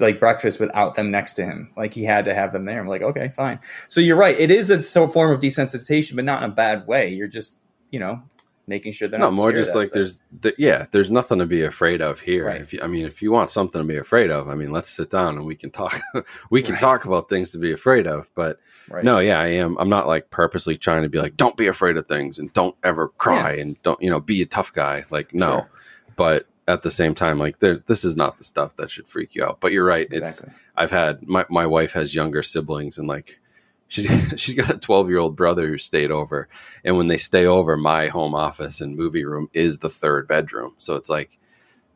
like 0.00 0.18
breakfast 0.20 0.58
without 0.60 0.94
them 0.96 1.10
next 1.10 1.34
to 1.34 1.44
him. 1.44 1.70
Like 1.76 1.94
he 1.94 2.04
had 2.04 2.24
to 2.26 2.34
have 2.34 2.52
them 2.52 2.64
there. 2.64 2.80
I'm 2.80 2.88
like, 2.88 3.02
okay, 3.02 3.28
fine. 3.28 3.60
So 3.86 4.00
you're 4.00 4.16
right. 4.16 4.38
It 4.38 4.50
is 4.50 4.70
a 4.70 4.82
so 4.82 5.06
form 5.08 5.30
of 5.30 5.38
desensitization, 5.38 6.16
but 6.16 6.24
not 6.24 6.42
in 6.42 6.50
a 6.50 6.52
bad 6.54 6.86
way. 6.86 7.08
You're 7.10 7.28
just 7.28 7.56
you 7.90 8.00
know 8.00 8.20
making 8.68 8.90
sure 8.90 9.06
they're 9.06 9.20
no 9.20 9.26
not 9.26 9.32
more 9.34 9.52
just 9.52 9.76
like 9.76 9.86
stuff. 9.86 9.94
there's 9.94 10.20
th- 10.42 10.56
yeah 10.58 10.86
there's 10.90 11.08
nothing 11.08 11.38
to 11.38 11.46
be 11.46 11.62
afraid 11.62 12.02
of 12.02 12.18
here 12.18 12.46
Right. 12.46 12.60
if 12.60 12.72
you 12.72 12.80
i 12.82 12.88
mean 12.88 13.06
if 13.06 13.22
you 13.22 13.30
want 13.30 13.48
something 13.48 13.80
to 13.80 13.86
be 13.86 13.96
afraid 13.96 14.28
of 14.32 14.48
i 14.48 14.56
mean 14.56 14.72
let's 14.72 14.88
sit 14.90 15.08
down 15.08 15.36
and 15.36 15.46
we 15.46 15.54
can 15.54 15.70
talk 15.70 16.00
we 16.50 16.62
can 16.62 16.72
Right. 16.72 16.80
talk 16.80 17.04
about 17.04 17.28
things 17.28 17.52
to 17.52 17.60
be 17.60 17.70
afraid 17.72 18.08
of 18.08 18.28
but 18.34 18.58
right. 18.88 19.04
no 19.04 19.20
yeah 19.20 19.38
i 19.38 19.46
am 19.46 19.76
i'm 19.78 19.88
not 19.88 20.08
like 20.08 20.30
purposely 20.30 20.76
trying 20.76 21.04
to 21.04 21.08
be 21.08 21.20
like 21.20 21.36
don't 21.36 21.56
be 21.56 21.68
afraid 21.68 21.96
of 21.96 22.08
things 22.08 22.40
and 22.40 22.52
don't 22.54 22.74
ever 22.82 23.06
cry 23.10 23.52
and 23.52 23.80
don't 23.84 24.02
you 24.02 24.10
know 24.10 24.18
be 24.18 24.42
a 24.42 24.46
tough 24.46 24.72
guy 24.72 25.04
like 25.10 25.32
no 25.32 25.58
Sure. 25.60 25.70
but 26.16 26.46
at 26.68 26.82
the 26.82 26.90
same 26.90 27.14
time 27.14 27.38
like 27.38 27.58
there 27.58 27.78
this 27.86 28.04
is 28.04 28.16
not 28.16 28.38
the 28.38 28.44
stuff 28.44 28.76
that 28.76 28.90
should 28.90 29.08
freak 29.08 29.34
you 29.34 29.44
out 29.44 29.58
but 29.60 29.72
you're 29.72 29.84
right 29.84 30.08
it's. 30.10 30.42
I've 30.76 30.90
had 30.90 31.26
my, 31.26 31.44
my 31.48 31.66
wife 31.66 31.92
has 31.92 32.14
younger 32.14 32.42
siblings 32.42 32.98
and 32.98 33.08
like 33.08 33.40
she's 33.88 34.08
she's 34.36 34.54
got 34.54 34.74
a 34.74 34.78
12 34.78 35.08
year 35.08 35.18
old 35.18 35.36
brother 35.36 35.66
who 35.68 35.78
stayed 35.78 36.10
over 36.10 36.48
and 36.84 36.96
when 36.96 37.08
they 37.08 37.16
stay 37.16 37.46
over 37.46 37.76
my 37.76 38.08
home 38.08 38.34
office 38.34 38.80
and 38.80 38.96
movie 38.96 39.24
room 39.24 39.48
is 39.52 39.78
the 39.78 39.90
third 39.90 40.26
bedroom 40.28 40.74
so 40.78 40.96
it's 40.96 41.10
like 41.10 41.38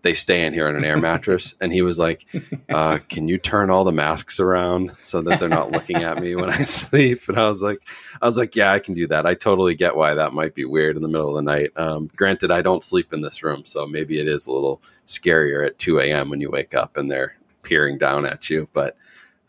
they 0.03 0.15
stay 0.15 0.45
in 0.47 0.53
here 0.55 0.67
on 0.69 0.77
an 0.77 0.85
air 0.85 0.97
mattress. 0.99 1.55
And 1.61 1.73
he 1.73 1.83
was 1.83 1.99
like 1.99 2.25
uh, 2.69 2.99
can 3.09 3.29
you 3.29 3.39
turn 3.39 3.71
all 3.71 3.85
the 3.85 3.93
masks 3.93 4.41
around 4.41 4.93
so 5.03 5.21
that 5.23 5.41
they're 5.41 5.49
not 5.49 5.73
looking 5.73 5.97
at 5.99 6.19
me 6.21 6.35
when 6.35 6.51
i 6.51 6.63
sleep? 6.63 7.29
And 7.29 7.39
i 7.39 7.47
was 7.47 7.63
like 7.63 7.81
i 8.23 8.27
was 8.27 8.39
like 8.39 8.57
yeah 8.57 8.73
i 8.73 8.79
can 8.79 8.95
do 8.95 9.07
that. 9.09 9.27
I 9.27 9.35
totally 9.35 9.75
get 9.75 9.97
why 9.97 10.15
that 10.15 10.33
might 10.33 10.55
be 10.55 10.65
weird 10.65 10.97
in 10.97 11.03
the 11.03 11.09
middle 11.09 11.29
of 11.29 11.35
the 11.37 11.43
night. 11.51 11.71
Um, 11.77 12.11
granted 12.17 12.51
i 12.51 12.63
don't 12.63 12.83
sleep 12.83 13.13
in 13.13 13.21
this 13.21 13.43
room 13.43 13.65
so 13.65 13.87
maybe 13.87 14.19
it 14.21 14.27
is 14.29 14.47
a 14.47 14.53
little 14.53 14.81
scarier 15.07 15.67
at 15.67 15.79
2 15.79 15.99
a.m 16.01 16.31
when 16.31 16.41
you 16.41 16.51
wake 16.51 16.75
up 16.75 16.97
and 16.97 17.11
they're 17.11 17.35
peering 17.63 17.99
down 17.99 18.25
at 18.27 18.49
you. 18.49 18.69
But 18.73 18.97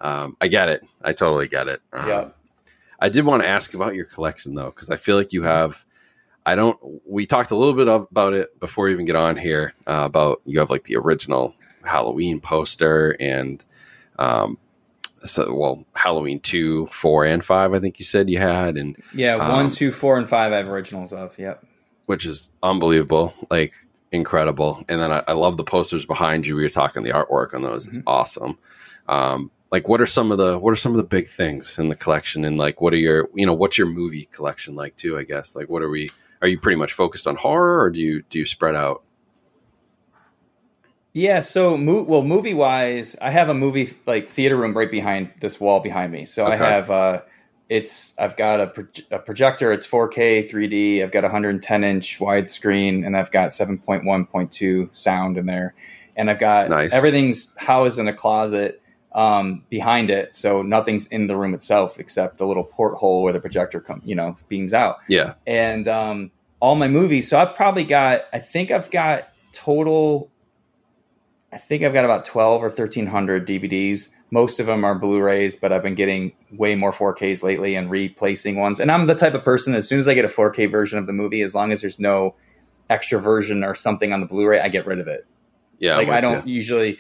um, 0.02 0.36
i 0.42 0.48
get 0.48 0.68
it. 0.70 0.84
I 1.04 1.14
totally 1.14 1.48
get 1.48 1.68
it. 1.68 1.82
Um, 1.94 2.08
Yeah. 2.10 2.28
i 3.00 3.08
did 3.10 3.24
want 3.26 3.42
to 3.44 3.48
ask 3.48 3.74
about 3.74 3.96
your 3.96 4.06
collection 4.06 4.54
though 4.56 4.72
because 4.72 4.90
i 4.90 4.96
feel 4.98 5.16
like 5.16 5.32
you 5.34 5.44
have 5.44 5.86
i 6.46 6.56
don't 6.56 6.78
we 7.08 7.26
talked 7.26 7.52
a 7.52 7.56
little 7.56 7.74
bit 7.74 7.88
of, 7.88 8.08
about 8.12 8.34
it 8.34 8.60
before 8.60 8.86
we 8.86 8.92
even 8.94 9.06
get 9.06 9.16
on 9.16 9.36
here 9.38 9.74
uh, 9.88 10.04
about 10.06 10.42
you 10.46 10.60
have 10.60 10.70
like 10.70 10.84
the 10.86 10.96
original 10.96 11.56
halloween 11.84 12.40
poster 12.40 13.16
and 13.20 13.66
um 14.20 14.58
so 15.24 15.54
well 15.54 15.86
halloween 15.96 16.40
2 16.40 16.88
4 16.88 17.26
and 17.26 17.46
5 17.46 17.74
i 17.74 17.80
think 17.80 18.00
you 18.00 18.06
said 18.06 18.30
you 18.30 18.40
had 18.40 18.76
and 18.78 18.98
Yeah, 19.14 19.36
one, 19.38 19.66
Um, 19.66 19.70
two, 19.72 19.92
four, 19.92 20.18
and 20.18 20.28
five 20.30 20.52
I 20.52 20.58
have 20.58 20.68
originals 20.68 21.14
of. 21.14 21.38
Yep. 21.38 21.64
which 22.08 22.26
is 22.26 22.50
unbelievable, 22.64 23.34
like 23.50 23.74
incredible. 24.12 24.84
And 24.90 25.00
then 25.00 25.12
I, 25.12 25.24
I 25.28 25.32
love 25.34 25.56
the 25.58 25.64
posters 25.64 26.06
behind 26.06 26.46
you. 26.46 26.56
We 26.58 26.64
were 26.64 26.70
talking 26.70 27.04
the 27.04 27.12
artwork 27.12 27.54
on 27.54 27.62
those; 27.62 27.86
it's 27.86 27.98
Mhm. 28.00 28.04
awesome. 28.08 28.58
Um, 29.08 29.52
like, 29.72 29.88
what 29.88 30.02
are 30.02 30.06
some 30.06 30.32
of 30.32 30.38
the 30.38 30.60
what 30.60 30.72
are 30.72 30.76
some 30.76 30.92
of 30.92 30.98
the 30.98 31.04
big 31.04 31.28
things 31.28 31.80
in 31.80 31.90
the 31.90 31.96
collection? 31.96 32.44
And 32.44 32.58
like, 32.58 32.82
what 32.82 32.94
are 32.94 32.98
your 32.98 33.30
you 33.34 33.46
know 33.46 33.54
what's 33.54 33.78
your 33.78 33.88
movie 33.88 34.26
collection 34.26 34.76
like 34.76 34.98
too? 34.98 35.18
I 35.18 35.24
guess 35.24 35.56
like, 35.56 35.70
what 35.70 35.82
are 35.82 35.90
we? 35.90 36.10
Are 36.42 36.48
you 36.48 36.60
pretty 36.60 36.78
much 36.78 36.94
focused 36.94 37.28
on 37.28 37.36
horror, 37.36 37.82
or 37.82 37.90
do 37.90 38.00
you 38.00 38.24
do 38.30 38.40
you 38.40 38.46
spread 38.46 38.76
out? 38.76 39.04
Yeah. 41.14 41.42
So, 41.42 41.76
mo- 41.78 42.04
well, 42.04 42.22
movie 42.22 42.54
wise, 42.54 43.18
I 43.22 43.32
have 43.32 43.50
a 43.50 43.54
movie 43.54 43.94
like 44.06 44.28
theater 44.28 44.58
room 44.58 44.76
right 44.76 44.90
behind 44.90 45.32
this 45.40 45.60
wall 45.60 45.80
behind 45.80 46.12
me. 46.12 46.26
So 46.26 46.46
I 46.46 46.56
have 46.56 46.90
uh, 46.92 47.22
it's 47.70 48.18
I've 48.20 48.36
got 48.36 48.60
a, 48.60 48.68
proj- 48.68 49.06
a 49.12 49.20
projector. 49.20 49.72
It's 49.72 49.88
4K, 49.88 50.50
3D. 50.50 51.04
I've 51.04 51.12
got 51.12 51.24
a 51.24 51.28
110 51.28 51.84
inch 51.84 52.20
widescreen, 52.20 53.06
and 53.06 53.16
I've 53.16 53.32
got 53.32 53.50
7.1.2 53.50 54.96
sound 54.96 55.38
in 55.38 55.46
there, 55.46 55.74
and 56.18 56.30
I've 56.30 56.40
got 56.40 56.70
Nice. 56.70 56.92
everything's 56.92 57.56
housed 57.58 58.00
in 58.00 58.08
a 58.08 58.14
closet 58.14 58.81
um, 59.14 59.64
behind 59.70 60.10
it, 60.10 60.36
so 60.36 60.62
nothing's 60.62 61.08
in 61.08 61.28
the 61.28 61.36
room 61.36 61.54
itself 61.54 62.00
except 62.00 62.38
the 62.38 62.48
little 62.48 62.64
porthole 62.64 63.24
where 63.24 63.34
the 63.34 63.40
projector 63.40 63.82
come, 63.82 64.02
you 64.06 64.16
know, 64.16 64.36
beams 64.48 64.74
out. 64.74 64.98
Yeah, 65.08 65.34
and 65.46 65.88
um, 65.88 66.32
all 66.62 66.76
my 66.76 66.88
movies. 66.88 67.30
So 67.30 67.40
I've 67.40 67.56
probably 67.56 67.84
got, 67.84 68.22
I 68.32 68.40
think 68.40 68.72
I've 68.72 68.90
got 68.90 69.28
total, 69.52 70.32
I 71.52 71.58
think 71.58 71.84
I've 71.84 71.94
got 71.94 72.06
about 72.06 72.24
12 72.24 72.62
or 72.62 72.68
1300 72.68 73.46
DVDs. 73.46 74.10
Most 74.30 74.62
of 74.62 74.68
them 74.68 74.86
are 74.86 74.96
Blu 74.96 75.20
rays, 75.22 75.58
but 75.58 75.74
I've 75.74 75.84
been 75.84 75.96
getting 75.96 76.32
way 76.54 76.76
more 76.76 76.94
4Ks 76.94 77.44
lately 77.44 77.76
and 77.76 77.90
replacing 77.90 78.56
ones. 78.56 78.80
And 78.80 78.90
I'm 78.90 79.08
the 79.08 79.16
type 79.16 79.34
of 79.34 79.44
person, 79.44 79.76
as 79.76 79.90
soon 79.90 79.98
as 79.98 80.08
I 80.08 80.14
get 80.14 80.24
a 80.24 80.30
4K 80.30 80.72
version 80.72 80.98
of 80.98 81.08
the 81.08 81.14
movie, 81.14 81.42
as 81.42 81.54
long 81.54 81.74
as 81.74 81.82
there's 81.82 82.00
no 82.00 82.36
extra 82.90 83.20
version 83.20 83.64
or 83.64 83.76
something 83.76 84.14
on 84.14 84.22
the 84.22 84.26
Blu 84.26 84.48
ray, 84.48 84.62
I 84.62 84.70
get 84.70 84.86
rid 84.86 85.00
of 85.00 85.08
it 85.08 85.28
yeah. 85.82 85.98
like 85.98 86.10
I 86.10 86.22
don't 86.22 86.48
you. 86.48 86.54
usually, 86.54 87.00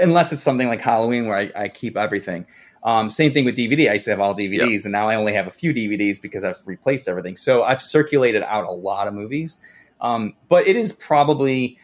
unless 0.00 0.32
it's 0.32 0.42
something 0.42 0.68
like 0.68 0.80
Halloween 0.80 1.26
where 1.26 1.36
I, 1.36 1.50
I 1.54 1.68
keep 1.68 1.96
everything. 1.96 2.46
Um, 2.84 3.08
same 3.10 3.32
thing 3.32 3.44
with 3.44 3.56
DVD. 3.56 3.88
I 3.90 3.92
used 3.94 4.06
to 4.06 4.10
have 4.10 4.20
all 4.20 4.34
DVDs, 4.34 4.84
and 4.84 4.92
now 4.92 5.08
I 5.08 5.14
only 5.14 5.32
have 5.34 5.46
a 5.46 5.50
few 5.50 5.72
DVDs 5.72 6.20
because 6.20 6.42
I've 6.44 6.58
replaced 6.66 7.08
everything. 7.08 7.36
So 7.36 7.62
I've 7.62 7.80
circulated 7.80 8.42
out 8.42 8.64
a 8.64 8.72
lot 8.72 9.06
of 9.06 9.14
movies. 9.14 9.60
Um, 10.00 10.34
but 10.48 10.66
it 10.66 10.74
is 10.74 10.92
probably, 10.92 11.78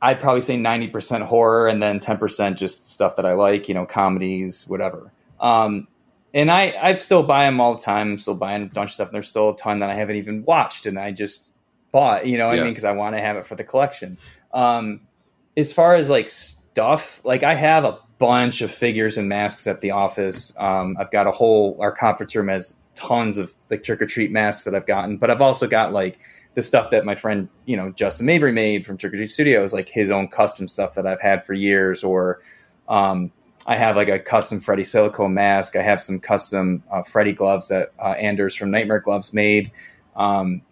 I'd 0.00 0.20
probably 0.20 0.40
say 0.40 0.56
90% 0.56 1.22
horror 1.22 1.66
and 1.66 1.82
then 1.82 1.98
10% 1.98 2.56
just 2.56 2.88
stuff 2.90 3.16
that 3.16 3.26
I 3.26 3.32
like, 3.32 3.68
you 3.68 3.74
know, 3.74 3.86
comedies, 3.86 4.68
whatever. 4.68 5.10
Um, 5.40 5.88
and 6.32 6.48
I, 6.48 6.74
I 6.80 6.94
still 6.94 7.24
buy 7.24 7.44
them 7.46 7.60
all 7.60 7.74
the 7.74 7.80
time. 7.80 8.12
I'm 8.12 8.18
still 8.20 8.36
buying 8.36 8.62
a 8.62 8.66
bunch 8.66 8.90
of 8.90 8.94
stuff, 8.94 9.08
and 9.08 9.14
there's 9.16 9.28
still 9.28 9.50
a 9.50 9.56
ton 9.56 9.80
that 9.80 9.90
I 9.90 9.94
haven't 9.94 10.14
even 10.16 10.44
watched, 10.44 10.86
and 10.86 10.96
I 10.96 11.10
just 11.10 11.52
bought, 11.90 12.24
you 12.24 12.38
know 12.38 12.46
what 12.46 12.54
Yeah. 12.54 12.60
I 12.60 12.64
mean? 12.66 12.72
Because 12.72 12.84
I 12.84 12.92
want 12.92 13.16
to 13.16 13.20
have 13.20 13.36
it 13.36 13.46
for 13.46 13.56
the 13.56 13.64
collection. 13.64 14.16
Um, 14.54 15.00
as 15.56 15.72
far 15.72 15.94
as 15.94 16.10
like 16.10 16.28
stuff, 16.28 17.20
like 17.24 17.42
I 17.42 17.54
have 17.54 17.84
a 17.84 17.98
bunch 18.18 18.60
of 18.60 18.70
figures 18.70 19.18
and 19.18 19.28
masks 19.28 19.66
at 19.66 19.80
the 19.80 19.90
office. 19.90 20.54
Um, 20.58 20.96
I've 20.98 21.10
got 21.10 21.26
a 21.26 21.32
whole 21.32 21.76
our 21.80 21.92
conference 21.92 22.34
room 22.36 22.48
has 22.48 22.76
tons 22.94 23.38
of 23.38 23.54
like 23.70 23.82
trick 23.82 24.02
or 24.02 24.06
treat 24.06 24.30
masks 24.30 24.64
that 24.64 24.74
I've 24.74 24.86
gotten, 24.86 25.16
but 25.16 25.30
I've 25.30 25.42
also 25.42 25.66
got 25.66 25.92
like 25.92 26.18
the 26.54 26.62
stuff 26.62 26.90
that 26.90 27.04
my 27.04 27.14
friend, 27.14 27.48
you 27.64 27.76
know, 27.76 27.90
Justin 27.90 28.26
Mabry 28.26 28.52
made 28.52 28.84
from 28.84 28.96
Trick 28.96 29.12
or 29.12 29.16
Treat 29.16 29.30
Studios, 29.30 29.72
like 29.72 29.88
his 29.88 30.10
own 30.10 30.28
custom 30.28 30.66
stuff 30.68 30.94
that 30.94 31.06
I've 31.06 31.20
had 31.20 31.44
for 31.44 31.54
years, 31.54 32.02
or 32.02 32.40
um, 32.88 33.30
I 33.66 33.76
have 33.76 33.96
like 33.96 34.08
a 34.08 34.18
custom 34.18 34.60
Freddy 34.60 34.84
silicone 34.84 35.32
mask. 35.32 35.76
I 35.76 35.82
have 35.82 36.00
some 36.00 36.18
custom 36.18 36.82
uh, 36.90 37.02
Freddy 37.02 37.32
gloves 37.32 37.68
that 37.68 37.92
uh, 37.98 38.10
Anders 38.12 38.56
from 38.56 38.70
Nightmare 38.70 39.00
Gloves 39.00 39.32
made. 39.32 39.70
Um, 40.16 40.62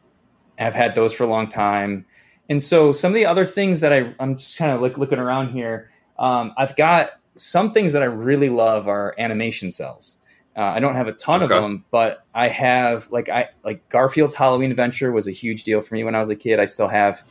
I've 0.58 0.74
had 0.74 0.94
those 0.94 1.14
for 1.14 1.24
a 1.24 1.28
long 1.28 1.48
time. 1.48 2.04
And 2.48 2.62
so 2.62 2.92
some 2.92 3.10
of 3.10 3.14
the 3.14 3.26
other 3.26 3.44
things 3.44 3.80
that 3.80 3.92
I, 3.92 4.14
I'm 4.20 4.36
just 4.36 4.56
kind 4.56 4.72
of 4.72 4.80
like 4.80 4.96
looking 4.98 5.18
around 5.18 5.50
here. 5.50 5.90
Um, 6.18 6.52
I've 6.56 6.74
got 6.76 7.10
some 7.36 7.70
things 7.70 7.92
that 7.92 8.02
I 8.02 8.06
really 8.06 8.48
love 8.48 8.88
are 8.88 9.14
animation 9.18 9.68
cels. 9.68 10.16
Uh, 10.56 10.62
I 10.62 10.80
don't 10.80 10.94
have 10.94 11.06
a 11.06 11.12
ton 11.12 11.42
Okay. 11.42 11.54
of 11.54 11.62
them, 11.62 11.84
but 11.92 12.24
I 12.34 12.48
have 12.48 13.08
like 13.12 13.28
I 13.28 13.48
like 13.64 13.88
Garfield's 13.90 14.34
Halloween 14.34 14.70
Adventure 14.72 15.12
was 15.12 15.28
a 15.28 15.30
huge 15.30 15.62
deal 15.62 15.80
for 15.80 15.94
me 15.94 16.02
when 16.02 16.16
I 16.16 16.18
was 16.18 16.30
a 16.30 16.36
kid. 16.36 16.58
I 16.58 16.64
still 16.64 16.88
have 16.88 17.22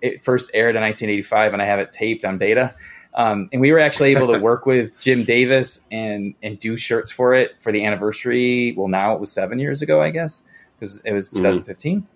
it 0.00 0.24
first 0.24 0.50
aired 0.54 0.74
in 0.76 0.80
1985, 0.82 1.52
and 1.52 1.60
I 1.60 1.66
have 1.66 1.80
it 1.80 1.92
taped 1.92 2.24
on 2.24 2.38
beta. 2.38 2.74
Um, 3.14 3.50
and 3.52 3.60
we 3.60 3.72
were 3.72 3.78
actually 3.78 4.12
able 4.12 4.32
to 4.32 4.38
work 4.50 4.64
with 4.64 4.98
Jim 4.98 5.22
Davis 5.22 5.84
and 5.90 6.34
and 6.42 6.58
do 6.58 6.78
shirts 6.78 7.10
for 7.10 7.34
it 7.34 7.60
for 7.60 7.72
the 7.72 7.84
anniversary. 7.84 8.72
Well, 8.74 8.88
now 8.88 9.12
it 9.12 9.20
was 9.20 9.30
seven 9.30 9.58
years 9.58 9.82
ago, 9.82 10.00
I 10.00 10.08
guess, 10.08 10.44
because 10.78 10.96
it 11.04 11.12
was 11.12 11.28
Mhm. 11.30 11.36
2015. 11.42 12.06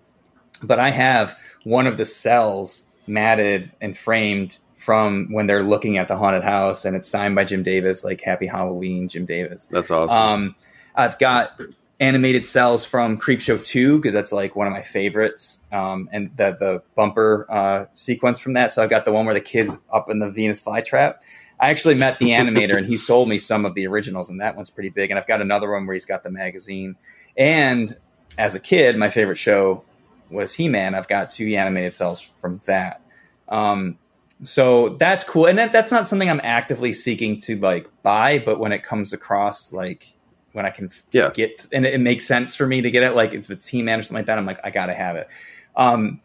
But 0.63 0.79
I 0.79 0.91
have 0.91 1.37
one 1.63 1.87
of 1.87 1.97
the 1.97 2.03
cels 2.03 2.85
matted 3.07 3.71
and 3.81 3.97
framed 3.97 4.59
from 4.75 5.27
when 5.31 5.47
they're 5.47 5.63
looking 5.63 5.97
at 5.97 6.07
the 6.07 6.17
haunted 6.17 6.43
house, 6.43 6.85
and 6.85 6.95
it's 6.95 7.09
signed 7.09 7.35
by 7.35 7.43
Jim 7.43 7.63
Davis, 7.63 8.05
like 8.05 8.21
"Happy 8.21 8.47
Halloween, 8.47 9.07
Jim 9.09 9.25
Davis." 9.25 9.67
That's 9.67 9.91
awesome. 9.91 10.17
Um, 10.17 10.55
I've 10.95 11.19
got 11.19 11.59
animated 11.99 12.43
cels 12.43 12.85
from 12.85 13.17
Creepshow 13.17 13.63
2 13.63 13.97
because 13.97 14.13
that's 14.13 14.31
like 14.31 14.55
one 14.55 14.67
of 14.67 14.73
my 14.73 14.81
favorites, 14.81 15.61
um, 15.71 16.09
and 16.11 16.31
the 16.37 16.55
the 16.57 16.81
bumper 16.95 17.45
uh, 17.49 17.85
sequence 17.95 18.39
from 18.39 18.53
that. 18.53 18.71
So 18.71 18.83
I've 18.83 18.89
got 18.89 19.05
the 19.05 19.11
one 19.11 19.25
where 19.25 19.33
the 19.33 19.41
kids 19.41 19.79
up 19.91 20.09
in 20.09 20.19
the 20.19 20.29
Venus 20.29 20.61
flytrap. 20.61 21.15
I 21.59 21.69
actually 21.71 21.95
met 21.95 22.19
the 22.19 22.29
animator 22.29 22.77
and 22.77 22.85
he 22.85 22.97
sold 22.97 23.27
me 23.27 23.39
some 23.39 23.65
of 23.65 23.73
the 23.73 23.87
originals, 23.87 24.29
and 24.29 24.39
that 24.41 24.55
one's 24.55 24.69
pretty 24.69 24.89
big. 24.89 25.09
And 25.09 25.19
I've 25.19 25.27
got 25.27 25.41
another 25.41 25.71
one 25.71 25.87
where 25.87 25.93
he's 25.93 26.05
got 26.05 26.21
the 26.23 26.29
magazine. 26.29 26.95
And 27.35 27.95
as 28.37 28.55
a 28.55 28.59
kid, 28.59 28.95
my 28.95 29.09
favorite 29.09 29.37
show 29.37 29.83
was 30.29 30.53
He 30.53 30.67
Man. 30.67 30.95
I've 30.95 31.07
got 31.07 31.29
two 31.29 31.47
animated 31.47 31.93
cels 31.93 32.21
from 32.39 32.61
that. 32.65 33.01
Um, 33.47 33.97
so 34.43 34.89
that's 34.89 35.23
cool, 35.23 35.47
and 35.47 35.57
that, 35.57 35.71
that's 35.71 35.91
not 35.91 36.07
something 36.07 36.29
I'm 36.29 36.41
actively 36.43 36.93
seeking 36.93 37.39
to 37.41 37.55
like 37.57 37.87
buy. 38.03 38.39
But 38.39 38.59
when 38.59 38.71
it 38.71 38.83
comes 38.83 39.13
across, 39.13 39.73
like 39.73 40.13
when 40.53 40.65
I 40.65 40.69
can 40.69 40.89
Yeah. 41.11 41.31
get, 41.33 41.67
and 41.73 41.85
it, 41.85 41.95
it 41.95 42.01
makes 42.01 42.25
sense 42.25 42.55
for 42.55 42.67
me 42.67 42.81
to 42.81 42.91
get 42.91 43.03
it, 43.03 43.15
like 43.15 43.33
if 43.33 43.49
it's 43.49 43.67
He 43.67 43.81
Man 43.81 43.99
or 43.99 44.03
something 44.03 44.19
like 44.19 44.25
that, 44.27 44.37
I'm 44.37 44.45
like, 44.45 44.59
I 44.63 44.69
gotta 44.69 44.93
have 44.93 45.15
it. 45.15 45.27
Um, 45.75 46.21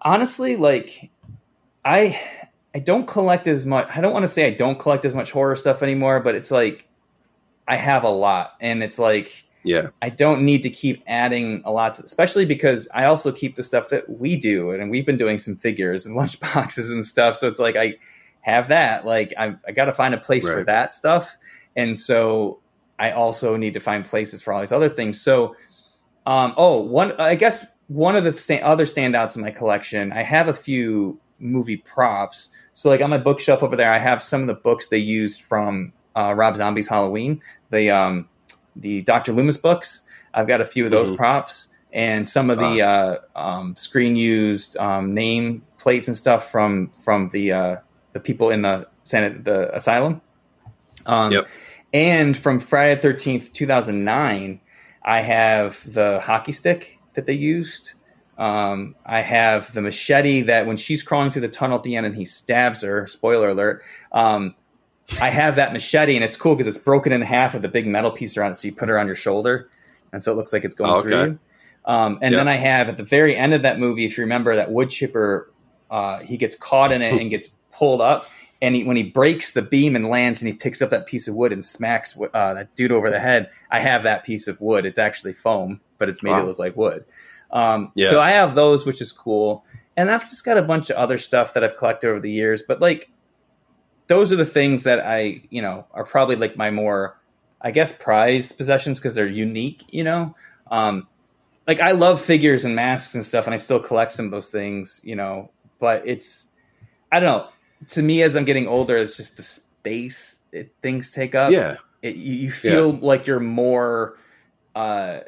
honestly, 0.00 0.56
like 0.56 1.10
I 1.84 2.20
I 2.74 2.78
don't 2.80 3.06
collect 3.06 3.46
as 3.48 3.64
much. 3.64 3.88
I 3.94 4.00
don't 4.00 4.12
want 4.12 4.24
to 4.24 4.28
say 4.28 4.46
I 4.46 4.50
don't 4.50 4.78
collect 4.78 5.04
as 5.04 5.14
much 5.14 5.30
horror 5.30 5.56
stuff 5.56 5.82
anymore, 5.82 6.20
but 6.20 6.34
it's 6.34 6.50
like 6.50 6.86
I 7.68 7.76
have 7.76 8.04
a 8.04 8.08
lot, 8.10 8.54
and 8.60 8.82
it's 8.82 8.98
like 8.98 9.44
yeah. 9.66 9.88
I 10.00 10.10
don't 10.10 10.44
need 10.44 10.62
to 10.62 10.70
keep 10.70 11.02
adding 11.06 11.60
a 11.64 11.72
lot, 11.72 11.94
to, 11.94 12.02
especially 12.04 12.44
because 12.44 12.88
I 12.94 13.04
also 13.04 13.32
keep 13.32 13.56
the 13.56 13.62
stuff 13.62 13.88
that 13.88 14.08
we 14.08 14.36
do, 14.36 14.70
and 14.70 14.90
we've 14.90 15.04
been 15.04 15.16
doing 15.16 15.38
some 15.38 15.56
figures 15.56 16.06
and 16.06 16.14
lunch 16.16 16.38
boxes 16.40 16.90
and 16.90 17.04
stuff. 17.04 17.36
So 17.36 17.48
it's 17.48 17.58
like 17.58 17.76
I 17.76 17.96
have 18.42 18.68
that. 18.68 19.04
Like 19.04 19.34
I, 19.36 19.56
I 19.66 19.72
got 19.72 19.86
to 19.86 19.92
find 19.92 20.14
a 20.14 20.18
place 20.18 20.46
for 20.46 20.62
that 20.64 20.92
stuff, 20.92 21.36
and 21.74 21.98
so 21.98 22.60
I 22.98 23.10
also 23.10 23.56
need 23.56 23.74
to 23.74 23.80
find 23.80 24.04
places 24.04 24.40
for 24.40 24.52
all 24.52 24.60
these 24.60 24.72
other 24.72 24.88
things. 24.88 25.20
So, 25.20 25.56
um, 26.26 26.54
oh, 26.56 26.80
one, 26.80 27.12
I 27.20 27.34
guess 27.34 27.66
one 27.88 28.16
of 28.16 28.24
the 28.24 28.32
sta- 28.32 28.62
other 28.62 28.84
standouts 28.84 29.36
in 29.36 29.42
my 29.42 29.50
collection, 29.50 30.12
I 30.12 30.22
have 30.22 30.48
a 30.48 30.54
few 30.54 31.20
movie 31.38 31.76
props. 31.78 32.50
So, 32.72 32.88
like 32.88 33.00
on 33.00 33.10
my 33.10 33.18
bookshelf 33.18 33.62
over 33.62 33.76
there, 33.76 33.92
I 33.92 33.98
have 33.98 34.22
some 34.22 34.42
of 34.42 34.46
the 34.46 34.54
books 34.54 34.88
they 34.88 34.98
used 34.98 35.42
from 35.42 35.92
uh, 36.14 36.34
Rob 36.34 36.56
Zombie's 36.56 36.88
Halloween. 36.88 37.40
The 37.70 37.90
um, 37.90 38.28
the 38.80 39.02
Dr. 39.02 39.32
Loomis 39.32 39.56
books. 39.56 40.02
I've 40.34 40.46
got 40.46 40.60
a 40.60 40.64
few 40.64 40.84
of 40.84 40.90
those 40.90 41.10
Mhm. 41.10 41.16
props 41.16 41.68
and 41.92 42.26
some 42.28 42.50
of 42.50 42.58
the 42.58 42.82
uh, 42.82 43.16
um, 43.34 43.74
screen 43.76 44.16
used 44.16 44.76
um, 44.76 45.14
name 45.14 45.62
plates 45.78 46.08
and 46.08 46.16
stuff 46.16 46.50
from 46.50 46.90
from 47.04 47.28
the 47.28 47.52
uh, 47.52 47.76
the 48.12 48.20
people 48.20 48.50
in 48.50 48.62
the 48.62 48.86
Senate 49.04 49.44
the 49.44 49.74
asylum. 49.74 50.20
Um, 51.06 51.32
Yep. 51.32 51.48
And 51.94 52.36
from 52.36 52.58
Friday 52.60 53.00
Thirteenth, 53.00 53.52
two 53.52 53.66
thousand 53.66 54.04
nine, 54.04 54.60
I 55.04 55.20
have 55.20 55.80
the 55.92 56.20
hockey 56.22 56.52
stick 56.52 56.98
that 57.14 57.24
they 57.24 57.32
used. 57.32 57.94
Um, 58.36 58.94
I 59.06 59.20
have 59.22 59.72
the 59.72 59.80
machete 59.80 60.42
that 60.42 60.66
when 60.66 60.76
she's 60.76 61.02
crawling 61.02 61.30
through 61.30 61.42
the 61.42 61.48
tunnel 61.48 61.78
at 61.78 61.84
the 61.84 61.96
end 61.96 62.04
and 62.04 62.14
he 62.14 62.26
stabs 62.26 62.82
her. 62.82 63.06
Spoiler 63.06 63.48
alert. 63.48 63.82
I 65.20 65.30
have 65.30 65.56
that 65.56 65.72
machete 65.72 66.14
and 66.16 66.24
it's 66.24 66.36
cool 66.36 66.54
because 66.56 66.66
it's 66.66 66.82
broken 66.82 67.12
in 67.12 67.22
half 67.22 67.54
with 67.54 67.64
a 67.64 67.68
big 67.68 67.86
metal 67.86 68.10
piece 68.10 68.36
around 68.36 68.52
it. 68.52 68.56
So 68.56 68.68
you 68.68 68.74
put 68.74 68.88
it 68.88 68.96
on 68.96 69.06
your 69.06 69.14
shoulder, 69.14 69.68
and 70.12 70.22
so 70.22 70.32
it 70.32 70.34
looks 70.34 70.52
like 70.52 70.64
it's 70.64 70.74
going 70.74 70.90
Oh, 70.90 71.02
through 71.02 71.14
okay. 71.14 71.30
you. 71.32 71.38
Um, 71.84 72.18
and 72.22 72.32
Yeah. 72.32 72.38
then 72.38 72.48
I 72.48 72.56
have 72.56 72.88
at 72.88 72.96
the 72.96 73.04
very 73.04 73.36
end 73.36 73.54
of 73.54 73.62
that 73.62 73.78
movie, 73.78 74.04
if 74.04 74.18
you 74.18 74.22
remember, 74.24 74.56
that 74.56 74.72
wood 74.72 74.90
chipper, 74.90 75.52
uh, 75.90 76.18
he 76.18 76.36
gets 76.36 76.56
caught 76.56 76.90
in 76.90 77.00
it 77.02 77.20
and 77.20 77.30
gets 77.30 77.48
pulled 77.70 78.00
up. 78.00 78.28
And 78.62 78.74
he, 78.74 78.84
when 78.84 78.96
he 78.96 79.02
breaks 79.02 79.52
the 79.52 79.60
beam 79.62 79.94
and 79.94 80.06
lands, 80.08 80.40
and 80.40 80.48
he 80.48 80.54
picks 80.54 80.80
up 80.82 80.88
that 80.90 81.06
piece 81.06 81.28
of 81.28 81.34
wood 81.34 81.52
and 81.52 81.62
smacks 81.64 82.18
uh, 82.34 82.54
that 82.54 82.74
dude 82.74 82.90
over 82.90 83.10
the 83.10 83.20
head, 83.20 83.50
I 83.70 83.80
have 83.80 84.02
that 84.04 84.24
piece 84.24 84.48
of 84.48 84.60
wood. 84.62 84.86
It's 84.86 84.98
actually 84.98 85.34
foam, 85.34 85.80
but 85.98 86.08
it's 86.08 86.22
made 86.22 86.30
Wow. 86.32 86.40
to 86.40 86.46
look 86.46 86.58
like 86.58 86.74
wood. 86.76 87.04
Um, 87.52 87.92
Yeah. 87.94 88.08
So 88.08 88.20
I 88.20 88.30
have 88.30 88.54
those, 88.54 88.84
which 88.86 89.00
is 89.00 89.12
cool. 89.12 89.64
And 89.96 90.10
I've 90.10 90.22
just 90.24 90.44
got 90.44 90.56
a 90.56 90.62
bunch 90.62 90.90
of 90.90 90.96
other 90.96 91.18
stuff 91.18 91.52
that 91.54 91.62
I've 91.62 91.76
collected 91.76 92.08
over 92.08 92.18
the 92.18 92.30
years. 92.30 92.62
But 92.66 92.80
like, 92.80 93.10
those 94.08 94.32
are 94.32 94.36
the 94.36 94.44
things 94.44 94.84
that 94.84 95.00
I, 95.00 95.42
you 95.50 95.62
know, 95.62 95.86
are 95.92 96.04
probably 96.04 96.36
like 96.36 96.56
my 96.56 96.70
more, 96.70 97.18
I 97.60 97.70
guess, 97.70 97.92
prized 97.92 98.56
possessions 98.56 98.98
because 98.98 99.14
they're 99.14 99.26
unique. 99.26 99.82
You 99.90 100.04
know, 100.04 100.34
um, 100.70 101.06
like 101.66 101.80
I 101.80 101.92
love 101.92 102.20
figures 102.20 102.64
and 102.64 102.74
masks 102.76 103.14
and 103.14 103.24
stuff, 103.24 103.46
and 103.46 103.54
I 103.54 103.56
still 103.56 103.80
collect 103.80 104.12
some 104.12 104.26
of 104.26 104.30
those 104.30 104.48
things. 104.48 105.00
You 105.04 105.16
know, 105.16 105.50
but 105.78 106.02
it's, 106.06 106.48
I 107.12 107.20
don't 107.20 107.26
know. 107.26 107.48
To 107.88 108.02
me, 108.02 108.22
as 108.22 108.36
I'm 108.36 108.44
getting 108.44 108.66
older, 108.66 108.96
it's 108.96 109.16
just 109.16 109.36
the 109.36 109.42
space 109.42 110.40
it, 110.50 110.72
things 110.82 111.10
take 111.10 111.34
up 111.34 111.52
Yeah. 111.52 111.76
it, 112.02 112.16
you, 112.16 112.34
you 112.34 112.50
feel 112.50 112.92
like 112.92 113.26
you're 113.26 113.38
more 113.38 114.16
uh, 114.74 115.20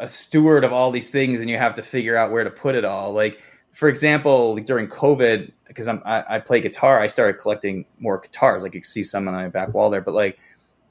a 0.00 0.08
steward 0.08 0.64
of 0.64 0.72
all 0.72 0.90
these 0.90 1.10
things 1.10 1.40
and 1.40 1.48
you 1.48 1.56
have 1.58 1.74
to 1.74 1.82
figure 1.82 2.16
out 2.16 2.32
where 2.32 2.42
to 2.42 2.50
put 2.50 2.74
it 2.74 2.84
all 2.84 3.12
like 3.12 3.40
for 3.74 3.88
example 3.88 4.54
like 4.54 4.64
during 4.64 4.88
covid 4.88 5.52
because 5.68 5.88
I'm, 5.88 6.02
I, 6.06 6.24
I 6.36 6.38
play 6.38 6.60
guitar 6.60 7.00
i 7.00 7.06
started 7.06 7.34
collecting 7.34 7.84
more 7.98 8.18
guitars 8.18 8.62
like 8.62 8.74
you 8.74 8.80
can 8.80 8.88
see 8.88 9.02
some 9.02 9.28
on 9.28 9.34
my 9.34 9.48
back 9.48 9.74
wall 9.74 9.90
there 9.90 10.00
but 10.00 10.14
like 10.14 10.38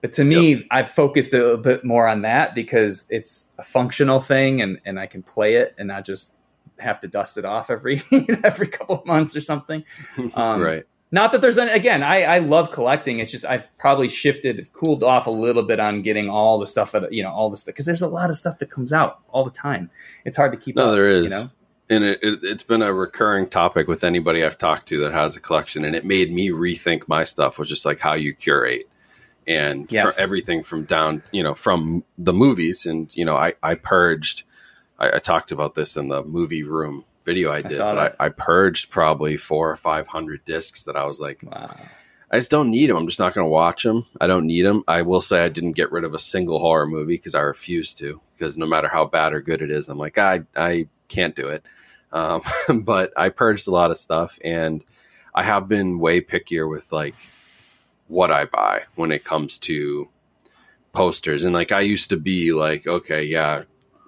but 0.01 0.11
to 0.13 0.23
me 0.23 0.67
i've 0.69 0.89
focused 0.89 1.33
a 1.33 1.37
little 1.37 1.57
bit 1.57 1.83
more 1.83 2.07
on 2.07 2.21
that 2.21 2.53
because 2.53 3.07
it's 3.09 3.49
a 3.57 3.63
functional 3.63 4.19
thing 4.19 4.61
and, 4.61 4.79
and 4.85 4.99
i 4.99 5.07
can 5.07 5.23
play 5.23 5.55
it 5.55 5.73
and 5.77 5.87
not 5.87 6.05
just 6.05 6.33
have 6.79 6.99
to 6.99 7.07
dust 7.07 7.37
it 7.37 7.45
off 7.45 7.69
every 7.69 8.01
every 8.43 8.67
couple 8.67 8.99
of 8.99 9.05
months 9.05 9.35
or 9.35 9.41
something 9.41 9.83
Um, 10.35 10.61
right. 10.61 10.83
not 11.11 11.31
that 11.31 11.41
there's 11.41 11.57
any, 11.57 11.71
again, 11.71 12.01
I, 12.01 12.23
I 12.23 12.39
love 12.39 12.71
collecting. 12.71 13.19
It's 13.19 13.31
just 13.31 13.45
I've 13.45 13.65
probably 13.77 14.09
shifted, 14.09 14.71
cooled 14.73 15.03
off 15.03 15.27
a 15.27 15.31
little 15.31 15.63
bit 15.63 15.79
on 15.79 16.01
getting 16.01 16.29
all 16.29 16.59
the 16.59 16.65
stuff 16.67 16.91
that 16.93 17.13
you 17.13 17.21
know, 17.23 17.29
all 17.29 17.49
the 17.49 17.57
stuff 17.57 17.75
because 17.75 17.85
there's 17.85 18.01
a 18.01 18.07
lot 18.07 18.29
of 18.29 18.35
stuff 18.35 18.57
that 18.57 18.71
comes 18.71 18.91
out 18.91 19.19
all 19.29 19.43
the 19.43 19.51
time. 19.51 19.89
It's 20.25 20.35
hard 20.35 20.51
to 20.51 20.57
keep. 20.57 20.75
No, 20.75 20.89
up, 20.89 20.93
there 20.93 21.09
is. 21.09 21.25
You 21.25 21.29
know, 21.29 21.49
and 21.89 22.03
it, 22.03 22.19
it, 22.23 22.39
it's 22.43 22.63
been 22.63 22.81
a 22.81 22.93
recurring 22.93 23.49
topic 23.49 23.87
with 23.87 24.03
anybody 24.03 24.43
I've 24.43 24.57
talked 24.57 24.87
to 24.89 24.99
that 25.01 25.11
has 25.11 25.35
a 25.35 25.39
collection, 25.39 25.85
and 25.85 25.95
it 25.95 26.05
made 26.05 26.31
me 26.33 26.49
rethink 26.49 27.07
my 27.07 27.23
stuff, 27.23 27.59
was 27.59 27.69
just 27.69 27.85
like 27.85 27.99
how 27.99 28.13
you 28.13 28.33
curate, 28.33 28.87
and 29.47 29.91
Yes. 29.91 30.15
for 30.15 30.21
everything 30.21 30.63
from 30.63 30.85
down, 30.85 31.23
you 31.31 31.43
know, 31.43 31.53
from 31.53 32.03
the 32.17 32.33
movies, 32.33 32.85
and 32.85 33.13
you 33.15 33.25
know, 33.25 33.35
I 33.35 33.53
I 33.61 33.75
purged. 33.75 34.43
I, 34.99 35.13
I 35.17 35.19
talked 35.19 35.51
about 35.51 35.75
this 35.75 35.97
in 35.97 36.07
the 36.07 36.23
movie 36.23 36.63
room 36.63 37.03
video 37.23 37.51
I 37.51 37.61
did. 37.61 37.71
saw 37.73 37.95
but. 37.95 38.15
I, 38.19 38.25
I 38.25 38.29
purged 38.29 38.89
probably 38.89 39.37
four 39.37 39.69
or 39.69 39.75
five 39.75 40.07
hundred 40.07 40.45
discs 40.45 40.83
that 40.85 40.95
I 40.95 41.05
was 41.05 41.19
like, 41.19 41.41
wow. 41.43 41.65
I 42.31 42.37
just 42.37 42.49
don't 42.49 42.71
need 42.71 42.89
them. 42.89 42.97
I'm 42.97 43.07
just 43.07 43.19
not 43.19 43.35
going 43.35 43.45
to 43.45 43.49
watch 43.49 43.83
them. 43.83 44.05
I 44.19 44.25
don't 44.25 44.47
need 44.47 44.63
them. 44.65 44.83
I 44.87 45.03
will 45.03 45.21
say 45.21 45.45
I 45.45 45.49
didn't 45.49 45.73
get 45.73 45.91
rid 45.91 46.03
of 46.03 46.15
a 46.15 46.19
single 46.19 46.57
horror 46.59 46.87
movie 46.87 47.13
because 47.15 47.35
I 47.35 47.41
refuse 47.41 47.93
to. 47.95 48.19
Because 48.35 48.57
no 48.57 48.65
matter 48.65 48.87
how 48.87 49.05
bad 49.05 49.33
or 49.33 49.41
good 49.41 49.61
it 49.61 49.69
is, 49.69 49.87
I'm 49.87 49.99
like 49.99 50.17
I 50.17 50.41
I 50.55 50.87
can't 51.13 51.35
do 51.35 51.47
it. 51.47 51.63
Um, 52.11 52.41
but 52.83 53.13
I 53.17 53.29
purged 53.29 53.67
a 53.67 53.71
lot 53.71 53.91
of 53.91 53.97
stuff, 53.97 54.39
and 54.43 54.83
I 55.33 55.43
have 55.43 55.67
been 55.67 55.99
way 55.99 56.21
pickier 56.21 56.69
with 56.69 56.91
like 56.91 57.15
what 58.07 58.31
I 58.31 58.45
buy 58.45 58.83
when 58.95 59.11
it 59.11 59.23
comes 59.23 59.57
to 59.59 60.09
posters. 60.91 61.43
And 61.43 61.53
like 61.53 61.71
I 61.71 61.81
used 61.81 62.09
to 62.09 62.17
be 62.17 62.53
like, 62.53 62.85
okay, 62.85 63.23
yeah, 63.23 63.63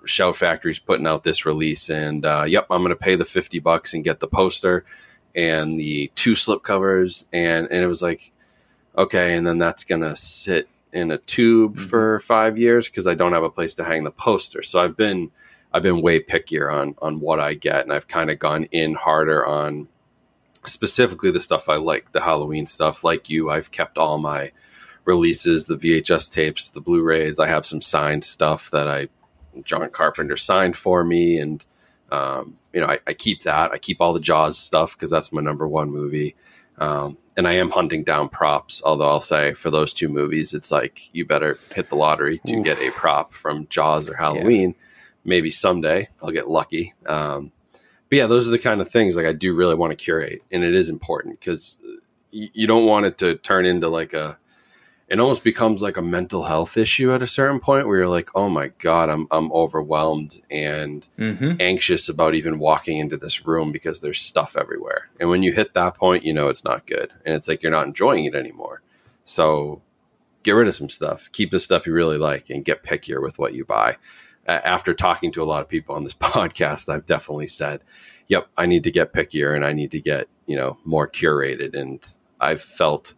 Shout 0.06 0.36
Factory's 0.36 0.80
putting 0.80 1.08
out 1.08 1.24
this 1.24 1.46
release, 1.46 1.90
and 1.90 2.26
uh, 2.26 2.44
yep, 2.48 2.68
I'm 2.70 2.82
going 2.82 2.90
to 2.90 2.96
pay 2.96 3.16
the 3.16 3.26
fifty 3.26 3.60
bucks 3.60 3.94
and 3.94 4.04
get 4.04 4.20
the 4.20 4.28
poster 4.28 4.86
and 5.36 5.80
the 5.80 6.12
two 6.16 6.36
slip 6.36 6.64
covers, 6.64 7.26
and 7.34 7.68
and 7.72 7.84
it 7.84 7.88
was 7.88 8.02
like, 8.02 8.32
okay, 8.98 9.36
and 9.36 9.46
then 9.46 9.58
that's 9.58 9.84
going 9.84 10.02
to 10.02 10.16
sit 10.16 10.70
in 10.94 11.12
a 11.12 11.18
tube 11.18 11.76
Mm-hmm. 11.76 11.88
for 11.88 12.20
five 12.22 12.58
years 12.58 12.88
because 12.88 13.08
I 13.08 13.16
don't 13.16 13.34
have 13.34 13.44
a 13.44 13.50
place 13.50 13.74
to 13.76 13.84
hang 13.84 14.04
the 14.06 14.12
poster. 14.12 14.64
So 14.64 14.80
I've 14.80 14.96
been 14.96 15.32
I've 15.76 15.84
been 15.84 16.02
way 16.02 16.22
pickier 16.22 16.74
on 16.74 16.96
on 17.00 17.20
what 17.20 17.42
I 17.42 17.54
get, 17.54 17.84
and 17.84 17.92
I've 17.92 18.08
kind 18.08 18.32
of 18.32 18.40
gone 18.40 18.64
in 18.72 18.94
harder 18.94 19.46
on 19.46 19.90
specifically 20.64 21.32
the 21.32 21.42
stuff 21.42 21.68
I 21.68 21.76
like, 21.76 22.14
the 22.14 22.22
Halloween 22.22 22.66
stuff. 22.66 23.04
Like 23.04 23.30
you, 23.30 23.50
I've 23.50 23.72
kept 23.72 23.98
all 23.98 24.18
my 24.18 24.54
releases, 25.04 25.66
the 25.66 25.76
VHS 25.76 26.32
tapes, 26.32 26.70
the 26.70 26.80
Blu-rays. 26.80 27.40
I 27.40 27.48
have 27.48 27.66
some 27.66 27.82
signed 27.82 28.24
stuff 28.24 28.72
that 28.72 28.88
I 28.88 29.10
John 29.66 29.90
Carpenter 29.90 30.38
signed 30.38 30.78
for 30.78 31.04
me, 31.04 31.40
and 31.40 31.66
um, 32.10 32.58
you 32.72 32.80
know 32.80 32.88
I, 32.88 33.00
I 33.06 33.14
keep 33.14 33.44
that. 33.44 33.72
I 33.72 33.78
keep 33.78 34.00
all 34.00 34.14
the 34.14 34.22
Jaws 34.22 34.58
stuff 34.58 34.96
because 34.96 35.12
that's 35.12 35.34
my 35.34 35.42
number 35.42 35.68
one 35.68 35.92
movie. 35.92 36.38
Um, 36.78 37.18
and 37.36 37.50
I 37.50 37.56
am 37.56 37.70
hunting 37.70 38.06
down 38.06 38.30
props. 38.30 38.82
Although 38.86 39.10
I'll 39.10 39.20
say 39.20 39.54
for 39.54 39.72
those 39.72 39.92
two 39.92 40.08
movies, 40.08 40.54
it's 40.54 40.72
like 40.72 41.10
you 41.12 41.26
better 41.26 41.60
hit 41.76 41.90
the 41.90 41.98
lottery 41.98 42.40
to 42.48 42.56
Oof. 42.56 42.64
get 42.64 42.80
a 42.80 42.92
prop 42.92 43.34
from 43.34 43.68
Jaws 43.68 44.10
or 44.10 44.16
Halloween. 44.16 44.74
Maybe 45.26 45.52
someday 45.52 46.10
I'll 46.22 46.32
get 46.32 46.48
lucky. 46.50 46.94
Um, 47.08 47.52
but 48.10 48.18
yeah, 48.18 48.28
those 48.28 48.48
are 48.48 48.52
the 48.52 48.60
kind 48.60 48.80
of 48.82 48.90
things 48.90 49.16
like 49.16 49.26
I 49.26 49.34
do 49.34 49.54
really 49.56 49.76
want 49.76 49.92
to 49.92 49.96
curate, 49.96 50.44
and 50.52 50.64
it 50.64 50.76
is 50.76 50.90
important 50.90 51.40
because 51.40 51.78
you, 52.32 52.50
you 52.54 52.68
don't 52.68 52.86
want 52.86 53.08
it 53.08 53.18
to 53.20 53.36
turn 53.36 53.66
into 53.66 53.90
like 53.90 54.14
a. 54.14 54.38
It 55.08 55.20
almost 55.20 55.44
becomes 55.44 55.84
like 55.84 55.98
a 55.98 56.02
mental 56.02 56.44
health 56.44 56.78
issue 56.78 57.14
at 57.14 57.22
a 57.22 57.28
certain 57.28 57.60
point 57.60 57.86
where 57.88 57.98
you're 57.98 58.08
like, 58.08 58.30
oh 58.34 58.50
my 58.50 58.68
god, 58.80 59.10
I'm 59.10 59.28
I'm 59.32 59.52
overwhelmed 59.52 60.42
and 60.50 61.08
Mm-hmm. 61.18 61.60
anxious 61.60 62.10
about 62.10 62.34
even 62.36 62.60
walking 62.60 62.98
into 62.98 63.18
this 63.18 63.46
room 63.46 63.72
because 63.72 64.00
there's 64.00 64.22
stuff 64.22 64.56
everywhere. 64.58 65.10
And 65.20 65.30
when 65.30 65.44
you 65.44 65.52
hit 65.54 65.74
that 65.74 65.96
point, 65.96 66.24
you 66.24 66.34
know 66.34 66.50
it's 66.50 66.64
not 66.64 66.86
good, 66.88 67.12
and 67.26 67.36
it's 67.36 67.48
like 67.48 67.62
you're 67.64 67.72
not 67.72 67.88
enjoying 67.88 68.26
it 68.26 68.36
anymore. 68.36 68.82
So 69.26 69.82
get 70.44 70.52
rid 70.52 70.68
of 70.68 70.76
some 70.76 70.90
stuff, 70.90 71.30
keep 71.32 71.52
the 71.52 71.60
stuff 71.60 71.88
you 71.88 71.94
really 71.94 72.18
like, 72.18 72.50
and 72.50 72.64
get 72.64 72.84
pickier 72.84 73.22
with 73.22 73.40
what 73.40 73.54
you 73.54 73.66
buy. 73.66 73.98
After 74.48 74.94
talking 74.94 75.32
to 75.34 75.42
a 75.44 75.46
lot 75.46 75.62
of 75.62 75.68
people 75.68 75.96
on 75.96 76.04
this 76.04 76.14
podcast, 76.20 76.88
I've 76.90 77.06
definitely 77.06 77.48
said, 77.48 77.82
"Yep, 78.28 78.48
I 78.58 78.66
need 78.66 78.84
to 78.84 78.92
get 78.92 79.14
pickier, 79.14 79.56
and 79.56 79.66
I 79.66 79.74
need 79.74 79.92
to 79.92 80.00
get 80.02 80.28
you 80.46 80.56
know 80.56 80.78
more 80.86 81.08
curated." 81.08 81.74
And 81.74 82.06
I've 82.40 82.62
felt 82.62 83.14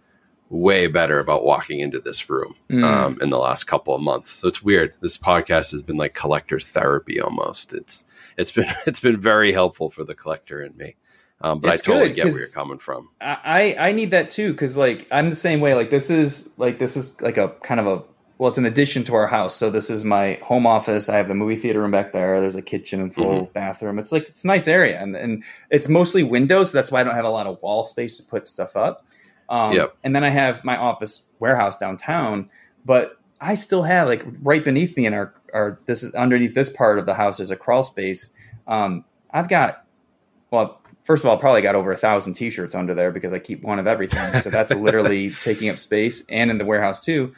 way 0.49 0.87
better 0.87 1.19
about 1.19 1.43
walking 1.43 1.81
into 1.81 1.99
this 1.99 2.29
room 2.29 2.55
Mm. 2.69 2.83
um, 2.85 3.17
in 3.21 3.29
the 3.31 3.37
last 3.37 3.65
couple 3.65 3.93
of 3.93 3.99
months. 4.01 4.31
So 4.31 4.47
it's 4.47 4.63
weird. 4.63 4.93
This 5.01 5.17
podcast 5.17 5.71
has 5.71 5.81
been 5.81 5.97
like 5.97 6.13
collector 6.13 6.57
therapy 6.59 7.19
almost. 7.19 7.73
It's 7.73 8.05
it's 8.37 8.51
been 8.57 8.67
it's 8.85 9.01
been 9.01 9.19
very 9.19 9.51
helpful 9.51 9.89
for 9.89 10.05
the 10.05 10.15
collector 10.15 10.61
and 10.61 10.75
me. 10.77 10.95
Um, 11.41 11.59
but 11.59 11.73
It's 11.73 11.81
I 11.81 11.91
totally 11.91 12.13
get 12.13 12.25
where 12.27 12.39
you're 12.39 12.47
coming 12.49 12.79
from. 12.79 13.09
I 13.19 13.75
I 13.77 13.91
need 13.91 14.11
that 14.11 14.29
too 14.29 14.53
because 14.53 14.77
like 14.77 15.05
I'm 15.11 15.29
the 15.29 15.35
same 15.35 15.59
way. 15.59 15.75
Like 15.75 15.89
this 15.89 16.09
is 16.09 16.49
like 16.57 16.79
this 16.79 16.95
is 16.95 17.19
like 17.21 17.37
a 17.37 17.49
kind 17.63 17.79
of 17.81 17.85
a 17.87 18.03
well, 18.37 18.49
it's 18.49 18.57
an 18.57 18.65
addition 18.65 19.03
to 19.05 19.15
our 19.15 19.27
house. 19.27 19.55
So 19.55 19.69
this 19.69 19.89
is 19.89 20.05
my 20.05 20.39
home 20.43 20.67
office. 20.67 21.09
I 21.09 21.15
have 21.17 21.27
the 21.27 21.33
movie 21.33 21.55
theater 21.55 21.81
room 21.81 21.91
back 21.91 22.13
there. 22.13 22.39
There's 22.39 22.55
a 22.55 22.61
kitchen 22.61 23.01
and 23.01 23.13
full 23.13 23.45
bathroom. 23.53 23.97
It's 23.97 24.11
like 24.11 24.27
it's 24.27 24.43
a 24.43 24.47
nice 24.47 24.67
area 24.67 25.01
and 25.01 25.15
and 25.15 25.43
it's 25.71 25.87
mostly 25.87 26.23
windows. 26.23 26.71
So 26.71 26.77
that's 26.77 26.91
why 26.91 27.01
I 27.01 27.03
don't 27.03 27.15
have 27.15 27.25
a 27.25 27.29
lot 27.29 27.47
of 27.47 27.61
wall 27.61 27.83
space 27.85 28.17
to 28.17 28.23
put 28.23 28.45
stuff 28.45 28.75
up. 28.75 29.05
Um, 29.49 29.73
Yep. 29.73 29.97
And 30.03 30.15
then 30.15 30.23
I 30.23 30.29
have 30.29 30.63
my 30.63 30.77
office 30.77 31.23
warehouse 31.39 31.77
downtown, 31.77 32.49
but 32.85 33.17
I 33.41 33.55
still 33.55 33.83
have 33.83 34.07
like 34.07 34.23
right 34.41 34.63
beneath 34.63 34.95
me 34.97 35.05
in 35.05 35.13
our 35.13 35.33
our 35.53 35.79
this 35.85 36.03
is 36.03 36.13
underneath 36.13 36.53
this 36.53 36.69
part 36.69 36.99
of 36.99 37.05
the 37.05 37.13
house. 37.15 37.37
There's 37.37 37.51
a 37.51 37.55
crawl 37.55 37.81
space. 37.83 38.31
Um, 38.67 39.03
I've 39.31 39.49
got 39.49 39.85
well, 40.51 40.81
first 41.01 41.23
of 41.25 41.29
all, 41.29 41.37
probably 41.37 41.61
got 41.61 41.75
over 41.75 41.91
a 41.91 41.97
thousand 41.97 42.33
t-shirts 42.33 42.75
under 42.75 42.93
there 42.93 43.11
because 43.11 43.33
I 43.33 43.39
keep 43.39 43.63
one 43.63 43.79
of 43.79 43.87
everything. 43.87 44.41
So 44.41 44.49
that's 44.49 44.71
literally 44.75 45.31
taking 45.31 45.69
up 45.69 45.79
space 45.79 46.23
and 46.29 46.51
in 46.51 46.57
the 46.57 46.65
warehouse 46.65 47.03
too. 47.03 47.33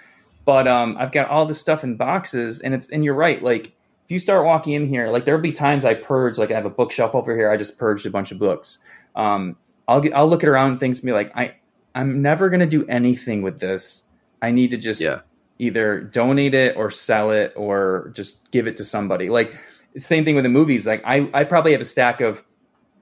But 0.49 0.67
um, 0.67 0.95
I've 0.97 1.11
got 1.11 1.29
all 1.29 1.45
this 1.45 1.59
stuff 1.59 1.83
in 1.83 1.95
boxes 1.95 2.59
and 2.61 2.73
it's, 2.73 2.89
and 2.89 3.05
you're 3.05 3.13
right. 3.13 3.39
Like 3.39 3.67
if 3.67 4.09
you 4.09 4.17
start 4.17 4.47
walking 4.47 4.73
in 4.73 4.87
here, 4.87 5.09
like 5.09 5.23
there'll 5.25 5.39
be 5.39 5.51
times 5.51 5.85
I 5.85 5.93
purge, 5.93 6.39
like 6.39 6.49
I 6.49 6.55
have 6.55 6.65
a 6.65 6.71
bookshelf 6.71 7.13
over 7.13 7.37
here. 7.37 7.51
I 7.51 7.55
just 7.55 7.77
purged 7.77 8.07
a 8.07 8.09
bunch 8.09 8.31
of 8.31 8.39
books. 8.39 8.79
Um, 9.15 9.57
I'll 9.87 10.01
get, 10.01 10.11
I'll 10.15 10.27
look 10.27 10.41
at 10.41 10.49
around 10.49 10.71
and 10.71 10.79
things 10.79 11.01
and 11.01 11.05
be 11.05 11.11
like, 11.13 11.37
I, 11.37 11.53
I'm 11.93 12.23
never 12.23 12.49
going 12.49 12.61
to 12.61 12.65
do 12.65 12.83
anything 12.87 13.43
with 13.43 13.59
this. 13.59 14.05
I 14.41 14.49
need 14.49 14.71
to 14.71 14.77
just 14.77 15.01
Yeah. 15.01 15.19
either 15.59 16.01
donate 16.01 16.55
it 16.55 16.75
or 16.75 16.89
sell 16.89 17.29
it 17.29 17.53
or 17.55 18.11
just 18.15 18.49
give 18.49 18.65
it 18.65 18.75
to 18.77 18.83
somebody. 18.83 19.29
Like 19.29 19.53
same 19.97 20.25
thing 20.25 20.33
with 20.33 20.45
the 20.45 20.49
movies. 20.49 20.87
Like 20.87 21.03
I, 21.05 21.29
I 21.31 21.43
probably 21.43 21.73
have 21.73 21.81
a 21.81 21.85
stack 21.85 22.21
of 22.21 22.43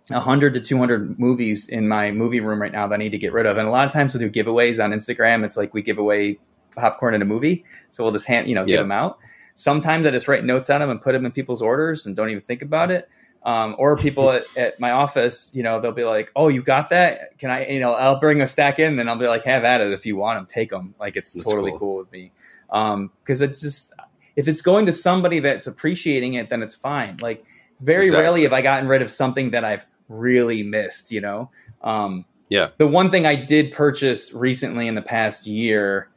100 0.09 0.53
to 0.55 0.59
200 0.59 1.17
movies 1.17 1.69
in 1.69 1.87
my 1.87 2.11
movie 2.11 2.41
room 2.41 2.61
right 2.61 2.73
now 2.73 2.87
that 2.87 2.95
I 2.95 2.97
need 2.97 3.11
to 3.11 3.17
get 3.17 3.31
rid 3.31 3.45
of. 3.45 3.55
And 3.57 3.69
a 3.69 3.71
lot 3.71 3.87
of 3.87 3.93
times 3.93 4.13
we'll 4.13 4.29
do 4.29 4.43
giveaways 4.43 4.83
on 4.83 4.91
Instagram. 4.91 5.45
It's 5.45 5.55
like 5.55 5.73
we 5.73 5.81
give 5.81 5.97
away 5.97 6.39
popcorn 6.77 7.13
in 7.13 7.21
a 7.21 7.25
movie. 7.25 7.65
So 7.89 8.03
we'll 8.03 8.13
just 8.13 8.27
hand, 8.27 8.47
you 8.47 8.55
know, 8.55 8.63
give 8.63 8.79
them 8.79 8.91
out. 8.91 9.17
Sometimes 9.53 10.05
I 10.05 10.11
just 10.11 10.27
write 10.27 10.45
notes 10.45 10.69
on 10.69 10.79
them 10.81 10.89
and 10.89 11.01
put 11.01 11.13
them 11.13 11.25
in 11.25 11.31
people's 11.31 11.61
orders 11.61 12.05
and 12.05 12.15
don't 12.15 12.29
even 12.29 12.41
think 12.41 12.61
about 12.61 12.91
it. 12.91 13.09
Um, 13.43 13.75
or 13.77 13.97
people 13.97 14.29
at, 14.37 14.43
at 14.57 14.79
my 14.79 14.91
office, 14.91 15.51
you 15.53 15.63
know, 15.63 15.79
they'll 15.79 15.91
be 15.91 16.03
like, 16.03 16.31
"Oh, 16.35 16.47
you 16.49 16.61
got 16.61 16.89
that? 16.89 17.37
Can 17.39 17.49
I?" 17.49 17.67
You 17.67 17.79
know, 17.79 17.93
I'll 17.93 18.19
bring 18.19 18.41
a 18.41 18.47
stack 18.47 18.77
in, 18.79 18.95
then 18.97 19.07
I'll 19.09 19.15
be 19.17 19.27
like, 19.27 19.43
"Have 19.45 19.63
at 19.63 19.81
it 19.81 19.91
if 19.91 20.05
you 20.05 20.15
want 20.15 20.37
them, 20.37 20.45
take 20.45 20.69
them." 20.69 20.93
Like 20.99 21.15
it's 21.15 21.33
That's 21.33 21.45
totally 21.45 21.71
cool. 21.71 21.79
cool 21.79 21.97
with 21.97 22.11
me 22.11 22.31
because 22.67 23.41
it's 23.41 23.61
just 23.61 23.93
if 24.35 24.47
it's 24.47 24.61
going 24.61 24.85
to 24.85 24.91
somebody 24.91 25.39
that's 25.39 25.65
appreciating 25.67 26.35
it, 26.35 26.49
then 26.49 26.61
it's 26.61 26.75
fine. 26.75 27.17
Like 27.21 27.43
very 27.79 28.03
Exactly. 28.03 28.21
rarely 28.21 28.43
have 28.43 28.53
I 28.53 28.61
gotten 28.61 28.87
rid 28.87 29.01
of 29.01 29.09
something 29.09 29.51
that 29.51 29.63
I've 29.63 29.85
really 30.09 30.61
missed. 30.63 31.11
You 31.11 31.21
know, 31.21 31.51
um, 31.81 32.25
Yeah. 32.49 32.69
The 32.77 32.87
one 32.87 33.09
thing 33.11 33.25
I 33.25 33.35
did 33.35 33.71
purchase 33.71 34.33
recently 34.33 34.87
in 34.87 34.95
the 34.95 35.01
past 35.01 35.47
year 35.47 36.09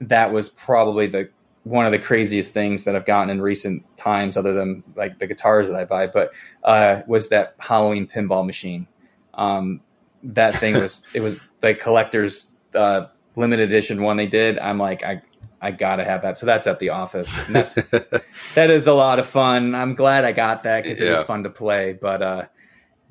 that 0.00 0.32
was 0.32 0.48
probably 0.48 1.06
the 1.06 1.28
one 1.64 1.84
of 1.84 1.92
the 1.92 1.98
craziest 1.98 2.54
things 2.54 2.84
that 2.84 2.96
I've 2.96 3.04
gotten 3.04 3.28
in 3.28 3.42
recent 3.42 3.84
times, 3.96 4.36
other 4.36 4.54
than 4.54 4.82
like 4.96 5.18
the 5.18 5.26
guitars 5.26 5.68
that 5.68 5.76
I 5.76 5.84
buy, 5.84 6.06
but 6.06 6.32
uh, 6.64 7.02
was 7.06 7.28
that 7.28 7.54
Halloween 7.58 8.06
pinball 8.06 8.46
machine. 8.46 8.86
Um, 9.34 9.80
that 10.22 10.54
thing 10.54 10.74
was 10.74 11.02
it 11.14 11.20
was 11.20 11.44
the 11.60 11.74
collector's 11.74 12.52
uh, 12.74 13.06
limited 13.36 13.68
edition 13.68 14.02
one 14.02 14.16
they 14.16 14.26
did. 14.26 14.58
I'm 14.58 14.78
like 14.78 15.02
I 15.02 15.22
I 15.60 15.70
gotta 15.70 16.04
have 16.04 16.22
that. 16.22 16.38
So 16.38 16.46
that's 16.46 16.66
at 16.66 16.78
the 16.78 16.90
office. 16.90 17.30
And 17.46 17.54
that's 17.54 17.72
that 18.54 18.70
is 18.70 18.86
a 18.86 18.94
lot 18.94 19.18
of 19.18 19.26
fun. 19.26 19.74
I'm 19.74 19.94
glad 19.94 20.24
I 20.24 20.32
got 20.32 20.62
that 20.62 20.84
because 20.84 21.00
it 21.00 21.10
was 21.10 21.20
fun 21.20 21.42
to 21.44 21.50
play. 21.50 21.92
But 21.92 22.22
uh, 22.22 22.42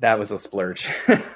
that 0.00 0.18
was 0.18 0.32
a 0.32 0.38
splurge. 0.38 0.88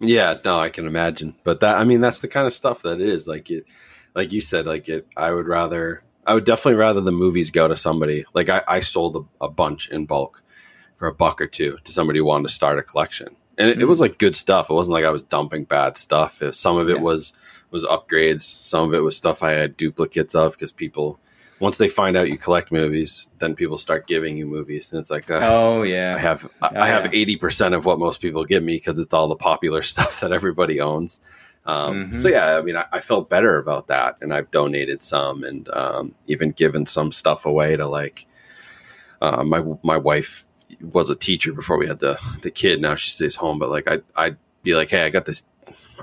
Yeah, 0.00 0.34
no, 0.44 0.60
I 0.60 0.68
can 0.68 0.86
imagine. 0.86 1.34
But 1.44 1.60
that 1.60 1.76
I 1.76 1.84
mean 1.84 2.00
that's 2.00 2.20
the 2.20 2.28
kind 2.28 2.46
of 2.46 2.52
stuff 2.52 2.82
that 2.82 3.00
it 3.00 3.08
is. 3.08 3.26
Like 3.26 3.50
it 3.50 3.64
like 4.14 4.32
you 4.32 4.40
said, 4.40 4.66
like 4.66 4.88
it 4.88 5.06
I 5.16 5.30
would 5.32 5.46
rather 5.46 6.02
I 6.26 6.34
would 6.34 6.44
definitely 6.44 6.74
rather 6.78 7.00
the 7.00 7.12
movies 7.12 7.50
go 7.50 7.68
to 7.68 7.76
somebody. 7.76 8.24
Like 8.34 8.48
I, 8.48 8.62
I 8.68 8.80
sold 8.80 9.16
a, 9.40 9.44
a 9.44 9.48
bunch 9.48 9.88
in 9.88 10.06
bulk 10.06 10.42
for 10.98 11.08
a 11.08 11.14
buck 11.14 11.40
or 11.40 11.46
two 11.46 11.78
to 11.84 11.92
somebody 11.92 12.18
who 12.18 12.24
wanted 12.24 12.48
to 12.48 12.52
start 12.54 12.78
a 12.78 12.82
collection. 12.82 13.36
And 13.56 13.70
it, 13.70 13.80
it 13.80 13.86
was 13.86 14.00
like 14.00 14.18
good 14.18 14.36
stuff. 14.36 14.70
It 14.70 14.74
wasn't 14.74 14.92
like 14.94 15.04
I 15.04 15.10
was 15.10 15.22
dumping 15.22 15.64
bad 15.64 15.96
stuff. 15.96 16.42
It- 16.42 16.54
some 16.54 16.76
of 16.76 16.88
it 16.88 16.96
Yeah. 16.96 17.02
was 17.02 17.32
was 17.70 17.84
upgrades. 17.84 18.42
Some 18.42 18.88
of 18.88 18.94
it 18.94 19.00
was 19.00 19.16
stuff 19.16 19.42
I 19.42 19.52
had 19.52 19.76
duplicates 19.76 20.34
of 20.34 20.52
because 20.52 20.72
people 20.72 21.18
once 21.60 21.76
they 21.78 21.88
find 21.88 22.16
out 22.16 22.28
you 22.28 22.38
collect 22.38 22.70
movies, 22.70 23.28
then 23.40 23.54
people 23.56 23.76
start 23.78 24.06
giving 24.06 24.36
you 24.36 24.46
movies, 24.46 24.92
and 24.92 25.00
it's 25.00 25.10
like, 25.10 25.28
uh, 25.28 25.40
oh 25.42 25.82
yeah, 25.82 26.14
I 26.16 26.20
have 26.20 26.48
I 26.62 26.68
Oh, 26.74 26.80
I 26.80 26.86
have 26.86 27.06
yeah. 27.06 27.10
eighty 27.20 27.36
percent 27.36 27.74
of 27.74 27.84
what 27.84 27.98
most 27.98 28.20
people 28.20 28.44
give 28.44 28.62
me 28.62 28.76
because 28.76 28.98
it's 29.00 29.12
all 29.12 29.26
the 29.28 29.34
popular 29.36 29.82
stuff 29.92 30.20
that 30.20 30.30
everybody 30.32 30.80
owns. 30.80 31.20
Um, 31.68 32.10
Mhm. 32.10 32.14
So 32.14 32.28
yeah, 32.28 32.56
I 32.56 32.62
mean, 32.62 32.76
I, 32.76 32.86
I 32.92 33.00
felt 33.00 33.28
better 33.28 33.56
about 33.58 33.86
that, 33.88 34.16
and 34.22 34.32
I've 34.34 34.50
donated 34.50 35.02
some, 35.02 35.44
and 35.44 35.68
um, 35.68 36.14
even 36.26 36.50
given 36.52 36.86
some 36.86 37.12
stuff 37.12 37.44
away 37.46 37.76
to 37.76 37.86
like 37.86 38.26
uh, 39.20 39.44
my 39.44 39.62
my 39.84 39.96
wife 39.98 40.44
was 40.80 41.10
a 41.10 41.16
teacher 41.16 41.52
before 41.52 41.76
we 41.76 41.86
had 41.86 41.98
the 41.98 42.18
the 42.42 42.50
kid. 42.50 42.80
Now 42.80 42.94
she 42.94 43.10
stays 43.10 43.36
home, 43.36 43.58
but 43.58 43.70
like 43.70 43.86
I 43.86 44.00
I'd 44.16 44.36
be 44.62 44.74
like, 44.74 44.90
hey, 44.90 45.02
I 45.04 45.10
got 45.10 45.26
this 45.26 45.44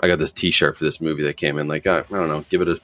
I 0.01 0.07
got 0.07 0.20
this 0.20 0.32
T-shirt 0.32 0.78
for 0.78 0.84
this 0.84 1.01
movie 1.01 1.24
that 1.24 1.38
came 1.38 1.57
in. 1.57 1.68
Like 1.68 1.88
I, 1.88 1.99
I 1.99 2.03
don't 2.09 2.28
know, 2.28 2.45
give 2.49 2.61
it 2.61 2.68
a 2.70 2.80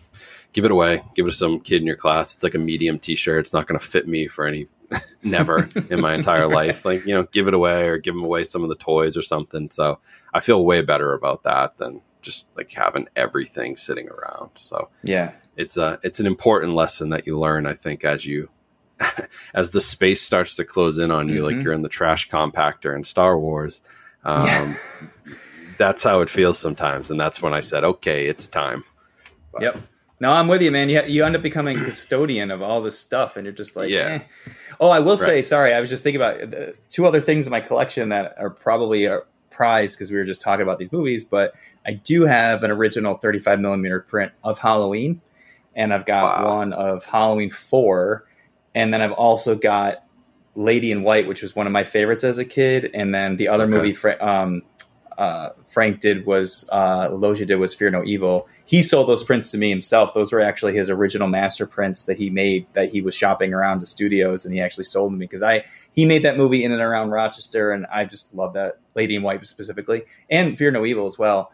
give 0.54 0.66
it 0.66 0.72
away, 0.72 1.04
give 1.16 1.28
it 1.28 1.32
to 1.32 1.36
some 1.36 1.60
kid 1.60 1.82
in 1.82 1.88
your 1.88 1.96
class. 1.98 2.36
It's 2.36 2.44
like 2.44 2.56
a 2.56 2.60
medium 2.60 2.98
T-shirt. 3.00 3.40
It's 3.42 3.54
not 3.54 3.68
going 3.68 3.80
to 3.80 3.86
fit 3.86 4.08
me 4.08 4.28
for 4.28 4.48
any 4.48 4.68
never 5.24 5.70
in 5.90 6.02
my 6.02 6.14
entire 6.16 6.48
life. 6.60 6.84
Like 6.86 7.06
you 7.06 7.14
know, 7.14 7.24
give 7.32 7.48
it 7.48 7.54
away 7.54 7.88
or 7.88 7.98
give 7.98 8.16
them 8.16 8.24
away 8.24 8.44
some 8.44 8.64
of 8.64 8.70
the 8.70 8.76
toys 8.76 9.16
or 9.18 9.22
something. 9.22 9.70
So 9.70 10.00
I 10.34 10.40
feel 10.40 10.66
way 10.66 10.82
better 10.82 11.14
about 11.14 11.44
that 11.44 11.78
than 11.78 12.02
just 12.22 12.48
like 12.56 12.72
having 12.72 13.08
everything 13.16 13.76
sitting 13.78 14.08
around. 14.10 14.52
So 14.60 14.90
yeah. 15.04 15.32
it's 15.58 15.78
a 15.78 16.00
it's 16.04 16.20
an 16.20 16.26
important 16.28 16.74
lesson 16.74 17.10
that 17.10 17.26
you 17.28 17.38
learn, 17.40 17.66
I 17.66 17.74
think, 17.74 18.04
as 18.06 18.26
you 18.26 18.50
as 19.54 19.72
the 19.72 19.82
space 19.82 20.22
starts 20.22 20.56
to 20.56 20.66
close 20.66 20.98
in 20.98 21.12
on 21.12 21.28
you, 21.30 21.46
like 21.46 21.56
Mhm. 21.58 21.64
you're 21.64 21.74
in 21.74 21.82
the 21.82 21.90
trash 21.90 22.30
compactor 22.30 22.96
in 22.96 23.04
Star 23.04 23.38
Wars. 23.38 23.82
Um, 24.24 24.46
Yeah. 24.46 24.76
that's 25.78 26.04
how 26.04 26.22
it 26.22 26.30
feels 26.30 26.60
sometimes, 26.60 27.10
and 27.10 27.20
that's 27.20 27.42
when 27.42 27.54
I 27.54 27.60
said, 27.62 27.84
"Okay, 27.84 28.28
it's 28.28 28.48
time." 28.48 28.84
Yep. 29.60 29.80
No, 30.20 30.32
I'm 30.32 30.48
with 30.48 30.62
you, 30.62 30.70
man. 30.70 30.88
You, 30.90 31.02
you 31.08 31.26
end 31.26 31.36
up 31.36 31.42
becoming 31.42 31.84
custodian 31.84 32.52
of 32.52 32.62
all 32.62 32.80
this 32.82 32.98
stuff, 33.00 33.38
and 33.38 33.46
you're 33.46 33.54
just 33.56 33.76
like, 33.76 33.90
Yeah. 33.90 34.20
eh. 34.22 34.52
Oh, 34.80 34.90
I 34.92 35.00
will 35.00 35.18
say, 35.18 35.42
sorry, 35.42 35.74
I 35.74 35.80
was 35.80 35.90
just 35.90 36.04
thinking 36.04 36.22
about 36.22 36.54
uh, 36.54 36.74
two 36.90 37.08
other 37.08 37.20
things 37.20 37.48
in 37.48 37.52
my 37.52 37.60
collection 37.60 38.10
that 38.10 38.36
are 38.38 38.52
probably 38.52 39.06
a 39.06 39.22
prize 39.52 39.96
because 39.96 40.10
we 40.12 40.18
were 40.18 40.24
just 40.24 40.42
talking 40.42 40.64
about 40.64 40.78
these 40.80 40.92
movies. 40.92 41.24
But 41.26 41.54
I 41.86 41.94
do 41.94 42.24
have 42.24 42.64
an 42.64 42.72
original 42.72 43.16
35 43.16 43.60
millimeter 43.60 44.00
print 44.00 44.32
of 44.44 44.60
Halloween, 44.60 45.22
and 45.76 45.94
I've 45.94 46.06
got 46.06 46.40
Wow. 46.42 46.58
one 46.58 46.74
of 46.74 47.06
Halloween 47.06 47.50
four, 47.50 48.26
and 48.74 48.94
then 48.94 49.02
I've 49.02 49.12
also 49.12 49.56
got 49.56 50.04
Lady 50.56 50.92
in 50.92 51.04
White, 51.04 51.28
which 51.28 51.42
was 51.42 51.56
one 51.56 51.66
of 51.68 51.74
my 51.74 51.84
favorites 51.84 52.24
as 52.24 52.38
a 52.40 52.46
kid, 52.46 52.90
and 52.94 53.14
then 53.14 53.38
the 53.38 53.48
other 53.48 53.64
Okay. 53.66 53.78
movie, 53.78 53.96
um, 54.20 54.64
uh, 55.22 55.54
Frank 55.68 56.00
did 56.00 56.26
was 56.26 56.68
uh, 56.72 57.08
LaLoggia 57.10 57.46
did 57.46 57.58
was 57.58 57.76
Fear 57.76 57.92
No 57.92 58.04
Evil. 58.04 58.48
He 58.66 58.82
sold 58.82 59.08
those 59.08 59.24
prints 59.24 59.52
to 59.52 59.58
me 59.60 59.70
himself. 59.70 60.16
Those 60.16 60.32
were 60.32 60.42
actually 60.42 60.76
his 60.76 60.90
original 60.90 61.28
master 61.28 61.68
prints 61.68 62.06
that 62.06 62.18
he 62.18 62.32
made 62.32 62.66
that 62.74 62.90
he 62.90 63.04
was 63.04 63.14
shopping 63.14 63.54
around 63.54 63.82
to 63.82 63.86
studios 63.86 64.46
and 64.46 64.56
he 64.56 64.60
actually 64.60 64.86
sold 64.86 65.12
them 65.12 65.18
to 65.18 65.20
me 65.20 65.26
because 65.28 65.44
I 65.44 65.64
he 65.92 66.06
made 66.06 66.24
that 66.24 66.38
movie 66.38 66.64
in 66.64 66.72
and 66.72 66.82
around 66.82 67.12
Rochester 67.12 67.72
and 67.72 67.86
I 67.94 68.04
just 68.06 68.34
love 68.34 68.54
that 68.54 68.80
Lady 68.96 69.16
in 69.16 69.22
White 69.22 69.46
specifically 69.46 70.06
and 70.28 70.58
Fear 70.58 70.72
No 70.72 70.88
Evil 70.88 71.06
as 71.06 71.20
well. 71.20 71.52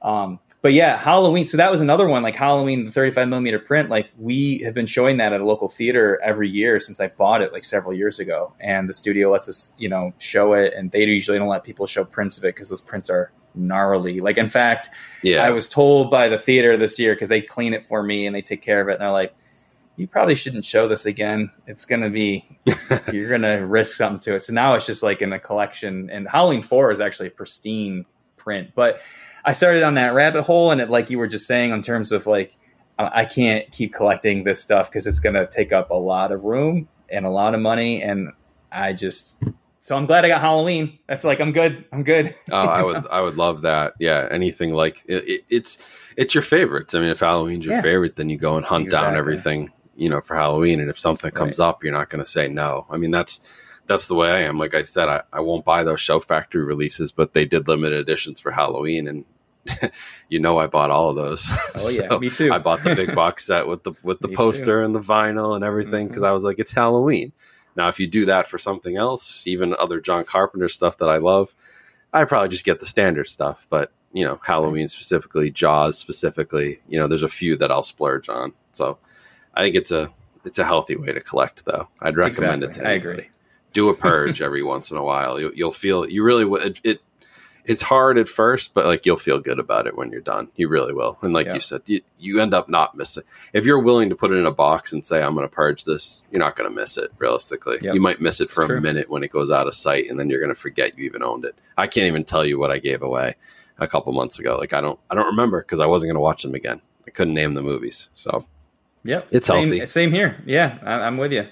Um, 0.00 0.40
but 0.62 0.74
yeah, 0.74 0.98
Halloween. 0.98 1.46
So 1.46 1.56
that 1.56 1.70
was 1.70 1.80
another 1.80 2.06
one, 2.06 2.22
like 2.22 2.36
Halloween, 2.36 2.84
the 2.84 2.90
35 2.90 3.28
millimeter 3.28 3.58
print. 3.58 3.88
Like 3.88 4.10
we 4.18 4.58
have 4.64 4.74
been 4.74 4.86
showing 4.86 5.16
that 5.16 5.32
at 5.32 5.40
a 5.40 5.44
local 5.44 5.68
theater 5.68 6.20
every 6.22 6.50
year 6.50 6.78
since 6.78 7.00
I 7.00 7.08
bought 7.08 7.40
it 7.40 7.52
like 7.52 7.64
several 7.64 7.94
years 7.94 8.18
ago. 8.18 8.52
And 8.60 8.88
the 8.88 8.92
studio 8.92 9.30
lets 9.30 9.48
us, 9.48 9.72
you 9.78 9.88
know, 9.88 10.12
show 10.18 10.52
it. 10.52 10.74
And 10.74 10.90
they 10.90 11.04
usually 11.04 11.38
don't 11.38 11.48
let 11.48 11.64
people 11.64 11.86
show 11.86 12.04
prints 12.04 12.36
of 12.36 12.44
it 12.44 12.54
because 12.54 12.68
those 12.68 12.82
prints 12.82 13.08
are 13.08 13.32
gnarly. 13.54 14.20
Like, 14.20 14.36
in 14.36 14.50
fact, 14.50 14.90
Yeah, 15.22 15.44
I 15.44 15.50
was 15.50 15.68
told 15.68 16.10
by 16.10 16.28
the 16.28 16.38
theater 16.38 16.76
this 16.76 16.98
year 16.98 17.14
because 17.14 17.30
they 17.30 17.40
clean 17.40 17.72
it 17.72 17.84
for 17.84 18.02
me 18.02 18.26
and 18.26 18.36
they 18.36 18.42
take 18.42 18.60
care 18.60 18.82
of 18.82 18.88
it. 18.88 18.92
And 18.92 19.00
they're 19.00 19.10
like, 19.10 19.34
you 19.96 20.06
probably 20.06 20.34
shouldn't 20.34 20.64
show 20.64 20.88
this 20.88 21.06
again. 21.06 21.50
It's 21.66 21.86
going 21.86 22.02
to 22.02 22.10
be, 22.10 22.44
you're 23.12 23.28
going 23.28 23.42
to 23.42 23.66
risk 23.66 23.96
something 23.96 24.20
to 24.20 24.34
it. 24.34 24.42
So 24.42 24.52
now 24.52 24.74
it's 24.74 24.86
just 24.86 25.02
like 25.02 25.22
in 25.22 25.32
a 25.32 25.38
collection. 25.38 26.10
And 26.10 26.28
Halloween 26.28 26.62
4 26.62 26.90
is 26.90 27.00
actually 27.00 27.28
a 27.28 27.32
pristine 27.32 28.04
print. 28.36 28.70
But 28.74 29.00
I 29.44 29.52
started 29.52 29.82
on 29.82 29.94
that 29.94 30.14
rabbit 30.14 30.42
hole. 30.42 30.70
And 30.70 30.80
it, 30.80 30.90
like 30.90 31.10
you 31.10 31.18
were 31.18 31.26
just 31.28 31.46
saying, 31.46 31.70
in 31.70 31.82
terms 31.82 32.12
of 32.12 32.26
like, 32.26 32.56
I 32.98 33.24
can't 33.24 33.70
keep 33.72 33.94
collecting 33.94 34.44
this 34.44 34.60
stuff 34.60 34.90
because 34.90 35.06
it's 35.06 35.20
going 35.20 35.34
to 35.34 35.46
take 35.46 35.72
up 35.72 35.90
a 35.90 35.94
lot 35.94 36.32
of 36.32 36.44
room 36.44 36.86
and 37.08 37.24
a 37.24 37.30
lot 37.30 37.54
of 37.54 37.60
money. 37.60 38.02
And 38.02 38.32
I 38.70 38.92
just, 38.92 39.42
so 39.80 39.96
I'm 39.96 40.04
glad 40.04 40.26
I 40.26 40.28
got 40.28 40.42
Halloween. 40.42 40.98
That's 41.06 41.24
like, 41.24 41.40
I'm 41.40 41.52
good. 41.52 41.86
I'm 41.92 42.02
good. 42.02 42.34
oh, 42.52 42.56
I 42.58 42.82
would, 42.82 43.06
I 43.06 43.22
would 43.22 43.36
love 43.36 43.62
that. 43.62 43.94
Yeah, 43.98 44.28
anything 44.30 44.74
like 44.74 45.02
it, 45.06 45.26
it, 45.26 45.44
it's, 45.48 45.78
it's 46.18 46.34
your 46.34 46.42
favorites. 46.42 46.94
I 46.94 47.00
mean, 47.00 47.08
if 47.08 47.20
Halloween's 47.20 47.64
your 47.64 47.76
Yeah. 47.76 47.82
favorite, 47.82 48.16
then 48.16 48.28
you 48.28 48.36
go 48.36 48.56
and 48.56 48.66
hunt 48.66 48.90
down 48.90 49.16
everything, 49.16 49.72
you 49.96 50.10
know, 50.10 50.20
for 50.20 50.36
Halloween. 50.36 50.78
And 50.80 50.90
if 50.90 50.98
something 50.98 51.30
comes 51.30 51.58
up, 51.58 51.82
you're 51.82 51.94
not 51.94 52.10
going 52.10 52.22
to 52.22 52.30
say 52.30 52.48
no. 52.48 52.84
I 52.90 52.98
mean, 52.98 53.10
that's, 53.10 53.40
that's 53.90 54.06
the 54.06 54.14
way 54.14 54.30
I 54.30 54.42
am. 54.42 54.56
Like 54.56 54.74
I 54.74 54.82
said, 54.82 55.08
I, 55.08 55.22
I 55.32 55.40
won't 55.40 55.64
buy 55.64 55.82
those 55.82 56.00
Shout 56.00 56.22
Factory 56.22 56.62
releases, 56.62 57.10
but 57.10 57.32
they 57.32 57.44
did 57.44 57.66
limited 57.66 57.98
editions 57.98 58.38
for 58.38 58.52
Halloween, 58.52 59.08
and 59.08 59.24
you 60.28 60.38
know, 60.38 60.58
I 60.58 60.68
bought 60.68 60.92
all 60.92 61.10
of 61.10 61.16
those. 61.16 61.50
Oh, 61.74 61.88
yeah. 61.88 62.08
So 62.08 62.20
me 62.20 62.30
too. 62.30 62.52
I 62.52 62.58
bought 62.58 62.84
the 62.84 62.94
big 62.94 63.14
box 63.16 63.46
set 63.46 63.66
with 63.66 63.82
the 63.82 63.92
with 64.04 64.20
the 64.20 64.28
Me 64.28 64.36
poster 64.36 64.80
and 64.80 64.94
the 64.94 65.00
vinyl 65.00 65.56
and 65.56 65.64
everything 65.64 66.06
because 66.06 66.22
mm-hmm. 66.22 66.30
I 66.30 66.32
was 66.32 66.44
like, 66.44 66.60
it's 66.60 66.72
Halloween. 66.72 67.32
Now, 67.74 67.88
if 67.88 67.98
you 67.98 68.06
do 68.06 68.26
that 68.26 68.46
for 68.46 68.58
something 68.58 68.96
else, 68.96 69.44
even 69.46 69.74
other 69.74 70.00
John 70.00 70.24
Carpenter 70.24 70.68
stuff 70.68 70.98
that 70.98 71.08
I 71.08 71.16
love, 71.16 71.56
I 72.12 72.24
probably 72.24 72.50
just 72.50 72.64
get 72.64 72.78
the 72.78 72.86
standard 72.86 73.26
stuff. 73.26 73.66
But 73.70 73.90
you 74.12 74.24
know, 74.24 74.38
Halloween 74.44 74.86
specifically, 74.86 75.50
Jaws 75.50 75.98
specifically, 75.98 76.80
you 76.88 76.98
know, 77.00 77.08
there's 77.08 77.24
a 77.24 77.28
few 77.28 77.56
that 77.56 77.72
I'll 77.72 77.82
splurge 77.82 78.28
on. 78.28 78.52
So 78.72 78.98
I 79.54 79.62
think 79.62 79.74
it's 79.74 79.90
a 79.90 80.12
it's 80.44 80.60
a 80.60 80.64
healthy 80.64 80.94
way 80.94 81.10
to 81.10 81.20
collect, 81.20 81.64
though. 81.64 81.88
I'd 82.00 82.16
recommend 82.16 82.62
it 82.62 82.74
to 82.74 82.86
I 82.86 82.92
agree. 82.92 83.30
Do 83.72 83.88
a 83.88 83.94
purge 84.08 84.40
every 84.42 84.62
once 84.62 84.90
in 84.90 84.96
a 84.96 85.02
while. 85.04 85.38
You, 85.40 85.52
you'll 85.54 85.72
feel 85.72 86.08
you 86.08 86.22
really 86.22 86.44
will. 86.44 86.60
It, 86.62 86.80
it 86.84 87.00
it's 87.64 87.82
hard 87.82 88.16
at 88.18 88.26
first, 88.26 88.72
but 88.72 88.86
like 88.86 89.04
you'll 89.04 89.18
feel 89.18 89.38
good 89.38 89.58
about 89.58 89.86
it 89.86 89.94
when 89.96 90.10
you're 90.10 90.22
done. 90.22 90.48
You 90.56 90.68
really 90.68 90.94
will. 90.94 91.18
And 91.22 91.32
like 91.34 91.46
Yeah. 91.46 91.54
you 91.54 91.60
said, 91.60 91.82
you, 91.86 92.00
you 92.18 92.40
end 92.40 92.54
up 92.54 92.68
not 92.70 92.96
missing. 92.96 93.22
If 93.52 93.66
you're 93.66 93.78
willing 93.78 94.08
to 94.08 94.16
put 94.16 94.32
it 94.32 94.36
in 94.36 94.46
a 94.46 94.50
box 94.50 94.92
and 94.92 95.04
say, 95.04 95.22
I'm 95.22 95.34
going 95.34 95.46
to 95.46 95.54
purge 95.54 95.84
this, 95.84 96.22
you're 96.32 96.40
not 96.40 96.56
going 96.56 96.68
to 96.68 96.74
miss 96.74 96.96
it 96.96 97.12
realistically. 97.18 97.76
Yep. 97.82 97.94
You 97.94 98.00
might 98.00 98.20
miss 98.20 98.40
it 98.40 98.50
for 98.50 98.62
It's 98.62 98.70
a 98.70 98.72
true. 98.72 98.80
minute 98.80 99.10
when 99.10 99.22
it 99.22 99.30
goes 99.30 99.50
out 99.50 99.66
of 99.68 99.74
sight 99.74 100.08
and 100.10 100.18
then 100.18 100.30
you're 100.30 100.40
going 100.40 100.52
to 100.54 100.58
forget 100.60 100.96
you 100.98 101.04
even 101.04 101.22
owned 101.22 101.44
it. 101.44 101.54
I 101.76 101.86
can't 101.86 102.06
even 102.06 102.24
tell 102.24 102.46
you 102.46 102.58
what 102.58 102.70
I 102.70 102.78
gave 102.78 103.02
away 103.02 103.36
a 103.78 103.86
couple 103.86 104.12
months 104.14 104.38
ago. 104.38 104.56
Like 104.56 104.72
I 104.72 104.80
don't, 104.80 104.98
I 105.10 105.14
don't 105.14 105.26
remember 105.26 105.60
because 105.60 105.80
I 105.80 105.86
wasn't 105.86 106.08
going 106.08 106.16
to 106.16 106.20
watch 106.20 106.42
them 106.42 106.54
again. 106.54 106.80
I 107.06 107.10
couldn't 107.10 107.34
name 107.34 107.54
the 107.54 107.62
movies. 107.62 108.08
So, 108.14 108.46
Yep. 109.04 109.28
It's 109.32 109.46
same, 109.46 109.68
healthy. 109.68 109.86
Same 109.86 110.12
here. 110.12 110.42
Yeah, 110.46 110.78
I, 110.82 110.92
I'm 110.92 111.18
with 111.18 111.30
you. 111.32 111.46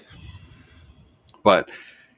but 1.43 1.69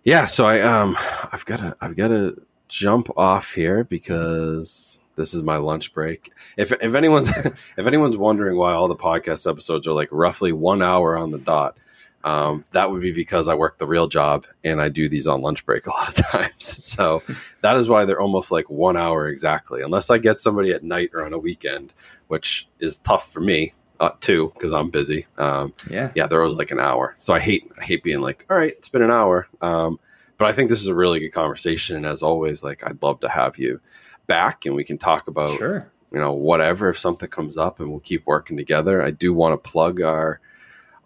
yeah, 0.04 0.26
so 0.26 0.46
I, 0.46 0.62
um, 0.62 0.98
I've 1.32 1.46
got 1.46 1.58
to, 1.58 1.76
I've 1.82 1.96
got 1.96 2.10
to 2.10 2.42
jump 2.68 3.10
off 3.18 3.54
here 3.54 3.84
because 3.84 5.00
this 5.16 5.34
is 5.34 5.44
my 5.44 5.58
lunch 5.58 5.94
break. 5.94 6.32
If 6.58 6.72
if 6.72 6.96
anyone's 6.96 7.30
if 7.78 7.86
anyone's 7.86 8.18
wondering 8.18 8.58
why 8.58 8.74
all 8.74 8.88
the 8.88 8.96
podcast 8.96 9.50
episodes 9.50 9.88
are 9.88 9.94
like 9.94 10.10
roughly 10.12 10.52
one 10.52 10.82
hour 10.82 11.18
on 11.18 11.32
the 11.32 11.38
dot, 11.38 11.78
um, 12.24 12.66
that 12.72 12.90
would 12.90 13.02
be 13.02 13.12
because 13.12 13.48
I 13.48 13.56
work 13.56 13.78
the 13.78 13.88
real 13.88 14.08
job 14.08 14.46
and 14.64 14.82
I 14.82 14.90
do 14.90 15.10
these 15.10 15.28
on 15.28 15.42
lunch 15.42 15.66
break 15.66 15.86
a 15.88 15.92
lot 15.92 16.08
of 16.08 16.26
times. 16.26 16.84
So 16.84 17.22
that 17.62 17.76
is 17.78 17.90
why 17.90 18.06
they're 18.06 18.22
almost 18.22 18.52
like 18.52 18.70
one 18.70 18.98
hour 18.98 19.28
exactly, 19.28 19.82
unless 19.82 20.10
I 20.10 20.18
get 20.18 20.40
somebody 20.40 20.72
at 20.72 20.84
night 20.84 21.12
or 21.14 21.26
on 21.26 21.34
a 21.34 21.40
weekend, 21.40 21.94
which 22.28 22.68
is 22.80 23.00
tough 23.00 23.32
for 23.32 23.42
me 23.42 23.74
uh, 24.02 24.10
too 24.20 24.52
because 24.56 24.74
I'm 24.74 24.90
busy. 24.90 25.28
Um, 25.38 25.74
Yeah. 25.90 26.12
yeah, 26.16 26.28
there 26.28 26.42
was 26.42 26.56
like 26.56 26.72
an 26.72 26.80
hour. 26.80 27.16
So 27.20 27.34
I 27.34 27.40
hate 27.40 27.72
I 27.80 27.84
hate 27.86 28.04
being 28.04 28.20
like, 28.20 28.46
all 28.50 28.58
right, 28.58 28.74
it's 28.74 28.90
been 28.90 29.02
an 29.04 29.12
hour. 29.12 29.48
Um, 29.62 30.00
but 30.38 30.48
I 30.50 30.52
think 30.54 30.68
this 30.70 30.82
is 30.82 30.88
a 30.88 30.96
really 30.96 31.20
good 31.20 31.32
conversation, 31.34 31.96
and 31.96 32.06
as 32.06 32.22
always, 32.24 32.64
like 32.64 32.84
I'd 32.86 33.02
love 33.02 33.20
to 33.22 33.30
have 33.30 33.58
you 33.58 33.80
back, 34.28 34.66
and 34.66 34.76
we 34.76 34.84
can 34.84 34.98
talk 34.98 35.28
about 35.28 35.58
Sure. 35.58 35.88
you 36.12 36.20
know 36.20 36.34
whatever 36.34 36.90
if 36.90 36.98
something 36.98 37.30
comes 37.30 37.58
up, 37.58 37.80
and 37.80 37.90
we'll 37.92 38.00
keep 38.02 38.26
working 38.26 38.58
together. 38.58 39.02
I 39.04 39.12
do 39.12 39.34
want 39.34 39.54
to 39.64 39.70
plug 39.72 40.02
our 40.02 40.40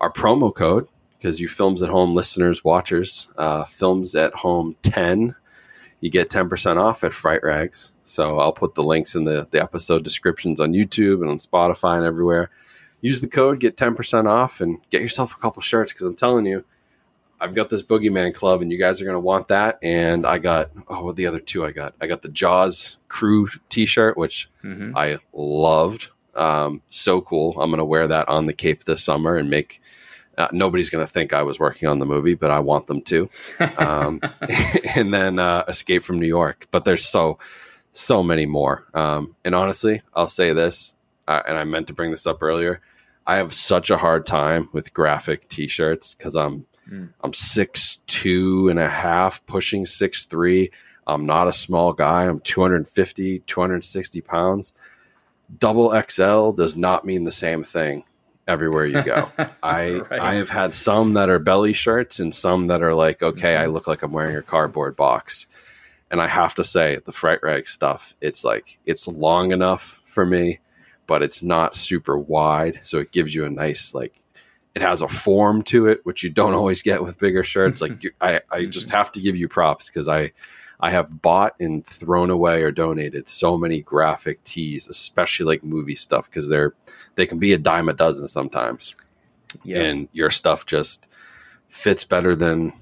our 0.02 0.12
promo 0.12 0.54
code 0.56 0.88
because 1.18 1.40
you 1.40 1.48
films 1.48 1.82
at 1.82 1.90
home 1.90 2.14
listeners, 2.14 2.64
watchers, 2.64 3.28
uh, 3.38 3.64
films 3.66 4.16
at 4.16 4.34
home 4.34 4.76
ten, 4.84 5.36
you 6.00 6.10
get 6.10 6.30
ten 6.30 6.48
percent 6.48 6.80
off 6.80 7.04
at 7.04 7.12
Fright 7.14 7.44
Rags. 7.44 7.92
So 8.06 8.40
I'll 8.40 8.54
put 8.54 8.76
the 8.76 8.84
links 8.84 9.16
in 9.16 9.26
the 9.26 9.48
the 9.52 9.62
episode 9.62 10.04
descriptions 10.04 10.62
on 10.62 10.72
YouTube 10.74 11.20
and 11.22 11.30
on 11.30 11.38
Spotify 11.38 11.98
and 11.98 12.06
everywhere 12.06 12.52
use 13.06 13.22
the 13.22 13.28
code, 13.28 13.60
get 13.60 13.78
10% 13.78 14.28
off, 14.28 14.60
and 14.62 14.80
get 14.90 15.02
yourself 15.02 15.36
a 15.36 15.40
couple 15.40 15.62
shirts 15.62 15.94
because 15.94 16.08
I'm 16.08 16.16
telling 16.16 16.48
you, 16.48 16.66
I've 17.40 17.54
got 17.54 17.70
this 17.70 17.84
Boogeyman 17.84 18.34
Club, 18.34 18.64
and 18.64 18.72
you 18.72 18.80
guys 18.80 19.00
are 19.00 19.06
going 19.06 19.16
to 19.16 19.20
want 19.20 19.50
that. 19.50 19.78
And 19.84 20.26
I 20.26 20.40
got, 20.40 20.72
oh, 20.88 21.04
what 21.04 21.16
the 21.16 21.28
other 21.28 21.40
two 21.40 21.64
I 21.64 21.72
got? 21.72 21.94
I 22.02 22.08
got 22.08 22.24
the 22.24 22.30
Jaws 22.30 22.98
Crew 23.08 23.48
t 23.70 23.86
shirt, 23.86 24.18
which 24.18 24.50
hmm 24.62 24.94
I 24.96 25.20
loved. 25.34 26.10
Um, 26.34 26.82
so 26.90 27.22
cool. 27.22 27.52
I'm 27.62 27.70
going 27.70 27.78
to 27.78 27.86
wear 27.86 28.08
that 28.08 28.28
on 28.28 28.48
the 28.48 28.54
Cape 28.54 28.86
this 28.86 29.04
summer 29.04 29.38
and 29.38 29.50
make. 29.50 29.82
Uh, 30.38 30.48
nobody's 30.52 30.90
going 30.90 31.06
to 31.06 31.12
think 31.12 31.32
I 31.32 31.44
was 31.44 31.60
working 31.60 31.88
on 31.88 32.00
the 32.00 32.06
movie, 32.06 32.36
but 32.36 32.52
I 32.52 32.60
want 32.60 32.88
them 32.88 33.02
to. 33.04 33.30
Um, 33.78 34.20
and 34.96 35.14
then 35.14 35.40
uh, 35.40 35.64
Escape 35.68 36.04
from 36.04 36.20
New 36.20 36.28
York. 36.28 36.68
But 36.72 36.84
there's 36.84 37.06
so, 37.08 37.38
so 37.94 38.22
many 38.22 38.46
more. 38.46 38.86
Um, 38.94 39.36
and 39.46 39.56
honestly, 39.56 40.02
I'll 40.14 40.28
say 40.28 40.52
this, 40.52 40.94
uh, 41.28 41.42
and 41.48 41.58
I 41.58 41.64
meant 41.64 41.88
to 41.88 41.94
bring 41.94 42.12
this 42.12 42.28
up 42.28 42.44
earlier. 42.44 42.82
I 43.28 43.38
have 43.38 43.54
such 43.54 43.90
a 43.90 43.98
hard 43.98 44.26
time 44.26 44.70
with 44.72 44.94
graphic 44.94 45.50
T-shirts 45.50 46.14
because 46.14 46.36
I'm 46.36 46.66
Mm. 46.90 47.10
I'm 47.24 47.34
six 47.34 48.00
two 48.08 48.70
and 48.70 48.80
a 48.80 48.90
half, 48.90 49.46
pushing 49.46 49.86
six 49.86 50.26
three. 50.26 50.72
I'm 51.08 51.26
not 51.26 51.48
a 51.48 51.54
small 51.54 51.94
guy. 51.94 52.24
I'm 52.24 52.40
250, 52.40 53.40
260 53.40 54.22
pounds. 54.22 54.74
Double 55.60 55.92
XL 56.10 56.52
does 56.52 56.76
not 56.76 57.06
mean 57.06 57.24
the 57.24 57.32
same 57.32 57.64
thing 57.64 58.04
everywhere 58.48 58.88
you 58.88 59.04
go. 59.04 59.32
I 59.64 60.00
Right. 60.10 60.20
I 60.20 60.34
have 60.36 60.50
had 60.50 60.74
some 60.74 61.14
that 61.14 61.30
are 61.30 61.40
belly 61.40 61.74
shirts 61.74 62.20
and 62.20 62.34
some 62.34 62.68
that 62.68 62.82
are 62.82 62.96
like, 62.96 63.22
okay, 63.22 63.56
I 63.56 63.68
look 63.68 63.88
like 63.88 64.02
I'm 64.02 64.12
wearing 64.12 64.36
a 64.36 64.42
cardboard 64.42 64.96
box. 64.96 65.46
And 66.10 66.22
I 66.22 66.28
have 66.28 66.56
to 66.56 66.64
say, 66.64 67.00
the 67.06 67.12
fright 67.12 67.40
rag 67.44 67.68
stuff, 67.68 68.14
it's 68.22 68.44
like 68.44 68.80
it's 68.86 69.08
long 69.08 69.52
enough 69.52 70.02
for 70.06 70.26
me, 70.26 70.60
but 71.08 71.22
it's 71.24 71.44
not 71.44 71.76
super 71.76 72.18
wide. 72.18 72.80
So 72.84 73.00
it 73.00 73.12
gives 73.12 73.34
you 73.36 73.46
a 73.46 73.50
nice 73.50 73.94
like 73.94 74.20
it 74.76 74.82
has 74.82 75.02
a 75.02 75.08
form 75.08 75.62
to 75.64 75.88
it, 75.88 76.02
which 76.06 76.24
you 76.24 76.30
don't 76.30 76.54
always 76.60 76.82
get 76.82 77.02
with 77.04 77.18
bigger 77.20 77.44
shirts. 77.44 77.82
Like 77.82 78.04
you, 78.04 78.12
I, 78.22 78.42
I 78.52 78.66
just 78.66 78.90
have 78.90 79.12
to 79.14 79.22
give 79.22 79.36
you 79.38 79.48
props 79.48 79.88
because 79.88 80.08
I, 80.08 80.32
I 80.82 80.92
have 80.92 81.22
bought 81.22 81.56
and 81.62 81.86
thrown 81.86 82.30
away 82.30 82.62
or 82.62 82.72
donated 82.72 83.30
so 83.30 83.58
many 83.58 83.82
graphic 83.82 84.44
tees, 84.44 84.88
especially 84.90 85.46
like 85.46 85.64
movie 85.64 85.96
stuff, 85.96 86.30
because 86.30 86.50
they're 86.50 86.74
they 87.16 87.26
can 87.26 87.40
be 87.40 87.54
a 87.54 87.58
dime 87.58 87.88
a 87.88 87.94
dozen 87.94 88.28
sometimes 88.28 88.96
Yeah. 89.64 89.82
and 89.84 90.10
your 90.12 90.30
stuff 90.30 90.66
just 90.66 91.08
fits 91.70 92.04
better 92.04 92.36
than 92.36 92.74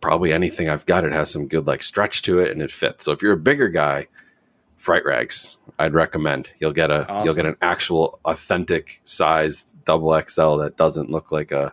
probably 0.00 0.32
anything 0.32 0.70
I've 0.70 0.86
got. 0.86 1.04
It 1.04 1.12
has 1.12 1.30
some 1.30 1.46
good 1.46 1.66
like 1.66 1.82
stretch 1.82 2.22
to 2.22 2.38
it 2.38 2.50
and 2.50 2.62
it 2.62 2.70
fits. 2.70 3.04
So 3.04 3.12
if 3.12 3.20
you're 3.20 3.32
a 3.34 3.36
bigger 3.36 3.68
guy, 3.68 4.06
Fright 4.80 5.04
Rags, 5.04 5.58
I'd 5.78 5.92
recommend. 5.92 6.48
You'll 6.58 6.72
get 6.72 6.90
a 6.90 7.02
Awesome. 7.08 7.26
you'll 7.26 7.34
get 7.34 7.44
an 7.46 7.56
actual 7.60 8.18
authentic 8.24 9.00
sized 9.04 9.76
double 9.84 10.18
XL 10.26 10.56
that 10.56 10.76
doesn't 10.76 11.10
look 11.10 11.30
like 11.30 11.52
a 11.52 11.72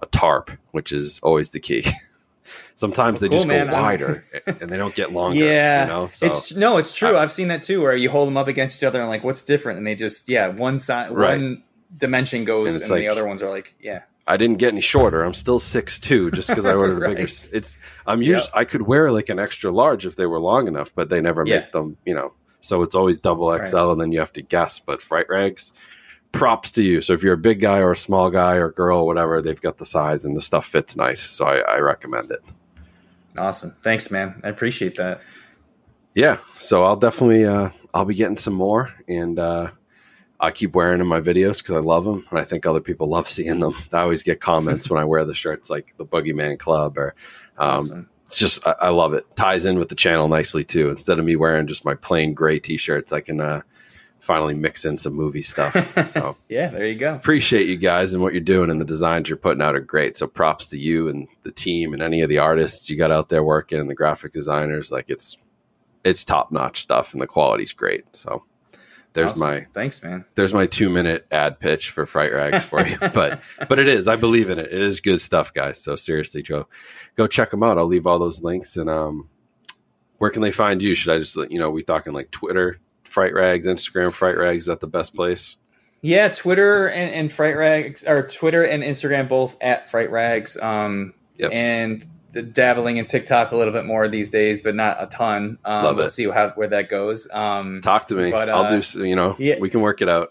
a 0.00 0.06
tarp, 0.06 0.50
which 0.70 0.90
is 0.92 1.20
always 1.22 1.50
the 1.50 1.60
key. 1.60 1.84
Sometimes 2.74 3.20
Well, 3.20 3.28
they 3.30 3.36
just 3.36 3.46
man. 3.48 3.66
go 3.66 3.72
wider 3.72 4.24
and 4.46 4.70
they 4.70 4.76
don't 4.76 4.94
get 4.94 5.12
longer. 5.12 5.44
yeah, 5.44 5.82
you 5.82 5.88
know. 5.88 6.06
So 6.06 6.26
it's 6.26 6.54
no, 6.54 6.78
it's 6.78 6.96
true. 6.96 7.16
I- 7.16 7.22
I've 7.22 7.32
seen 7.32 7.48
that 7.48 7.62
too, 7.62 7.82
where 7.82 7.94
you 7.96 8.08
hold 8.08 8.28
them 8.28 8.36
up 8.36 8.46
against 8.48 8.78
each 8.78 8.84
other 8.86 9.00
and 9.00 9.08
like, 9.08 9.24
what's 9.24 9.42
different? 9.42 9.78
And 9.78 9.86
they 9.86 9.94
just, 9.96 10.28
yeah, 10.28 10.48
one 10.48 10.78
side, 10.78 11.10
Right. 11.10 11.38
one 11.38 11.62
dimension 11.96 12.44
goes, 12.44 12.68
And 12.72 12.76
and, 12.76 12.82
it's 12.82 12.90
the 12.90 13.08
other 13.08 13.26
ones 13.26 13.42
are 13.42 13.50
like, 13.50 13.74
yeah, 13.80 14.02
I 14.28 14.36
didn't 14.36 14.58
get 14.58 14.72
any 14.72 14.80
shorter. 14.82 15.24
I'm 15.24 15.34
still 15.34 15.58
six 15.58 15.98
two, 15.98 16.30
just 16.30 16.48
because 16.48 16.66
I 16.66 16.74
ordered 16.74 17.02
a 17.02 17.08
bigger. 17.08 17.22
It's 17.22 17.78
I'm 18.06 18.22
used. 18.22 18.44
Yep. 18.44 18.52
I 18.54 18.64
could 18.64 18.82
wear 18.82 19.10
like 19.10 19.28
an 19.30 19.38
extra 19.38 19.70
large 19.72 20.06
if 20.06 20.16
they 20.16 20.26
were 20.26 20.38
long 20.38 20.68
enough, 20.68 20.94
but 20.94 21.08
they 21.08 21.20
never 21.20 21.44
Yeah. 21.46 21.60
make 21.60 21.72
them. 21.72 21.96
You 22.04 22.14
know, 22.14 22.32
so 22.60 22.82
it's 22.82 22.94
always 22.94 23.18
double 23.18 23.50
Right. 23.50 23.66
XL, 23.66 23.90
and 23.92 24.00
then 24.00 24.12
you 24.12 24.18
have 24.20 24.32
to 24.34 24.42
guess. 24.42 24.78
But 24.80 25.00
Fright 25.02 25.26
Rags, 25.28 25.72
props 26.32 26.70
to 26.72 26.84
you. 26.84 27.00
So 27.00 27.14
if 27.14 27.22
you're 27.22 27.32
a 27.34 27.38
big 27.38 27.60
guy 27.60 27.78
or 27.78 27.90
a 27.92 27.96
small 27.96 28.30
guy 28.30 28.56
or 28.56 28.70
girl, 28.70 29.06
whatever, 29.06 29.40
they've 29.40 29.60
got 29.60 29.78
the 29.78 29.86
size 29.86 30.24
and 30.26 30.36
the 30.36 30.40
stuff 30.42 30.66
fits 30.66 30.94
nice. 30.94 31.22
So 31.22 31.46
I, 31.46 31.58
I 31.60 31.78
recommend 31.78 32.30
it. 32.30 32.42
awesome. 33.38 33.74
Thanks, 33.82 34.10
man. 34.10 34.40
I 34.44 34.48
appreciate 34.48 34.96
that. 34.96 35.20
Yeah. 36.14 36.38
So 36.54 36.84
I'll 36.84 36.96
definitely 36.96 37.46
uh, 37.46 37.70
I'll 37.94 38.04
be 38.04 38.14
getting 38.14 38.36
some 38.36 38.54
more, 38.54 38.92
and 39.08 39.38
uh, 39.38 39.70
I 40.40 40.50
keep 40.52 40.74
wearing 40.74 40.98
them 40.98 41.06
in 41.06 41.08
my 41.08 41.20
videos 41.20 41.58
because 41.58 41.74
I 41.76 41.80
love 41.80 42.04
them, 42.04 42.24
and 42.30 42.38
I 42.38 42.44
think 42.44 42.64
other 42.66 42.80
people 42.80 43.08
love 43.10 43.28
seeing 43.28 43.60
them. 43.60 43.74
I 43.92 44.00
always 44.00 44.22
get 44.22 44.40
comments 44.40 44.88
when 44.88 45.00
I 45.00 45.04
wear 45.04 45.24
the 45.24 45.34
shirts, 45.34 45.68
like 45.70 45.94
the 45.96 46.06
Boogeyman 46.06 46.58
Club, 46.58 46.96
or 46.96 47.14
um, 47.58 47.78
Awesome. 47.78 48.08
it's 48.24 48.38
just 48.38 48.66
I, 48.66 48.74
I 48.82 48.88
love 48.90 49.14
it. 49.14 49.26
Ties 49.36 49.64
in 49.66 49.78
with 49.78 49.88
the 49.88 49.94
channel 49.96 50.28
nicely 50.28 50.64
too. 50.64 50.90
Instead 50.90 51.18
of 51.18 51.24
me 51.24 51.34
wearing 51.36 51.66
just 51.66 51.84
my 51.84 51.94
plain 51.94 52.34
gray 52.34 52.58
t-shirts, 52.60 53.12
I 53.12 53.20
can 53.20 53.40
uh, 53.40 53.62
finally 54.20 54.54
mix 54.54 54.84
in 54.84 54.96
some 54.96 55.14
movie 55.14 55.42
stuff. 55.42 55.74
so 56.08 56.36
Yeah, 56.48 56.68
there 56.68 56.86
you 56.86 56.98
go. 56.98 57.14
appreciate 57.16 57.66
you 57.66 57.76
guys 57.76 58.14
and 58.14 58.22
what 58.22 58.32
you're 58.32 58.40
doing, 58.40 58.70
and 58.70 58.80
the 58.80 58.84
designs 58.84 59.28
you're 59.28 59.38
putting 59.38 59.62
out 59.62 59.74
are 59.74 59.80
great. 59.80 60.16
So 60.16 60.28
props 60.28 60.68
to 60.68 60.78
you 60.78 61.08
and 61.08 61.26
the 61.42 61.50
team 61.52 61.92
and 61.94 62.00
any 62.02 62.20
of 62.20 62.28
the 62.28 62.38
artists 62.38 62.88
you 62.88 62.96
got 62.96 63.10
out 63.10 63.28
there 63.28 63.42
working 63.42 63.80
and 63.80 63.90
the 63.90 63.94
graphic 63.94 64.32
designers. 64.32 64.92
Like 64.92 65.06
it's 65.08 65.36
it's 66.04 66.24
top 66.24 66.52
notch 66.52 66.80
stuff, 66.80 67.12
and 67.12 67.20
the 67.20 67.26
quality's 67.26 67.72
great. 67.72 68.04
So 68.14 68.44
there's 69.14 69.32
Awesome. 69.32 69.40
my 69.40 69.66
thanks, 69.74 70.02
man. 70.02 70.24
there's 70.34 70.52
my 70.54 70.66
two 70.66 70.88
minute 70.90 71.26
ad 71.30 71.58
pitch 71.60 71.90
for 71.90 72.06
Fright 72.06 72.32
Rags 72.32 72.64
for 72.64 72.86
you. 72.86 72.96
but 73.14 73.40
but 73.68 73.78
it 73.78 73.88
is. 73.88 74.06
I 74.08 74.16
believe 74.16 74.50
in 74.50 74.58
it. 74.58 74.72
It 74.72 74.80
is 74.82 75.00
good 75.00 75.20
stuff, 75.20 75.52
guys. 75.52 75.80
So 75.82 75.96
seriously, 75.96 76.42
Joe, 76.42 76.68
go 77.16 77.26
check 77.26 77.50
them 77.50 77.62
out. 77.62 77.78
I'll 77.78 77.86
leave 77.86 78.06
all 78.06 78.18
those 78.18 78.42
links. 78.42 78.76
And 78.76 78.88
um, 78.88 79.28
where 80.18 80.30
can 80.30 80.42
they 80.42 80.52
find 80.52 80.82
you? 80.82 80.94
Should 80.94 81.14
I 81.14 81.18
just 81.18 81.36
you 81.50 81.58
know? 81.58 81.70
We 81.70 81.82
talking 81.82 82.12
like 82.12 82.30
Twitter, 82.30 82.78
Fright 83.04 83.34
Rags, 83.34 83.66
Instagram, 83.66 84.12
Fright 84.12 84.36
Rags. 84.36 84.64
Is 84.64 84.66
that 84.66 84.80
the 84.80 84.86
best 84.86 85.14
place? 85.14 85.56
Yeah, 86.00 86.28
Twitter 86.28 86.86
and, 86.86 87.12
and 87.12 87.32
Fright 87.32 87.56
Rags, 87.56 88.04
or 88.04 88.22
Twitter 88.22 88.62
and 88.62 88.82
Instagram 88.84 89.28
both 89.28 89.56
at 89.60 89.90
Fright 89.90 90.10
Rags. 90.12 90.56
Um, 90.56 91.14
Yep. 91.38 91.52
and 91.52 92.04
dabbling 92.32 92.98
in 92.98 93.04
TikTok 93.06 93.52
a 93.52 93.56
little 93.56 93.72
bit 93.72 93.86
more 93.86 94.08
these 94.08 94.30
days, 94.30 94.60
but 94.60 94.74
not 94.74 95.02
a 95.02 95.06
ton. 95.06 95.58
Um, 95.64 95.84
Love 95.84 95.96
we'll 95.96 96.04
it. 96.06 96.10
see 96.10 96.28
how 96.28 96.50
where 96.50 96.68
that 96.68 96.88
goes. 96.88 97.28
Um, 97.30 97.80
Talk 97.82 98.06
to 98.06 98.14
me. 98.14 98.30
But, 98.30 98.48
I'll 98.48 98.64
uh, 98.64 98.80
do. 98.80 99.06
You 99.06 99.16
know, 99.16 99.36
yeah. 99.38 99.58
we 99.58 99.70
can 99.70 99.80
work 99.80 100.02
it 100.02 100.08
out. 100.08 100.30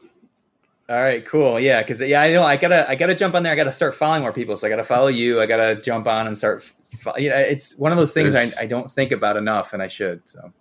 all 0.90 0.96
right, 0.96 1.26
cool. 1.26 1.60
Yeah, 1.60 1.82
because 1.82 2.02
yeah, 2.02 2.22
I 2.22 2.32
know 2.32 2.44
I 2.44 2.58
gotta 2.58 2.90
I 2.90 2.96
gotta 2.96 3.16
jump 3.16 3.36
on 3.36 3.44
there. 3.44 3.52
I 3.54 3.56
gotta 3.56 3.74
start 3.74 3.96
following 3.96 4.22
more 4.22 4.34
people. 4.34 4.56
So 4.56 4.68
I 4.68 4.70
gotta 4.70 4.84
follow 4.84 5.08
you. 5.08 5.42
I 5.42 5.46
gotta 5.46 5.76
jump 5.82 6.08
on 6.08 6.28
and 6.28 6.38
start. 6.38 6.64
fo- 6.98 7.18
You 7.18 7.30
know, 7.30 7.38
it's 7.38 7.78
one 7.78 7.92
of 7.92 7.98
those 7.98 8.14
things 8.14 8.36
I, 8.36 8.64
I 8.64 8.66
don't 8.68 8.92
think 8.92 9.12
about 9.12 9.36
enough, 9.38 9.74
and 9.74 9.82
I 9.82 9.88
should. 9.88 10.22
So 10.26 10.54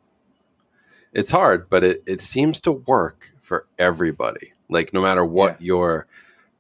it's 1.13 1.31
hard, 1.31 1.69
but 1.71 1.85
it, 1.85 2.03
it 2.07 2.21
seems 2.21 2.61
to 2.61 2.73
work 2.73 3.33
for 3.41 3.67
everybody. 3.79 4.53
Like 4.69 4.93
no 4.93 5.01
matter 5.01 5.25
what 5.25 5.63
your 5.63 6.07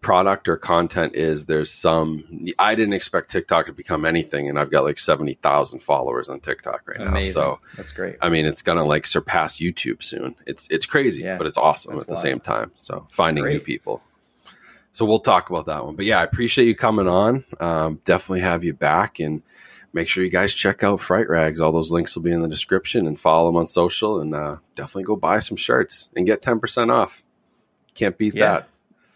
product 0.06 0.48
or 0.48 0.56
content 0.56 1.16
is, 1.16 1.46
there's 1.46 1.70
some. 1.70 2.46
I 2.60 2.76
didn't 2.76 2.94
expect 2.94 3.28
TikTok 3.28 3.66
to 3.66 3.72
become 3.72 4.04
anything, 4.04 4.48
and 4.48 4.56
I've 4.58 4.70
got 4.70 4.84
like 4.84 4.98
seventy 5.00 5.34
thousand 5.34 5.80
followers 5.80 6.28
on 6.28 6.38
TikTok 6.38 6.86
right 6.86 7.00
amazing. 7.00 7.40
now. 7.42 7.46
So 7.56 7.60
That's 7.76 7.90
great. 7.90 8.16
I 8.22 8.28
mean, 8.28 8.46
it's 8.46 8.62
gonna 8.62 8.84
like 8.84 9.04
surpass 9.06 9.56
YouTube 9.56 10.04
soon. 10.04 10.36
It's 10.46 10.68
it's 10.70 10.86
crazy, 10.86 11.22
Yeah, 11.22 11.36
but 11.38 11.48
it's 11.48 11.58
awesome 11.58 11.90
that's 11.92 12.02
at 12.02 12.06
the 12.06 12.12
wild. 12.14 12.22
same 12.22 12.40
time. 12.40 12.70
So 12.76 13.06
finding 13.10 13.44
new 13.44 13.58
people. 13.60 14.00
So 14.92 15.04
we'll 15.04 15.18
talk 15.18 15.50
about 15.50 15.66
that 15.66 15.84
one. 15.84 15.96
But 15.96 16.04
yeah, 16.06 16.20
I 16.20 16.22
appreciate 16.22 16.66
you 16.66 16.76
coming 16.76 17.08
on. 17.08 17.44
Um, 17.60 18.00
definitely 18.04 18.40
have 18.40 18.62
you 18.64 18.72
back 18.74 19.18
and 19.18 19.42
make 19.92 20.08
sure 20.08 20.22
you 20.24 20.30
guys 20.30 20.54
check 20.54 20.84
out 20.84 21.00
Fright 21.00 21.28
Rags. 21.28 21.60
All 21.60 21.72
those 21.72 21.90
links 21.90 22.14
will 22.14 22.22
be 22.22 22.30
in 22.32 22.42
the 22.42 22.48
description 22.48 23.06
and 23.08 23.18
follow 23.18 23.48
them 23.48 23.56
on 23.56 23.66
social 23.66 24.20
and 24.20 24.34
uh, 24.34 24.56
definitely 24.76 25.02
go 25.02 25.16
buy 25.16 25.40
some 25.40 25.56
shirts 25.56 26.08
and 26.16 26.26
get 26.26 26.42
10% 26.42 26.92
off. 26.92 27.24
Can't 27.94 28.16
beat 28.16 28.34
Yeah, 28.34 28.52
that. 28.52 28.68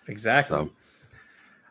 Exactly. 0.08 0.56
So, 0.56 0.70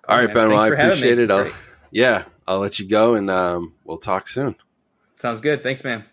all 0.10 0.18
right, 0.18 0.28
man. 0.28 0.34
Ben. 0.34 0.50
Well, 0.50 0.62
I 0.62 0.70
for 0.70 0.76
having 0.76 1.02
me. 1.02 1.10
appreciate 1.12 1.20
it. 1.20 1.32
I'll, 1.32 1.52
yeah, 1.92 2.24
I'll 2.48 2.60
let 2.60 2.80
you 2.80 2.88
go 2.88 3.16
and 3.16 3.30
um, 3.30 3.74
we'll 3.84 3.98
talk 3.98 4.28
soon. 4.28 4.56
Sounds 5.16 5.42
good. 5.42 5.64
Thanks, 5.64 5.84
man. 5.84 6.06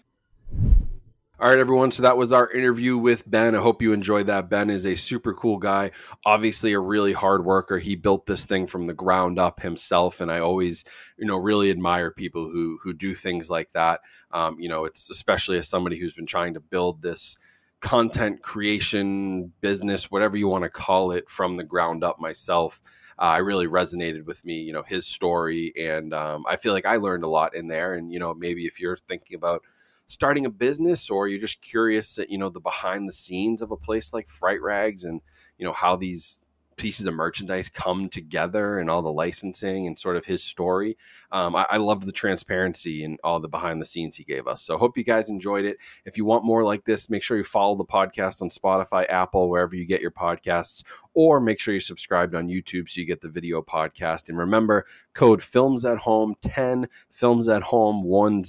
All 1.39 1.51
right, 1.51 1.59
everyone. 1.59 1.90
So 1.90 2.02
that 2.02 2.16
was 2.16 2.32
our 2.32 2.51
interview 2.51 2.97
with 2.97 3.28
Ben. 3.28 3.55
I 3.55 3.60
hope 3.60 3.82
you 3.82 3.93
enjoyed 3.93 4.28
that. 4.28 4.48
Ben 4.48 4.70
is 4.70 4.86
a 4.86 4.94
super 4.94 5.35
cool 5.35 5.59
guy, 5.59 5.90
obviously 6.24 6.73
a 6.73 6.81
really 6.81 7.12
hard 7.12 7.44
worker. 7.44 7.78
He 7.78 7.94
built 7.94 8.24
this 8.24 8.47
thing 8.47 8.66
from 8.66 8.86
the 8.86 8.94
ground 8.94 9.39
up 9.39 9.60
himself, 9.60 10.23
and 10.23 10.32
I 10.32 10.39
always, 10.39 10.85
you 11.18 11.27
know, 11.27 11.36
really 11.36 11.70
admire 11.70 12.10
people 12.10 12.48
who 12.48 12.78
who 12.82 12.94
do 12.94 13.14
things 13.14 13.51
like 13.51 13.70
that. 13.74 14.01
Um, 14.31 14.59
you 14.59 14.70
know, 14.70 14.86
it's 14.86 15.10
especially 15.10 15.59
as 15.59 15.68
somebody 15.68 15.98
who's 15.98 16.14
been 16.14 16.24
trying 16.24 16.55
to 16.55 16.60
build 16.60 17.02
this 17.02 17.36
content 17.80 18.42
creation 18.42 19.52
business, 19.60 20.10
whatever 20.10 20.36
you 20.36 20.48
want 20.48 20.64
to 20.64 20.70
call 20.70 21.12
it, 21.12 21.28
from 21.28 21.56
the 21.56 21.64
ground 21.64 22.02
up 22.04 22.18
myself. 22.18 22.80
Uh, 23.18 23.24
I 23.24 23.38
really 23.38 23.66
resonated 23.66 24.24
with 24.24 24.44
me, 24.44 24.60
you 24.60 24.72
know, 24.72 24.82
his 24.82 25.06
story, 25.06 25.72
and 25.78 26.12
um, 26.12 26.44
I 26.48 26.56
feel 26.56 26.72
like 26.72 26.86
I 26.86 26.96
learned 26.96 27.24
a 27.24 27.28
lot 27.28 27.54
in 27.54 27.68
there. 27.68 27.94
And 27.94 28.12
you 28.12 28.18
know, 28.18 28.34
maybe 28.34 28.66
if 28.66 28.80
you're 28.80 28.96
thinking 28.96 29.34
about 29.36 29.62
starting 30.08 30.46
a 30.46 30.50
business 30.50 31.10
or 31.10 31.28
you're 31.28 31.40
just 31.40 31.60
curious 31.60 32.18
at 32.18 32.30
you 32.30 32.38
know 32.38 32.48
the 32.48 32.60
behind 32.60 33.08
the 33.08 33.12
scenes 33.12 33.60
of 33.62 33.70
a 33.70 33.76
place 33.76 34.12
like 34.12 34.28
fright 34.28 34.62
rags 34.62 35.04
and 35.04 35.20
you 35.58 35.64
know 35.64 35.72
how 35.72 35.96
these 35.96 36.38
pieces 36.76 37.06
of 37.06 37.14
merchandise 37.14 37.68
come 37.68 38.08
together 38.08 38.78
and 38.78 38.90
all 38.90 39.02
the 39.02 39.12
licensing 39.12 39.86
and 39.86 39.98
sort 39.98 40.16
of 40.16 40.24
his 40.24 40.42
story. 40.42 40.96
Um, 41.32 41.56
I, 41.56 41.66
I 41.70 41.76
loved 41.78 42.04
the 42.04 42.12
transparency 42.12 43.04
and 43.04 43.18
all 43.24 43.40
the 43.40 43.48
behind 43.48 43.80
the 43.80 43.86
scenes 43.86 44.16
he 44.16 44.24
gave 44.24 44.46
us. 44.46 44.62
So 44.62 44.78
hope 44.78 44.96
you 44.96 45.04
guys 45.04 45.28
enjoyed 45.28 45.64
it. 45.64 45.78
If 46.04 46.16
you 46.16 46.24
want 46.24 46.44
more 46.44 46.62
like 46.64 46.84
this 46.84 47.10
make 47.10 47.22
sure 47.22 47.36
you 47.36 47.44
follow 47.44 47.76
the 47.76 47.84
podcast 47.84 48.42
on 48.42 48.50
spotify 48.50 49.08
apple 49.10 49.48
wherever 49.48 49.74
you 49.74 49.86
get 49.86 50.00
your 50.00 50.10
podcasts 50.10 50.82
or 51.14 51.40
make 51.40 51.58
sure 51.58 51.72
you're 51.72 51.80
subscribed 51.80 52.34
on 52.34 52.48
youtube 52.48 52.88
so 52.88 53.00
you 53.00 53.06
get 53.06 53.20
the 53.20 53.28
video 53.28 53.62
podcast. 53.62 54.28
And 54.28 54.38
remember 54.38 54.86
code 55.14 55.42
films 55.42 55.84
at 55.84 55.98
home 55.98 56.34
10 56.42 56.88
films 57.10 57.48
at 57.48 57.62
home 57.62 58.02
10 58.42 58.44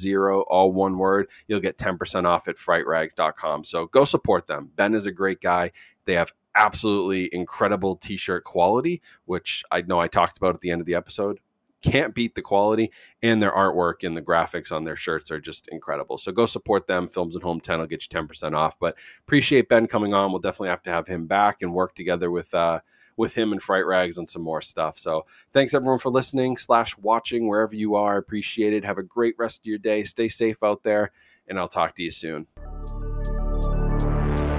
all 0.48 0.72
one 0.72 0.98
word. 0.98 1.30
You'll 1.48 1.60
get 1.60 1.78
10% 1.78 2.26
off 2.26 2.48
at 2.48 2.58
frightrags.com 2.58 3.64
so 3.64 3.86
go 3.88 4.06
support 4.06 4.48
them. 4.48 4.72
Ben 4.76 4.94
is 4.94 5.06
a 5.06 5.12
great 5.12 5.42
guy. 5.42 5.72
They 6.06 6.14
have 6.14 6.32
absolutely 6.58 7.30
incredible 7.34 7.96
t-shirt 7.96 8.44
quality 8.44 9.02
which 9.26 9.64
i 9.72 9.82
know 9.82 10.00
i 10.00 10.08
talked 10.08 10.38
about 10.38 10.56
at 10.56 10.62
the 10.62 10.72
end 10.72 10.82
of 10.82 10.88
the 10.88 10.96
episode. 10.96 11.40
Can't 11.84 12.16
beat 12.16 12.34
the 12.34 12.42
quality 12.42 12.92
and 13.22 13.42
their 13.42 13.52
artwork 13.52 14.04
and 14.04 14.16
the 14.16 14.22
graphics 14.22 14.72
on 14.72 14.84
their 14.84 14.96
shirts 14.96 15.30
are 15.30 15.40
just 15.40 15.68
incredible. 15.68 16.18
So 16.18 16.32
go 16.32 16.48
support 16.48 16.88
them. 16.88 17.08
Films 17.08 17.36
at 17.36 17.44
home 17.44 17.60
10 17.60 17.80
will 17.80 17.86
get 17.86 18.02
you 18.12 18.20
10% 18.20 18.56
off. 18.56 18.80
But 18.80 18.98
appreciate 19.20 19.70
ben 19.70 19.86
coming 19.86 20.14
on. 20.16 20.32
We'll 20.32 20.42
definitely 20.42 20.70
have 20.70 20.82
to 20.84 20.90
have 20.90 21.08
him 21.08 21.28
back 21.28 21.62
and 21.62 21.74
work 21.74 21.94
together 21.94 22.32
with 22.32 22.54
uh 22.54 22.80
with 23.16 23.36
him 23.36 23.52
and 23.52 23.62
fright 23.62 23.86
rags 23.86 24.18
on 24.18 24.28
some 24.28 24.42
more 24.42 24.62
stuff. 24.62 24.98
So 25.00 25.26
thanks 25.54 25.74
everyone 25.74 26.00
for 26.00 26.10
listening 26.10 26.58
slash 26.58 26.98
watching 26.98 27.48
wherever 27.48 27.76
you 27.76 27.96
are. 27.96 28.18
Appreciate 28.18 28.74
it. 28.74 28.84
Have 28.84 28.98
a 28.98 29.04
great 29.04 29.36
rest 29.38 29.62
of 29.62 29.66
your 29.68 29.80
day. 29.80 30.04
Stay 30.04 30.28
safe 30.28 30.58
out 30.64 30.84
there 30.84 31.12
and 31.48 31.60
i'll 31.60 31.68
talk 31.68 31.96
to 31.96 32.04
you 32.04 32.12
soon. 32.12 32.48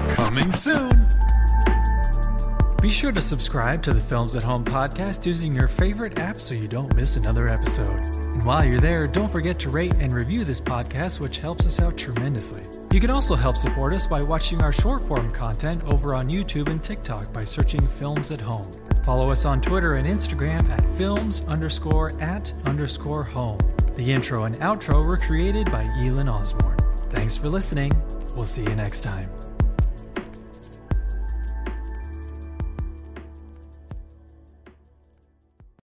Coming 0.09 0.51
soon. 0.53 1.28
Be 2.81 2.89
sure 2.89 3.11
to 3.11 3.19
subscribe 3.19 3.83
to 3.83 3.93
the 3.93 3.99
Films 3.99 4.37
at 4.37 4.43
Home 4.43 4.63
podcast 4.63 5.25
using 5.25 5.53
your 5.53 5.67
favorite 5.67 6.17
app 6.17 6.39
so 6.39 6.55
you 6.55 6.69
don't 6.69 6.95
miss 6.95 7.17
another 7.17 7.49
episode. 7.49 8.05
And 8.05 8.45
while 8.45 8.63
you're 8.63 8.79
there, 8.79 9.05
don't 9.05 9.29
forget 9.29 9.59
to 9.59 9.69
rate 9.69 9.95
and 9.95 10.13
review 10.13 10.45
this 10.45 10.61
podcast, 10.61 11.19
which 11.19 11.39
helps 11.39 11.65
us 11.65 11.81
out 11.81 11.97
tremendously. 11.97 12.63
You 12.93 13.01
can 13.01 13.09
also 13.09 13.35
help 13.35 13.57
support 13.57 13.93
us 13.93 14.07
by 14.07 14.21
watching 14.21 14.61
our 14.61 14.71
short 14.71 15.01
form 15.01 15.29
content 15.31 15.83
over 15.83 16.15
on 16.15 16.29
YouTube 16.29 16.69
and 16.69 16.81
TikTok 16.81 17.33
by 17.33 17.43
searching 17.43 17.85
Films 17.85 18.31
at 18.31 18.39
Home. 18.39 18.71
Follow 19.03 19.29
us 19.29 19.43
on 19.43 19.59
Twitter 19.59 19.95
and 19.95 20.07
Instagram 20.07 20.67
at 20.69 20.89
films 20.97 21.43
underscore 21.49 22.13
at 22.21 22.53
underscore 22.63 23.23
home. 23.23 23.59
The 23.97 24.09
intro 24.09 24.45
and 24.45 24.55
outro 24.55 25.05
were 25.05 25.17
created 25.17 25.69
by 25.69 25.83
Elon 25.99 26.29
Osborne. 26.29 26.79
Thanks 27.09 27.35
for 27.35 27.49
listening. 27.49 27.91
We'll 28.35 28.45
see 28.45 28.63
you 28.63 28.75
next 28.75 29.01
time. 29.01 29.38